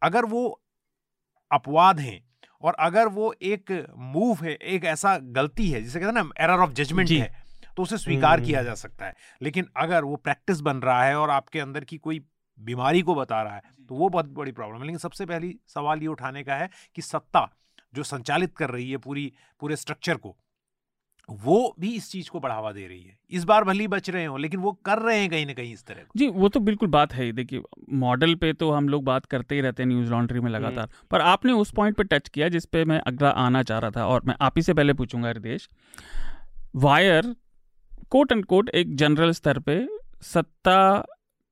अगर 0.05 0.25
वो 0.25 0.43
अपवाद 1.51 1.99
हैं 1.99 2.19
और 2.61 2.75
अगर 2.79 3.07
वो 3.07 3.33
एक 3.41 3.71
मूव 3.97 4.43
है 4.43 4.53
एक 4.67 4.85
ऐसा 4.85 5.17
गलती 5.37 5.69
है 5.69 5.81
जिसे 5.81 5.99
कहते 5.99 6.19
हैं 6.19 6.23
ना 6.23 6.43
एरर 6.43 6.59
ऑफ़ 6.59 6.71
जजमेंट 6.71 7.09
है 7.09 7.45
तो 7.77 7.83
उसे 7.83 7.97
स्वीकार 7.97 8.41
किया 8.41 8.59
हम्म। 8.59 8.69
जा 8.69 8.75
सकता 8.75 9.05
है। 9.05 9.13
लेकिन 9.41 9.65
अगर 9.77 10.03
वो 10.03 10.15
प्रैक्टिस 10.15 10.59
बन 10.61 10.77
रहा 10.77 11.03
है 11.03 11.15
और 11.15 11.29
आपके 11.29 11.59
अंदर 11.59 11.83
की 11.83 11.97
कोई 11.97 12.19
बीमारी 12.59 13.01
को 13.01 13.15
बता 13.15 13.41
रहा 13.41 13.55
है 13.55 13.61
तो 13.89 13.95
वो 13.95 14.09
बहुत 14.09 14.25
बड़ी 14.25 14.51
प्रॉब्लम 14.51 14.77
है। 14.77 14.85
लेकिन 14.85 14.97
सबसे 14.97 15.25
पहली 15.25 15.55
सवाल 15.67 16.01
ये 16.01 16.07
उठाने 16.07 16.43
का 16.43 16.55
है 16.55 16.69
कि 16.95 17.01
सत्ता 17.01 17.49
जो 17.93 18.03
संचालित 18.03 18.55
कर 18.57 18.69
रही 18.69 18.89
है 18.91 18.97
पूरी 18.97 19.31
पूरे 19.59 19.75
स्ट्रक्चर 19.75 20.17
को 20.17 20.35
वो 21.29 21.75
भी 21.79 21.93
इस 21.95 22.09
चीज़ 22.11 22.29
को 22.29 22.39
बढ़ावा 22.39 22.71
दे 22.71 22.85
रही 22.87 23.01
है। 23.01 23.17
इस 23.31 23.43
बार 23.43 23.63
भली 23.63 23.87
बच 23.87 24.09
रहे 24.09 24.25
हो 24.25 24.37
लेकिन 24.37 24.59
वो 24.59 24.71
कर 24.85 24.99
रहे 24.99 25.19
हैं 25.19 25.29
कहीं 25.29 25.45
ना 25.45 25.53
कहीं 25.53 25.73
इस 25.73 25.83
तरह 25.85 26.03
जी 26.17 26.27
वो 26.27 26.49
तो 26.49 26.59
बिल्कुल 26.59 26.89
बात 26.89 27.13
है 27.13 27.31
देखिए 27.31 27.61
मॉडल 27.93 28.35
पे 28.35 28.51
तो 28.53 28.71
हम 28.71 28.89
लोग 28.89 29.03
बात 29.03 29.25
करते 29.25 29.55
ही 29.55 29.61
रहते 29.61 29.83
हैं 29.83 29.87
न्यूज़ 29.89 30.09
लॉन्ड्री 30.11 30.39
में 30.39 30.49
लगातार। 30.51 30.83
हम्म। 30.83 31.07
पर 31.11 31.21
आपने 31.21 31.51
उस 31.51 31.71
पॉइंट 31.71 31.97
पे 31.97 32.03
टच 32.03 32.29
किया 32.29 32.49
जिस 32.49 32.65
पे 32.65 32.83
मैं 32.85 32.99
अगला 32.99 33.29
आना 33.29 33.63
चाह 33.63 33.79
रहा 33.79 33.91
था 33.91 34.05
और 34.07 34.21
मैं 34.25 34.35
आप 34.41 34.57
ही 34.57 34.61
से 34.61 34.73
पहले 34.73 34.93
पूछूँगा 34.93 35.29
Hridesh 35.29 35.69
Wire 36.75 37.35
quote 38.09 38.31
and 38.31 38.45
quote 38.45 38.69
एक 38.69 38.95
जनरल 38.95 39.31
स्तर 39.31 39.59
पे 39.59 39.87
सत्ता 40.23 41.05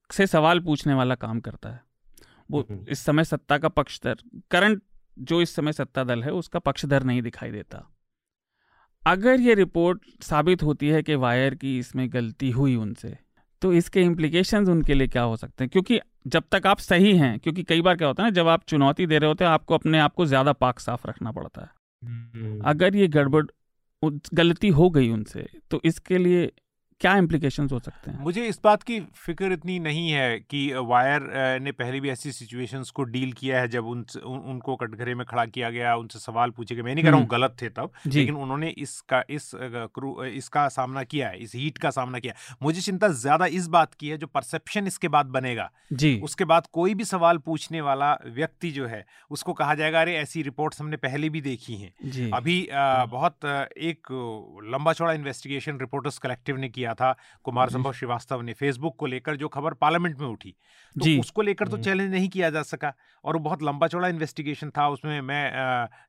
से 0.10 0.28
सवाल 0.28 0.60
पूछने 0.60 0.94
वाला 0.94 1.16
काम 1.16 1.40
करता 1.40 1.70
है। 1.70 1.82
वो 2.52 2.60
हम्म। 2.62 2.86
इस 2.90 3.00
समय 3.00 3.24
सत्ता 3.24 3.58
का 3.58 3.68
पक्षधर 3.68 4.18
करंट 4.52 4.82
जो 5.18 5.42
इस 5.42 5.56
समय 5.56 5.74
सत्ता 5.74 6.04
दल 6.04 6.24
है 6.24 6.32
उसका 6.32 6.60
पक्षधर 6.60 7.04
नहीं 7.04 7.22
दिखाई 7.22 7.52
देता। 7.52 7.90
अगर 9.06 9.40
ये 9.40 9.54
रिपोर्ट 9.54 10.02
साबित 10.24 10.64
होती 10.64 10.88
है 10.88 11.02
कि 11.04 11.16
वायर 11.18 11.56
की 11.56 11.78
इसमें 11.80 12.08
गलती 12.14 12.50
हुई 12.52 12.76
उनसे 12.76 13.18
तो 13.62 13.72
इसके 13.74 14.02
इम्प्लीकेशन 14.02 14.70
उनके 14.70 14.94
लिए 14.94 15.08
क्या 15.08 15.22
हो 15.22 15.36
सकते 15.36 15.64
हैं 15.64 15.70
क्योंकि 15.70 16.00
जब 16.28 16.44
तक 16.52 16.68
आप 16.68 16.80
सही 16.80 17.16
हैं 17.18 17.38
क्योंकि 17.40 17.64
कई 17.64 17.82
बार 17.82 17.98
क्या 17.98 18.08
होता 18.08 18.24
है 18.24 18.30
ना 18.30 18.34
जब 18.34 18.48
आप 18.48 18.64
चुनौती 18.68 19.06
दे 19.08 19.18
रहे 19.18 19.28
होते 19.28 19.44
हैं 19.44 19.52
आपको 19.52 19.76
अपने 19.76 20.00
आप 20.00 20.14
को 20.14 20.26
ज़्यादा 20.26 20.54
पाक 20.56 20.80
साफ़ 20.80 21.08
रखना 21.08 21.32
पड़ता 21.32 21.62
है 21.62 21.70
हम्म। 22.04 22.62
अगर 22.66 22.96
ये 22.96 23.08
गड़बड़ 23.08 23.46
गलती 24.34 24.70
हो 24.70 24.90
गई 24.90 25.10
उनसे 25.10 25.48
तो 25.72 25.82
इसके 25.86 26.18
लिए 26.18 26.52
क्या 27.04 27.16
इम्प्लीकेशन 27.18 27.68
हो 27.72 27.80
सकते 27.80 28.12
हैं? 28.12 28.20
मुझे 28.20 28.46
इस 28.48 28.60
बात 28.64 28.84
की 28.84 29.00
फ़िक्र 29.18 29.52
इतनी 29.54 29.78
नहीं 29.82 30.10
है 30.12 30.40
कि 30.42 30.60
वायर 30.88 31.24
ने 31.62 31.72
पहले 31.74 32.00
भी 32.00 32.10
ऐसी 32.10 32.32
सिचुएशंस 32.34 32.90
को 32.92 33.04
डील 33.06 33.32
किया 33.34 33.60
है 33.60 33.68
जब 33.70 33.86
उन, 33.88 34.06
उन 34.18 34.40
उनको 34.52 34.76
कटघरे 34.76 35.16
में 35.16 35.26
खड़ा 35.26 35.46
किया 35.48 35.70
गया 35.70 35.96
उनसे 35.96 36.20
सवाल 36.20 36.52
पूछे 36.52 36.76
गए। 36.76 36.82
मैं 36.82 36.94
नहीं 36.94 37.04
कह 37.04 37.10
रहा 37.10 37.18
हूँ 37.18 37.26
हम्म। 37.26 37.36
गलत 37.36 37.56
थे 37.62 37.70
तब 37.72 37.92
लेकिन 38.08 38.36
उन्होंने 38.36 38.70
इसका 38.78 39.24
इस 39.30 39.52
इसका 40.34 40.68
सामना 40.70 41.04
किया 41.06 41.30
है 41.30 41.40
इस 41.40 41.56
हीट 41.56 41.78
का 41.78 41.90
सामना 41.92 42.20
किया 42.20 42.34
मुझे 42.64 42.82
चिंता 42.82 43.08
ज़्यादा 43.18 43.46
इस 43.54 43.68
बात 43.70 43.94
की 43.96 44.10
है 44.10 44.18
जो 44.18 44.28
परसेप्शन 44.30 44.88
इसके 44.88 45.08
बाद 45.10 45.26
बनेगा। 45.34 45.70
जी। 45.94 46.20
उसके 46.24 46.46
बाद 46.46 46.68
कोई 46.74 46.94
भी 46.94 47.06
सवाल 47.06 47.38
पूछने 47.46 47.82
वाला 47.82 48.14
व्यक्ति 48.32 48.72
जो 48.72 48.88
है 48.88 49.04
उसको 49.32 49.54
कहा 49.56 49.76
जाएगा 49.76 50.02
अरे 50.02 50.16
ऐसी 50.18 50.42
रिपोर्ट्स 50.44 50.82
हमने 50.82 50.98
पहले 51.00 51.30
भी 51.30 51.42
देखी 51.44 51.76
हैं। 51.76 52.32
अभी 52.32 52.58
बहुत 53.12 53.46
एक 53.84 54.12
लंबा 54.72 54.94
चौड़ा 54.94 55.14
इन्वेस्टिगेशन 55.14 55.80
रिपोर्टर्स 55.80 56.18
कलेक्टिव 56.20 56.58
ने 56.58 56.70
किया 56.72 56.93
था 56.94 57.16
कुमार 57.44 57.70
संभव 57.70 57.94
श्रीवास्तव 57.94 58.42
ने 58.42 58.54
फेसबुक 58.54 58.96
को 58.96 59.06
लेकर 59.06 59.36
जो 59.36 59.48
खबर 59.48 59.74
पार्लियामेंट 59.74 60.20
में 60.20 60.28
उठी 60.28 60.56
तो 60.96 61.02
जी। 61.02 61.20
उसको 61.20 61.42
लेकर 61.42 61.68
तो 61.68 61.78
चैलेंज 61.78 62.12
नहीं 62.12 62.30
किया 62.30 62.50
जा 62.50 62.62
सका 62.64 62.94
और 63.26 63.34
वो 63.34 63.40
बहुत 63.40 63.64
लंबा 63.64 63.88
चौड़ा 63.88 64.08
इन्वेस्टिगेशन 64.08 64.70
था 64.70 64.88
उसमें 64.90 65.20
मैं 65.22 65.44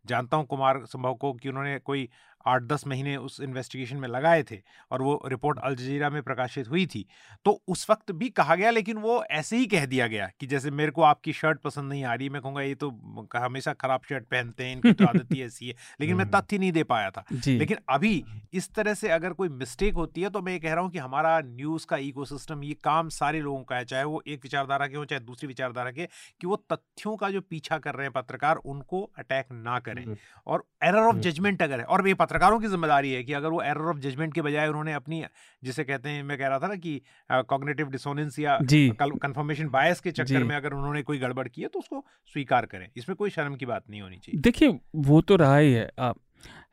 जानता 0.06 0.36
हूँ 0.36 0.46
कुमार 0.46 0.84
संभव 0.84 1.14
को 1.14 1.32
कि 1.32 1.48
उन्होंने 1.48 1.78
कोई 1.78 2.08
आठ 2.46 2.62
दस 2.62 2.86
महीने 2.86 3.16
उस 3.16 3.40
इन्वेस्टिगेशन 3.40 3.96
में 3.96 4.08
लगाए 4.08 4.42
थे 4.42 4.60
और 4.90 5.02
वो 5.02 5.22
रिपोर्ट 5.26 5.58
अल 5.58 5.74
जजीरा 5.76 6.10
में 6.10 6.22
प्रकाशित 6.22 6.68
हुई 6.68 6.86
थी 6.86 7.06
तो 7.44 7.62
उस 7.68 7.90
वक्त 7.90 8.12
भी 8.12 8.28
कहा 8.28 8.54
गया 8.54 8.70
लेकिन 8.70 8.96
वो 8.96 9.24
ऐसे 9.24 9.56
ही 9.56 9.66
कह 9.66 9.86
दिया 9.86 10.06
गया 10.06 10.30
कि 10.40 10.46
जैसे 10.46 10.70
मेरे 10.70 10.90
को 10.90 11.02
आपकी 11.02 11.32
शर्ट 11.32 11.60
पसंद 11.60 11.88
नहीं 11.88 12.04
आ 12.04 12.14
रही 12.14 12.28
मैं 12.28 12.42
कहूँगा 12.42 12.60
ये 12.60 12.74
तो 12.74 12.90
हमेशा 13.36 13.72
खराब 13.72 14.00
शर्ट 14.08 14.24
पहनते 14.24 14.64
हैं 14.64 14.72
इनकी 14.72 14.92
तो 14.92 15.06
आदत 15.06 15.28
ही 15.32 15.42
ऐसी 15.46 15.68
है 15.68 15.74
लेकिन 16.00 16.16
मैं। 16.16 16.30
तथ्य 16.30 16.58
नहीं 16.58 16.72
दे 16.72 16.82
पाया 16.82 17.10
था 17.10 17.24
लेकिन 17.58 17.76
अभी 17.88 18.24
इस 18.52 18.74
तरह 18.74 18.94
से 18.94 19.08
अगर 19.08 19.32
कोई 19.32 19.48
मिस्टेक 19.48 19.94
होती 19.94 20.22
है 20.22 20.30
तो 20.30 20.42
मैं 20.42 20.52
ये 20.52 20.58
कह 20.58 20.74
रहा 20.74 20.80
हूँ 20.80 20.90
कि 20.90 20.98
हमारा 20.98 21.40
न्यूज़ 21.40 21.86
का 21.86 21.96
इको 21.96 22.24
ये 22.62 22.76
काम 22.84 23.08
सारे 23.08 23.40
लोगों 23.40 23.62
का 23.62 23.76
है 23.76 23.84
चाहे 23.84 24.04
वो 24.04 24.22
एक 24.26 24.40
विचारधारा 24.42 24.86
के 24.86 24.96
हो 24.96 25.04
चाहे 25.04 25.20
दूसरी 25.20 25.46
विचारधारा 25.46 25.90
के 25.90 26.06
कि 26.40 26.46
वो 26.46 26.56
तथ्यों 26.56 27.16
का 27.16 27.30
जो 27.30 27.40
पीछा 27.40 27.78
कर 27.78 27.94
रहे 27.94 28.06
हैं 28.06 28.12
पत्रकार 28.12 28.56
उनको 28.56 29.10
अटैक 29.18 29.46
ना 29.52 29.78
करें। 29.78 30.16
और 30.46 30.64
एरर 30.82 30.98
ऑफ़ 30.98 31.16
जजमेंट 31.16 31.62
अगर 31.62 31.78
है 31.78 31.84
और 31.84 32.08
ये 32.08 32.14
पत्रकारों 32.14 32.33
की 32.38 32.68
ज़िम्मेदारी 32.68 33.12
है 33.12 33.22
कि 33.24 33.32
अगर 33.32 33.48
वो 33.48 33.62
एरर 33.62 33.88
ऑफ़ 33.90 33.98
जजमेंट 33.98 34.34
के 34.34 34.42
बजाय 34.42 34.68
उन्होंने 34.68 34.92
अपनी 34.92 35.22
जिसे 35.62 35.84
कहते 35.84 36.08
हैं 36.08 36.22
मैं 36.22 36.38
कह 36.38 36.48
रहा 36.48 36.58
था 36.58 36.68
ना 36.68 36.76
कि 36.76 37.00
कॉग्नेटिव 37.30 37.90
डिसोनेंस 37.90 38.38
या 38.38 38.58
कंफर्मेशन 38.62 39.68
बायस 39.68 40.00
के 40.00 40.10
चक्कर 40.10 40.44
में 40.44 40.56
अगर 40.56 40.72
उन्होंने 40.72 41.02
कोई 41.02 41.18
गड़बड़ 41.18 41.48
की 41.48 41.62
है 41.62 41.68
तो 41.68 41.78
उसको 41.78 42.04
स्वीकार 42.32 42.66
करें। 42.66 42.88
इसमें 42.96 43.16
कोई 43.16 43.30
शर्म 43.30 43.54
की 43.56 43.66
बात 43.66 43.90
नहीं 43.90 44.00
होनी 44.02 44.16
चाहिए। 44.16 44.40
देखिए 44.40 44.78
वो 44.96 45.20
तो 45.20 45.36
रहा 45.36 45.56
ही 45.56 45.72
है। 45.72 45.90
आ, 45.98 46.12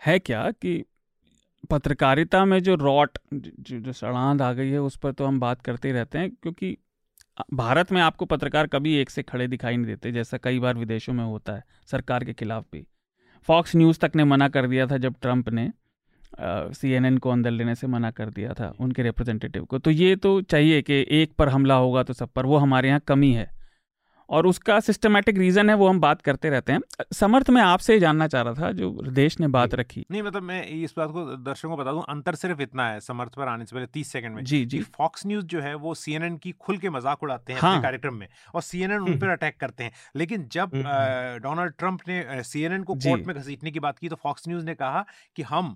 है 0.06 0.20
क्या 0.20 0.52
कि 0.52 0.84
पत्रकारिता 1.70 2.46
में 2.46 2.60
जो 2.64 2.76
रॉट 2.76 3.18
जो, 3.34 3.80
जो 3.80 3.94
सड़ांध 3.94 4.42
आ 4.42 4.54
गई 4.54 4.70
है 4.70 4.80
उस 4.82 4.98
पर 4.98 5.12
तो 5.12 5.26
हम 5.26 5.40
बात 5.40 5.62
करते 5.62 5.88
ही 5.88 5.94
रहते 5.94 6.18
हैं 6.18 6.30
क्योंकि 6.32 6.78
भारत 7.54 7.92
में 7.92 8.02
आपको 8.02 8.26
पत्रकार 8.26 8.68
कभी 8.68 8.96
एक 8.96 9.10
से 9.10 9.24
खड़े 9.24 9.48
दिखाई 9.48 9.78
नहीं 9.78 9.86
देते 9.86 10.12
जैसा 10.12 10.38
कई 10.38 10.60
बार 10.60 10.76
विदेशों 10.76 11.14
में 11.14 11.24
होता 11.24 11.54
है 11.54 11.64
सरकार 11.88 12.24
के 12.24 12.34
खिलाफ 12.34 12.66
भी। 12.72 12.86
फॉक्स 13.48 13.76
न्यूज़ 13.76 14.00
तक 14.00 14.12
ने 14.16 14.24
मना 14.24 14.48
कर 14.50 14.68
दिया 14.68 14.88
था 14.88 14.98
जब 14.98 15.16
ट्रंप 15.22 15.50
ने 15.50 15.72
सी 16.74 16.92
एन 16.92 17.06
एन 17.06 17.18
को 17.18 17.30
अंदर 17.30 17.52
लेने 17.52 17.76
से 17.76 17.88
मना 17.88 18.12
कर 18.12 18.30
दिया 18.30 18.54
था 18.54 18.74
उनके 18.80 19.04
रिप्रेजेंटेटिव 19.04 19.64
को। 19.66 19.80
तो 19.80 19.92
ये 19.92 20.16
तो 20.16 20.42
चाहिए 20.42 20.82
कि 20.82 21.06
एक 21.12 21.34
पर 21.34 21.50
हमला 21.50 21.76
होगा 21.76 22.04
तो 22.04 22.14
सब 22.14 22.30
पर, 22.30 22.46
वो 22.46 22.58
हमारे 22.58 22.88
यहाँ 22.88 23.02
कमी 23.08 23.32
है। 23.34 23.50
और 24.32 24.48
उसका 24.48 24.80
सिस्टमेटिक 24.80 25.38
रीजन 25.38 25.70
है 25.70 25.76
वो 25.76 25.88
हम 25.88 26.00
बात 26.00 26.22
करते 26.22 26.50
रहते 26.50 26.74
हैं। 26.74 26.80
समर्थ 27.14 27.50
मैं 27.50 27.62
आपसे 27.62 28.00
जानना 28.00 28.28
चाह 28.28 28.42
रहा 28.42 28.54
था 28.54 28.72
जो 28.72 28.92
देश 28.92 29.40
ने 29.40 29.48
बात 29.48 29.74
रखी। 29.76 30.06
नहीं 30.12 30.22
मतलब 30.22 30.44
मैं 30.44 30.64
इस 30.66 30.94
बात 30.98 31.10
को 31.10 31.26
दर्शकों 31.38 31.70
को 31.70 31.78
बता 31.78 31.92
दूँ 31.92 32.04
अंतर 32.10 32.36
सिर्फ़ 32.36 32.62
इतना 32.62 32.88
है 32.90 33.00
समर्थ 33.00 33.36
पर 33.36 33.48
आने 33.48 33.66
से 33.66 33.76
पहले 33.76 33.88
तीस 33.88 34.12
सेकंड 34.12 34.36
में। 34.36 34.44
जी 34.44 34.66
जी। 34.66 34.82
फॉक्स 34.98 35.26
न्यूज़ 35.26 35.46
जो 35.46 35.62
है 35.62 35.76
वो 35.76 35.94
सीएनएन 35.94 36.38
की 36.38 36.52
खुल 36.52 36.78
के 36.78 36.90
मज़ाक 36.90 37.24
उड़ाते 37.24 37.54
हैं 37.54 37.60
हाँ। 37.60 37.72
अपने 37.72 37.84
कार्यक्रम 37.84 38.14
में 38.14 38.28
और 38.56 38.62
सीएनएन 38.62 39.00
उन 39.00 39.20
पर 39.20 39.30
अटैक 39.30 39.60
करते 39.60 39.84
हैं। 39.84 39.92
लेकिन 40.16 40.48
जब 40.52 40.76
हम्म, 40.76 40.88
हम्म। 40.88 41.38
डोनाल्ड 41.40 41.74
ट्रंप 41.78 42.02
ने 42.08 42.44
सीएनएन 42.44 42.84
को 42.84 42.96
कोर्ट 42.96 43.26
में 43.26 43.36
घसीटने 43.36 43.72
की 43.72 43.80
बात 43.80 44.00
की 44.00 44.10
तो 44.10 44.16
फॉक्स 44.16 44.48
न्यूज़ 44.48 44.66
ने 44.66 44.76
कहा 44.76 45.06
कि 45.36 45.42
हम 45.42 45.76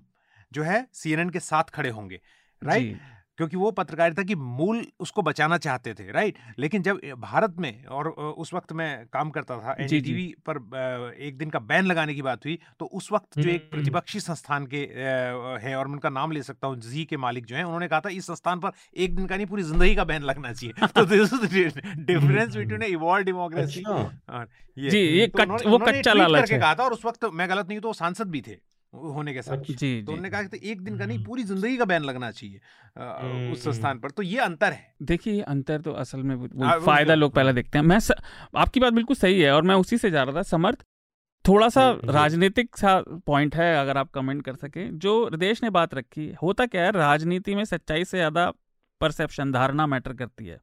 जो 0.52 0.62
है 0.62 0.86
सीएनएन 0.92 1.30
के 1.30 1.40
साथ 1.40 1.64
खड़े 1.64 1.90
होंगे 1.90 2.20
राइट 2.62 2.98
क्योंकि 3.38 3.56
वो 3.56 3.70
पत्रकारिता 3.72 4.22
की 4.22 4.34
मूल 4.34 4.84
उसको 5.00 5.22
बचाना 5.22 5.58
चाहते 5.58 5.94
थे 5.94 6.10
राइट? 6.12 6.38
लेकिन 6.58 6.82
जब 6.82 7.00
भारत 7.18 7.54
में 7.58 7.84
और 7.86 8.08
उस 8.08 8.52
वक्त 8.54 8.72
मैं 8.72 9.06
काम 9.12 9.30
करता 9.30 9.58
था 9.58 9.76
एनडीटीवी 9.80 10.26
पर 10.48 11.14
एक 11.20 11.38
दिन 11.38 11.50
का 11.50 11.58
बैन 11.66 11.86
लगाने 11.86 12.14
की 12.14 12.22
बात 12.22 12.44
हुई 12.44 12.58
तो 12.80 12.86
उस 12.86 13.10
वक्त 13.12 13.38
जो 13.38 13.48
एक 13.48 13.60
हम्म। 13.62 13.70
प्रतिपक्षी 13.70 14.20
संस्थान 14.20 14.66
के 14.66 14.78
है 15.62 15.76
और 15.76 15.88
उनका 15.88 16.08
नाम 16.10 16.32
ले 16.32 16.42
सकता 16.42 16.66
हूँ 16.66 16.80
जी 16.80 17.04
के 17.04 17.16
मालिक 17.16 17.44
जो 17.46 17.56
है 17.56 17.64
उन्होंने 17.64 17.88
कहा 17.88 18.00
था 18.00 18.08
इस 18.10 18.26
संस्थान 18.26 18.60
पर 18.60 18.70
एक 18.96 19.16
दिन 19.16 19.26
का 19.26 19.36
नहीं 19.36 19.46
पूरी 19.46 19.62
ज़िंदगी 19.62 19.94
का 19.94 20.04
बैन 20.04 20.22
लगना 20.22 20.52
चाहिए। 20.52 20.86
तो 20.96 21.04
डिफरेंस 21.04 22.56
बिटवीन 22.56 22.82
इवॉल्व 22.82 23.24
डेमोक्रेसी 23.24 23.82
जी 24.76 24.98
ये 24.98 25.26
तो 25.26 25.70
वो 25.70 25.78
कच्चा 25.78 26.12
लालच 26.12 26.52
है। 26.52 26.58
कहा 26.58 26.74
था 26.74 26.84
और 26.84 26.92
उस 26.92 27.04
वक्त 27.04 27.24
मैं 27.32 27.48
गलत 27.50 27.68
नहीं 27.68 27.80
तो 27.80 27.88
वो 27.88 27.94
सांसद 27.94 28.30
भी 28.30 28.40
थे। 28.40 28.56
होने 28.92 29.34
के 29.34 29.42
साथ। 29.42 29.64
जी 29.70 30.02
तो 30.02 30.12
उन्होंने 30.12 30.30
कहा 30.30 30.42
कि 30.42 30.48
तो 30.48 30.56
एक 30.62 30.80
दिन 30.80 30.98
का 30.98 31.06
नहीं 31.06 31.16
हम्म। 31.16 31.26
पूरी 31.26 31.42
ज़िंदगी 31.44 31.76
का 31.76 31.84
बैन 31.84 32.02
लगना 32.02 32.30
चाहिए 32.30 32.56
उस 32.56 33.66
हम्म, 33.66 33.72
स्थान 33.72 33.90
हम्म। 33.90 34.00
पर। 34.00 34.10
तो 34.10 34.22
ये 34.22 34.38
अंतर 34.40 34.72
है। 34.72 34.94
देखिए 35.04 35.40
अंतर 35.42 35.80
तो 35.80 35.92
असल 35.94 36.22
में 36.22 36.34
वो 36.34 36.48
फ़ायदा 36.80 37.14
लोग 37.14 37.32
पहले 37.32 37.52
देखते 37.52 37.78
हैं। 37.78 37.84
मैं 37.84 37.98
स, 38.00 38.12
आपकी 38.56 38.80
बात 38.80 38.92
बिल्कुल 38.92 39.16
सही 39.16 39.40
है 39.40 39.52
और 39.52 39.62
मैं 39.62 39.74
उसी 39.76 39.98
से 39.98 40.10
जा 40.10 40.22
रहा 40.22 40.36
था। 40.36 40.42
समर्थ 40.44 40.84
थोड़ा 41.44 41.68
सा 41.68 41.90
राजनीतिक 42.06 42.76
सा 42.76 43.00
पॉइंट 43.26 43.56
है 43.56 43.74
अगर 43.80 43.96
आप 43.96 44.10
कमेंट 44.10 44.44
कर 44.44 44.54
सके। 44.56 44.88
जो 44.98 45.30
देश 45.30 45.62
ने 45.62 45.70
बात 45.70 45.94
रखी 45.94 46.32
होता 46.42 46.66
क्या 46.66 46.84
है 46.84 46.90
राजनीति 46.92 47.54
में 47.54 47.64
सच्चाई 47.64 48.04
से 48.04 48.16
ज़्यादा 48.16 48.50
परसेप्शन 49.00 49.52
धारणा 49.52 49.86
मैटर 49.86 50.12
करती 50.14 50.46
है। 50.46 50.60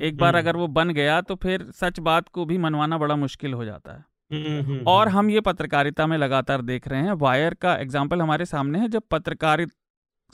एक 0.00 0.16
बार 0.16 0.34
अगर 0.36 0.56
वो 0.56 0.66
बन 0.68 0.90
गया 0.90 1.20
तो 1.20 1.34
फिर 1.34 1.66
सच 1.74 1.98
बात 2.00 2.28
को 2.28 2.44
भी 2.44 2.58
मनवाना 2.58 2.98
बड़ा 2.98 3.16
मुश्किल 3.16 3.52
हो 3.52 3.64
जाता 3.64 3.92
है। 3.92 3.98
हम्म, 3.98 3.98
हम्म, 3.98 4.09
और 4.32 5.08
हम्म। 5.08 5.16
हम 5.18 5.30
ये 5.30 5.40
पत्रकारिता 5.40 6.06
में 6.06 6.16
लगातार 6.18 6.62
देख 6.62 6.86
रहे 6.88 7.00
हैं 7.02 7.12
वायर 7.18 7.54
का 7.54 7.74
एग्ज़ाम्पल 7.76 8.20
हमारे 8.22 8.44
सामने 8.46 8.78
है 8.78 8.88
जब 8.88 9.02
पत्रकारित 9.10 9.72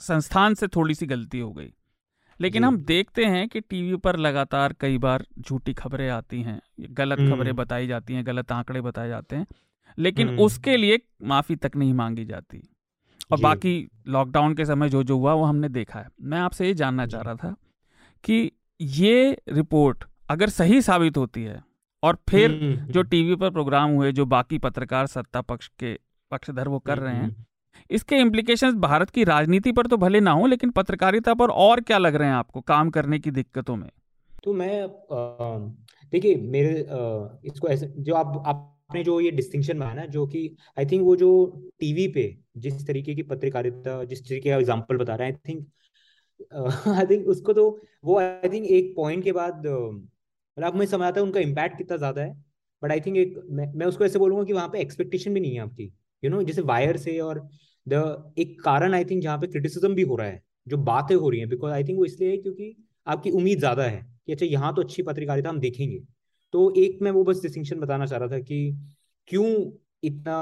संस्थान 0.01 0.53
से 0.53 0.67
थोड़ी 0.67 0.95
सी 0.95 1.05
गलती 1.05 1.39
हो 1.39 1.51
गई। 1.51 1.73
लेकिन 2.39 2.63
हम 2.63 2.77
देखते 2.77 3.25
हैं 3.25 3.47
कि 3.49 3.59
टीवी 3.61 3.95
पर 3.97 4.17
लगातार 4.17 4.73
कई 4.79 4.97
बार 4.97 5.25
झूठी 5.39 5.73
खबरें 5.73 6.09
आती 6.09 6.41
हैं 6.41 6.59
गलत 6.91 7.19
खबरें 7.19 7.55
बताई 7.55 7.87
जाती 7.87 8.13
हैं 8.13 8.25
गलत 8.27 8.51
आंकड़े 8.51 8.81
बताए 8.81 9.09
जाते 9.09 9.35
हैं 9.35 9.47
लेकिन 9.97 10.37
उसके 10.39 10.77
लिए 10.77 10.99
माफ़ी 11.23 11.55
तक 11.55 11.75
नहीं 11.75 11.93
मांगी 11.93 12.25
जाती। 12.25 12.61
और 13.31 13.39
बाकी 13.39 13.89
लॉकडाउन 14.07 14.53
के 14.53 14.65
समय 14.65 14.89
जो 14.89 15.03
जो 15.03 15.17
हुआ 15.17 15.33
वो 15.33 15.43
हमने 15.43 15.69
देखा 15.69 15.99
है। 15.99 16.07
मैं 16.21 16.39
आपसे 16.39 16.67
ये 16.67 16.73
जानना 16.73 17.05
चाह 17.05 17.21
रहा 17.21 17.35
था 17.35 17.55
कि 18.23 18.51
ये 18.81 19.37
रिपोर्ट 19.49 20.03
अगर 20.29 20.49
सही 20.49 20.81
साबित 20.81 21.17
होती 21.17 21.43
है 21.43 21.61
और 22.03 22.17
फिर 22.29 22.49
हम्म, 22.51 22.73
हम्म, 22.73 22.85
जो 22.87 22.99
हम्म। 22.99 23.09
टीवी 23.09 23.35
पर 23.35 23.49
प्रोग्राम 23.51 23.91
हुए 23.91 24.11
जो 24.11 24.25
बाकी 24.27 24.57
पत्रकार 24.59 25.07
सत्ता 25.07 25.41
पक्ष 25.43 25.67
के 25.79 25.97
पक्षधर 26.31 26.67
वो 26.67 26.79
कर 26.79 26.97
रहे 26.99 27.15
हैं 27.15 27.45
इसके 27.89 28.15
इम्प्लीकेशंस 28.15 28.73
भारत 28.77 29.09
की 29.09 29.23
राजनीति 29.23 29.71
पर 29.71 29.87
तो 29.87 29.97
भले 29.97 30.19
ना 30.19 30.31
हो 30.31 30.47
लेकिन 30.47 30.69
पत्रकारिता 30.71 31.33
पर 31.33 31.49
और 31.59 31.81
क्या 31.81 31.97
लग 31.97 32.15
रहे 32.15 32.27
हैं 32.27 32.35
आपको 32.35 32.61
काम 32.63 32.89
करने 32.89 33.19
की 33.19 33.31
दिक्कतों 33.31 33.75
में 33.75 33.89
तो 34.43 34.53
मैं 34.53 34.87
देखिए 36.13 36.35
मेरे 36.47 36.73
इसको 37.45 37.67
ऐसे 37.67 37.87
जो 37.99 38.15
आप 38.15 38.43
आपने 38.47 39.03
जो 39.03 39.19
ये 39.19 39.31
डिस्टिंक्शन 39.31 39.79
बनाया 39.79 39.93
ना 39.93 40.05
जो 40.07 40.25
कि 40.27 40.43
आई 40.77 40.85
थिंक 40.85 41.03
वो 41.03 41.15
जो 41.15 41.31
टीवी 41.79 42.07
पे 42.07 42.25
जिस 42.57 42.85
तरीके 42.87 43.15
की 43.15 43.23
पत्रकारिता 43.23 44.03
जिस 44.03 44.27
तरीके 44.27 44.49
का 44.49 44.55
एग्जांपल 44.55 44.97
बता 44.97 45.15
रहे 45.15 45.27
हैं 45.27 45.35
आई 45.35 45.39
थिंक 45.49 45.67
आई 46.89 47.05
थिंक 47.05 47.27
उसको 47.27 47.53
तो 47.53 47.65
वो 48.05 48.19
आई 48.19 48.49
थिंक 48.49 48.65
एक 48.71 48.93
पॉइंट 48.95 49.23
के 49.23 49.31
बाद 49.31 49.63
मतलब 50.57 50.75
मुझे 50.75 50.89
समझ 50.91 51.03
आता 51.03 51.19
है 51.19 51.25
उनका 51.25 51.39
इम्पैक्ट 51.39 51.77
कितना 51.77 51.97
ज़्यादा 51.97 52.21
है। 52.21 52.33
बट 52.81 52.91
आई 52.91 52.99
थिंक 53.01 53.17
एक 53.17 53.35
मैं, 53.49 53.71
मैं 53.75 53.85
उसको 53.85 54.05
ऐसे 54.05 54.19
बोलूँगा 54.19 54.43
कि 54.43 54.53
वहाँ 54.53 54.67
पे 54.69 54.79
एक्सपेक्टेशन 54.81 55.33
भी 55.33 55.39
नहीं 55.39 55.53
है 55.53 55.61
आपकी। 55.61 55.91
यू 56.23 56.29
नो 56.29 56.41
जैसे 56.43 56.61
वायर 56.63 56.97
से 56.97 57.19
और 57.19 57.47
द 57.87 58.33
एक 58.39 58.61
कारण 58.63 58.93
आई 58.93 59.05
थिंक 59.05 59.21
जहाँ 59.23 59.37
पे 59.37 59.47
क्रिटिसिज्म 59.47 59.93
भी 59.95 60.01
हो 60.03 60.15
रहा 60.15 60.27
है 60.27 60.41
जो 60.67 60.77
बातें 60.85 61.15
हो 61.15 61.29
रही 61.29 61.39
हैं 61.39 61.49
बिकॉज़ 61.49 61.73
आई 61.73 61.83
थिंक 61.83 61.97
वो 61.99 62.05
इसलिए 62.05 62.29
है 62.31 62.37
क्योंकि 62.37 62.75
आपकी 63.07 63.31
उम्मीद 63.31 63.59
ज़्यादा 63.59 63.83
है 63.83 64.01
कि 64.25 64.31
अच्छा 64.31 64.45
यहाँ 64.45 64.73
तो 64.75 64.81
अच्छी 64.81 65.03
पत्रकारिता 65.03 65.49
हम 65.49 65.59
देखेंगे। 65.59 65.99
तो 66.53 66.73
एक 66.77 66.99
मैं 67.01 67.11
वो 67.11 67.23
बस 67.23 67.41
डिस्टिंक्शन 67.41 67.79
बताना 67.79 68.05
चाह 68.05 68.19
रहा 68.19 68.29
था 68.29 68.39
कि 68.39 68.59
क्यों 69.27 69.45
इतना 70.03 70.37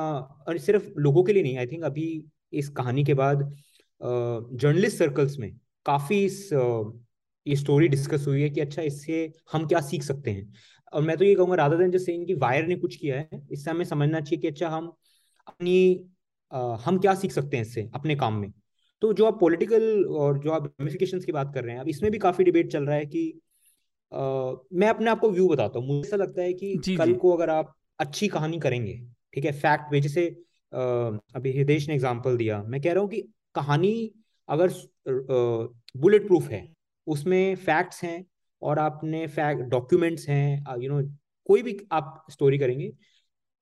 और 0.47 0.57
सिर्फ़ 0.59 0.87
लोगों 0.99 1.23
के 1.23 1.33
लिए 1.33 1.43
नहीं 1.43 1.57
आई 1.57 1.67
थिंक 1.67 1.83
अभी 1.83 2.07
इस 2.53 2.69
कहानी 2.71 3.03
के 3.03 3.13
बाद 3.13 3.49
जर्नलिस्ट 4.01 4.97
सर्कल्स 4.97 5.37
में 5.39 5.51
काफ़ी 5.85 6.23
इस 6.25 6.49
ये 7.45 7.55
स्टोरी 7.55 7.87
डिस्कस 7.87 8.25
हुई 8.27 8.41
है 8.41 8.49
कि 8.49 8.61
अच्छा 8.61 8.81
इससे 8.81 9.31
हम 9.53 9.67
क्या 9.67 9.81
सीख 9.81 10.03
सकते 10.03 10.31
हैं? 10.31 10.53
और 10.93 11.01
मैं 11.01 11.17
तो 11.17 11.25
ये 11.25 11.35
कहूँगा 11.35 11.55
राधा 11.55 11.75
दिन 11.75 11.91
जैसे 11.91 12.13
इनकी 12.13 12.33
वायर 12.35 12.67
ने 12.67 12.75
कुछ 12.75 12.95
किया 12.95 13.17
है 13.17 13.41
इससे 13.51 13.71
हमें 13.71 13.85
समझना 13.85 14.19
चाहिए 14.21 14.41
कि 14.41 14.47
अच्छा 14.47 14.69
हम 14.69 14.87
अपनी 15.47 16.09
आ, 16.51 16.75
हम 16.75 16.97
क्या 16.99 17.13
सीख 17.15 17.31
सकते 17.31 17.57
हैं 17.57 17.63
इससे 17.63 17.89
अपने 17.95 18.15
काम 18.15 18.33
में? 18.33 18.51
तो 19.01 19.11
जो 19.13 19.25
आप 19.25 19.39
पॉलिटिकल 19.39 20.05
और 20.17 20.37
जो 20.39 20.51
आप 20.51 20.65
रेमिफिकेशन 20.65 21.19
की 21.21 21.31
बात 21.31 21.53
कर 21.53 21.63
रहे 21.63 21.73
हैं 21.73 21.81
अब 21.81 21.87
इसमें 21.89 22.11
भी 22.11 22.17
काफ़ी 22.17 22.43
डिबेट 22.43 22.71
चल 22.71 22.85
रहा 22.85 22.95
है 22.95 23.05
कि 23.05 23.23
आ, 24.11 24.19
मैं 24.73 24.87
अपने 24.89 25.09
आपको 25.11 25.29
व्यू 25.31 25.47
बताता 25.47 25.79
हूँ। 25.79 25.87
मुझे 25.87 26.07
ऐसा 26.07 26.17
लगता 26.17 26.41
है 26.41 26.53
कि 26.53 26.75
जी, 26.77 26.95
कल 26.95 27.05
जी. 27.05 27.13
को 27.13 27.31
अगर 27.31 27.49
आप 27.49 27.75
अच्छी 27.99 28.27
कहानी 28.27 28.59
करेंगे 28.59 28.93
ठीक 29.33 29.45
है 29.45 29.51
फैक्ट 29.51 29.91
वे 29.91 30.01
जैसे 30.01 30.27
अभी 30.71 31.51
हृदेश 31.57 31.87
ने 31.87 31.93
एग्ज़ाम्पल 31.93 32.37
दिया 32.37 32.61
मैं 32.63 32.81
कह 32.81 32.93
रहा 32.93 33.01
हूँ 33.01 33.09
कि 33.09 33.21
कहानी 33.55 33.93
अगर 34.49 34.71
बुलेट 35.97 36.27
प्रूफ 36.27 36.49
है 36.49 36.74
उसमें 37.07 37.55
फैक्ट्स 37.55 38.03
हैं 38.03 38.25
और 38.61 38.79
आपने 38.79 39.25
फैक्ट 39.27 39.61
डॉक्यूमेंट्स 39.61 40.27
हैं 40.29 40.75
यू 40.81 40.89
नो 40.91 41.01
कोई 41.45 41.61
भी 41.63 41.77
आप 41.91 42.25
स्टोरी 42.31 42.57
करेंगे 42.57 42.91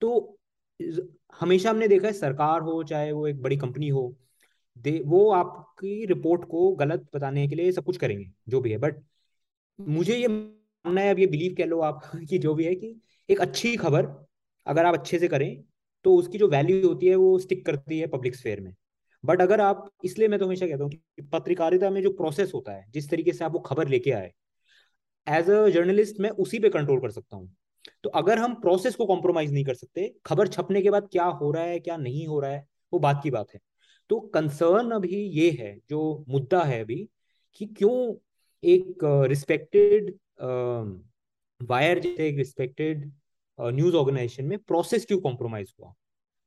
तो 0.02 0.40
हमेशा 1.42 1.70
हमने 1.70 1.88
देखा 1.88 2.08
है 2.08 2.14
सरकार 2.14 2.62
हो, 2.62 2.84
चाहे 2.84 3.12
वो 3.12 3.28
एक 3.28 3.42
बड़ी 3.42 3.58
कंपनी 3.58 3.90
हो, 3.90 4.16
दे, 4.78 5.02
वो 5.06 5.30
आपकी 5.32 6.06
रिपोर्ट 6.06 6.46
को 6.46 6.72
गलत 6.76 7.10
बताने 7.16 7.48
के 7.48 7.56
लिए 7.56 7.72
सब 7.72 7.86
कुछ 7.86 7.98
करेंगे, 7.98 8.32
जो 8.50 8.62
भी 8.62 8.72
है। 8.72 8.78
बट 8.78 9.04
मुझे 9.80 10.18
ये 10.18 10.28
मानना 10.28 11.02
है, 11.02 11.12
अब 11.12 11.20
ये 11.20 11.28
बिलीव 11.28 11.56
कह 11.58 11.66
लो 11.66 11.80
आप, 11.82 12.02
कि 12.30 12.38
जो 12.40 12.54
भी 12.56 12.66
है 12.66 12.76
कि 12.76 12.96
एक 13.30 13.42
अच्छी 13.42 13.76
खबर 13.78 14.08
अगर 14.68 14.86
आप 14.86 14.94
अच्छे 14.94 15.20
से 15.20 15.28
करें 15.28 15.64
तो 16.06 16.16
उसकी 16.16 16.38
जो 16.38 16.48
वैल्यू 16.48 16.88
होती 16.88 17.08
है 17.08 17.16
वो 17.16 17.38
स्टिक 17.40 17.66
करती 17.66 18.00
है 18.00 18.08
पब्लिक 18.08 18.36
स्फेयर 18.36 18.62
में। 18.62 18.76
बट 19.24 19.42
अगर 19.42 19.62
आप, 19.62 19.90
इसलिए 20.06 20.28
मैं 20.28 20.40
तो 20.40 20.46
हमेशा 20.46 20.68
कहता 20.68 20.84
हूँ 20.84 20.92
कि 20.92 21.22
पत्रकारिता 21.34 21.90
में 21.90 22.02
जो 22.02 22.10
प्रोसेस 22.14 22.52
होता 22.54 22.72
है, 22.72 22.86
जिस 22.92 23.10
तरीके 23.10 23.34
से 23.34 23.46
आप 23.46 23.54
वो 23.54 23.60
खबर 23.62 23.88
लेके 23.88 24.12
आए 24.12 24.32
एज 25.28 25.50
अ 25.50 25.68
जर्नलिस्ट 25.70 26.20
मैं 26.20 26.30
उसी 26.38 26.60
पे 26.60 26.70
कंट्रोल 26.70 27.00
कर 27.02 27.12
सकता 27.12 27.38
हूँ। 27.38 27.50
तो 28.04 28.10
अगर 28.12 28.40
हम 28.40 28.54
प्रोसेस 28.62 28.96
को 28.96 29.06
कॉम्प्रोमाइज 29.06 29.52
नहीं 29.54 29.64
कर 29.66 29.74
सकते, 29.74 30.14
खबर 30.26 30.48
छपने 30.48 30.82
के 30.82 30.90
बाद 30.90 31.08
क्या 31.12 31.26
हो 31.26 31.52
रहा 31.52 31.64
है, 31.64 31.80
क्या 31.80 31.98
नहीं 31.98 32.26
हो 32.28 32.40
रहा 32.40 32.52
है, 32.52 32.66
वो 32.94 33.00
बात 33.00 33.20
की 33.24 33.32
बात 33.32 33.54
है। 33.54 33.60
तो 34.10 34.20
कंसर्न 34.34 34.92
अभी 34.92 35.16
ये 35.16 35.50
है, 35.52 35.78
जो 35.90 36.26
मुद्दा 36.30 36.62
है 36.64 36.80
अभी, 36.82 37.08
कि 37.56 37.66
क्यों 37.68 38.14
एक 38.64 39.04
रिस्पेक्टेड 39.30 40.14
वायर 41.62 42.00
जैसे 42.00 42.28
एक 42.28 42.38
रिस्पेक्टेड 42.38 43.12
न्यूज़ 43.60 43.96
ऑर्गेनाइजेशन 43.96 44.46
में 44.46 44.58
प्रोसेस 44.60 45.06
क्यों 45.06 45.20
कॉम्प्रोमाइज 45.22 45.74
हुआ? 45.80 45.94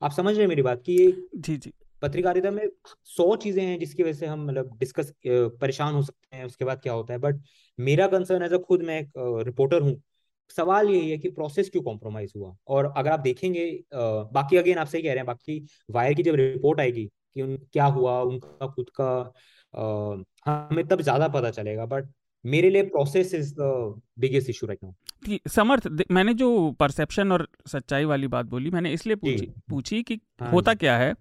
आप 0.02 0.12
समझ 0.12 0.32
रहे 0.32 0.40
हैं 0.40 0.48
मेरी 0.48 0.62
बात 0.62 0.82
कि 0.86 0.92
ये 0.94 1.12
जी 1.36 1.56
जी। 1.56 1.72
पत्रकारिता 2.02 2.50
में 2.50 2.66
सौ 3.06 3.34
चीज़ें 3.36 3.62
हैं 3.64 3.78
जिसकी 3.78 4.02
वजह 4.02 4.12
से 4.12 4.26
हम 4.26 4.44
मतलब 4.46 4.76
डिस्कस 4.78 5.12
परेशान 5.26 5.94
हो 5.94 6.02
सकते 6.02 6.36
हैं 6.36 6.44
उसके 6.44 6.64
बाद 6.64 6.80
क्या 6.82 6.92
होता 6.92 7.12
है। 7.12 7.18
बट 7.20 7.40
मेरा 7.78 8.06
कंसर्न 8.08 8.42
एज 8.42 8.52
अ 8.52 8.58
खुद 8.68 8.82
मैं 8.82 9.00
एक 9.00 9.10
रिपोर्टर 9.46 9.82
हूँ। 9.82 10.00
सवाल 10.50 10.88
यही 10.90 11.10
है 11.10 11.18
कि 11.18 11.28
प्रोसेस 11.30 11.70
क्यों 11.70 11.82
कॉम्प्रोमाइज 11.82 12.32
हुआ? 12.36 12.54
और 12.68 12.92
अगर 12.96 13.10
आप 13.10 13.20
देखेंगे 13.20 13.64
बाकी 13.94 14.56
अगेन 14.56 14.78
आप 14.78 14.86
सही 14.86 15.02
कह 15.02 15.08
रहे 15.08 15.16
हैं 15.16 15.26
बाकी 15.26 15.66
वायर 15.90 16.14
की 16.14 16.22
जब 16.22 16.34
रिपोर्ट 16.36 16.80
आएगी 16.80 17.04
कि 17.34 17.42
उन 17.42 17.56
क्या 17.72 17.84
हुआ 17.96 18.20
उनका 18.22 18.66
खुद 18.66 18.90
का 19.00 19.10
आ, 19.74 19.82
हमें 20.46 20.86
तब 20.88 21.00
ज़्यादा 21.02 21.28
पता 21.28 21.50
चलेगा। 21.50 21.86
बट 21.86 22.12
मेरे 22.44 22.70
लिए 22.70 22.82
process 22.84 23.34
is 23.34 23.54
the 23.54 24.00
biggest 24.18 24.50
issue 24.50 24.66
right 24.66 24.84
now 24.84 25.38
Samarth 25.48 25.88
मैंने 26.10 26.34
जो 26.34 26.48
परसेप्शन 26.80 27.32
और 27.32 27.46
सच्चाई 27.68 28.04
वाली 28.04 28.26
बात 28.28 28.46
बोली 28.46 28.70
मैंने 28.70 28.92
इसलिए 28.92 29.16
पूछी 29.16 29.46
पूछी 29.70 30.02
कि 30.02 30.18
हाँ 30.40 30.50
होता 30.52 30.74
क्या 30.74 30.96
है? 30.98 31.14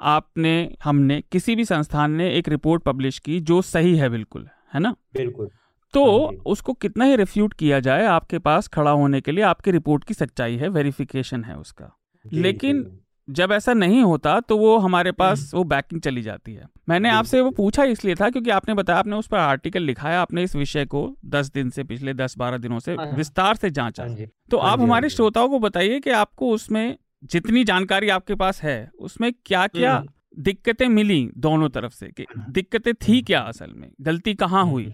आपने 0.00 0.76
हमने 0.84 1.22
किसी 1.32 1.56
भी 1.56 1.64
संस्थान 1.64 2.10
ने 2.10 2.30
एक 2.34 2.48
रिपोर्ट 2.48 2.82
पब्लिश 2.82 3.18
की 3.18 3.40
जो 3.40 3.62
सही 3.62 3.96
है 3.96 4.08
बिल्कुल 4.08 4.48
है 4.74 4.80
ना? 4.80 4.96
बिल्कुल। 5.14 5.50
तो 5.94 6.26
हाँ 6.26 6.32
उसको 6.46 6.72
कितना 6.72 7.04
ही 7.04 7.16
रिफ्यूट 7.16 7.54
किया 7.54 7.80
जाए 7.80 8.06
आपके 8.06 8.38
पास 8.38 8.68
खड़ा 8.68 8.90
होने 8.90 9.20
के 9.20 9.32
लिए 9.32 9.44
आपकी 9.44 9.70
रिपोर्ट 9.70 10.04
की 10.04 10.14
सच्चाई 10.14 10.56
है 10.56 10.68
वेरिफिकेशन 10.68 11.44
है 11.44 11.56
उसका। 11.56 11.96
लेकिन 12.32 13.00
जब 13.30 13.52
ऐसा 13.52 13.72
नहीं 13.72 14.02
होता 14.02 14.40
तो 14.40 14.56
वो 14.58 14.78
हमारे 14.78 15.12
पास 15.12 15.40
हम्म। 15.40 15.58
वो 15.58 15.64
बैकिंग 15.64 16.00
चली 16.00 16.22
जाती 16.22 16.54
है। 16.54 16.66
मैंने 16.88 17.10
आपसे 17.10 17.40
वो 17.40 17.50
पूछा 17.50 17.84
इसलिए 17.84 18.14
था 18.14 18.30
क्योंकि 18.30 18.50
आपने 18.50 18.74
बताया 18.74 18.98
आपने 18.98 19.16
उस 19.16 19.26
पर 19.26 19.38
आर्टिकल 19.38 19.82
लिखा 19.82 20.08
है 20.08 20.16
आपने 20.16 20.42
इस 20.42 20.56
विषय 20.56 20.84
को 20.84 21.16
दस 21.24 21.50
दिन 21.52 21.70
से 21.70 21.84
पिछले 21.84 22.14
दस 22.14 22.38
बारह 22.38 22.58
दिनों 22.58 22.78
से 22.78 22.94
हाँ, 22.94 23.06
हाँ। 23.06 23.16
विस्तार 23.16 23.54
से 23.54 23.70
जांचा। 23.70 24.06
तो 24.50 24.56
आप 24.56 24.80
हमारे 24.80 25.08
श्रोताओं 25.08 25.48
को 25.48 25.58
बताइए 25.58 26.00
कि 26.00 26.10
आपको 26.10 26.50
उसमें 26.50 26.96
जितनी 27.24 27.64
जानकारी 27.64 28.08
आपके 28.08 28.34
पास 28.34 28.62
है 28.62 28.90
उसमें 29.00 29.32
क्या 29.46 29.66
क्या 29.66 29.94
हम्म। 29.96 30.42
दिक्कतें 30.42 30.88
मिली 30.88 31.28
दोनों 31.38 31.68
तरफ़ 31.68 31.92
से 31.92 32.06
कि 32.08 32.24
दिक्कतें 32.50 32.92
थी 32.94 33.20
क्या 33.22 33.40
असल 33.40 33.72
में? 33.74 33.90
गलती 34.00 34.34
कहाँ 34.34 34.64
हुई? 34.66 34.92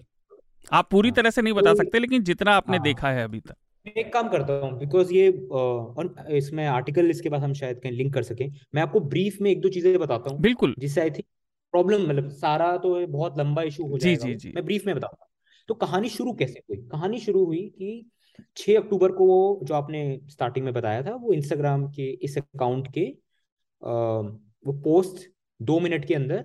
आप 0.73 0.89
पूरी 0.91 1.11
तरह 1.11 1.31
से 1.31 1.43
नहीं 1.43 1.55
बता 1.55 1.71
तो 1.71 1.77
सकते 1.77 1.99
लेकिन 1.99 2.23
जितना 2.23 2.53
आपने 2.53 2.79
देखा 2.79 3.11
है 3.11 3.25
अभी 3.25 3.41
तक। 3.41 3.55
एक 3.99 4.13
काम 4.13 4.29
करता 4.29 4.53
हूँ 4.55 4.79
बिकॉज़ 4.79 5.13
ये 5.15 5.29
आ, 5.29 6.35
इसमें 6.37 6.67
आर्टिकल 6.67 7.11
इसके 7.11 7.29
बाद 7.29 7.43
हम 7.43 7.53
शायद 7.55 7.81
कहीं 7.83 7.93
लिंक 7.93 8.13
कर 8.15 8.23
सकें। 8.23 8.47
मैं 8.75 8.83
आपको 8.83 9.01
ब्रीफ 9.01 9.39
में 9.41 9.51
एक 9.51 9.61
दो 9.61 9.69
चीज़ें 9.69 9.99
बताता 9.99 10.31
हूँ 10.31 10.41
बिल्कुल। 10.41 10.75
जिससे 10.79 11.01
आई 11.01 11.11
थिंक 11.11 11.25
प्रॉब्लम 11.75 12.09
मतलब 12.09 12.29
सारा 12.31 12.77
तो 12.77 13.07
बहुत 13.07 13.39
लंबा 13.39 13.63
इशू 13.63 13.87
हो 13.87 13.99
जाएगा। 13.99 14.25
जी, 14.25 14.33
जी, 14.33 14.39
जी. 14.39 14.53
मैं 14.57 14.65
ब्रीफ 14.65 14.87
में 14.87 14.95
बताऊँगा। 14.97 15.27
तो 15.69 15.75
कहानी 15.75 16.09
शुरू 16.09 16.33
कैसे 16.33 16.61
हुई? 16.61 16.77
कहानी 16.89 17.19
शुरू 17.21 17.45
हुई 17.45 17.63
कि 17.79 18.11
6 18.57 18.77
अक्टूबर 18.77 19.13
को 19.13 19.27
वो 19.27 19.61
जो 19.63 19.75
आपने 19.75 20.21
स्टार्टिंग 20.29 20.65
में 20.65 20.75
बताया 20.75 21.03
था 21.03 21.15
वो 21.15 21.33
इंस्टाग्राम 21.33 21.87
के 21.91 22.11
इस 22.23 22.39
अकाउंट 22.39 22.89
के 22.95 23.07
आ, 23.83 23.91
वो 24.67 24.73
पोस्ट 24.83 25.29
दो 25.61 25.79
मिनट 25.81 26.05
के 26.05 26.15
अंदर 26.15 26.45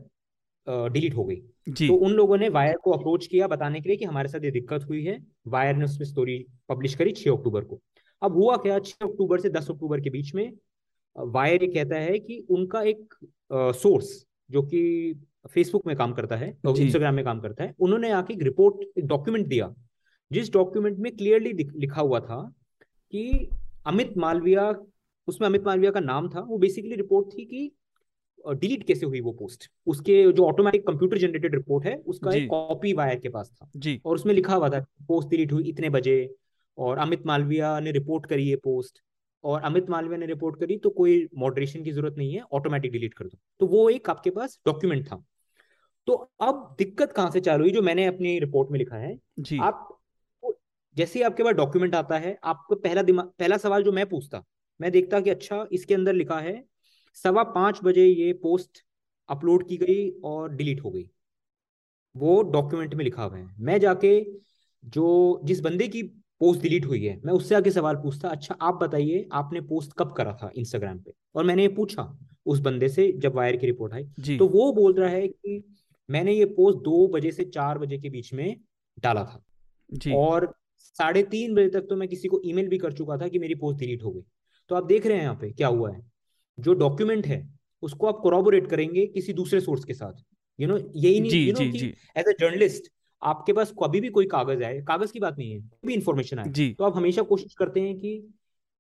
डिलीट 0.68 1.16
हो 1.16 1.24
गई। 1.24 1.36
जी. 1.70 1.88
तो 1.88 1.96
उन 1.96 2.12
लोगों 2.12 2.38
ने 2.38 2.50
वायर 2.50 2.78
को 2.78 2.92
अप्रोच 2.92 3.26
किया 3.28 3.48
बताने 3.48 3.82
के 3.82 3.90
लिए 3.90 3.98
कि 3.98 4.06
हमारे 4.06 4.30
साथ 4.30 4.44
ये 4.44 4.52
दिक्कत 4.52 4.84
हुई 4.90 5.04
है। 5.04 5.18
वायर 5.48 5.76
ने 5.76 5.86
उसमें 5.86 6.06
स्टोरी 6.08 6.46
पब्लिश 6.70 6.96
करी 6.96 7.12
छह 7.12 7.32
अक्टूबर 7.32 7.64
को। 7.64 7.80
अब 8.22 8.34
हुआ 8.34 8.56
क्या? 8.58 8.80
छह 8.80 9.06
अक्टूबर 9.06 9.40
से 9.40 9.50
दस 9.50 9.70
अक्टूबर 9.72 10.02
के 10.02 10.10
बीच 10.10 10.34
में 10.36 10.52
वायर 11.16 11.64
ये 11.64 11.68
कहता 11.74 11.96
है 11.98 12.20
कि 12.20 12.40
उनका 12.50 12.82
एक 12.84 13.14
सोर्स 13.54 14.26
जो 14.52 14.62
कि 14.64 14.82
फेसबुक 15.50 15.86
में 15.88 15.96
काम 15.96 16.14
करता 16.14 16.36
है 16.36 16.50
इंस्टाग्राम 16.68 17.16
में 17.16 17.24
काम 17.26 17.40
करता 17.40 17.64
है 17.64 17.74
उन्होंने 17.80 18.12
आके 18.12 18.34
एक 18.34 18.42
रिपोर्ट 18.44 18.98
एक 18.98 19.06
डॉक्यूमेंट 19.08 19.48
दिया। 19.48 19.74
जिस 20.32 20.52
डॉक्यूमेंट 20.54 20.98
में 20.98 21.16
क्लियरली 21.16 21.54
लिखा 21.54 22.02
हुआ 22.02 22.20
था 22.20 22.42
कि 23.14 23.50
अमित 23.88 24.18
मालविया 24.18 24.70
उसमें 25.28 25.48
अमित 25.48 25.66
मालविया 25.66 25.92
का 25.92 26.00
नाम 26.00 26.30
था 26.30 26.40
वो 26.42 26.58
बेसिकली 26.58 26.96
रिपोर्ट 26.96 27.28
थी 27.28 27.46
कि 27.46 27.72
डिलीट 28.56 28.84
कैसे 28.88 29.06
हुई 29.06 29.20
वो 29.22 29.32
पोस्ट 29.34 29.70
उसके 29.88 30.16
जो 30.32 30.46
ऑटोमेटिक 30.46 30.86
कंप्यूटर 30.88 31.18
जनरेटेड 31.18 31.56
रिपोर्ट 31.56 31.86
है 31.86 31.96
उसका 32.08 32.32
एक 32.32 32.48
कॉपी 32.50 32.94
वायर 32.94 33.20
के 33.20 33.30
पास 33.30 33.52
था। 33.52 33.70
जी। 33.76 34.00
और 34.06 34.16
उसमें 34.16 34.34
लिखा 34.34 34.56
हुआ 34.56 34.70
था 34.70 34.80
पोस्ट 35.08 35.30
डिलीट 35.30 35.54
हुई 35.54 35.64
इतने 35.70 35.90
बजे 35.90 36.18
और 36.78 36.98
अमित 36.98 37.26
मालविया 37.26 37.80
ने 37.80 37.92
रिपोर्ट 37.92 38.26
करी 38.26 38.50
है 38.50 38.56
पोस्ट 38.56 39.02
और 39.44 39.62
अमित 39.62 39.90
मालविया 39.90 40.18
ने 40.18 40.26
रिपोर्ट 40.26 40.60
करी 40.60 40.78
तो 40.78 40.90
कोई 40.90 41.28
मॉडरेशन 41.38 41.84
की 41.84 41.92
ज़रूरत 41.92 42.16
नहीं 42.18 42.34
है 42.34 42.42
ऑटोमेटिक 42.52 42.92
डिलीट 42.92 43.14
कर 43.14 43.26
दो। 43.26 43.38
तो 43.60 43.68
वो 43.68 43.90
एक 43.90 44.10
आपके 44.10 44.30
पास 44.30 44.60
डॉक्यूमेंट 44.66 45.06
था। 45.08 45.24
तो 46.08 46.14
अब 46.42 46.76
दिक्कत 46.78 47.12
कहाँ 47.12 47.32
से 47.32 47.40
चालू 47.42 47.64
हुई 47.64 47.72
जो 47.72 47.82
मैंने 47.82 48.06
अपनी 48.06 48.40
रिपोर्ट 48.40 48.72
में 48.72 48.80
लिखा 48.80 48.98
है 48.98 49.18
जी। 49.40 49.60
आप 49.60 49.95
जैसे 50.96 51.20
ही 51.20 51.24
आपके 51.24 51.44
पास 51.44 51.54
डॉक्यूमेंट 51.54 51.96
आता 51.96 52.18
है 52.18 52.38
आपको 52.44 52.76
पहला 52.76 53.02
दिमाग 53.02 53.32
पहला 53.40 53.58
सवाल 53.58 53.84
जो 53.84 53.92
मैं 53.92 54.06
पूछता 54.10 54.44
मैं 54.80 54.92
देखता 54.92 55.20
कि 55.20 55.30
अच्छा 55.30 55.66
इसके 55.72 55.94
अंदर 55.94 56.14
लिखा 56.14 56.40
है 56.40 56.64
सवा 57.18 57.44
पाँच 57.52 57.80
बजे 57.84 58.06
ये 58.06 58.32
पोस्ट 58.34 58.84
अपलोड 59.30 59.68
की 59.68 59.78
गई 59.78 60.10
और 60.24 60.54
डिलीट 60.56 60.84
हो 60.84 60.90
गई। 60.92 61.10
वो 62.16 62.42
डॉक्यूमेंट 62.44 62.94
में 62.96 63.04
लिखा 63.06 63.24
हुआ 63.24 63.38
है। 63.38 63.48
मैं 63.60 63.80
जाके 63.80 64.20
जो 64.84 65.42
जिस 65.44 65.60
बंदे 65.62 65.88
की 65.88 66.04
पोस्ट 66.42 66.62
डिलीट 66.62 66.86
हुई 66.86 67.04
है 67.06 67.20
मैं 67.26 67.34
उससे 67.34 67.56
आगे 67.56 67.72
सवाल 67.72 67.96
पूछता 67.96 68.30
अच्छा 68.30 68.56
आप 68.62 68.80
बताइए 68.84 69.28
आपने 69.34 69.62
पोस्ट 69.62 69.92
कब 69.98 70.14
करा 70.14 70.34
था 70.34 70.52
इंस्टाग्राम 70.56 71.00
पे? 71.00 71.14
और 71.36 71.44
मैंने 71.44 71.62
ये 71.62 71.68
पूछा 71.68 72.18
उस 72.46 72.60
बंदे 72.60 72.90
से 72.90 73.12
जब 73.12 73.36
वायर 73.36 73.56
की 73.58 73.66
रिपोर्ट 73.66 73.94
आई। 73.94 74.38
तो 74.38 74.48
वो 74.48 74.72
बोल 74.74 74.94
रहा 74.94 75.10
है 75.10 75.28
कि 75.28 75.64
मैंने 76.10 76.34
ये 76.34 76.46
पोस्ट 76.46 76.78
दो 76.80 77.08
बजे 77.08 77.32
से 77.32 77.46
चार 77.46 77.78
बजे 77.78 77.98
के 77.98 78.10
बीच 78.10 78.34
में 78.34 78.56
डाला 79.00 79.24
था। 79.24 79.44
जी. 79.90 80.14
और 80.14 80.54
साढ़े 80.86 81.24
तीन 81.24 81.56
बजे 81.56 81.70
तक 81.70 81.88
तो 81.90 81.96
मैं 81.96 82.08
किसी 82.10 82.28
को 82.28 82.42
ईमेल 82.46 82.68
भी 82.68 82.78
कर 82.78 82.94
चुका 82.94 83.18
था 83.18 83.28
कि 83.28 83.40
मेरी 83.40 83.56
पोस्ट 83.56 83.80
डिलीट 83.80 84.04
हो 84.04 84.12
गई। 84.12 84.22
तो 84.70 84.76
आप 84.76 84.86
देख 84.86 85.06
रहे 85.08 85.18
हैं 85.18 85.24
यहाँ 85.24 85.36
पे 85.36 85.52
क्या 85.52 85.68
हुआ 85.68 85.92
है। 85.92 86.02
जो 86.58 86.74
डॉक्यूमेंट 86.74 87.28
है 87.28 87.48
उसको 87.84 88.08
आप 88.08 88.20
कोरोबोरेट 88.20 88.68
करेंगे 88.68 89.06
किसी 89.08 89.34
दूसरे 89.34 89.60
सोर्स 89.62 89.84
के 89.86 89.94
साथ। 89.94 90.24
यू 90.60 90.68
नो 90.68 90.78
यही 90.78 91.20
नहीं 91.20 91.46
यू 91.46 91.54
नो 91.54 91.72
कि 91.72 91.94
एज 92.18 92.28
अ 92.28 92.32
जर्नलिस्ट 92.40 92.92
आपके 93.22 93.54
पास 93.54 93.74
कभी 93.84 94.02
भी 94.02 94.10
कोई 94.10 94.26
कागज़ 94.26 94.64
आए 94.64 94.82
कागज़ 94.82 95.12
की 95.12 95.20
बात 95.20 95.38
नहीं 95.38 95.52
है 95.52 95.60
कोई 95.60 95.88
भी 95.88 95.94
इंफॉर्मेशन 95.94 96.40
आए 96.40 96.74
तो 96.74 96.84
आप 96.84 96.96
हमेशा 96.98 97.22
कोशिश 97.24 97.54
करते 97.54 97.82
हैं 97.82 97.98
कि 97.98 98.22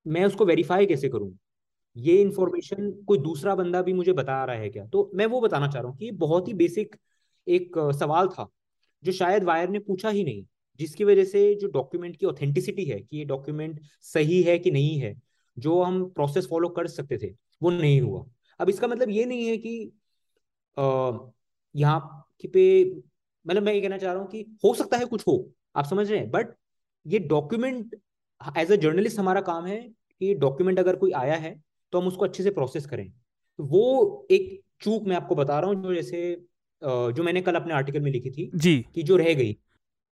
मैं 0.05 0.25
उसको 0.25 0.45
वेरीफाई 0.45 0.85
कैसे 0.85 1.09
करूँ? 1.09 1.31
ये 1.95 2.15
इन्फॉर्मेशन 2.21 2.91
कोई 3.07 3.17
दूसरा 3.17 3.55
बंदा 3.55 3.81
भी 3.81 3.93
मुझे 3.93 4.13
बता 4.13 4.43
रहा 4.45 4.55
है 4.55 4.69
क्या? 4.69 4.85
तो 4.85 5.11
मैं 5.15 5.25
वो 5.25 5.41
बताना 5.41 5.67
चाह 5.67 5.81
रहा 5.81 5.89
हूँ 5.89 5.97
कि 5.97 6.11
बहुत 6.13 6.47
ही 6.47 6.53
बेसिक 6.53 6.95
एक 7.47 7.77
सवाल 7.99 8.27
था 8.27 8.47
जो 9.03 9.11
शायद 9.11 9.43
वायर 9.43 9.69
ने 9.69 9.79
पूछा 9.79 10.09
ही 10.09 10.23
नहीं। 10.23 10.43
जिसकी 10.79 11.03
वजह 11.03 11.23
से 11.23 11.53
जो 11.55 11.67
डॉक्यूमेंट 11.67 12.15
की 12.15 12.25
ऑथेंटिसिटी 12.25 12.85
है 12.85 12.99
कि 12.99 13.17
ये 13.17 13.25
डॉक्यूमेंट 13.25 13.79
सही 14.03 14.41
है 14.43 14.57
कि 14.59 14.71
नहीं 14.71 14.97
है 14.99 15.15
जो 15.57 15.81
हम 15.81 16.03
प्रोसेस 16.09 16.47
फॉलो 16.49 16.69
कर 16.69 16.87
सकते 16.87 17.17
थे 17.17 17.33
वो 17.63 17.69
नहीं 17.71 17.99
हुआ। 18.01 18.25
अब 18.59 18.69
इसका 18.69 18.87
मतलब 18.87 19.09
ये 19.09 19.25
नहीं 19.25 19.45
है 19.45 19.57
कि 19.57 19.91
यहाँ 21.75 21.99
पे 22.45 22.83
मतलब 23.45 23.63
मैं 23.63 23.73
ये 23.73 23.81
कहना 23.81 23.97
चाह 23.97 24.11
रहा 24.11 24.21
हूँ 24.21 24.29
कि 24.29 24.45
हो 24.63 24.73
सकता 24.73 24.97
है 24.97 25.05
कुछ 25.05 25.27
हो 25.27 25.35
आप 25.75 25.85
समझ 25.85 26.09
रहे 26.11 26.19
हैं 26.19 26.29
बट 26.31 26.55
ये 27.05 27.19
डॉक्यूमेंट 27.19 27.95
एज 28.57 28.71
अ 28.71 28.75
जर्नलिस्ट 28.75 29.19
हमारा 29.19 29.41
काम 29.41 29.65
है 29.65 29.77
कि 30.21 30.33
डॉक्यूमेंट 30.35 30.79
अगर 30.79 30.95
कोई 30.95 31.11
आया 31.11 31.35
है 31.35 31.55
तो 31.93 31.99
हम 31.99 32.07
उसको 32.07 32.25
अच्छे 32.25 32.43
से 32.43 32.49
प्रोसेस 32.49 32.85
करें। 32.85 33.11
वो 33.59 34.27
एक 34.31 34.61
चूक 34.81 35.03
मैं 35.03 35.15
आपको 35.15 35.35
बता 35.35 35.59
रहा 35.59 35.69
हूँ 35.69 35.83
जो 35.83 35.93
जैसे 35.95 36.35
जो 36.81 37.23
मैंने 37.23 37.41
कल 37.41 37.55
अपने 37.55 37.73
आर्टिकल 37.73 38.01
में 38.01 38.11
लिखी 38.11 38.31
थी 38.31 38.49
जी। 38.55 38.85
कि 38.95 39.03
जो 39.03 39.15
रह 39.15 39.33
गई। 39.33 39.57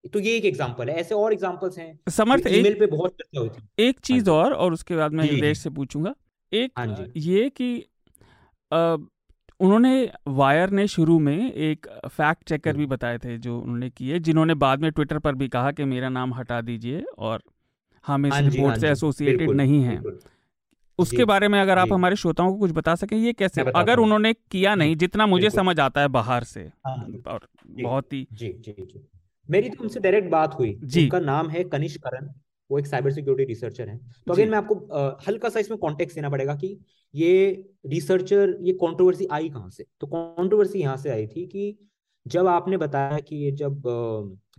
तो 0.04 0.20
ये 0.20 0.36
एक 0.38 0.46
एग्जांपल 0.46 0.90
है 0.90 0.96
ऐसे 0.96 1.16
और 1.16 1.34
एग्जांपल्स 1.34 1.78
हैं 1.78 2.00
समर्थ 2.10 2.48
ईमेल 2.48 2.74
पे 2.80 2.86
बहुत 2.86 3.12
चर्चा 3.12 3.40
हुई 3.40 3.50
थी। 3.50 3.88
एक 3.88 4.00
चीज़ 4.00 4.30
हाँ 4.30 4.38
और 4.38 4.54
और 4.54 4.74
उसके 4.74 4.96
बाद 4.96 5.14
मैं 5.14 5.26
हृदय 5.26 5.54
से 5.54 5.70
पूछूँगा। 5.70 6.14
एक 6.52 6.72
हाँ 6.78 7.06
ये 7.18 7.50
कि 7.50 7.86
उन्होंने 8.72 10.12
वायर 10.28 10.70
ने 10.70 10.88
शुरू 10.88 11.18
में 11.20 11.52
एक 11.54 11.88
फैक्ट 12.08 12.48
चेकर 12.50 12.76
भी 12.78 12.86
बताए 12.86 13.18
थे 13.18 13.38
जो 13.38 13.60
उन्होंने 13.60 13.90
किए 13.90 14.20
जिन्होंने 14.20 14.54
बाद 14.56 14.82
में 14.82 14.92
ट्विटर 14.92 15.20
पर 15.20 15.36
भी 15.36 15.48
कहा 15.48 15.72
कि 15.72 15.84
मेरा 15.86 16.10
नाम 16.10 16.34
हटा 16.34 16.60
दीजिए 16.62 17.04
और 17.18 17.44
हम 18.06 18.26
इस 18.26 18.34
रिपोर्ट 18.34 18.70
हाँ 18.70 18.78
से 18.78 18.90
एसोसिएटेड 18.90 19.52
नहीं 19.52 19.82
हैं। 19.84 20.02
उसके 21.00 21.26
बारे 21.26 21.48
में 21.48 21.60
अगर 21.62 21.78
आप 21.78 21.94
हमारे 21.94 22.16
श्रोताओं 22.16 22.52
को 22.52 22.60
कुछ 22.60 22.72
बता 22.72 22.96
सकें 22.96 23.18
ये 23.18 23.34
कैसे 23.34 23.62
अगर 23.76 24.00
उन्होंने 24.00 24.34
किया 24.34 24.76
नहीं 24.76 24.96
जितना 24.96 25.26
मुझे 25.28 25.50
समझ 25.50 25.80
आता 25.80 26.02
है 26.02 26.08
बाहर 26.08 26.44
से 26.44 26.70
और 26.88 27.48
बहुत 27.66 28.14
ही 28.14 28.28
मेरी 29.50 29.70
तो 29.70 29.84
उनसे 29.84 30.00
डायरेक्ट 30.00 30.30
बात 30.32 30.56
हुई। 30.60 30.74
जी। 30.76 31.04
उनका 31.04 31.20
नाम 31.22 31.50
है 31.50 31.64
कनिष्क 31.66 32.02
करण 32.02 32.30
वो 32.70 32.80
एक 32.80 32.88
साइबर 32.88 33.12
सिक्योरिटी 33.12 33.48
रिसर्चर 33.48 33.90
है। 33.90 33.98
तो 34.28 34.34
अगेन 34.34 34.50
मैं 34.50 34.58
आपको 34.58 34.76
हल्का 35.28 35.50
सा 35.50 35.60
इसमें 35.60 35.78
कॉन्टेक्ट 35.80 36.16
देना 36.16 36.30
पड़ेगा 36.30 36.56
कि 36.56 36.78
ये 37.14 37.34
रिसर्चर 37.88 38.58
ये 38.62 38.74
कंट्रोवर्सी 38.74 39.28
आई 39.32 39.50
कहाँ 39.50 39.70
से? 39.70 39.86
तो 40.00 40.08
कंट्रोवर्सी 40.08 40.80
यहाँ 40.80 40.98
से 40.98 41.10
आई 41.10 41.28
थी 41.28 41.46
कि 41.46 41.76
जब 42.26 42.48
आपने 42.48 42.78
बताया 42.78 43.20
कि 43.20 43.36
ये 43.36 43.52
जब 43.54 43.84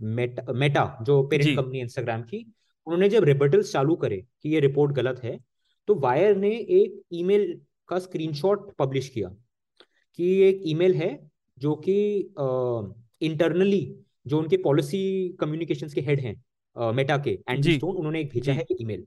मेटा 0.01 0.53
मेटा 0.53 0.85
जो 1.01 1.21
पेरेंट 1.23 1.55
कंपनी 1.57 1.79
इंस्टाग्राम 1.79 2.21
की 2.21 2.45
उन्होंने 2.87 3.09
जब 3.09 3.23
रिबर्टल्स 3.23 3.71
चालू 3.73 3.95
करे 3.95 4.23
कि 4.41 4.49
ये 4.49 4.59
रिपोर्ट 4.59 4.91
गलत 4.91 5.21
है 5.23 5.37
तो 5.87 5.95
वायर 5.95 6.35
ने 6.37 6.49
एक 6.49 7.01
ईमेल 7.13 7.59
का 7.89 7.99
स्क्रीनशॉट 7.99 8.71
पब्लिश 8.75 9.09
किया 9.09 9.29
कि 10.19 10.31
एक 10.43 10.61
ईमेल 10.65 10.95
है 10.95 11.11
जो 11.57 11.75
कि 11.87 11.95
इंटरनली 13.21 13.83
जो 14.25 14.39
उनके 14.39 14.57
पॉलिसी 14.57 15.01
कम्युनिकेशंस 15.39 15.93
के 15.93 16.01
हेड 16.01 16.19
हैं 16.19 16.91
मेटा 16.93 17.17
के 17.17 17.39
एंडी 17.49 17.73
स्टोन 17.73 17.95
उन्होंने 17.95 18.21
एक 18.21 18.29
भेजा 18.29 18.53
है 18.53 18.65
ईमेल 18.81 19.05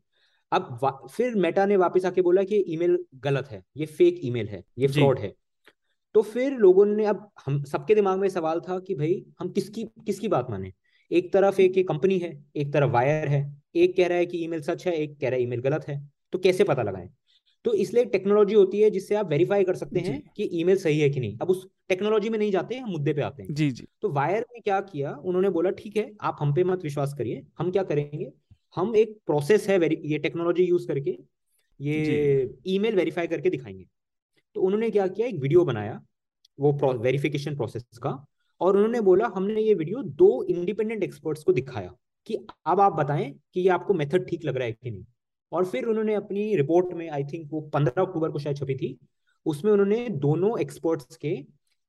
अब 0.53 1.07
फिर 1.11 1.35
मेटा 1.35 1.65
ने 1.67 1.77
वापस 1.77 2.05
आके 2.05 2.23
बोला 2.23 2.43
कि 2.43 2.65
ईमेल 2.69 2.99
गलत 3.17 3.49
है 3.51 3.63
ये 3.77 3.87
फेक 3.87 4.21
ईमेल 4.25 4.49
है 4.49 4.63
ये 4.79 4.87
फ्रॉड 4.87 5.19
है। 5.19 5.33
तो 6.15 6.23
फिर 6.23 6.53
लोगों 6.53 6.85
ने 6.87 7.05
अब 7.05 7.29
हम 7.47 7.63
सबके 7.65 7.95
दिमाग 7.95 8.19
में 8.19 8.29
सवाल 8.29 8.61
था 8.61 8.79
कि 8.79 8.95
भाई 8.95 9.25
हम 9.41 9.49
किसकी 9.49 9.85
किसकी 10.07 10.29
बात 10.29 10.51
माने? 10.51 10.73
एक 11.11 11.33
तरफ़ 11.33 11.61
एक 11.61 11.87
कंपनी 11.89 12.19
है 12.19 12.33
एक 12.57 12.73
तरफ़ 12.73 12.91
वायर 12.91 13.29
है 13.29 13.41
एक 13.77 13.97
कह 13.97 14.07
रहा 14.07 14.19
है 14.19 14.27
कि 14.27 14.39
ईमेल 14.39 14.63
सच 14.63 14.87
है 14.87 14.95
एक 14.95 15.19
कह 15.21 15.29
रहा 15.29 15.37
है 15.37 15.43
ईमेल 15.43 15.61
गलत 15.61 15.85
है 15.89 16.01
तो 16.33 16.39
कैसे 16.39 16.65
पता 16.65 16.83
लगाएँ? 16.83 17.09
तो 17.65 17.75
इसलिए 17.75 18.05
टेक्नोलॉजी 18.05 18.55
होती 18.55 18.81
है 18.81 18.91
जिससे 18.91 19.15
आप 19.15 19.29
वेरीफाई 19.31 19.65
कर 19.65 19.75
सकते 19.75 20.01
हैं 20.01 20.21
कि 20.37 20.45
ईमेल 20.53 20.77
सही 20.79 21.01
है 21.01 21.11
कि 21.11 21.21
नहीं। 21.21 21.39
अब 21.39 21.51
उस 21.51 21.67
टेक्नोलॉजी 21.91 22.29
में 22.29 22.39
नहीं 22.39 22.51
जाते 22.53 22.75
हैं 22.75 22.83
हम 22.83 22.91
मुद्दे 22.91 23.13
पे 23.13 23.23
आते 23.23 23.43
हैं। 23.43 23.55
जी 23.55 23.71
जी। 23.71 23.87
तो 24.03 24.09
वायर 24.13 24.47
ने 24.53 24.61
क्या 24.61 24.81
किया 24.81 25.15
उन्होंने 25.15 25.51
बोला 25.51 25.71
ठीक 25.71 25.97
है 25.97 26.11
आप 26.21 26.37
हम 26.41 26.55
पे 26.55 26.65
मत 26.65 26.83
विश्वास 26.83 27.15
करिए 27.15 27.43
हम 27.59 27.71
क्या 27.71 27.83
करेंगे 27.83 28.31
हम 28.77 28.95
एक 28.97 29.17
प्रोसेस 29.27 29.69
है 29.69 29.79
ये 29.85 30.19
टेक्नोलॉजी 30.19 30.65
यूज़ 30.65 30.87
करके 30.89 31.17
ये 31.81 32.51
ईमेल 32.67 32.97
वेरीफाई 32.97 33.27
करके 33.27 33.51
दिखाएँगे। 33.51 33.85
तो 34.57 34.61
उन्होंने 34.61 34.91
क्या 34.91 35.07
किया 35.07 35.27
एक 35.27 35.39
वीडियो 35.41 35.65
बनाया 35.65 36.01
वो 36.59 36.73
वेरिफिकेशन 36.99 37.57
प्रोसेस 37.57 37.99
का 37.99 38.13
और 38.61 38.77
उन्होंने 38.77 39.01
बोला 39.01 39.27
हमने 39.35 39.61
ये 39.61 39.75
वीडियो 39.75 40.03
दो 40.03 40.43
इंडिपेंडेंट 40.45 41.03
एक्सपर्ट्स 41.03 41.45
को 41.45 41.53
दिखाया 41.53 41.93
कि 42.27 42.37
अब 42.67 42.81
आप 42.81 42.93
बताएँ 42.93 43.31
कि 43.55 43.61
ये 43.61 43.69
आपको 43.69 43.95
मेथड 43.95 44.27
ठीक 44.29 44.45
लग 44.45 44.57
रहा 44.57 44.67
है 44.67 44.73
कि 44.73 44.91
नहीं। 44.91 45.05
और 45.53 45.65
फिर 45.65 45.85
उन्होंने 45.85 46.15
अपनी 46.15 46.55
रिपोर्ट 46.57 46.93
में 46.95 47.09
आई 47.11 47.25
थिंक 47.25 47.49
वो 47.53 47.61
पंद्रह 47.75 48.03
अक्टूबर 48.03 48.31
को 48.31 48.39
शायद 48.39 48.57
छपी 48.57 48.75
थी 48.75 48.99
उसमें 49.47 49.73
उन्होंने 49.73 50.09
दोनों 50.19 50.59
एक्सपर्ट्स 50.59 51.17
के 51.17 51.37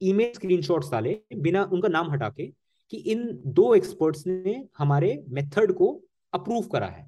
ईमेल 0.02 0.32
स्क्रीनशॉट्स 0.34 0.92
डाले 0.92 1.18
बिना 1.38 1.64
उनका 1.74 1.88
नाम 1.88 2.12
हटा 2.12 2.30
के 2.30 2.46
कि 2.94 2.98
इन 3.12 3.28
दो 3.48 3.74
एक्सपर्ट्स 3.76 4.26
ने 4.28 4.64
हमारे 4.78 5.24
मेथड 5.30 5.72
को 5.74 5.88
अप्रूव 6.34 6.68
करा 6.68 6.88
है। 6.88 7.08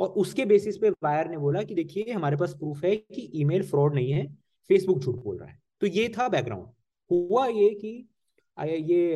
और 0.00 0.08
उसके 0.20 0.44
बेसिस 0.44 0.76
पे 0.78 0.90
वायर 1.04 1.28
ने 1.28 1.38
बोला 1.38 1.62
कि 1.62 1.74
देखिए 1.74 2.12
हमारे 2.12 2.36
पास 2.36 2.54
प्रूफ 2.54 2.84
है 2.84 2.96
कि 2.96 3.30
ईमेल 3.34 3.62
फ्रॉड 3.62 3.94
नहीं 3.94 4.10
है 4.12 4.26
फेसबुक 4.70 4.98
झूठ 4.98 5.14
बोल 5.14 5.36
रहा 5.36 5.48
है। 5.48 5.58
तो 5.80 5.86
ये 5.86 6.08
था 6.08 6.28
बैकग्राउंड 6.28 6.66
हुआ 7.10 7.46
ये 7.46 7.68
कि 7.74 8.08
ये 8.58 9.14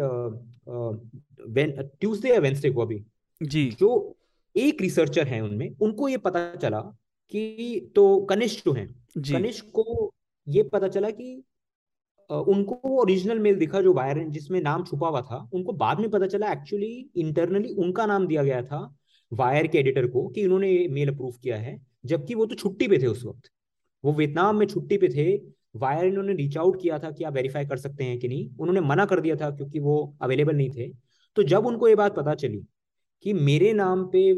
ट्यूसडे 2.00 2.28
या 2.28 2.38
वेंसडे 2.40 2.70
को 2.70 2.82
अभी 2.82 3.04
जी। 3.40 3.70
जो 3.70 4.16
एक 4.54 4.80
रिसर्चर 4.82 5.26
है 5.26 5.40
उनमें 5.40 5.76
उनको 5.80 6.08
ये 6.08 6.16
पता 6.18 6.54
चला 6.54 6.80
कि 7.32 7.92
तो 7.94 8.20
कनिष्क 8.20 8.64
जो 8.64 8.72
है 8.72 8.86
कनिष्क 9.18 9.70
को 9.74 10.12
ये 10.46 10.62
पता 10.62 10.88
चला 10.88 11.10
कि 11.10 11.42
उनको 12.30 12.74
ओरिजिनल 13.00 13.38
मेल 13.38 13.56
दिखा 13.58 13.80
जो 13.82 13.92
वायर 13.94 14.18
जिसमें 14.28 14.60
नाम 14.62 14.84
छुपा 14.84 15.08
हुआ 15.08 15.20
था, 15.22 15.48
उनको 15.54 15.72
बाद 15.74 16.00
में 16.00 16.10
पता 16.10 16.26
चला 16.28 16.52
एक्चुअली 16.52 17.10
इंटरनली 17.16 17.74
उनका 17.76 18.06
नाम 18.06 18.26
दिया 18.26 18.42
गया 18.42 18.62
था 18.62 18.80
वायर 19.32 19.66
के 19.66 19.78
एडिटर 19.78 20.06
को 20.08 20.26
कि 20.28 20.42
इन्होंने 20.42 20.68
मेल 20.90 21.08
अप्रूव 21.08 21.32
किया 21.42 21.56
है, 21.56 21.80
जबकि 22.06 22.34
वो 22.34 22.46
तो 22.46 22.54
छुट्टी 22.56 22.88
पे 22.88 22.98
थे 22.98 23.06
उस 23.06 23.24
वक्त। 23.24 23.50
वो 24.04 24.12
वियतनाम 24.12 24.56
में 24.56 24.66
छुट्टी 24.66 24.98
पे 24.98 25.08
थे 25.08 25.34
वायर 25.76 26.04
इन्होंने 26.06 26.32
रीच 26.34 26.56
आउट 26.58 26.80
किया 26.82 26.98
था 26.98 27.10
कि 27.10 27.24
आप 27.24 27.32
वेरीफाई 27.34 27.66
कर 27.66 27.76
सकते 27.78 28.04
हैं 28.04 28.18
कि 28.18 28.28
नहीं, 28.28 28.48
उन्होंने 28.50 28.80
मना 28.82 29.04
कर 29.06 29.20
दिया 29.20 29.36
था 29.36 29.50
क्योंकि 29.50 29.78
वो 29.80 30.16
अवेलेबल 30.22 30.56
नहीं 30.56 30.70
थे। 30.70 30.88
तो 31.36 31.42
जब 31.44 31.66
उनको 31.66 31.88
ये 31.88 31.94
बात 31.94 32.14
पता 32.16 32.34
चली 32.36 32.62
कि 33.24 33.32
मेरे 33.32 33.72
नाम 33.72 34.04
पे 34.12 34.32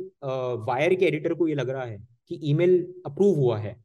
वायर 0.67 0.95
के 0.95 1.07
एडिटर 1.07 1.35
को 1.35 1.49
ये 1.49 1.55
लग 1.55 1.71
रहा 1.71 1.85
है 1.85 1.99
कि 2.29 2.41
ईमेल 2.45 2.75
अप्रूव 3.07 3.37
हुआ 3.37 3.59
है 3.59 3.77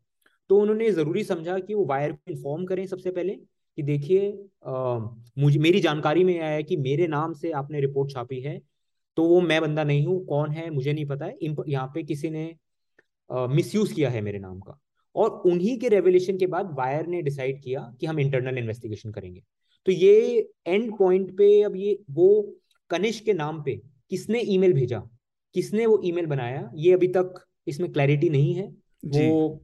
तो 0.50 0.60
उन्होंने 0.60 0.90
ज़रूरी 0.92 1.24
समझा 1.24 1.58
कि 1.60 1.74
वो 1.74 1.86
वायर 1.86 2.12
को 2.12 2.32
इन्फॉर्म 2.32 2.66
करें 2.66 2.86
सबसे 2.88 3.12
पहले 3.12 3.38
कि 3.78 3.84
देखिए 3.84 4.32
मुझे 5.38 5.60
मेरी 5.60 5.80
जानकारी 5.80 6.24
में 6.24 6.40
आया 6.40 6.52
है 6.52 6.64
कि 6.64 6.78
मेरे 6.78 7.08
नाम 7.08 7.34
से 7.34 7.52
आपने 7.54 7.82
रिपोर्ट 7.82 8.12
छापी 8.12 8.40
है 8.42 8.60
तो 9.18 9.24
वो 9.24 9.40
मैं 9.42 9.60
बंदा 9.62 9.84
नहीं 9.84 10.06
हूँ 10.06 10.26
कौन 10.26 10.52
है 10.52 10.70
मुझे 10.70 10.94
नहीं 10.94 11.06
पता 11.06 11.26
है। 11.26 11.38
यहाँ 11.68 11.88
पे 11.94 12.04
किसी 12.04 12.30
ने 12.30 12.44
मिसयूज 13.30 13.92
किया 13.92 14.10
है 14.10 14.22
मेरे 14.22 14.40
नाम 14.40 14.60
का। 14.60 14.80
और 15.16 15.30
उन्हीं 15.46 15.78
के 15.80 15.90
रेवल्यूशन 15.90 16.38
के 16.38 16.48
बाद 16.48 16.74
वायर 16.78 17.08
ने 17.08 17.22
डिसाइड 17.22 17.62
किया 17.64 17.82
कि 18.02 18.06
हम 18.06 18.20
इंटरनल 18.20 18.58
इन्वेस्टिगेशन 18.58 19.12
करेंगे। 19.12 19.42
तो 19.86 19.92
ये 19.92 20.50
एंड 20.68 20.92
पॉइंट 20.98 21.32
पे 21.38 21.62
अब 21.64 21.76
ये 21.76 21.98
वो 22.12 22.28
कनिष्क 22.92 23.26
के 23.26 23.34
नाम 23.34 23.62
पे 23.64 23.76
किसने 24.12 24.40
ईमेल 24.40 24.74
भेजा? 24.74 25.00
किसने 25.56 25.86
वो 25.86 26.02
ईमेल 26.06 26.26
बनाया? 26.26 26.70
ये 26.76 26.94
अभी 26.94 27.08
तक 27.10 27.44
इसमें 27.68 27.92
क्लैरिटी 27.92 28.30
नहीं 28.30 28.54
है। 28.56 28.68
वो 29.08 29.62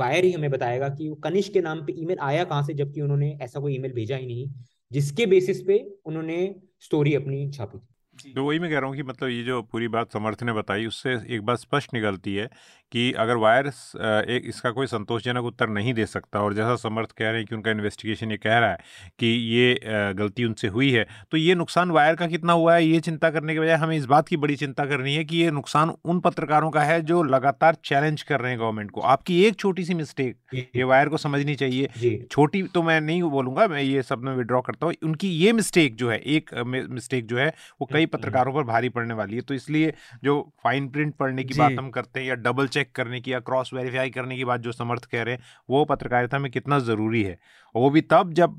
वायर 0.00 0.24
ही 0.24 0.32
हमें 0.32 0.50
बताएगा 0.50 0.88
कि 0.88 1.08
वो 1.08 1.14
कनिष्क 1.14 1.52
के 1.52 1.60
नाम 1.60 1.86
पे 1.86 1.92
ईमेल 1.92 2.18
आया 2.18 2.44
कहाँ 2.44 2.62
से, 2.62 2.74
जबकि 2.74 3.00
उन्होंने 3.00 3.38
ऐसा 3.42 3.60
कोई 3.60 3.74
ईमेल 3.74 3.92
भेजा 3.92 4.16
ही 4.16 4.26
नहीं, 4.26 4.50
जिसके 4.92 5.26
बेसिस 5.26 5.62
पे 5.62 5.98
उन्होंने 6.04 6.54
स्टोरी 6.80 7.14
अपनी 7.14 7.50
छापी 7.50 7.78
थी। 7.78 7.93
तो 8.34 8.44
वही 8.44 8.58
मैं 8.58 8.70
कह 8.70 8.78
रहा 8.78 8.86
हूँ 8.86 8.96
कि 8.96 9.02
मतलब 9.02 9.28
ये 9.28 9.42
जो 9.42 9.60
पूरी 9.62 9.88
बात 9.88 10.12
समर्थ 10.12 10.42
ने 10.42 10.52
बताई 10.52 10.86
उससे 10.86 11.14
एक 11.28 11.42
बात 11.42 11.58
स्पष्ट 11.58 11.94
निकलती 11.94 12.34
है 12.34 12.48
कि 12.92 13.12
अगर 13.12 13.36
वायरस 13.36 13.92
एक 13.96 14.42
इसका 14.46 14.70
कोई 14.70 14.86
संतोषजनक 14.86 15.44
उत्तर 15.44 15.68
नहीं 15.68 15.94
दे 15.94 16.04
सकता 16.06 16.40
और 16.40 16.54
जैसा 16.54 16.74
समर्थ 16.76 17.12
कह 17.12 17.28
रहे 17.30 17.36
हैं 17.36 17.46
कि 17.46 17.54
उनका 17.54 17.70
इन्वेस्टिगेशन 17.70 18.30
ये 18.30 18.36
कह 18.36 18.58
रहा 18.58 18.70
है 18.70 18.78
कि 19.18 19.26
ये 19.26 19.80
गलती 20.18 20.44
उनसे 20.44 20.68
हुई 20.68 20.90
है 20.90 21.06
तो 21.30 21.36
ये 21.36 21.54
नुकसान 21.54 21.90
वायर 21.90 22.14
का 22.14 22.26
कितना 22.26 22.52
हुआ 22.52 22.74
है 22.74 22.84
ये 22.84 23.00
चिंता 23.00 23.30
करने 23.30 23.54
के 23.54 23.60
बजाय 23.60 23.76
हमें 23.76 23.96
इस 23.96 24.04
बात 24.04 24.28
की 24.28 24.36
बड़ी 24.36 24.56
चिंता 24.56 24.86
करनी 24.86 25.14
है 25.14 25.24
कि 25.24 25.36
ये 25.36 25.50
नुकसान 25.50 25.92
उन 26.04 26.20
पत्रकारों 26.20 26.70
का 26.70 26.82
है 26.82 27.00
जो 27.02 27.22
लगातार 27.22 27.76
चैलेंज 27.84 28.22
कर 28.22 28.40
रहे 28.40 28.50
हैं 28.50 28.60
गवर्नमेंट 28.60 28.90
को। 28.90 29.00
आपकी 29.00 29.42
एक 29.44 29.56
छोटी 29.56 29.84
सी 29.84 29.94
मिस्टेक 29.94 30.36
ये 30.76 30.84
वायर 30.84 31.08
को 31.08 31.16
समझनी 31.16 31.54
चाहिए। 31.54 32.26
छोटी 32.30 32.62
तो 32.74 32.82
मैं 32.82 33.00
नहीं 33.00 33.22
बोलूँगा 33.24 33.66
मैं 33.68 33.82
ये 33.82 34.02
सब 34.02 34.22
में 34.24 34.34
विड्रॉ 34.36 34.60
करता 34.60 34.86
हूँ। 34.86 34.94
उनकी 35.04 35.28
ये 35.30 35.52
मिस्टेक 35.52 35.96
जो 35.96 36.10
है 36.10 36.18
एक 36.18 36.54
मिस्टेक 36.66 37.26
जो 37.26 37.38
है 37.38 37.48
वो 37.80 37.88
कई 37.92 38.03
पत्रकारों 38.06 38.52
पर 38.54 38.62
भारी 38.64 38.88
पड़ने 38.88 39.14
वाली 39.14 39.36
है 39.36 39.42
तो 39.42 39.54
इसलिए 39.54 39.92
जो 40.24 40.34
फाइन 40.64 40.88
प्रिंट 40.88 41.14
पढ़ने 41.14 41.44
की 41.44 41.58
बात 41.58 41.72
हम 41.78 41.90
करते 41.90 42.20
हैं 42.20 42.26
या 42.26 42.34
डबल 42.36 42.68
चेक 42.68 42.92
करने 42.94 43.20
की 43.20 43.32
या 43.32 43.40
क्रॉस 43.40 43.72
वेरीफाई 43.74 44.10
करने 44.10 44.36
की 44.36 44.44
बात 44.44 44.60
जो 44.60 44.72
समर्थ 44.72 45.04
कह 45.04 45.22
रहे 45.22 45.34
हैं 45.34 45.42
वो 45.70 45.84
पत्रकारिता 45.84 46.38
में 46.38 46.50
कितना 46.52 46.78
ज़रूरी 46.80 47.22
है? 47.22 47.38
और 47.74 47.82
वो 47.82 47.90
भी 47.90 48.00
तब 48.02 48.32
जब 48.32 48.58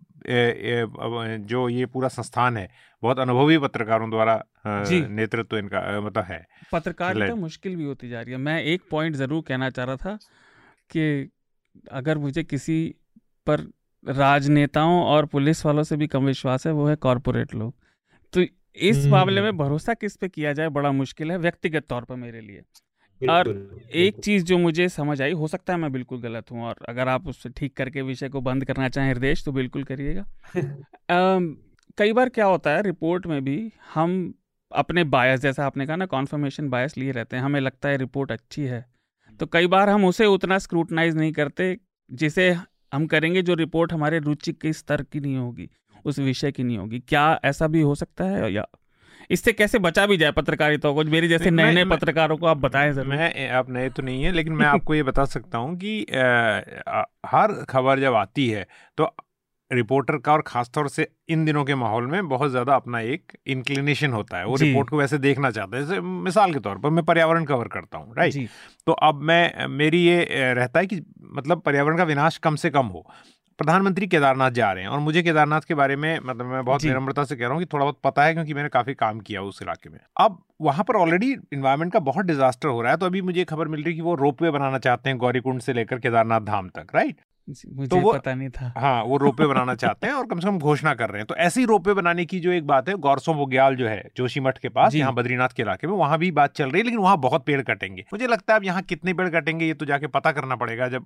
जो 1.48 1.68
ये 1.70 1.86
पूरा 1.86 2.08
संस्थान 2.10 2.58
है 2.58 2.70
बहुत 3.04 3.20
अनुभवी 3.20 3.58
पत्रकारों 3.60 4.10
द्वारा 4.10 4.44
नेतृत्व 4.66 5.44
तो 5.44 5.58
इनका 5.58 6.02
मतलब 6.02 6.24
है। 6.24 6.46
पत्रकारिता 6.72 7.36
मुश्किल 7.36 7.76
भी 7.76 7.84
होती 7.84 8.10
जा 8.10 8.22
रही 8.22 8.32
है। 8.32 8.38
मैं 8.40 8.62
एक 8.64 8.82
पॉइंट 8.92 9.16
ज़रूर 9.16 9.44
कहना 9.48 9.70
चाह 9.70 9.86
रहा 9.86 9.96
था 9.96 10.18
कि 10.90 11.32
अगर 11.92 12.18
मुझे 12.18 12.44
किसी 12.44 12.84
पर 13.48 13.68
राजनेताओं 14.04 15.02
और 15.04 15.26
पुलिस 15.26 15.66
वालों 15.66 15.84
से 15.84 15.96
भी 15.98 16.08
कम 16.08 16.26
विश्वास 16.26 16.66
है 16.68 16.74
वो 16.74 16.88
है 16.88 16.96
कॉरपोरेट 16.98 17.54
लोग। 17.56 17.74
तो 18.34 18.42
इस 18.78 18.98
हम्म, 18.98 19.12
मामले 19.12 19.42
में 19.42 19.50
हम्म। 19.50 19.58
भरोसा 19.58 19.94
किस 19.94 20.16
पे 20.16 20.30
किया 20.30 20.54
जाए 20.54 20.70
बड़ा 20.70 20.92
मुश्किल 20.92 21.32
है 21.32 21.38
व्यक्तिगत 21.38 21.86
तौर 21.90 22.04
पर 22.04 22.16
मेरे 22.16 22.42
लिए। 22.42 22.62
और 23.22 23.80
एक 23.94 24.20
चीज़ 24.20 24.44
जो 24.44 24.58
मुझे 24.58 24.90
समझ 24.90 25.22
आई 25.22 25.32
हो 25.32 25.48
सकता 25.48 25.74
है 25.74 25.80
मैं 25.80 25.92
बिल्कुल 25.92 26.22
गलत 26.22 26.52
हूँ 26.52 26.64
और 26.64 26.76
अगर 26.90 27.08
आप 27.08 27.28
उससे 27.28 27.50
ठीक 27.50 27.78
करके 27.78 28.02
विषय 28.02 28.30
को 28.30 28.42
बंद 28.42 28.66
करना 28.66 28.90
चाहें 28.90 29.14
हृदय 29.14 29.36
तो 29.46 29.52
बिल्कुल 29.52 29.84
करिएगा। 29.84 30.26
कई 31.98 32.14
बार 32.14 32.30
क्या 32.30 32.46
होता 32.46 32.70
है 32.70 32.82
रिपोर्ट 32.82 33.28
में 33.28 33.44
भी 33.44 33.72
हम 33.94 34.34
अपने 34.72 35.04
बायस 35.04 35.40
जैसा 35.40 35.66
आपने 35.66 35.86
कहा 35.86 35.96
ना 35.96 36.06
कॉन्फर्मेशन 36.06 36.70
बायस 36.70 36.98
लिए 36.98 37.12
रहते 37.12 37.36
हैं 37.36 37.44
हमें 37.44 37.60
लगता 37.60 37.90
है 37.90 37.98
रिपोर्ट 37.98 38.32
अच्छी 38.32 38.62
है। 38.62 38.86
तो 39.40 39.46
कई 39.46 39.68
बार 39.68 39.90
हम 39.90 40.06
उसे 40.06 40.26
उतना 40.26 40.58
स्क्रूटनाइज 40.58 41.16
नहीं 41.16 41.32
करते 41.32 41.78
जिसे 42.12 42.56
हम 42.94 43.08
करेंगे 43.08 43.42
जो 43.42 43.54
रिपोर्ट 43.54 43.94
हमारे 43.94 44.20
रुचि 44.20 44.54
के 44.54 44.74
स्तर 44.74 45.02
की 45.02 45.20
नहीं 45.20 45.38
होगी। 45.38 45.70
उस 46.06 46.20
विषय 46.22 46.52
की 46.52 46.64
नहीं 46.64 46.78
होगी। 46.78 47.00
क्या 47.00 47.28
ऐसा 47.46 47.68
भी 47.68 47.82
हो 47.82 47.96
सकता 47.96 48.26
है 48.26 48.52
या 48.54 48.66
इससे 49.30 49.54
कैसे 49.54 49.80
बचा 49.80 50.06
भी 50.06 50.18
जाए 50.18 50.32
पत्रकारिता 50.32 50.92
को? 50.92 51.04
मेरी 51.06 51.28
जैसे 51.28 51.52
नए 51.52 51.74
नए 51.74 51.86
पत्रकारों 51.88 52.38
को 52.38 52.46
आप 52.46 52.58
बताएँ 52.60 52.94
सर 52.94 53.08
मैं 53.08 53.50
आप 53.52 53.70
नए 53.70 53.90
तो 53.90 54.04
नहीं 54.04 54.24
है 54.24 54.32
लेकिन 54.32 54.54
मैं 54.54 54.66
आपको 54.68 54.96
ये 54.96 55.04
बता 55.04 55.26
सकता 55.28 55.58
हूँ 55.58 55.76
कि 55.78 56.02
आ, 56.04 57.04
हर 57.26 57.54
खबर 57.70 58.00
जब 58.00 58.14
आती 58.16 58.48
है 58.50 58.68
तो 58.98 59.16
रिपोर्टर 59.72 60.18
का 60.18 60.32
और 60.34 60.42
खासतौर 60.42 60.88
से 60.90 61.08
इन 61.30 61.46
दिनों 61.46 61.64
के 61.66 61.76
माहौल 61.76 62.08
में 62.08 62.28
बहुत 62.30 62.52
ज़्यादा 62.52 62.76
अपना 62.76 63.00
एक 63.00 63.32
इंक्लिनेशन 63.48 64.12
होता 64.12 64.38
है। 64.38 64.46
वो 64.46 64.56
रिपोर्ट 64.56 64.90
को 64.90 64.98
वैसे 64.98 65.18
देखना 65.18 65.52
चाहता 65.52 65.78
है। 65.78 65.84
जैसे 65.86 66.02
मिसाल 66.02 66.54
के 66.54 66.60
तौर 66.60 66.78
पर 66.78 66.90
मैं 66.90 67.04
पर्यावरण 67.06 67.46
कवर 67.46 67.68
करता 67.68 67.98
हूँ 67.98 68.14
राइट? 68.16 68.50
तो 68.88 68.92
अब 68.92 69.22
मैं 69.22 69.68
मेरी 69.68 70.04
ये 70.04 70.54
रहता 70.54 70.80
है 70.80 70.86
कि 70.86 71.02
मतलब 71.34 71.62
पर्यावरण 71.62 71.98
का 71.98 72.04
विनाश 72.04 72.38
कम 72.38 72.56
से 72.56 72.70
कम 72.70 72.86
हो। 72.88 73.06
प्रधानमंत्री 73.60 74.08
केदारनाथ 74.08 74.52
जा 74.52 74.72
रहे 74.72 74.84
हैं 74.84 74.90
और 74.90 75.00
मुझे 75.00 75.22
केदारनाथ 75.24 75.62
के 75.62 75.74
बारे 75.74 75.96
में 75.96 76.20
मतलब 76.26 76.46
मैं 76.46 76.64
बहुत 76.66 76.84
विनम्रता 76.84 77.24
से 77.24 77.36
कह 77.36 77.44
रहा 77.44 77.54
हूँ 77.54 77.60
कि 77.60 77.66
थोड़ा 77.66 77.84
बहुत 77.86 78.00
पता 78.04 78.24
है 78.24 78.34
क्योंकि 78.34 78.54
मैंने 78.54 78.70
काफ़ी 78.70 78.94
काम 78.94 79.20
किया 79.20 79.42
उस 79.42 79.62
इलाके 79.62 79.90
में। 79.90 80.00
अब 80.18 80.38
वहाँ 80.62 80.84
पर 80.84 80.96
ऑलरेडी 80.96 81.32
इन्वायरमेंट 81.54 81.94
का 81.94 82.00
बहुत 82.00 82.26
डिजास्टर 82.26 82.68
हो 82.68 82.82
रहा 82.82 82.92
है 82.92 82.98
तो 82.98 83.06
अभी 83.06 83.22
मुझे 83.22 83.46
खबर 83.46 83.68
मिल 83.68 83.84
रही 83.84 83.94
है 83.94 83.96
कि 83.96 84.02
वो 84.02 84.16
रोप 84.16 84.42
वे 84.42 84.52
बनाना 84.52 84.78
चाहते 84.78 85.10
हैं 85.10 85.18
गौरीकुंड 85.18 85.62
से 85.62 85.74
लेकर 85.74 86.00
केदारनाथ 86.00 86.42
धाम 86.42 86.70
तक 86.70 86.96
राइट 86.96 87.18
मुझे 87.50 87.88
तो 87.88 87.98
वो 87.98 88.14
पता 88.14 88.34
नहीं 88.34 88.50
था। 88.50 88.74
हाँ 88.78 89.04
वो 89.04 89.18
रोपवे 89.18 89.48
बनाना 89.48 89.76
चाहते 89.86 90.08
हैं 90.08 90.14
और 90.14 90.26
कम 90.26 90.40
से 90.40 90.48
कम 90.48 90.58
घोषणा 90.60 90.94
कर 90.94 91.10
रहे 91.10 91.20
हैं। 91.20 91.28
तो 91.28 91.36
ऐसी 91.36 91.66
रोपे 91.66 91.86
रोपवे 91.86 91.94
बनाने 91.94 92.26
की 92.26 92.40
जो 92.40 92.52
एक 92.52 92.68
बात 92.68 92.90
है 92.90 92.96
गौरसो 92.96 93.34
बुग्याल 93.34 93.76
जो 93.76 93.88
है 93.88 94.10
जोशीमठ 94.18 94.58
के 94.58 94.70
पास 94.70 94.96
यहाँ 94.96 95.14
बद्रीनाथ 95.14 95.50
के 95.50 95.64
इलाके 95.64 95.88
में 95.88 95.94
वहाँ 95.94 96.18
भी 96.18 96.32
बात 96.32 96.54
चल 96.54 96.70
रही 96.70 96.80
है 96.80 96.84
लेकिन 96.84 97.00
वहाँ 97.00 97.18
बहुत 97.18 97.46
पेड़ 97.46 97.62
कटेंगे। 97.62 98.06
मुझे 98.14 98.28
लगता 98.28 98.54
है 98.54 98.60
अब 98.60 98.66
यहाँ 98.66 98.82
कितने 98.82 99.14
पेड़ 99.14 99.28
कटेंगे 99.30 99.66
ये 99.66 99.74
तो 99.74 99.86
जाके 99.86 100.08
पता 100.08 100.32
करना 100.32 100.56
पड़ेगा 100.56 100.88
जब 100.88 101.06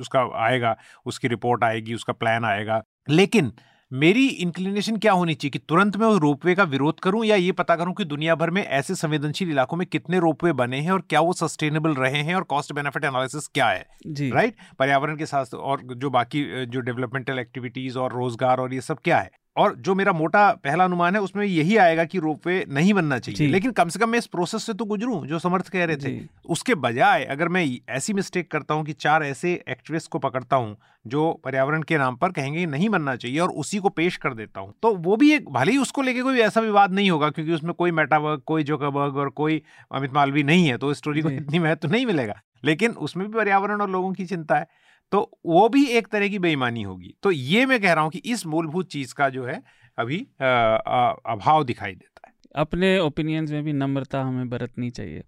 उसका 0.00 0.22
आएगा 0.44 0.76
उसकी 1.06 1.28
रिपोर्ट 1.28 1.64
आएगी 1.64 1.94
उसका 1.94 2.12
प्लान 2.12 2.44
आएगा। 2.44 2.82
लेकिन 3.08 3.52
मेरी 3.92 4.26
इंक्लिनेशन 4.26 4.96
क्या 4.96 5.12
होनी 5.12 5.34
चाहिए 5.34 5.50
कि 5.50 5.58
तुरंत 5.58 5.96
मैं 5.96 6.06
उस 6.06 6.20
रोपवे 6.20 6.54
का 6.54 6.62
विरोध 6.62 7.00
करूँ 7.00 7.24
या 7.24 7.36
ये 7.36 7.52
पता 7.52 7.76
करूँ 7.76 7.94
कि 7.94 8.04
दुनिया 8.04 8.34
भर 8.34 8.50
में 8.50 8.62
ऐसे 8.62 8.94
संवेदनशील 8.94 9.50
इलाकों 9.50 9.76
में 9.76 9.86
कितने 9.86 10.18
रोपवे 10.18 10.52
बने 10.52 10.80
हैं 10.80 10.90
और 10.90 11.02
क्या 11.10 11.20
वो 11.20 11.32
सस्टेनेबल 11.32 11.94
रहे 11.94 12.22
हैं 12.22 12.34
और 12.34 12.42
कॉस्ट 12.42 12.72
बेनिफिट 12.72 13.04
एनालिसिस 13.04 13.46
क्या 13.46 13.68
है? 13.68 13.84
जी। 14.06 14.30
राइट 14.30 14.54
पर्यावरण 14.78 15.16
के 15.16 15.26
साथ 15.26 15.54
और 15.54 15.82
जो 15.94 16.10
बाकी 16.10 16.66
जो 16.66 16.80
डेवलपमेंटल 16.80 17.38
एक्टिविटीज़ 17.38 17.98
और 17.98 18.12
रोज़गार 18.12 18.60
और 18.60 18.74
ये 18.74 18.80
सब 18.80 18.98
क्या 19.04 19.18
है? 19.18 19.30
और 19.60 19.74
जो 19.76 19.94
मेरा 19.94 20.12
मोटा 20.12 20.50
पहला 20.64 20.84
अनुमान 20.84 21.14
है 21.14 21.20
उसमें 21.20 21.44
यही 21.46 21.76
आएगा 21.76 22.04
कि 22.04 22.18
रोपवे 22.18 22.64
नहीं 22.68 22.94
बनना 22.94 23.18
चाहिए। 23.18 23.48
लेकिन 23.48 23.70
कम 23.72 23.88
से 23.88 23.98
कम 23.98 24.08
मैं 24.08 24.18
इस 24.18 24.26
प्रोसेस 24.26 24.64
से 24.64 24.72
तो 24.72 24.84
गुजरूं 24.84 25.24
जो 25.26 25.38
समर्थ 25.38 25.68
कह 25.68 25.84
रहे 25.84 25.96
थे। 25.96 26.18
उसके 26.48 26.74
बजाय 26.76 27.24
अगर 27.26 27.48
मैं 27.48 27.64
ऐसी 27.88 28.12
मिस्टेक 28.12 28.50
करता 28.50 28.74
हूँ 28.74 28.84
कि 28.84 28.92
चार 28.92 29.22
ऐसे 29.22 29.52
एक्टिविस्ट 29.68 30.10
को 30.10 30.18
पकड़ता 30.18 30.56
हूँ 30.56 30.76
जो 31.06 31.30
पर्यावरण 31.44 31.82
के 31.82 31.98
नाम 31.98 32.16
पर 32.16 32.32
कहेंगे 32.32 32.64
नहीं 32.66 32.88
बनना 32.88 33.16
चाहिए 33.16 33.38
और 33.38 33.50
उसी 33.50 33.78
को 33.78 33.88
पेश 33.90 34.16
कर 34.16 34.34
देता 34.34 34.60
हूँ 34.60 34.72
तो 34.82 34.94
वो 34.96 35.16
भी 35.16 35.32
एक 35.34 35.48
भले 35.50 35.72
ही 35.72 35.78
उसको 35.78 36.02
लेके 36.02 36.22
कोई 36.22 36.40
ऐसा 36.40 36.60
विवाद 36.60 36.92
नहीं 36.92 37.10
होगा 37.10 37.30
क्योंकि 37.30 37.52
उसमें 37.52 37.72
कोई 37.74 37.90
मेटावर्ग 37.90 38.42
कोई 38.46 38.62
जोकाबर्ग 38.62 39.16
और 39.16 39.28
कोई 39.36 39.62
अमित 39.92 40.14
मालवी 40.14 40.42
नहीं 40.42 40.68
है 40.68 40.76
तो 40.78 40.94
स्टोरी 40.94 41.22
को 41.22 41.30
इतनी 41.30 41.58
महत्व 41.58 41.90
नहीं 41.90 42.06
मिलेगा। 42.06 42.40
लेकिन 42.64 42.90
उसमें 43.00 43.26
भी 43.26 43.32
पर्यावरण 43.34 43.80
और 43.80 43.90
लोगों 43.90 44.12
की 44.12 44.24
चिंता 44.26 44.56
है। 44.56 44.66
तो 45.12 45.38
वो 45.46 45.68
भी 45.68 45.84
एक 45.86 46.08
तरह 46.08 46.28
की 46.28 46.38
बेईमानी 46.38 46.82
होगी। 46.82 47.14
तो 47.22 47.30
ये 47.30 47.66
मैं 47.66 47.80
कह 47.80 47.92
रहा 47.92 48.04
हूँ 48.04 48.10
कि 48.10 48.18
इस 48.18 48.46
मूलभूत 48.46 48.90
चीज़ 48.90 49.14
का 49.14 49.28
जो 49.28 49.44
है 49.44 49.62
अभी 49.98 50.18
अभाव 50.40 51.64
दिखाई 51.64 51.94
देता 51.94 52.28
है। 52.28 52.34
अपने 52.54 52.98
ओपिनियंस 52.98 53.50
में 53.50 53.62
भी 53.64 53.72
नम्रता 53.72 54.22
हमें 54.22 54.48
बरतनी 54.48 54.90
चाहिए। 54.90 55.24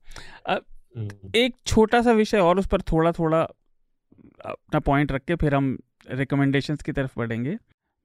हम्म। 0.48 1.30
एक 1.34 1.56
छोटा 1.66 2.02
सा 2.02 2.12
विषय 2.12 2.38
और 2.38 2.58
उस 2.58 2.66
पर 2.66 2.82
थोड़ा 2.82 3.12
थोड़ा 3.12 3.42
अपना 4.44 4.78
पॉइंट 4.78 5.12
रख 5.12 5.24
के 5.24 5.34
फिर 5.34 5.54
हम 5.54 5.78
रिकमेंडेशंस 6.10 6.82
की 6.82 6.92
तरफ़ 6.92 7.18
बढ़ेंगे। 7.18 7.56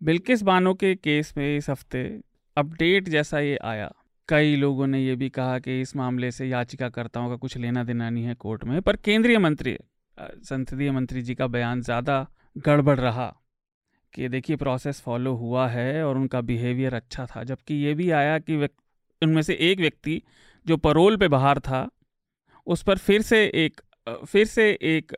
बिल्किस 0.01 0.41
बानो 0.43 0.73
के 0.73 0.95
केस 0.95 1.33
में 1.37 1.57
इस 1.57 1.69
हफ़्ते 1.69 2.03
अपडेट 2.57 3.09
जैसा 3.09 3.39
ये 3.39 3.57
आया। 3.57 3.91
कई 4.29 4.55
लोगों 4.55 4.87
ने 4.87 5.01
ये 5.01 5.15
भी 5.15 5.29
कहा 5.29 5.59
कि 5.59 5.81
इस 5.81 5.95
मामले 5.95 6.31
से 6.31 6.47
याचिकाकर्ताओं 6.47 7.29
का 7.29 7.35
कुछ 7.35 7.57
लेना 7.57 7.83
देना 7.83 8.09
नहीं 8.09 8.23
है 8.23 8.33
कोर्ट 8.35 8.63
में 8.63 8.81
पर 8.81 8.95
केंद्रीय 8.95 9.37
मंत्री 9.37 9.77
संसदीय 10.17 10.91
मंत्री 10.91 11.21
जी 11.21 11.35
का 11.35 11.47
बयान 11.47 11.81
ज़्यादा 11.81 12.25
गड़बड़ 12.57 12.99
रहा 12.99 13.33
कि 14.13 14.27
देखिए 14.29 14.55
प्रोसेस 14.55 15.01
फॉलो 15.01 15.33
हुआ 15.35 15.67
है 15.67 16.03
और 16.03 16.17
उनका 16.17 16.41
बिहेवियर 16.41 16.93
अच्छा 16.95 17.25
था, 17.25 17.43
जबकि 17.43 17.75
ये 17.75 17.93
भी 17.93 18.09
आया 18.11 18.37
कि 18.39 18.55
उनमें 19.21 19.41
से 19.41 19.53
एक 19.61 19.79
व्यक्ति 19.79 20.21
जो 20.65 20.77
परोल 20.77 21.17
पे 21.17 21.27
बाहर 21.27 21.59
था, 21.59 21.87
उस 22.67 22.83
पर 22.83 22.97
फिर 22.97 23.21
से 23.21 23.45
एक 23.55 23.81
फिर 24.25 24.45
से 24.45 24.69
एक 24.83 25.13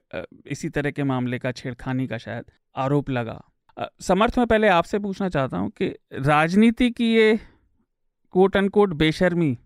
इसी 0.47 0.69
तरह 0.69 0.91
के 0.91 1.03
मामले 1.03 1.39
का 1.39 1.51
छेड़खानी 1.51 2.07
का 2.07 2.17
शायद 2.17 2.45
आरोप 2.76 3.09
लगा। 3.09 3.41
समर्थ 4.01 4.38
में 4.38 4.45
पहले 4.47 4.67
आपसे 4.67 4.99
पूछना 4.99 5.30
चाहता 5.30 5.57
हूँ 5.57 5.69
कि 5.71 5.93
राजनीति 6.13 6.89
की 6.91 7.13
ये 7.15 7.39
कोट 8.34 8.57
अनकोट 8.57 8.93
बेशर्मी 8.93 9.57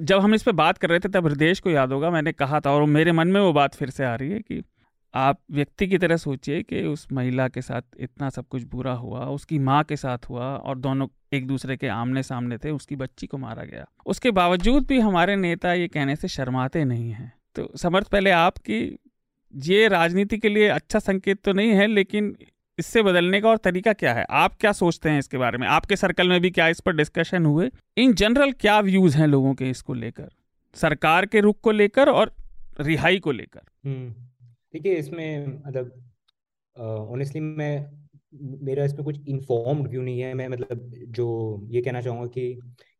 जब 0.00 0.18
हम 0.18 0.34
इस 0.34 0.42
पर 0.42 0.52
बात 0.52 0.78
कर 0.78 0.90
रहे 0.90 0.98
थे, 0.98 1.08
तब 1.08 1.26
हृदय 1.26 1.54
को 1.54 1.70
याद 1.70 1.92
होगा, 1.92 2.10
मैंने 2.10 2.32
कहा 2.32 2.60
था, 2.60 2.70
और 2.70 2.84
मेरे 2.84 3.12
मन 3.12 3.28
में 3.28 3.40
वो 3.40 3.52
बात 3.52 3.74
फिर 3.74 3.90
से 3.90 4.04
आ 4.04 4.14
रही 4.14 4.30
है 4.30 4.38
कि 4.38 4.62
आप 5.14 5.40
व्यक्ति 5.50 5.86
की 5.86 5.98
तरह 5.98 6.16
सोचिए 6.16 6.62
कि 6.62 6.82
उस 6.82 7.08
महिला 7.12 7.48
के 7.48 7.62
साथ 7.62 7.82
इतना 8.00 8.30
सब 8.30 8.48
कुछ 8.48 8.62
बुरा 8.62 8.92
हुआ, 8.92 9.26
उसकी 9.26 9.58
माँ 9.58 9.84
के 9.84 9.96
साथ 9.96 10.18
हुआ, 10.18 10.56
और 10.56 10.78
दोनों 10.78 11.08
एक 11.32 11.46
दूसरे 11.46 11.76
के 11.76 11.88
आमने 11.88 12.22
सामने 12.22 12.58
थे, 12.58 12.70
उसकी 12.70 12.96
बच्ची 12.96 13.26
को 13.26 13.38
मारा 13.38 13.64
गया। 13.64 13.86
उसके 14.06 14.30
बावजूद 14.30 14.86
भी 14.86 15.00
हमारे 15.00 15.36
नेता 15.36 15.72
ये 15.72 15.88
कहने 15.88 16.16
से 16.16 16.28
शर्माते 16.28 16.84
नहीं 16.84 17.10
हैं। 17.10 17.32
तो 17.54 17.72
समर्थ, 17.76 18.08
पहले 18.08 18.30
आपकी, 18.30 18.98
ये 19.54 19.88
राजनीति 19.88 20.38
के 20.38 20.48
लिए 20.48 20.68
अच्छा 20.68 20.98
संकेत 20.98 21.42
तो 21.44 21.52
नहीं 21.52 21.70
है, 21.70 21.86
लेकिन 21.86 22.36
इससे 22.78 23.02
बदलने 23.02 23.40
का 23.40 23.48
और 23.48 23.56
तरीका 23.56 23.92
क्या 23.92 24.12
है? 24.14 24.24
आप 24.30 24.56
क्या 24.60 24.72
सोचते 24.72 25.10
हैं 25.10 25.18
इसके 25.18 25.38
बारे 25.38 25.58
में? 25.58 25.66
आपके 25.68 25.96
सर्कल 25.96 26.28
में 26.28 26.40
भी 26.40 26.50
क्या 26.50 26.68
इस 26.68 26.80
पर 26.80 26.96
डिस्कशन 26.96 27.46
हुए? 27.46 27.68
इन 27.96 28.12
जनरल 28.14 28.52
क्या 28.54 28.78
व्यूज़ 28.80 29.16
हैं 29.16 29.26
लोगों 29.26 29.54
के 29.54 29.70
इसको 29.70 29.94
लेकर? 29.94 30.28
सरकार 30.76 31.26
के 31.26 31.40
रुख 31.40 31.60
को 31.60 31.70
लेकर 31.70 32.08
और 32.08 32.34
रिहाई 32.80 33.18
को 33.18 33.32
लेकर? 33.32 33.60
हम्म, 33.84 34.10
देखिए 34.74 34.94
इसमें 34.94 35.46
मतलब 35.46 35.92
ऑनेस्टली 36.76 37.40
मैं 37.40 37.86
मेरा 38.64 38.84
इसमें 38.84 39.04
कुछ 39.04 39.28
इन्फॉर्म्ड 39.28 39.88
व्यू 39.88 40.02
नहीं 40.02 40.20
है। 40.20 40.32
मैं 40.34 40.48
मतलब 40.48 40.92
जो 41.10 41.26
ये 41.70 41.80
कहना 41.82 42.00
चाहूँगा 42.00 42.26
कि 42.28 42.40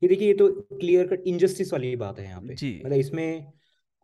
ये 0.03 0.09
देखिए 0.09 0.29
ये 0.29 0.35
तो 0.35 0.49
क्लियर 0.73 1.07
कट 1.07 1.27
इनजस्टिस 1.27 1.73
वाली 1.73 1.95
बात 1.97 2.19
है 2.19 2.25
यहाँ 2.25 2.41
पे। 2.41 2.55
मतलब 2.55 2.93
इसमें 2.93 3.53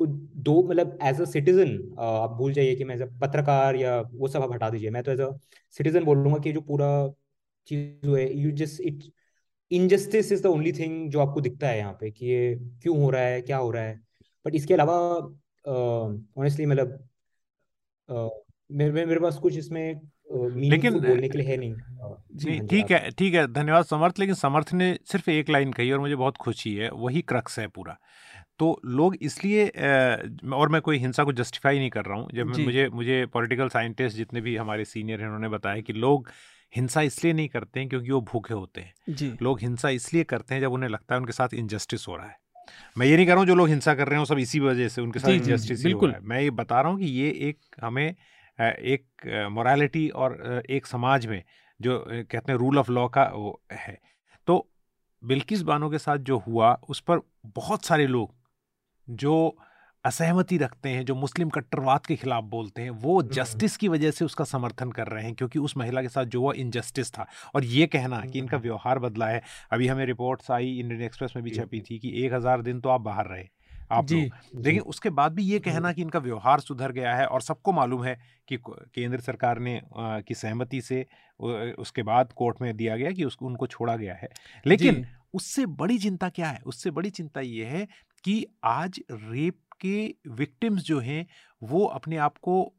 दो 0.06 0.62
मतलब 0.62 0.98
एज 1.02 1.20
अ 1.20 1.24
सिटीजन 1.26 1.70
आप 2.00 2.30
भूल 2.38 2.52
जाइए 2.52 2.74
कि 2.76 2.84
मैं 2.84 2.94
एज 2.96 3.02
अ 3.02 3.06
पत्रकार 3.22 3.76
या 3.76 4.00
वो 4.02 4.28
सब 4.28 4.42
आप 4.42 4.52
हटा 4.52 4.70
दीजिए। 4.70 4.90
मैं 4.90 5.02
तो 5.02 5.12
एज 5.12 5.20
अ 5.20 5.30
सिटीजन 5.74 6.04
बोलूँगा 6.04 6.38
कि 6.38 6.52
जो 6.52 6.60
पूरा 6.62 6.88
चीज़ 7.68 8.10
है 8.10 8.32
you 8.38 8.50
just 8.56 8.80
it 8.82 9.04
injustice 9.70 10.32
is 10.32 10.42
the 10.42 10.46
only 10.46 10.72
thing 10.72 11.10
जो 11.10 11.20
आपको 11.20 11.40
दिखता 11.40 11.68
है 11.68 11.78
यहाँ 11.78 11.92
पे 12.00 12.10
कि 12.10 12.26
ये 12.26 12.54
क्यों 12.82 12.98
हो 12.98 13.10
रहा 13.10 13.22
है 13.22 13.40
क्या 13.42 13.56
हो 13.58 13.70
रहा 13.70 13.82
है। 13.84 14.00
बट 14.46 14.54
इसके 14.54 14.74
अलावा 14.74 14.96
ऑनेस्टली 16.38 16.66
मतलब 16.66 17.08
मेरे 18.70 19.04
मेरे 19.06 19.20
पास 19.20 19.38
कुछ 19.38 19.56
इसमें 19.56 20.00
लेकिन 20.64 21.00
बोलने 21.00 21.28
के 21.28 21.38
लिए 21.38 21.46
है 21.48 21.56
नहीं। 21.56 21.76
हाँ 22.00 22.68
ठीक 22.70 22.90
है 22.90 23.10
ठीक 23.10 23.34
है 23.34 23.46
धन्यवाद 23.52 23.84
समर्थ 23.84 24.18
लेकिन 24.18 24.34
समर्थ 24.34 24.72
ने 24.72 24.92
सिर्फ़ 25.06 25.30
एक 25.30 25.50
लाइन 25.50 25.72
कही 25.72 25.90
और 25.92 26.00
मुझे 26.00 26.16
बहुत 26.16 26.36
खुशी 26.36 26.74
है 26.74 26.90
वही 26.90 27.22
क्रक्स 27.22 27.58
है 27.58 27.66
पूरा। 27.68 27.96
तो 28.62 28.80
लोग 28.86 29.16
इसलिए 29.22 29.66
और 30.54 30.68
मैं 30.68 30.80
कोई 30.80 30.98
हिंसा 30.98 31.24
को 31.24 31.32
जस्टिफाई 31.32 31.78
नहीं 31.78 31.90
कर 31.90 32.04
रहा 32.04 32.18
हूँ। 32.18 32.28
जब 32.34 32.56
मुझे 32.58 32.88
मुझे 32.94 33.24
पॉलिटिकल 33.26 33.68
साइंटिस्ट 33.68 34.16
जितने 34.16 34.40
भी 34.40 34.56
हमारे 34.56 34.84
सीनियर 34.84 35.20
हैं 35.20 35.26
उन्होंने 35.26 35.48
बताया 35.48 35.80
कि 35.80 35.92
लोग 35.92 36.28
हिंसा 36.72 37.00
इसलिए 37.02 37.32
नहीं 37.32 37.48
करते 37.48 37.80
हैं 37.80 37.88
क्योंकि 37.88 38.10
वो 38.10 38.20
भूखे 38.30 38.54
होते 38.54 38.80
हैं। 38.80 39.36
लोग 39.42 39.60
हिंसा 39.60 39.88
इसलिए 39.90 40.24
करते 40.24 40.54
हैं 40.54 40.60
जब 40.60 40.72
उन्हें 40.72 40.90
लगता 40.90 41.14
है 41.14 41.20
उनके 41.20 41.32
साथ 41.32 41.54
इनजस्टिस 41.54 42.06
हो 42.08 42.16
रहा 42.16 42.26
है। 42.26 42.36
मैं 42.98 43.06
ये 43.06 43.16
नहीं 43.16 43.26
कर 43.26 43.32
रहा 43.32 43.40
हूँ 43.40 43.46
जो 43.46 43.54
लोग 43.54 43.68
हिंसा 43.68 43.94
कर 43.94 44.08
रहे 44.08 44.18
हैं 44.18 44.24
सब 44.24 44.38
इसी 44.38 44.60
वजह 44.60 44.88
से 44.88 45.02
उनके 45.02 45.18
साथ 45.18 45.30
इनजस्टिस 45.30 45.82
बिल्कुल 45.84 46.08
हो 46.08 46.12
रहा 46.12 46.20
है। 46.20 46.28
मैं 46.28 46.40
ये 46.40 46.50
बता 46.52 46.80
रहा 46.80 46.92
हूँ 46.92 46.98
कि 47.00 47.06
ये 47.06 47.30
एक 47.48 47.58
हमें 47.82 48.14
एक 48.58 49.26
मोरालिटी 49.50 50.08
और 50.08 50.62
एक 50.70 50.86
समाज 50.86 51.26
में 51.26 51.42
जो 51.80 51.98
कहते 52.08 52.52
हैं 52.52 52.58
रूल 52.58 52.78
ऑफ़ 52.78 52.90
लॉ 52.90 53.08
का 53.08 53.24
वो 53.34 53.60
है। 53.72 53.98
तो 54.46 54.68
बिल्किस 55.22 55.62
बानो 55.62 55.90
के 55.90 55.98
साथ 55.98 56.18
जो 56.18 56.38
हुआ 56.38 56.72
उस 56.88 57.00
पर 57.00 57.20
बहुत 57.56 57.84
सारे 57.84 58.06
लोग 58.06 58.34
जो 59.08 59.56
असहमति 60.04 60.56
रखते 60.58 60.88
हैं 60.88 61.04
जो 61.04 61.14
मुस्लिम 61.14 61.48
कट्टरवाद 61.48 62.06
के 62.06 62.16
खिलाफ 62.16 62.44
बोलते 62.44 62.82
हैं 62.82 62.90
वो 63.02 63.22
जस्टिस 63.24 63.76
की 63.76 63.88
वजह 63.88 64.10
से 64.10 64.24
उसका 64.24 64.44
समर्थन 64.44 64.90
कर 64.90 65.06
रहे 65.06 65.24
हैं 65.24 65.34
क्योंकि 65.34 65.58
उस 65.58 65.76
महिला 65.76 66.02
के 66.02 66.08
साथ 66.08 66.24
जो 66.24 66.40
वो 66.42 66.52
इनजस्टिस 66.54 67.12
था। 67.12 67.26
और 67.54 67.64
ये 67.64 67.86
कहना 67.86 68.20
कि 68.22 68.38
इनका 68.38 68.58
व्यवहार 68.58 68.98
बदला 68.98 69.26
है। 69.26 69.42
अभी 69.72 69.86
हमें 69.88 70.04
रिपोर्ट्स 70.06 70.50
आई 70.50 70.72
इंडियन 70.72 71.02
एक्सप्रेस 71.02 71.32
में 71.36 71.44
भी 71.44 71.50
छपी 71.50 71.80
थी 71.80 71.98
कि 71.98 72.12
एक 72.24 72.32
हज़ार 72.32 72.62
दिन 72.62 72.80
तो 72.80 72.88
आप 72.88 73.00
बाहर 73.00 73.26
रहे 73.26 73.48
आप 73.90 74.06
जी, 74.06 74.30
लेकिन 74.56 74.80
उसके 74.82 75.10
बाद 75.10 75.32
भी 75.32 75.42
ये 75.42 75.58
कहना 75.60 75.92
कि 75.92 76.02
इनका 76.02 76.18
व्यवहार 76.18 76.60
सुधर 76.60 76.92
गया 76.92 77.14
है 77.16 77.26
और 77.26 77.42
सबको 77.42 77.72
मालूम 77.72 78.04
है 78.04 78.18
कि 78.48 78.56
केंद्र 78.66 79.20
सरकार 79.20 79.58
ने 79.58 79.80
की 79.94 80.34
सहमति 80.34 80.80
से 80.80 81.06
उसके 81.78 82.02
बाद 82.02 82.32
कोर्ट 82.32 82.62
में 82.62 82.76
दिया 82.76 82.96
गया 82.96 83.10
कि 83.10 83.24
उसको 83.24 83.46
उनको 83.46 83.66
छोड़ा 83.66 83.96
गया 83.96 84.14
है। 84.14 84.28
लेकिन 84.66 85.04
उससे 85.34 85.66
बड़ी 85.66 85.98
चिंता 85.98 86.28
क्या 86.28 86.48
है? 86.48 86.60
उससे 86.66 86.90
बड़ी 86.90 87.10
चिंता 87.10 87.40
ये 87.40 87.64
है 87.66 87.86
कि 88.24 88.44
आज 88.64 89.00
रेप 89.10 89.58
के 89.80 90.14
विक्टिम्स 90.28 90.82
जो 90.82 90.98
हैं 91.00 91.26
वो 91.62 91.84
अपने 91.86 92.16
आप 92.16 92.36
को 92.38 92.72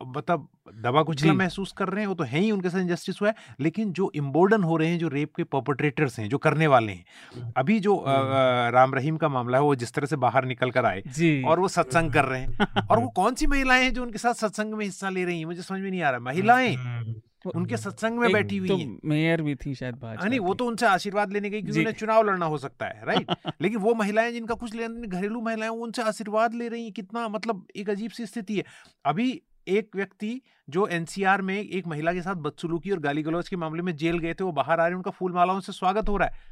मतलब 0.00 0.48
दबा 0.74 1.02
कुचला 1.02 1.32
महसूस 1.32 1.72
कर 1.72 1.88
रहे 1.88 2.00
हैं 2.00 2.08
वो 2.08 2.14
तो 2.14 2.24
है 2.24 2.40
ही 2.40 2.50
उनके 2.50 2.70
साथ 2.70 2.80
इंजस्टिस 2.80 3.20
हुआ 3.20 3.28
है 3.28 3.54
लेकिन 3.60 3.92
जो 3.92 4.10
इम्बोर्डन 4.14 4.62
हो 4.62 4.76
रहे 4.76 4.88
हैं 4.88 4.98
जो 4.98 5.08
रेप 5.08 5.34
के 5.34 5.44
पर्पट्रेटर्स 5.44 6.18
हैं 6.18 6.28
जो 6.28 6.38
करने 6.38 6.66
वाले 6.66 6.92
हैं 6.92 7.04
हम्म। 7.34 7.52
अभी 7.56 7.78
जो 7.80 7.96
आ, 7.96 8.12
हम्म। 8.12 8.74
राम 8.74 8.94
रहीम 8.94 9.16
का 9.16 9.28
मामला 9.28 9.58
है 9.58 9.64
वो 9.64 9.74
जिस 9.74 9.92
तरह 9.92 10.06
से 10.06 10.16
बाहर 10.16 10.44
निकल 10.44 10.70
कर 10.70 10.86
आए 10.86 11.42
और 11.42 11.60
वो 11.60 11.68
सत्संग 11.68 12.12
कर 12.12 12.24
रहे 12.24 12.40
हैं 12.40 12.86
और 12.86 12.98
वो 12.98 13.08
कौन 13.16 13.34
सी 13.34 13.46
महिलाएँ 13.46 13.84
हैं 13.84 13.92
जो 13.94 14.02
उनके 14.02 14.18
साथ 14.18 14.34
सत्संग 14.34 14.74
में 14.74 14.84
हिस्सा 14.84 15.10
ले 15.10 15.24
रही 15.24 15.38
हैं 15.38 15.46
मुझे 15.46 15.62
समझ 15.62 15.80
में 15.80 15.90
नहीं 15.90 16.02
आ 16.02 16.10
रहा 16.10 16.20
महिलाएँ 16.20 16.74
हम्म। 16.74 17.14
उनके 17.46 17.76
सत्संग 17.76 18.18
में 18.18 18.32
बैठी 18.32 18.56
हुई 18.56 18.68
तो 18.68 18.76
हैं। 18.76 18.98
मेयर 19.04 19.42
भी 19.42 19.54
थी 19.54 19.74
शायद 19.74 19.94
भाजपा 19.94 20.28
नहीं 20.28 20.40
वो 20.40 20.54
तो 20.54 20.66
उनसे 20.66 20.86
आशीर्वाद 20.86 21.32
लेने 21.32 21.50
गई 21.50 21.62
क्योंकि 21.62 21.80
उन्हें 21.80 21.94
चुनाव 21.94 22.22
लड़ना 22.22 22.46
हो 22.46 22.58
सकता 22.58 22.86
है 22.86 23.06
राइट 23.06 23.30
लेकिन 23.62 23.78
वो 23.78 23.94
महिलाएँ 23.94 24.32
जिनका 24.32 24.54
कुछ 24.54 24.74
लेना 24.74 25.06
घरेलू 25.06 25.40
महिलाएँ 25.40 25.70
उनसे 25.70 26.02
आशीर्वाद 26.02 26.54
ले 26.54 26.68
रही 26.68 26.84
हैं। 26.84 26.92
कितना 26.92 27.28
मतलब 27.28 27.66
एक 27.76 27.90
अजीब 27.90 28.10
सी 28.10 28.26
स्थिति 28.26 28.56
है। 28.56 28.64
अभी 29.04 29.42
एक 29.68 29.96
व्यक्ति 29.96 30.40
जो 30.70 30.86
एनसीआर 30.86 31.42
में 31.42 31.58
एक 31.60 31.86
महिला 31.86 32.12
के 32.12 32.22
साथ 32.22 32.34
बदसलूकी 32.34 32.90
और 32.90 32.98
गाली 32.98 33.22
गलौज 33.22 33.48
के 33.48 33.56
मामले 33.56 33.82
में 33.82 33.96
जेल 33.96 34.18
गए 34.18 34.34
थे 34.34 34.44
वो 34.44 34.52
बाहर 34.52 34.80
आ 34.80 34.82
रहे 34.82 34.90
हैं 34.90 34.96
उनका 34.96 35.10
फूल 35.10 35.32
मालाओं 35.32 35.60
से 35.60 35.72
स्वागत 35.72 36.08
हो 36.08 36.16
रहा 36.16 36.28
है। 36.28 36.50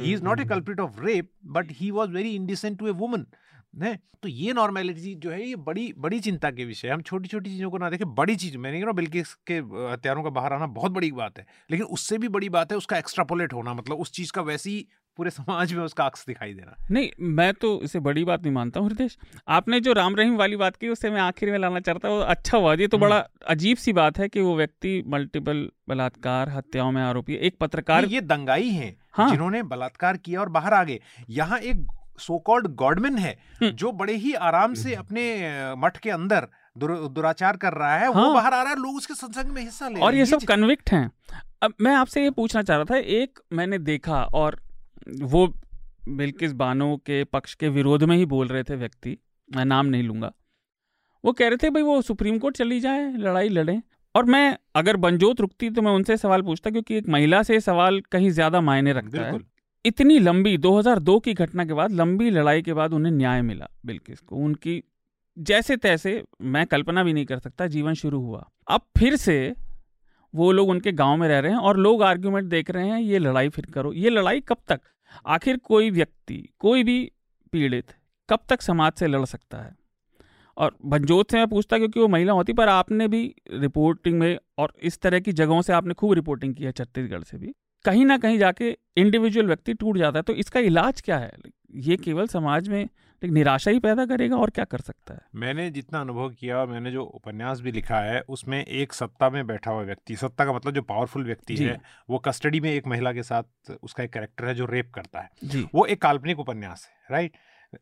He 0.00 0.12
is 0.12 0.22
not 0.22 0.40
a 0.40 0.44
culprit 0.44 0.80
of 0.80 1.00
rape 1.00 1.30
but 1.46 1.66
he 1.70 1.90
was 1.90 2.10
very 2.10 2.34
indecent 2.34 2.78
to 2.78 2.86
a 2.86 2.90
woman 2.90 3.26
है? 3.82 3.98
तो 4.22 4.28
ये 4.28 4.52
नॉर्मेलिटी 4.52 5.14
जो 5.14 5.30
है 5.30 5.42
ये 5.42 5.56
बड़ी 5.58 5.92
बड़ी 5.98 6.18
चिंता 6.20 6.50
के 6.50 6.64
विषय 6.64 6.88
हम 6.88 7.00
छोटी 7.02 7.28
छोटी 7.28 7.50
चीज़ों 7.50 7.70
को 7.70 7.78
ना 7.78 7.90
देखें 7.90 8.14
बड़ी 8.14 8.36
चीज़ 8.36 8.56
मैंने 8.58 8.80
कहा 8.80 8.92
बिल्किस 8.92 9.32
के 9.46 9.56
हत्यारों 9.92 10.22
का 10.22 10.30
बाहर 10.30 10.52
आना 10.52 10.66
बहुत 10.72 10.92
बड़ी 10.92 11.10
बात 11.12 11.38
है। 11.38 11.46
लेकिन 11.70 11.86
उससे 11.86 12.18
भी 12.18 12.28
बड़ी 12.28 12.48
बात 12.48 12.72
है 12.72 12.78
उसका 12.78 12.98
एक्स्ट्रापोलेट 12.98 13.52
होना 13.52 13.74
मतलब 13.74 13.96
उस 13.96 14.12
चीज़ 14.12 14.32
का 14.32 14.42
वैसे 14.42 14.70
ही 14.70 14.86
पूरे 15.18 15.30
समाज 15.30 15.72
में 15.72 15.82
उसका 15.82 16.04
अक्स 16.04 16.24
दिखाई 16.26 16.54
देना। 16.54 16.76
नहीं 16.90 17.10
मैं 17.34 17.52
तो 17.54 17.80
इसे 17.82 18.00
बड़ी 18.00 18.24
बात 18.24 18.42
नहीं 18.42 18.52
मानता 18.52 18.80
हूँ 18.80 18.88
हृदय 18.88 19.08
आपने 19.48 19.80
जो 19.80 19.92
राम 19.92 20.16
रहीम 20.16 20.36
वाली 20.36 20.56
बात 20.56 20.76
की 20.76 20.88
उससे 20.88 21.10
मैं 21.10 21.20
आखिर 21.20 21.50
में 21.50 21.58
लाना 21.58 21.80
चाहता 21.80 22.08
हूँ 22.08 22.22
अच्छा 22.24 22.58
हुआ। 22.58 22.74
ये 22.74 22.86
तो 22.86 22.98
बड़ा 22.98 23.16
हम्म। 23.16 23.46
अजीब 23.46 23.76
सी 23.76 23.92
बात 23.92 24.18
है 24.18 24.28
कि 24.28 24.40
वो 24.40 24.56
व्यक्ति 24.56 25.02
मल्टीपल 25.06 25.68
बलात्कार 25.88 26.48
हत्याओं 26.48 26.92
में 26.92 27.02
आरोपी 27.02 27.34
एक 27.40 27.58
पत्रकार 27.60 28.04
ये 28.06 28.20
दंगाई 28.22 28.70
है 28.70 28.94
हाँ? 29.12 29.30
जिन्होंने 29.30 29.62
बलात्कार 29.64 30.16
किया 30.16 30.40
और 30.40 30.48
बाहर 30.48 30.74
आ 30.74 30.82
गए। 30.84 30.98
यहाँ 31.30 31.58
एक 31.60 31.86
सो 32.18 32.38
कॉल्ड 32.38 32.66
गॉडमैन 32.76 33.18
है 33.18 33.36
हम्म। 33.60 33.70
जो 33.72 33.92
बड़े 33.92 34.14
ही 34.16 34.32
आराम 34.42 34.74
से। 34.74 34.94
अपने 34.94 35.74
मठ 35.76 35.96
के 35.96 36.10
अंदर 36.10 36.48
दुराचार 36.78 37.56
कर 37.56 37.72
रहा 37.72 37.96
है 37.96 38.12
हाँ। 38.12 38.24
वो 38.24 38.34
बाहर 38.34 38.52
आ 38.52 38.62
रहा 38.62 38.72
है 38.72 38.78
लोग 38.78 38.96
उसके 38.96 39.14
सत्संग 39.14 39.50
में 39.50 39.62
हिस्सा 39.62 39.88
ले 39.88 40.00
और 40.00 40.14
ये 40.14 40.26
सब 40.26 40.42
कन्विक्ट 40.48 40.90
हैं 40.92 41.10
अब 41.62 41.74
मैं 41.80 41.94
आपसे 41.94 42.22
ये 42.22 42.30
पूछना 42.30 42.62
चाह 42.62 42.76
रहा 42.76 42.84
था 42.84 42.96
एक 43.16 43.40
मैंने 43.52 43.78
देखा 43.80 44.22
और 44.34 44.60
वो 45.22 45.46
बिल्किस 46.16 46.52
बानो 46.52 46.96
के 47.06 47.22
पक्ष 47.24 47.54
के 47.54 47.68
विरोध 47.68 48.02
में 48.02 48.16
ही 48.16 48.24
बोल 48.26 48.48
रहे 48.48 48.62
थे 48.62 48.76
व्यक्ति 48.76 49.16
मैं 49.48 49.64
नाम 49.64 49.86
नहीं 49.86 50.02
लूँगा 50.02 50.32
वो 51.24 51.32
कह 51.32 51.48
रहे 51.48 51.56
थे 51.56 51.70
भाई 51.70 51.82
वो 51.82 52.00
सुप्रीम 52.02 52.38
कोर्ट 52.38 52.56
चली 52.56 52.80
जाए 52.80 53.12
लड़ाई 53.16 53.48
लड़ें 53.48 53.80
और 54.14 54.24
मैं 54.24 54.56
अगर 54.76 54.96
बनजोत 54.96 55.40
रुकती 55.40 55.70
तो 55.70 55.82
मैं 55.82 55.92
उनसे 55.92 56.16
सवाल 56.16 56.42
पूछता 56.42 56.70
क्योंकि 56.70 56.96
एक 56.96 57.08
महिला 57.08 57.42
से 57.42 57.60
सवाल 57.60 58.00
कहीं 58.12 58.30
ज़्यादा 58.30 58.60
मायने 58.60 58.92
रखता 58.92 59.22
है 59.22 59.38
इतनी 59.84 60.18
लंबी 60.18 60.56
2002 60.56 61.20
की 61.20 61.34
घटना 61.34 61.64
के 61.64 61.72
बाद 61.72 61.92
लंबी 61.92 62.30
लड़ाई 62.30 62.62
के 62.62 62.72
बाद 62.72 62.92
उन्हें 62.92 63.12
न्याय 63.12 63.42
मिला, 63.42 63.68
बिल्किस 63.86 64.20
को। 64.20 64.36
उनकी 64.36 64.84
जैसे 65.38 65.76
तैसे 65.76 66.24
मैं 66.42 66.66
कल्पना 66.66 67.02
भी 67.02 67.12
नहीं 67.12 67.26
कर 67.26 67.38
सकता, 67.38 67.66
जीवन 67.66 67.94
शुरू 67.94 68.20
हुआ। 68.20 68.50
अब 68.68 68.80
फिर 68.98 69.16
से 69.16 69.54
वो 70.34 70.52
लोग 70.52 70.68
उनके 70.68 70.92
गाँव 70.92 71.16
में 71.16 71.28
रह 71.28 71.38
रहे 71.38 71.52
हैं 71.52 71.58
और 71.58 71.76
लोग 71.76 72.02
आर्ग्यूमेंट 72.02 72.48
देख 72.48 72.70
रहे 72.70 72.88
हैं, 72.88 73.00
ये 73.00 73.18
लड़ाई 73.18 73.48
फिर 73.48 73.66
करो। 73.66 73.92
ये 73.92 74.10
लड़ाई 74.10 74.40
कब 74.40 74.56
तक? 74.68 74.80
आखिर 75.26 75.56
कोई 75.56 75.90
व्यक्ति, 75.90 76.48
कोई 76.58 76.84
भी 76.84 77.12
पीड़ित 77.52 77.92
कब 78.30 78.38
तक 78.48 78.62
समाज 78.62 78.92
से 78.92 79.06
लड़ 79.06 79.24
सकता 79.24 79.58
है? 79.58 79.76
और 80.56 80.76
भंजोत 80.84 81.30
से 81.30 81.36
मैं 81.36 81.46
पूछता 81.46 81.78
क्योंकि 81.78 82.00
वो 82.00 82.08
महिला 82.08 82.32
होती, 82.32 82.52
पर 82.52 82.68
आपने 82.68 83.08
भी 83.08 83.34
रिपोर्टिंग 83.50 84.18
में 84.18 84.38
और 84.58 84.72
इस 84.82 85.00
तरह 85.00 85.20
की 85.20 85.32
जगहों 85.32 85.62
से 85.62 85.72
आपने 85.72 85.94
खूब 85.94 86.12
रिपोर्टिंग 86.12 86.54
की 86.54 86.64
है, 86.64 86.72
छत्तीसगढ़ 86.72 87.22
से 87.22 87.38
भी। 87.38 87.54
कहीं 87.84 88.04
ना 88.06 88.16
कहीं 88.18 88.38
जाके 88.38 88.76
इंडिविजुअल 88.96 89.46
व्यक्ति 89.46 89.74
टूट 89.74 89.98
जाता 89.98 90.18
है 90.18 90.22
तो 90.22 90.32
इसका 90.32 90.60
इलाज 90.60 91.00
क्या 91.00 91.18
है? 91.18 91.32
ये 91.74 91.96
केवल 91.96 92.26
समाज 92.26 92.68
में 92.68 92.88
निराशा 93.22 93.70
ही 93.70 93.78
पैदा 93.78 94.04
करेगा 94.06 94.36
और 94.36 94.50
क्या 94.50 94.64
कर 94.64 94.78
सकता 94.78 95.14
है? 95.14 95.20
मैंने 95.34 95.70
जितना 95.70 96.00
अनुभव 96.00 96.28
किया 96.30 96.58
और 96.58 96.66
मैंने 96.66 96.90
जो 96.90 97.02
उपन्यास 97.04 97.60
भी 97.60 97.72
लिखा 97.72 97.98
है 97.98 98.20
उसमें 98.28 98.64
एक 98.64 98.92
सत्ता 98.92 99.30
में 99.30 99.46
बैठा 99.46 99.70
हुआ 99.70 99.82
व्यक्ति 99.82 100.16
सत्ता 100.16 100.44
का 100.44 100.52
मतलब 100.52 100.74
जो 100.74 100.82
पावरफुल 100.82 101.24
व्यक्ति 101.24 101.56
है 101.56 101.80
वो 102.10 102.18
कस्टडी 102.18 102.60
में 102.60 102.70
एक 102.70 102.86
महिला 102.86 103.12
के 103.12 103.22
साथ 103.22 103.72
उसका 103.82 104.02
एक 104.02 104.12
करेक्टर 104.12 104.44
है 104.44 104.54
जो 104.54 104.66
रेप 104.66 104.90
करता 104.94 105.20
है। 105.20 105.62
वो 105.74 105.86
एक 105.86 106.02
काल्पनिक 106.02 106.38
उपन्यास 106.38 106.88
है 106.88 107.16
राइट 107.16 107.36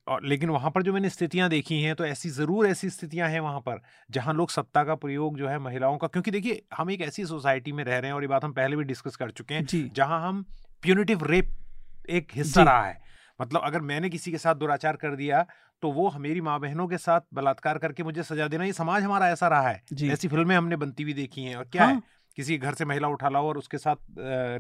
और 0.09 0.25
लेकिन 0.25 0.51
वहाँ 0.51 0.71
पर 0.71 0.83
जो 0.83 0.93
मैंने 0.93 1.09
स्थितियाँ 1.11 1.49
देखी 1.51 1.81
हैं 1.83 1.95
तो 1.95 2.05
ऐसी 2.05 2.31
ज़रूर 2.31 2.67
ऐसी 2.67 2.91
स्थितियाँ 2.91 3.29
हैं 3.29 3.41
वहाँ 3.41 3.61
पर 3.61 3.81
जहाँ 4.11 4.35
लोग 4.35 4.51
सत्ता 4.51 4.85
का 4.85 4.95
प्रयोग 4.95 5.39
जो 5.39 5.49
है 5.49 5.59
महिलाओं 5.59 5.99
का 5.99 6.07
क्योंकि 6.07 6.31
देखिए 6.31 6.63
हम 6.77 6.91
एक 6.91 7.01
ऐसी 7.01 7.27
सोसाइटी 7.27 7.73
में 7.73 7.85
रह 7.85 7.99
रहे 7.99 8.07
हैं 8.07 8.15
और 8.15 8.23
ये 8.23 8.29
बात 8.29 8.45
हम 8.45 8.53
पहले 8.53 8.77
भी 8.77 8.85
डिस्कस 8.85 9.17
कर 9.17 9.31
चुके 9.31 9.55
हैं 9.55 9.89
जहाँ 9.95 10.29
हम 10.29 10.45
प्यूनिटिव 10.83 11.25
रेप 11.25 11.57
एक 12.11 12.29
हिस्सा 12.35 12.63
रहा 12.63 12.87
है। 12.87 13.01
मतलब 13.41 13.61
अगर 13.65 13.81
मैंने 13.81 14.09
किसी 14.11 14.31
के 14.31 14.39
साथ 14.39 14.55
दुराचार 14.55 14.97
कर 14.97 15.17
दिया 15.17 15.47
तो 15.83 15.93
वो 15.93 16.11
मेरी 16.19 16.41
माँ 16.41 16.61
बहनों 16.61 16.89
के 16.89 16.99
साथ 16.99 17.21
बलात्कार 17.35 17.79
करके 17.79 18.03
मुझे 18.03 18.23
सजा 18.23 18.49
देना 18.49 18.65
ये 18.65 18.73
समाज 18.73 19.03
हमारा 19.03 19.29
ऐसा 19.29 19.49
रहा 19.49 19.69
है। 19.69 19.83
ऐसी 20.03 20.29
फ़िल्में 20.29 20.57
हमने 20.57 20.77
बनती 20.77 21.03
हुई 21.03 21.13
देखी 21.13 21.45
हैं 21.45 21.57
और 21.57 21.65
क्या 21.65 21.85
हाँ? 21.85 21.95
है? 21.95 22.03
किसी 22.37 22.57
घर 22.59 22.75
से 22.75 22.85
महिला 22.85 23.09
उठा 23.09 23.29
लाओ 23.29 23.49
और 23.49 23.59
उसके 23.59 23.79
साथ 23.79 23.97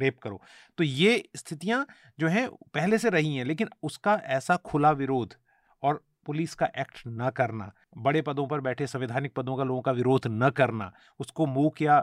रेप 0.00 0.18
करो। 0.18 0.40
तो 0.78 0.84
ये 0.84 1.22
स्थितियाँ 1.36 1.86
जो 2.18 2.28
हैं 2.28 2.48
पहले 2.74 2.98
से 2.98 3.10
रही 3.10 3.34
हैं 3.36 3.44
लेकिन 3.44 3.68
उसका 3.82 4.14
ऐसा 4.30 4.56
खुला 4.64 4.90
विरोध 4.92 5.34
और 5.82 6.02
पुलिस 6.26 6.54
का 6.54 6.66
एक्ट 6.78 7.02
न 7.08 7.30
करना 7.36 7.72
बड़े 7.98 8.22
पदों 8.22 8.46
पर 8.46 8.60
बैठे 8.60 8.86
संवैधानिक 8.86 9.32
पदों 9.34 9.56
का 9.56 9.64
लोगों 9.64 9.80
का 9.82 9.92
विरोध 9.92 10.26
न 10.26 10.50
करना 10.50 10.92
उसको 11.20 11.46
मुँह 11.48 11.82
या 11.82 12.02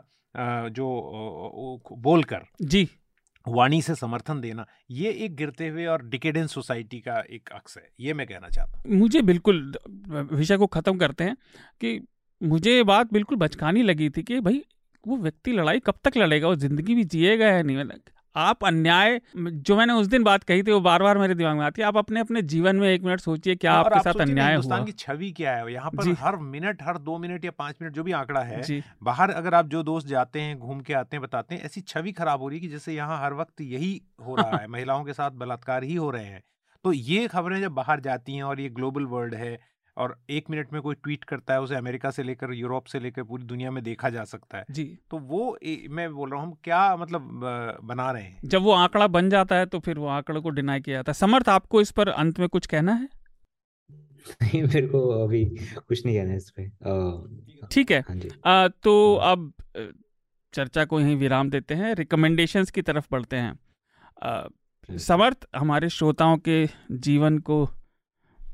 जो 0.69 0.87
बोलकर 1.93 2.45
जी। 2.61 2.87
वाणी 3.47 3.81
से 3.81 3.95
समर्थन 3.95 4.41
देना 4.41 4.65
ये 4.91 5.11
एक 5.25 5.35
गिरते 5.35 5.67
हुए 5.67 5.85
और 5.85 6.03
डिकेडेंस 6.05 6.53
सोसाइटी 6.53 6.99
का 6.99 7.19
एक 7.29 7.49
अक्स 7.51 7.77
है 7.77 7.87
ये 7.99 8.13
मैं 8.13 8.27
कहना 8.27 8.49
चाहता 8.49 8.77
हूँ। 8.79 8.97
मुझे 8.97 9.21
बिल्कुल 9.21 9.61
विषय 10.31 10.57
को 10.57 10.67
ख़त्म 10.67 10.97
करते 10.97 11.23
हैं 11.23 11.35
कि 11.81 11.99
मुझे 12.41 12.75
ये 12.75 12.83
बात 12.83 13.13
बिल्कुल 13.13 13.37
बचकानी 13.37 13.83
लगी 13.83 14.09
थी 14.09 14.23
कि 14.23 14.39
भाई 14.39 14.63
वो 15.07 15.17
व्यक्ति 15.17 15.51
लड़ाई 15.51 15.79
कब 15.79 15.99
तक 16.03 16.17
लड़ेगा? 16.17 16.47
वो 16.47 16.55
ज़िंदगी 16.55 16.95
भी 16.95 17.03
जिएगा 17.03 17.47
या 17.47 17.61
नहीं? 17.61 17.83
आप 18.35 18.63
अन्याय 18.65 19.19
जो 19.37 19.75
मैंने 19.77 19.93
उस 19.93 20.07
दिन 20.07 20.23
बात 20.23 20.43
कही 20.43 20.63
थी 20.63 20.71
वो 20.71 20.79
बार 20.81 21.03
बार 21.03 21.17
मेरे 21.17 21.35
दिमाग 21.35 21.57
में 21.57 21.63
आती 21.65 21.81
है। 21.81 21.87
आप 21.87 21.97
अपने 21.97 22.19
अपने 22.19 22.41
जीवन 22.41 22.75
में 22.75 22.87
एक 22.89 23.03
मिनट 23.03 23.19
सोचिए 23.19 23.55
क्या 23.55 23.73
आपके 23.73 23.95
आप 23.95 24.03
साथ 24.03 24.21
अन्याय 24.21 24.55
हुआ। 24.55 24.79
की 24.85 24.91
छवि 24.91 25.31
क्या 25.31 25.55
है? 25.55 25.73
यहाँ 25.73 25.91
पर 25.91 26.11
हर 26.19 26.35
मिनट 26.37 26.83
हर 26.83 26.97
दो 26.97 27.17
मिनट 27.17 27.45
या 27.45 27.51
पाँच 27.57 27.75
मिनट 27.81 27.93
जो 27.93 28.03
भी 28.03 28.11
आंकड़ा 28.11 28.41
है 28.41 28.61
बाहर 29.03 29.31
अगर 29.31 29.53
आप 29.53 29.67
जो 29.67 29.83
दोस्त 29.83 30.07
जाते 30.07 30.41
हैं 30.41 30.57
घूम 30.59 30.79
के 30.79 30.93
आते 30.93 31.17
हैं 31.17 31.21
बताते 31.21 31.55
हैं 31.55 31.63
ऐसी 31.63 31.81
छवि 31.81 32.11
खराब 32.11 32.41
हो 32.41 32.47
रही 32.49 32.57
है 32.57 32.61
कि 32.61 32.67
जैसे 32.67 32.93
यहाँ 32.93 33.21
हर 33.23 33.33
वक्त 33.33 33.61
यही 33.61 34.01
हो 34.25 34.35
रहा 34.35 34.57
है। 34.57 34.67
महिलाओं 34.75 35.03
के 35.03 35.13
साथ 35.13 35.31
बलात्कार 35.31 35.83
ही 35.83 35.95
हो 35.95 36.09
रहे 36.11 36.25
हैं। 36.25 36.41
तो 36.85 36.93
ये 36.93 37.27
खबरें 37.27 37.59
जब 37.61 37.71
बाहर 37.71 37.99
जाती 37.99 38.35
हैं 38.35 38.43
और 38.43 38.59
ये 38.59 38.69
ग्लोबल 38.69 39.05
वर्ल्ड 39.05 39.35
है 39.35 39.57
और 39.99 40.19
एक 40.29 40.49
मिनट 40.49 40.73
में 40.73 40.81
कोई 40.81 40.95
ट्वीट 40.95 41.23
करता 41.23 41.53
है 41.53 41.61
उसे 41.61 41.75
अमेरिका 41.75 42.11
से 42.11 42.23
लेकर 42.23 42.53
यूरोप 42.53 42.85
से 42.85 42.99
लेकर 42.99 43.23
पूरी 43.23 43.43
दुनिया 43.43 43.71
में 43.71 43.83
देखा 43.83 44.09
जा 44.09 44.23
सकता 44.23 44.57
है। 44.57 44.65
जी। 44.71 44.99
तो 45.11 45.17
वो 45.17 45.57
ए, 45.63 45.87
मैं 45.89 46.13
बोल 46.13 46.31
रहा 46.31 46.39
हूँ 46.39 46.47
हम 46.47 46.57
क्या 46.63 46.97
मतलब 46.97 47.21
बना 47.83 48.11
रहे 48.11 48.23
हैं? 48.23 48.41
जब 48.45 48.61
वो 48.61 48.71
आंकड़ा 48.71 49.07
बन 49.07 49.29
जाता 49.29 49.55
है 49.55 49.65
तो 49.65 49.79
फिर 49.79 49.99
वो 49.99 50.07
आंकड़े 50.07 50.39
को 50.39 50.49
डिनाई 50.49 50.79
किया 50.79 50.97
जाता 50.97 51.09
है। 51.09 51.13
समर्थ 51.13 51.49
आपको 51.49 51.81
इस 51.81 51.91
पर 51.91 52.07
अंत 52.09 52.39
में 52.39 52.49
कुछ 52.49 52.67
कहना 52.67 52.93
है? 52.93 53.09
नहीं 54.41 54.63
मेरे 54.63 54.87
को 54.87 55.23
अभी 55.23 55.45
कुछ 55.87 56.05
नहीं 56.05 56.17
कहना 56.17 56.31
है 56.31 56.37
इस 56.37 56.53
पे। 56.59 56.67
ठीक 57.71 57.91
है। 57.91 57.99
हाँ 57.99 58.65
आ, 58.65 58.67
तो 58.67 59.17
हाँ। 59.17 59.31
अब 59.31 59.53
चर्चा 60.53 60.85
को 60.85 60.99
यहीं 60.99 61.15
विराम 61.15 61.49
देते 61.49 61.73
हैं। 61.73 61.95
रिकमेंडेशंस 61.95 62.71
की 62.71 62.81
तरफ़ 62.81 63.07
बढ़ते 63.11 63.35
हैं। 63.35 63.59
आ, 64.23 64.47
समर्थ 64.97 65.47
हमारे 65.55 65.89
श्रोताओं 65.89 66.37
के 66.37 66.67
जीवन 66.91 67.39
को 67.39 67.69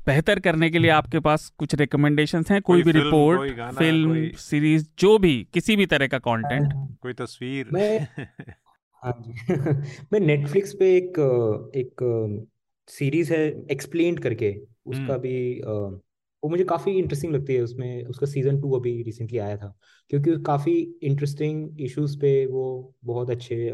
बेहतर 0.06 0.38
करने 0.38 0.70
के 0.70 0.78
लिए 0.78 0.90
हम्म। 0.90 0.98
आपके 0.98 1.20
पास 1.20 1.52
कुछ 1.58 1.74
रिकमेंडेशन 1.74 2.44
हैं 2.50 2.62
कोई, 2.62 2.82
कोई 2.82 2.92
भी 2.92 2.98
रिपोर्ट 2.98 3.60
फ़िल्म 3.78 4.30
सीरीज़ 4.30 4.88
जो 4.98 5.18
भी 5.18 5.46
किसी 5.54 5.76
भी 5.76 5.86
तरह 5.86 6.06
का 6.06 6.18
कंटेंट 6.18 6.72
कोई 7.00 7.12
तस्वीर। 7.12 7.66
मैं 7.72 8.08
हाँ 9.04 9.22
मैं 10.12 10.20
नेटफ्लिक्स 10.20 10.72
पे 10.72 10.96
एक 10.96 11.10
एक 11.76 11.94
सीरीज़ 12.88 13.32
है 13.32 13.66
एक्सप्लेन 13.70 14.16
करके। 14.16 14.62
उसका 14.86 15.02
हम्म। 15.02 15.18
भी 15.18 15.60
वो 16.44 16.48
मुझे 16.48 16.64
काफ़ी 16.64 16.92
इंटरेस्टिंग 16.92 17.34
लगती 17.34 17.54
है 17.54 17.60
उसमें। 17.60 18.04
उसका 18.04 18.26
सीज़न 18.26 18.60
टू 18.60 18.72
अभी 18.72 19.02
रिसेंटली 19.02 19.38
आया 19.38 19.56
था। 19.56 19.78
क्योंकि 20.10 20.42
काफ़ी 20.46 20.94
इंटरेस्टिंग 21.02 21.80
इश्यूज़ 21.80 22.18
पे 22.18 22.46
वो 22.46 22.94
बहुत 23.04 23.30
अच्छे 23.30 23.72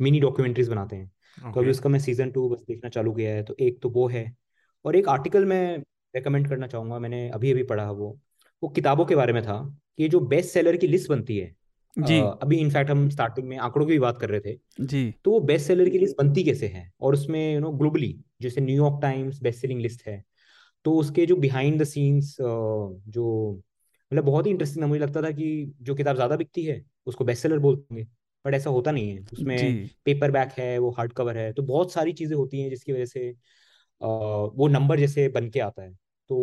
मिनी 0.00 0.20
डॉक्यूमेंट्रीज 0.20 0.68
बनाते 0.68 0.96
हैं। 0.96 1.12
okay. 1.38 1.54
तो 1.54 1.60
अभी 1.60 1.70
उसका 1.70 1.88
मैं 1.88 1.98
सीज़न 1.98 2.30
टू 2.30 2.48
बस 2.48 2.64
देखना 2.68 2.90
चालू 2.90 3.12
किया 3.12 3.30
है। 3.30 3.42
तो 3.42 3.56
एक 3.60 3.78
तो 3.82 3.90
वो 3.90 4.08
है 4.08 4.43
और 4.84 4.96
एक 4.96 5.08
आर्टिकल 5.08 5.44
मैं 5.44 5.78
रेकमेंड 6.14 6.48
करना 6.48 6.66
चाहूँगा 6.66 6.98
मैंने 6.98 7.28
अभी 7.30 7.52
अभी 7.52 7.62
पढ़ा 7.62 7.90
वो 7.90 8.18
वो 8.62 8.68
किताबों 8.68 9.04
के 9.04 9.16
बारे 9.16 9.32
में 9.32 9.42
था 9.42 9.78
कि 9.96 10.08
जो 10.08 10.20
बेस्ट 10.20 10.50
सेलर 10.50 10.76
की 10.76 10.86
लिस्ट 10.86 11.08
बनती 11.08 11.38
है 11.38 11.54
जी। 11.98 12.20
uh, 12.20 12.26
अभी 12.42 12.56
इनफैक्ट 12.56 12.90
हम 12.90 13.08
स्टार्टिंग 13.08 13.48
में 13.48 13.56
आंकड़ों 13.56 13.86
की 13.86 13.92
भी 13.92 13.98
बात 13.98 14.18
कर 14.20 14.28
रहे 14.28 14.40
थे 14.40 14.58
जी। 14.80 15.14
तो 15.24 15.30
वो 15.30 15.40
बेस्ट 15.40 15.66
सेलर 15.66 15.88
की 15.88 15.98
लिस्ट 15.98 16.16
बनती 16.18 16.44
कैसे 16.44 16.66
है? 16.66 16.90
और 17.00 17.14
उसमें 17.14 17.54
यू 17.54 17.60
नो 17.60 17.70
ग्लोबली 17.70 18.24
जैसे 18.42 18.60
New York 18.60 18.98
Times 19.02 19.42
best 19.42 19.60
selling 19.60 19.80
list 19.80 20.06
है 20.06 20.24
तो 20.84 20.94
उसके 20.94 21.26
जो 21.26 21.36
बिहाइंड 21.36 21.80
द 21.80 21.84
सीन्स 21.84 22.36
जो 22.40 23.62
मतलब 24.12 24.24
बहुत 24.24 24.46
ही 24.46 24.50
इंटरेस्टिंग 24.50 24.82
था 24.84 24.88
मुझे 24.88 25.00
लगता 25.00 25.22
था 25.22 25.30
कि 25.30 25.74
जो 25.80 25.94
किताब 25.94 26.14
ज़्यादा 26.16 26.36
बिकती 26.36 26.64
है 26.64 26.84
उसको 27.06 27.24
बेस्ट 27.24 27.42
सेलर 27.42 27.58
बोलते 27.58 27.94
हैं 27.94 28.16
बट 28.44 28.54
ऐसा 28.54 28.70
होता 28.70 28.90
नहीं 28.90 29.10
है। 29.10 29.24
उसमें 29.32 29.88
पेपर 30.04 30.30
बैक 30.30 30.48
है 30.58 30.78
वो 30.78 30.90
हार्ड 30.90 31.12
कवर 31.12 31.38
है 31.38 31.52
तो 31.52 31.62
बहुत 31.62 31.92
सारी 31.92 32.12
चीज़ें 32.12 32.36
होती 32.36 32.60
हैं 32.60 32.70
जिसकी 32.70 32.92
वजह 32.92 33.04
से 33.04 33.34
वो 34.04 34.68
नंबर 34.68 34.98
जैसे 34.98 35.28
बन 35.28 35.48
के 35.50 35.60
आता 35.60 35.82
है। 35.82 35.92
तो 36.30 36.36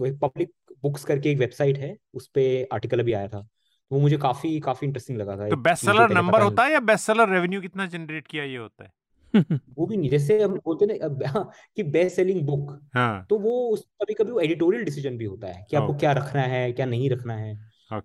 वो 0.00 0.06
एक 0.06 0.18
पब्लिक 0.18 0.52
बुक्स 0.82 1.04
करके 1.04 1.30
एक 1.30 1.38
वेबसाइट 1.38 1.78
है 1.78 1.96
उस 2.14 2.26
पर 2.28 2.66
आर्टिकल 2.72 3.00
अभी 3.00 3.12
आया 3.12 3.28
था। 3.28 3.48
वो 3.90 4.00
मुझे 4.00 4.16
काफ़ी 4.16 4.60
काफ़ी 4.60 4.86
इंटरेस्टिंग 4.86 5.18
लगा 5.18 5.36
था। 5.36 5.48
तो 5.48 5.56
बेस्ट 5.56 5.84
सेलर 5.84 6.10
नंबर 6.10 6.42
होता 6.42 6.64
है 6.64 6.72
या 6.72 6.80
बेस्ट 6.80 7.06
सेलर 7.06 7.28
रेवेन्यू 7.28 7.60
कितना 7.60 7.86
जनरेट 7.86 8.26
किया 8.26 8.44
ये 8.44 8.56
होता 8.56 8.84
है? 8.84 8.92
वो 9.78 9.86
भी 9.86 9.96
नहीं 9.96 10.10
जैसे 10.10 10.42
हम 10.42 10.54
बोलते 10.54 10.86
ना 10.86 11.28
हाँ, 11.28 11.50
कि 11.76 11.82
बेस्ट 11.82 12.16
सेलिंग 12.16 12.46
बुक 12.46 12.80
हाँ. 12.94 13.26
तो 13.30 13.38
वो 13.38 13.68
उस 13.68 13.86
कभी 14.02 14.14
कभी 14.14 14.30
वो 14.30 14.40
एडिटोरियल 14.40 14.84
डिसीज़न 14.84 15.16
भी 15.16 15.24
होता 15.24 15.46
है 15.46 15.66
कि 15.70 15.76
आपको 15.76 15.94
क्या 15.94 16.12
रखना 16.12 16.42
है 16.42 16.72
क्या 16.72 16.86
नहीं 16.86 17.10
रखना 17.10 17.36
है। 17.36 17.54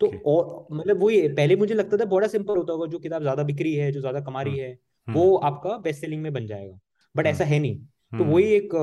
तो 0.02 0.08
और 0.26 0.68
मतलब 0.72 1.04
वही 1.04 1.28
पहले 1.28 1.56
मुझे 1.56 1.74
लगता 1.74 1.98
था 1.98 2.06
बड़ा 2.06 2.28
सिंपल 2.28 2.58
होता 2.58 2.74
होगा 2.74 2.86
जो 2.86 3.00
किताब 3.00 3.22
ज़्यादा 3.22 3.44
बिक्री 3.44 3.74
है 3.76 3.92
जो 3.92 4.00
ज़्यादा 4.00 4.20
कमा 4.20 4.42
रही 4.42 4.58
है 4.58 4.78
वो 5.08 5.36
आपका 5.38 5.78
बेस्ट 5.78 6.02
सेलिंग 6.02 6.22
में 6.24 6.34
बन 6.34 6.48
जाएगा। 6.48 6.80
बट 7.16 7.28
ऐसा 7.28 7.46
है 7.46 7.60
नहीं। 7.60 7.88
तो 8.12 8.24
वही 8.24 8.46
एक 8.46 8.74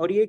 और 0.00 0.12
ये 0.12 0.26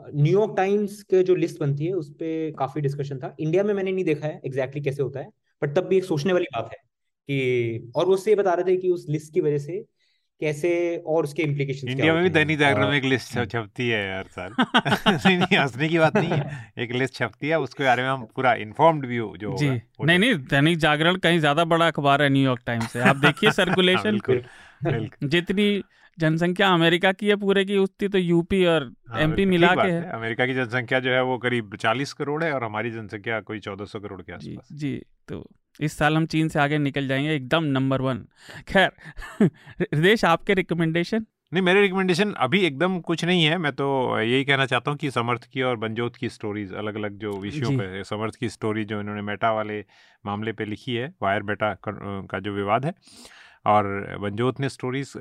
न्यूयॉर्क 0.00 0.54
टाइम्स 0.56 1.02
के 1.02 1.22
जो 1.22 1.34
लिस्ट 1.34 1.60
बनती 1.60 1.86
है 1.86 1.92
उस 1.92 2.10
पर 2.10 2.52
काफ़ी 2.58 2.80
डिस्कशन 2.80 3.18
था। 3.18 3.34
इंडिया 3.40 3.62
में 3.64 3.74
मैंने 3.74 3.92
नहीं 3.92 4.04
देखा 4.04 4.26
है 4.26 4.32
एग्जैक्टली 4.32 4.80
exactly 4.80 4.84
कैसे 4.84 5.02
होता 5.02 5.20
है 5.20 5.30
बट 5.62 5.74
तब 5.76 5.84
भी 5.84 5.96
एक 5.96 6.04
सोचने 6.04 6.32
वाली 6.32 6.46
बात 6.54 6.70
है 6.72 6.78
कि 7.28 7.92
और 7.96 8.06
वो 8.06 8.14
उससे 8.14 8.34
बता 8.34 8.54
रहे 8.54 8.72
थे 8.72 8.76
कि 8.76 8.90
उस 8.90 9.06
लिस्ट 9.08 9.32
की 9.34 9.40
वजह 9.40 9.58
से 9.58 9.84
कैसे 10.40 10.70
और 11.06 11.24
उसके 11.24 11.42
इम्प्लीकेशन 11.42 11.88
इंडिया 11.88 12.14
में 12.14 12.22
भी 12.22 12.30
दैनिक 12.30 12.58
जागरण 12.58 12.88
में 12.88 12.96
एक 12.96 13.04
लिस्ट 13.04 13.38
छपती 13.52 13.88
है 13.88 14.06
यार 14.08 14.24
सर 14.24 14.54
नहीं 15.08 15.36
नहीं 15.38 15.58
हंसने 15.58 15.88
की 15.88 15.98
बात 15.98 16.16
नहीं 16.16 16.30
है। 16.30 16.72
एक 16.78 16.92
लिस्ट 16.92 17.14
छपती 17.14 17.48
है 17.48 17.58
उसके 17.60 17.84
बारे 17.84 18.02
में 18.02 18.08
हम 18.08 18.24
पूरा 18.36 18.54
इन्फॉर्म्ड 18.54 19.06
भी 19.06 19.16
हो 19.16 19.36
जो 19.36 19.56
जी। 19.56 19.68
नहीं 19.68 20.18
नहीं 20.18 20.34
दैनिक 20.34 20.78
जागरण 20.78 21.16
कहीं 21.16 21.38
ज़्यादा 21.38 21.64
बड़ा 21.64 21.86
अखबार 21.86 22.22
है 22.22 22.28
न्यूयॉर्क 22.28 22.62
टाइम्स 22.66 22.92
से। 22.92 23.00
आप 23.00 23.16
देखिए 23.16 23.50
सर्कुलेशन 23.60 24.20
जितनी 25.28 25.82
जनसंख्या 26.18 26.68
अमेरिका 26.68 27.12
की 27.12 27.28
है 27.28 27.36
पूरे 27.36 27.64
की 27.64 27.76
उसकी 27.76 28.08
तो 28.08 28.18
यूपी 28.18 28.64
और 28.64 28.92
एमपी 29.16 29.42
हाँ, 29.42 29.50
मिला 29.50 29.74
के 29.74 29.88
है। 29.88 30.10
अमेरिका 30.10 30.46
की 30.46 30.54
जनसंख्या 30.54 31.00
जो 31.00 31.10
है 31.10 31.22
वो 31.22 31.38
करीब 31.38 31.76
चालीस 31.76 32.12
करोड़ 32.12 32.44
है 32.44 32.52
और 32.52 32.64
हमारी 32.64 32.90
जनसंख्या 32.90 33.40
कोई 33.40 33.58
चौदह 33.58 33.84
सौ 33.84 34.00
करोड़ 34.00 34.22
के 34.22 34.32
आसपास। 34.32 34.68
जी, 34.72 34.92
जी 34.92 35.02
तो 35.28 35.50
इस 35.80 35.92
साल 35.92 36.16
हम 36.16 36.26
चीन 36.26 36.48
से 36.48 36.58
आगे 36.58 36.78
निकल 36.78 37.08
जाएँगे 37.08 37.34
एकदम 37.34 37.64
नंबर 37.64 38.00
वन। 38.00 38.24
खैर 38.68 38.90
हृदय 39.80 40.26
आपके 40.26 40.54
रिकमेंडेशन 40.54 41.26
नहीं 41.54 41.62
मेरे 41.62 41.80
रिकमेंडेशन 41.80 42.32
अभी 42.32 42.60
एकदम 42.60 43.00
कुछ 43.00 43.24
नहीं 43.24 43.44
है। 43.44 43.58
मैं 43.58 43.72
तो 43.72 44.20
यही 44.20 44.44
कहना 44.44 44.66
चाहता 44.66 44.90
हूँ 44.90 44.98
कि 44.98 45.10
समर्थ 45.10 45.44
की 45.52 45.62
और 45.62 45.76
बंजोत 45.76 46.16
की 46.16 46.28
स्टोरीज 46.28 46.72
अलग 46.72 46.94
अलग 46.94 47.18
जो 47.18 47.32
विषयों 47.32 47.70
पे 47.78 48.04
समर्थ 48.04 48.34
की 48.34 48.48
स्टोरी 48.48 48.84
जो 48.84 49.00
इन्होंने 49.00 49.22
मेटा 49.22 49.52
वाले 49.52 49.84
मामले 50.26 50.52
पे 50.52 50.64
लिखी 50.64 50.94
है 50.94 51.14
वायर 51.22 51.42
बेटा 51.42 51.76
का 51.88 52.38
जो 52.38 52.52
विवाद 52.52 52.84
है। 52.84 52.92
और 53.68 54.16
बंजोत 54.20 54.60
ने 54.60 54.68
स्टोरीज 54.68 55.16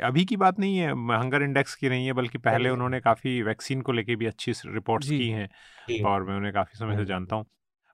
अभी 0.00 0.24
की 0.24 0.36
बात 0.36 0.58
नहीं 0.58 0.78
है 0.78 0.90
हंगर 1.20 1.42
इंडेक्स 1.42 1.74
की 1.74 1.88
नहीं 1.88 2.06
है 2.06 2.12
बल्कि 2.12 2.38
पहले 2.38 2.70
उन्होंने 2.70 3.00
काफ़ी 3.00 3.42
वैक्सीन 3.42 3.80
को 3.80 3.92
लेके 3.92 4.16
भी 4.16 4.26
अच्छी 4.26 4.52
रिपोर्ट्स 4.66 5.08
की 5.08 5.28
हैं 5.28 5.48
और 6.04 6.24
मैं 6.24 6.36
उन्हें 6.36 6.52
काफ़ी 6.52 6.78
समय 6.78 6.96
से 6.96 7.04
जानता 7.04 7.36
हूँ। 7.36 7.46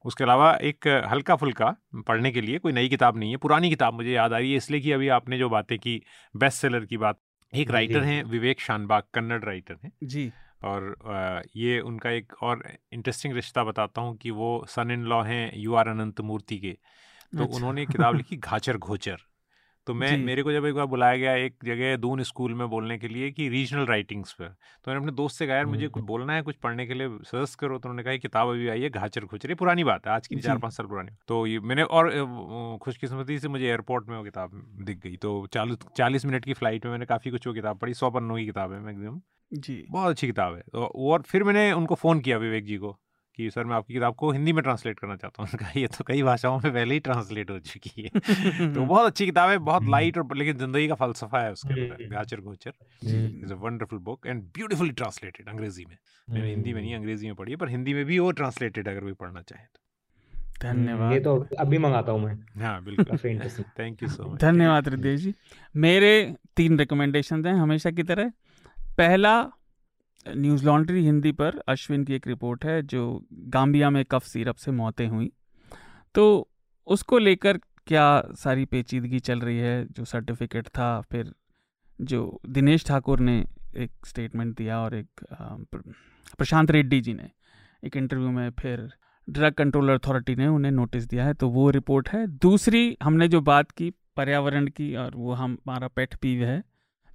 उसके 0.05 0.25
अलावा 0.25 0.55
एक 0.63 0.89
हल्का 1.11 1.37
फुल्का 1.37 1.77
पढ़ने 1.97 2.31
के 2.31 2.41
लिए 2.41 2.59
कोई 2.59 2.73
नई 2.73 2.89
किताब 2.89 3.17
नहीं 3.17 3.31
है 3.31 3.37
पुरानी 3.37 3.71
किताब 3.71 3.95
मुझे 3.95 4.11
याद 4.11 4.33
आ 4.33 4.39
रही 4.39 4.51
है 4.51 4.57
इसलिए 4.57 4.81
कि 4.81 4.93
अभी 4.93 5.09
आपने 5.09 5.39
जो 5.39 5.49
बातें 5.49 5.79
की 5.79 6.03
बेस्ट 6.37 6.59
सेलर 6.59 6.85
की 6.85 6.97
बात 6.97 7.19
एक 7.55 7.71
राइटर 7.71 8.03
हैं 8.03 8.25
विवेक 8.25 8.61
शानबाग 8.61 9.03
कन्नड़ 9.15 9.45
राइटर 9.45 9.79
हैं। 9.85 9.93
जी। 10.05 10.33
और 10.65 10.97
ये 11.57 11.81
उनका 11.81 12.11
एक 12.11 12.33
और 12.43 12.63
इंटरेस्टिंग 12.93 13.35
रिश्ता 13.35 13.65
बताता 13.65 14.01
हूँ 14.01 14.17
कि 14.17 14.31
वो 14.31 14.67
सन 14.69 14.91
इन 14.91 15.05
लॉ 15.05 15.23
हैं 15.23 15.53
यू 15.55 15.75
आर 15.75 15.89
अनंत 15.89 16.21
मूर्ति 16.21 16.59
के। 16.59 16.73
तो 17.39 17.45
अच्छा। 17.45 17.57
उन्होंने 17.57 17.87
किताब 17.87 18.15
लिखी 18.17 18.37
घाचर 18.37 18.77
घोचर। 18.77 19.17
तो 19.87 19.95
मैं 19.95 20.17
मेरे 20.19 20.43
को 20.43 20.53
जब 20.53 20.65
एक 20.67 20.75
बार 20.75 20.87
बुलाया 20.87 21.17
गया 21.17 21.35
एक 21.37 21.55
जगह 21.65 21.97
दून 21.97 22.23
स्कूल 22.23 22.55
में 22.55 22.69
बोलने 22.69 22.97
के 22.99 23.09
लिए 23.09 23.31
कि 23.31 23.49
रीजनल 23.49 23.87
राइटिंग्स 23.87 24.33
पर 24.33 24.47
तो 24.47 24.91
मैंने 24.91 25.01
अपने 25.01 25.13
दोस्त 25.13 25.39
से 25.39 25.47
कहा 25.47 25.57
यार 25.57 25.67
मुझे 25.67 25.89
कुछ 25.89 26.05
बोलना 26.05 26.33
है 26.33 26.43
कुछ 26.43 26.57
पढ़ने 26.57 26.87
के 26.87 26.95
लिए 26.95 27.09
सजेस्ट 27.27 27.59
करो। 27.59 27.79
तो 27.79 27.89
उन्होंने 27.89 28.03
कहा 28.03 28.17
किताब 28.17 28.49
अभी 28.49 28.69
आई 28.69 28.83
है 28.83 28.91
घाचर 28.91 29.25
खुचर 29.25 29.55
पुरानी 29.55 29.85
बात 29.85 30.07
है 30.07 30.13
आज 30.13 30.27
की 30.27 30.37
चार 30.37 30.59
पाँच 30.59 30.73
साल 30.73 30.87
पुरानी। 30.87 31.17
तो 31.29 31.47
ये 31.47 31.61
मैंने 31.61 31.83
और 31.83 32.11
खुशकिस्मती 32.83 33.39
से 33.39 33.49
मुझे 33.49 33.67
एयरपोर्ट 33.67 34.09
में 34.09 34.17
वो 34.17 34.23
किताब 34.25 34.61
दिख 34.83 34.99
गई। 34.99 35.17
तो 35.17 35.47
चालीस 35.53 35.79
चालीस 35.97 36.27
मिनट 36.27 36.45
की 36.45 36.53
फ़्लाइट 36.53 36.85
में 36.85 36.93
मैंने 36.93 37.07
काफ़ी 37.07 37.31
कुछ 37.31 37.47
वो 37.47 37.53
किताब 37.55 37.79
पढ़ी 37.79 37.95
सौ 37.95 38.11
पन्नों 38.11 38.37
की 38.37 38.47
किताब 38.47 38.73
है 38.73 38.81
मैक्सिमम। 38.81 39.21
जी। 39.53 39.85
बहुत 39.91 40.11
अच्छी 40.11 40.27
किताब 40.27 40.55
है। 40.55 40.63
तो 40.73 40.85
और 41.09 41.23
फिर 41.23 41.45
मैंने 41.45 41.73
उनको 41.73 41.95
फ़ोन 41.95 42.21
किया 42.21 42.39
विवेक 42.39 42.65
जी 42.65 42.77
को। 42.77 42.97
कि 43.39 43.51
सर 43.51 43.65
मैं 43.65 43.77
आपकी 43.77 43.95
किताब 43.95 44.15
को 44.15 44.31
हिंदी 44.33 44.53
में 44.53 44.63
ट्रांसलेट 44.63 44.99
करना 44.99 45.17
चाहता 45.17 45.43
हूँ। 45.43 45.51
कहा 45.59 45.73
ये 45.77 45.87
तो 45.87 46.05
कई 46.05 46.23
भाषाओं 46.23 46.61
में 46.61 46.73
पहले 46.73 46.95
ही 46.95 47.01
ट्रांसलेट 47.01 47.51
हो 47.51 47.59
चुकी 47.59 48.03
है। 48.03 48.09
तो 48.75 48.85
बहुत 48.87 49.07
अच्छी 49.07 49.27
किताब 49.27 49.51
है 49.51 49.59
बहुत 49.59 49.85
लाइट 49.85 50.19
और 50.19 50.37
लेकिन 50.37 50.59
ज़िंदगी 50.59 50.89
का 50.89 50.95
फलसफा 50.95 51.41
है 51.41 51.53
उसके 51.53 51.81
अंदर 51.81 52.09
Ghachar. 52.15 52.41
Ghochar 52.41 52.73
is 53.05 53.53
a 53.53 53.57
wonderful 53.57 53.99
book 53.99 54.27
and 54.27 54.43
beautifully 54.43 54.91
translated 54.91 55.49
अंग्रेज़ी 55.49 55.85
में। 55.85 55.97
मैंने 56.29 56.51
हिंदी 56.51 56.73
में 56.73 56.81
नहीं 56.83 56.95
अंग्रेज़ी 56.95 57.27
में 57.27 57.35
पढ़ी 57.35 57.53
है 57.53 57.57
पर 57.57 57.69
हिंदी 57.69 57.95
में 57.95 58.05
भी 58.05 58.19
वो 58.19 58.31
ट्रांसलेटेड 58.31 58.89
अगर 58.89 59.01
कोई 59.01 59.13
पढ़ना 59.13 59.41
चाहे 59.41 59.65
तो। 59.65 59.81
धन्यवाद 60.63 61.13
ये 61.13 61.21
तो 61.21 61.37
अभी 61.59 61.79
मंगाता 61.79 62.13
हूँ 62.13 62.21
मैं। 62.21 62.63
हाँ 62.63 62.85
बिल्कुल। 62.85 63.19
थैंक 63.79 64.03
यू 64.03 64.09
सो 64.09 64.29
मच 64.29 64.41
धन्यवाद 64.41 64.89
हृदय 64.89 65.17
जी। 65.17 65.35
मेरे 65.77 66.35
तीन 66.57 66.79
रिकमेंडेशन 66.79 67.47
हैं 67.47 67.55
हमेशा 67.55 67.91
की 67.91 68.03
तरह। 68.03 68.33
पहला 68.99 69.41
न्यूज़ 70.29 70.65
लॉन्ड्री 70.67 71.05
हिंदी 71.05 71.33
पर 71.33 71.59
अश्विन 71.69 72.05
की 72.05 72.15
एक 72.15 72.27
रिपोर्ट 72.27 72.65
है, 72.65 72.83
जो 72.83 73.25
गांबिया 73.33 73.91
में 73.91 74.05
कफ 74.05 74.25
सिरप 74.25 74.57
से 74.57 74.71
मौतें 74.73 75.07
हुई। 75.09 75.31
तो 76.15 76.49
उसको 76.87 77.19
लेकर 77.19 77.59
क्या 77.87 78.07
सारी 78.35 78.65
पेचीदगी 78.65 79.19
चल 79.21 79.41
रही 79.41 79.59
है? 79.59 79.87
जो 79.87 80.05
सर्टिफिकेट 80.05 80.69
था, 80.69 81.01
फिर 81.01 81.33
जो 82.01 82.41
दिनेश 82.49 82.85
ठाकुर 82.87 83.21
ने 83.21 83.39
एक 83.77 84.07
स्टेटमेंट 84.07 84.57
दिया 84.57 84.79
और 84.81 84.95
एक 84.95 85.25
प्रशांत 86.39 86.71
रेड्डी 86.71 87.01
जी 87.01 87.15
ने 87.15 87.31
एक 87.85 87.97
इंटरव्यू 87.97 88.31
में 88.31 88.51
फिर 88.51 88.89
ड्रग 89.29 89.53
कंट्रोल 89.53 89.91
अथॉरिटी 89.91 90.35
ने 90.35 90.47
उन्हें 90.47 90.73
नोटिस 90.73 91.05
दिया 91.05 91.25
है 91.25 91.35
तो 91.35 91.49
वो 91.49 91.69
रिपोर्ट 91.71 92.09
है। 92.09 92.27
दूसरी, 92.27 92.97
हमने 93.03 93.29
जो 93.29 93.41
बात 93.41 93.71
की 93.71 93.91
पर्यावरण 94.17 94.67
की 94.67 94.95
और 94.97 95.13
वो 95.17 95.33
हम, 95.33 95.59
हमारा 95.67 95.89
पेट 95.89 96.15
पीव 96.15 96.45
है 96.45 96.63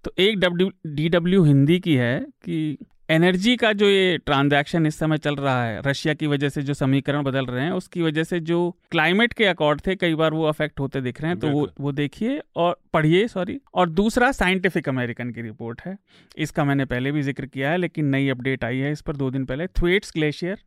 तो 0.04 0.12
एक 0.18 0.40
डब्ल्यू, 0.40 0.70
डी 0.88 1.10
डब्ल्यू 1.10 1.44
हिंदी 1.44 1.80
की 1.80 1.96
है 1.96 2.20
कि 2.20 2.78
एनर्जी 3.12 3.56
का 3.56 3.72
जो 3.74 3.86
ये 3.86 4.18
ट्रांजैक्शन 4.18 4.86
इस 4.86 4.98
समय 5.00 5.18
चल 5.18 5.36
रहा 5.36 5.64
है 5.66 5.82
रशिया 5.86 6.14
की 6.14 6.28
वजह 6.28 6.50
से 6.50 6.62
जो 6.62 6.74
समीकरण 6.74 7.24
बदल 7.24 7.46
रहे 7.46 7.64
हैं 7.64 7.72
उसकी 7.72 8.02
वजह 8.02 8.24
से 8.24 8.40
जो 8.40 8.60
क्लाइमेट 8.92 9.34
के 9.34 9.46
अकॉर्ड 9.46 9.82
थे 9.88 9.96
कई 9.96 10.16
बार 10.16 10.34
वो 10.34 10.46
अफेक्ट 10.46 10.80
होते 10.80 11.02
दिख 11.02 11.22
रहे 11.22 11.32
हैं 11.32 11.40
तो 11.40 11.50
वो 11.50 11.68
वो 11.80 11.92
देखिए 11.92 12.40
और 12.56 12.80
पढ़िए 12.94 13.28
सॉरी 13.28 13.60
और 13.74 13.90
दूसरा 13.92 14.32
साइंटिफिक 14.32 14.90
अमेरिकन 14.90 15.32
की 15.32 15.42
रिपोर्ट 15.42 15.82
है। 15.86 15.98
इसका 16.38 16.66
मैंने 16.66 16.86
पहले 16.86 17.12
भी 17.12 17.22
ज़िक्र 17.22 17.46
किया 17.46 17.72
है 17.72 17.78
लेकिन 17.78 18.06
नई 18.06 18.30
अपडेट 18.30 18.64
आई 18.64 18.78
है 18.78 18.92
इस 18.92 19.02
पर 19.02 19.16
दो 19.16 19.30
दिन 19.32 19.46
पहले। 19.46 19.68
थ्वेट्स 19.70 20.14
ग्लेशियर 20.16 20.58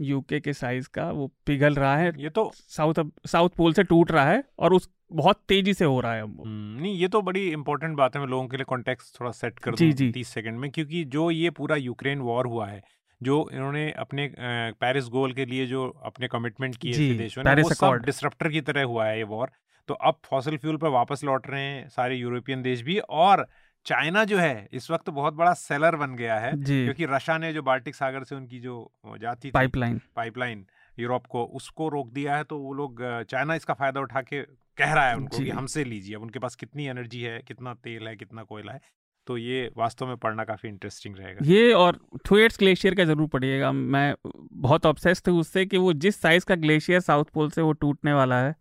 यूके 0.00 0.40
के 0.40 0.52
साइज़ 0.52 0.88
का 0.94 1.10
वो 1.10 1.30
पिघल 1.46 1.74
रहा 1.74 1.96
है। 1.96 2.12
ये 2.18 2.28
तो 2.30 2.50
साउथ 2.56 3.04
साउथ 3.26 3.50
पोल 3.56 3.72
से 3.72 3.82
टूट 3.84 4.12
रहा 4.12 4.30
है 4.30 4.42
और 4.58 4.74
उस 4.74 4.88
बहुत 5.12 5.40
तेज़ी 5.48 5.74
से 5.74 5.84
हो 5.84 6.00
रहा 6.00 6.14
है 6.14 6.22
वो। 6.22 6.44
हम्म, 6.44 6.80
नहीं 6.82 6.94
ये 6.94 7.08
तो 7.08 7.22
बड़ी 7.22 7.46
इंपॉर्टेंट 7.50 7.96
बात 7.96 8.16
है 8.16 8.20
मैं 8.22 8.28
लोगों 8.28 8.46
के 8.48 8.56
लिए 8.56 8.64
कॉन्टेक्स्ट 8.64 9.20
थोड़ा 9.20 9.30
सेट 9.32 9.58
कर 9.58 9.74
दूँ 9.74 10.10
तीस 10.12 10.28
सेकंड 10.28 10.58
में 10.58 10.70
क्योंकि 10.70 11.04
जो 11.06 11.30
ये 11.30 11.50
पूरा 11.50 11.76
यूक्रेन 11.78 12.20
वॉर 12.20 12.46
हुआ 12.46 12.66
है 12.66 12.82
जो 13.20 13.48
इन्होंने 13.52 13.90
अपने 13.98 14.30
पेरिस 14.80 15.08
गोल 15.08 15.32
के 15.32 15.44
लिए 15.44 15.66
जो 15.66 15.88
अपने 16.04 16.28
कमिटमेंट 16.28 16.76
किए 16.76 16.94
थे 16.94 17.18
देशों 17.18 17.42
ने 17.44 17.62
वो 17.62 17.74
सब 17.74 18.00
डिसरप्टर 18.04 18.48
की 18.48 18.60
तरह 18.60 18.82
हुआ 18.84 19.06
है 19.06 19.16
ये 19.18 19.24
वॉर 19.24 19.50
तो 19.88 19.94
अब 20.02 20.16
फॉसिल 20.24 20.56
फ्यूल 20.56 20.76
पर 20.76 20.88
वापस 20.90 21.24
लौट 21.24 21.46
रहे 21.50 21.62
हैं 21.62 21.88
सारे 21.88 22.16
यूरोपियन 22.16 22.62
देश 22.62 22.82
भी 22.82 22.98
और 23.18 23.46
चाइना 23.86 24.24
जो 24.24 24.38
है 24.38 24.68
इस 24.72 24.90
वक्त 24.90 25.10
बहुत 25.10 25.34
बड़ा 25.34 25.52
सेलर 25.54 25.96
बन 25.96 26.14
गया 26.16 26.38
है 26.38 26.52
क्योंकि 26.56 27.06
रशिया 27.06 27.38
ने 27.38 27.52
जो 27.52 27.62
बाल्टिक 27.62 27.94
सागर 27.94 28.24
से 28.24 28.34
उनकी 28.34 28.60
जो 28.60 28.76
जाती 29.20 29.50
पाइपलाइन 29.50 30.00
पाइपलाइन 30.16 30.64
यूरोप 30.98 31.26
को 31.26 31.44
उसको 31.54 31.88
रोक 31.88 32.12
दिया 32.12 32.36
है 32.36 32.44
तो 32.44 32.58
वो 32.58 32.72
लोग 32.72 33.02
चाइना 33.24 33.54
इसका 33.54 33.74
फ़ायदा 33.74 34.00
उठा 34.00 34.22
के 34.22 34.42
कह 34.78 34.92
रहा 34.94 35.08
है 35.08 35.16
उनको 35.16 35.38
कि 35.38 35.50
हमसे 35.50 35.84
लीजिए 35.84 36.14
अब 36.16 36.22
उनके 36.22 36.38
पास 36.38 36.54
कितनी 36.54 36.86
एनर्जी 36.86 37.20
है 37.20 37.38
कितना 37.48 37.74
तेल 37.74 38.08
है 38.08 38.16
कितना 38.16 38.42
कोयला 38.42 38.72
है 38.72 38.80
तो 39.26 39.36
ये 39.38 39.70
वास्तव 39.76 40.06
में 40.06 40.16
पढ़ना 40.16 40.44
काफ़ी 40.44 40.68
इंटरेस्टिंग 40.68 41.16
रहेगा। 41.16 41.44
ये 41.44 41.72
और 41.72 41.98
थ्वेट्स 42.26 42.58
ग्लेशियर 42.58 42.94
का 42.94 43.04
ज़रूर 43.04 43.28
पढ़िएगा 43.28 43.70
मैं 43.72 44.14
बहुत 44.24 44.86
ऑब्सेस्ड 44.86 45.28
हूँ 45.28 45.40
उससे 45.40 45.64
कि 45.66 45.78
वो 45.78 45.92
जिस 45.94 46.20
साइज़ 46.20 46.44
का 46.44 46.54
ग्लेशियर 46.54 47.00
साउथ 47.00 47.24
पोल 47.34 47.50
से 47.50 47.62
वो 47.62 47.72
टूटने 47.74 48.12
वाला 48.12 48.40
है। 48.42 48.54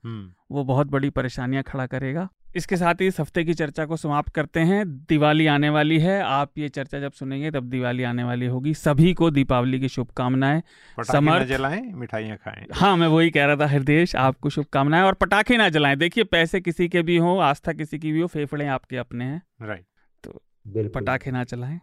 वो 0.51 0.63
बहुत 0.63 0.87
बड़ी 0.87 1.09
परेशानियाँ 1.09 1.63
खड़ा 1.63 1.85
करेगा। 1.87 2.27
इसके 2.55 2.77
साथ 2.77 2.95
ही 3.01 3.07
इस 3.07 3.19
हफ़्ते 3.19 3.43
की 3.43 3.53
चर्चा 3.53 3.85
को 3.85 3.97
समाप्त 3.97 4.29
करते 4.29 4.59
हैं। 4.59 4.87
दिवाली 4.87 5.47
आने 5.47 5.69
वाली 5.69 5.99
है। 5.99 6.21
आप 6.21 6.57
ये 6.57 6.69
चर्चा 6.69 6.99
जब 6.99 7.11
सुनेंगे 7.11 7.51
तब 7.51 7.63
दिवाली 7.63 8.03
आने 8.03 8.23
वाली 8.23 8.45
होगी। 8.45 8.73
सभी 8.73 9.13
को 9.13 9.31
दीपावली 9.31 9.79
की 9.79 9.89
शुभकामनाएँ। 9.89 10.61
पटाखे 10.61 11.19
न 11.19 11.21
समर्थ- 11.21 11.45
जलाएँ 11.45 11.81
मिठाइयाँ 11.81 12.37
खाएँ। 12.37 12.67
हाँ 12.73 12.97
मैं 12.97 13.07
वही 13.07 13.29
कह 13.29 13.45
रहा 13.45 13.55
था 13.55 13.67
हृदय 13.67 14.05
आपको 14.15 14.49
शुभकामनाएँ। 14.49 15.03
और 15.03 15.13
पटाखे 15.13 15.57
ना 15.57 15.69
जलाएँ। 15.69 15.95
देखिए 15.95 16.23
पैसे 16.23 16.61
किसी 16.61 16.89
के 16.89 17.01
भी 17.01 17.17
हो 17.17 17.37
आस्था 17.37 17.73
किसी 17.73 17.99
की 17.99 18.11
भी 18.11 18.19
हो 18.19 18.27
फेफड़े 18.27 18.67
आपके 18.67 18.97
अपने 18.97 19.25
हैं। 19.25 19.41
राइट 19.61 19.85
तो 20.23 20.43
पटाखे 20.67 21.31
ना 21.31 21.43
चलाएँ 21.43 21.81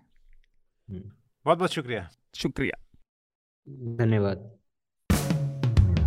हम्म, 0.90 1.02
बहुत 1.44 1.58
बहुत 1.58 1.72
शुक्रिया। 1.72 2.08
शुक्रिया। 2.34 2.84
धन्यवाद। 3.96 4.57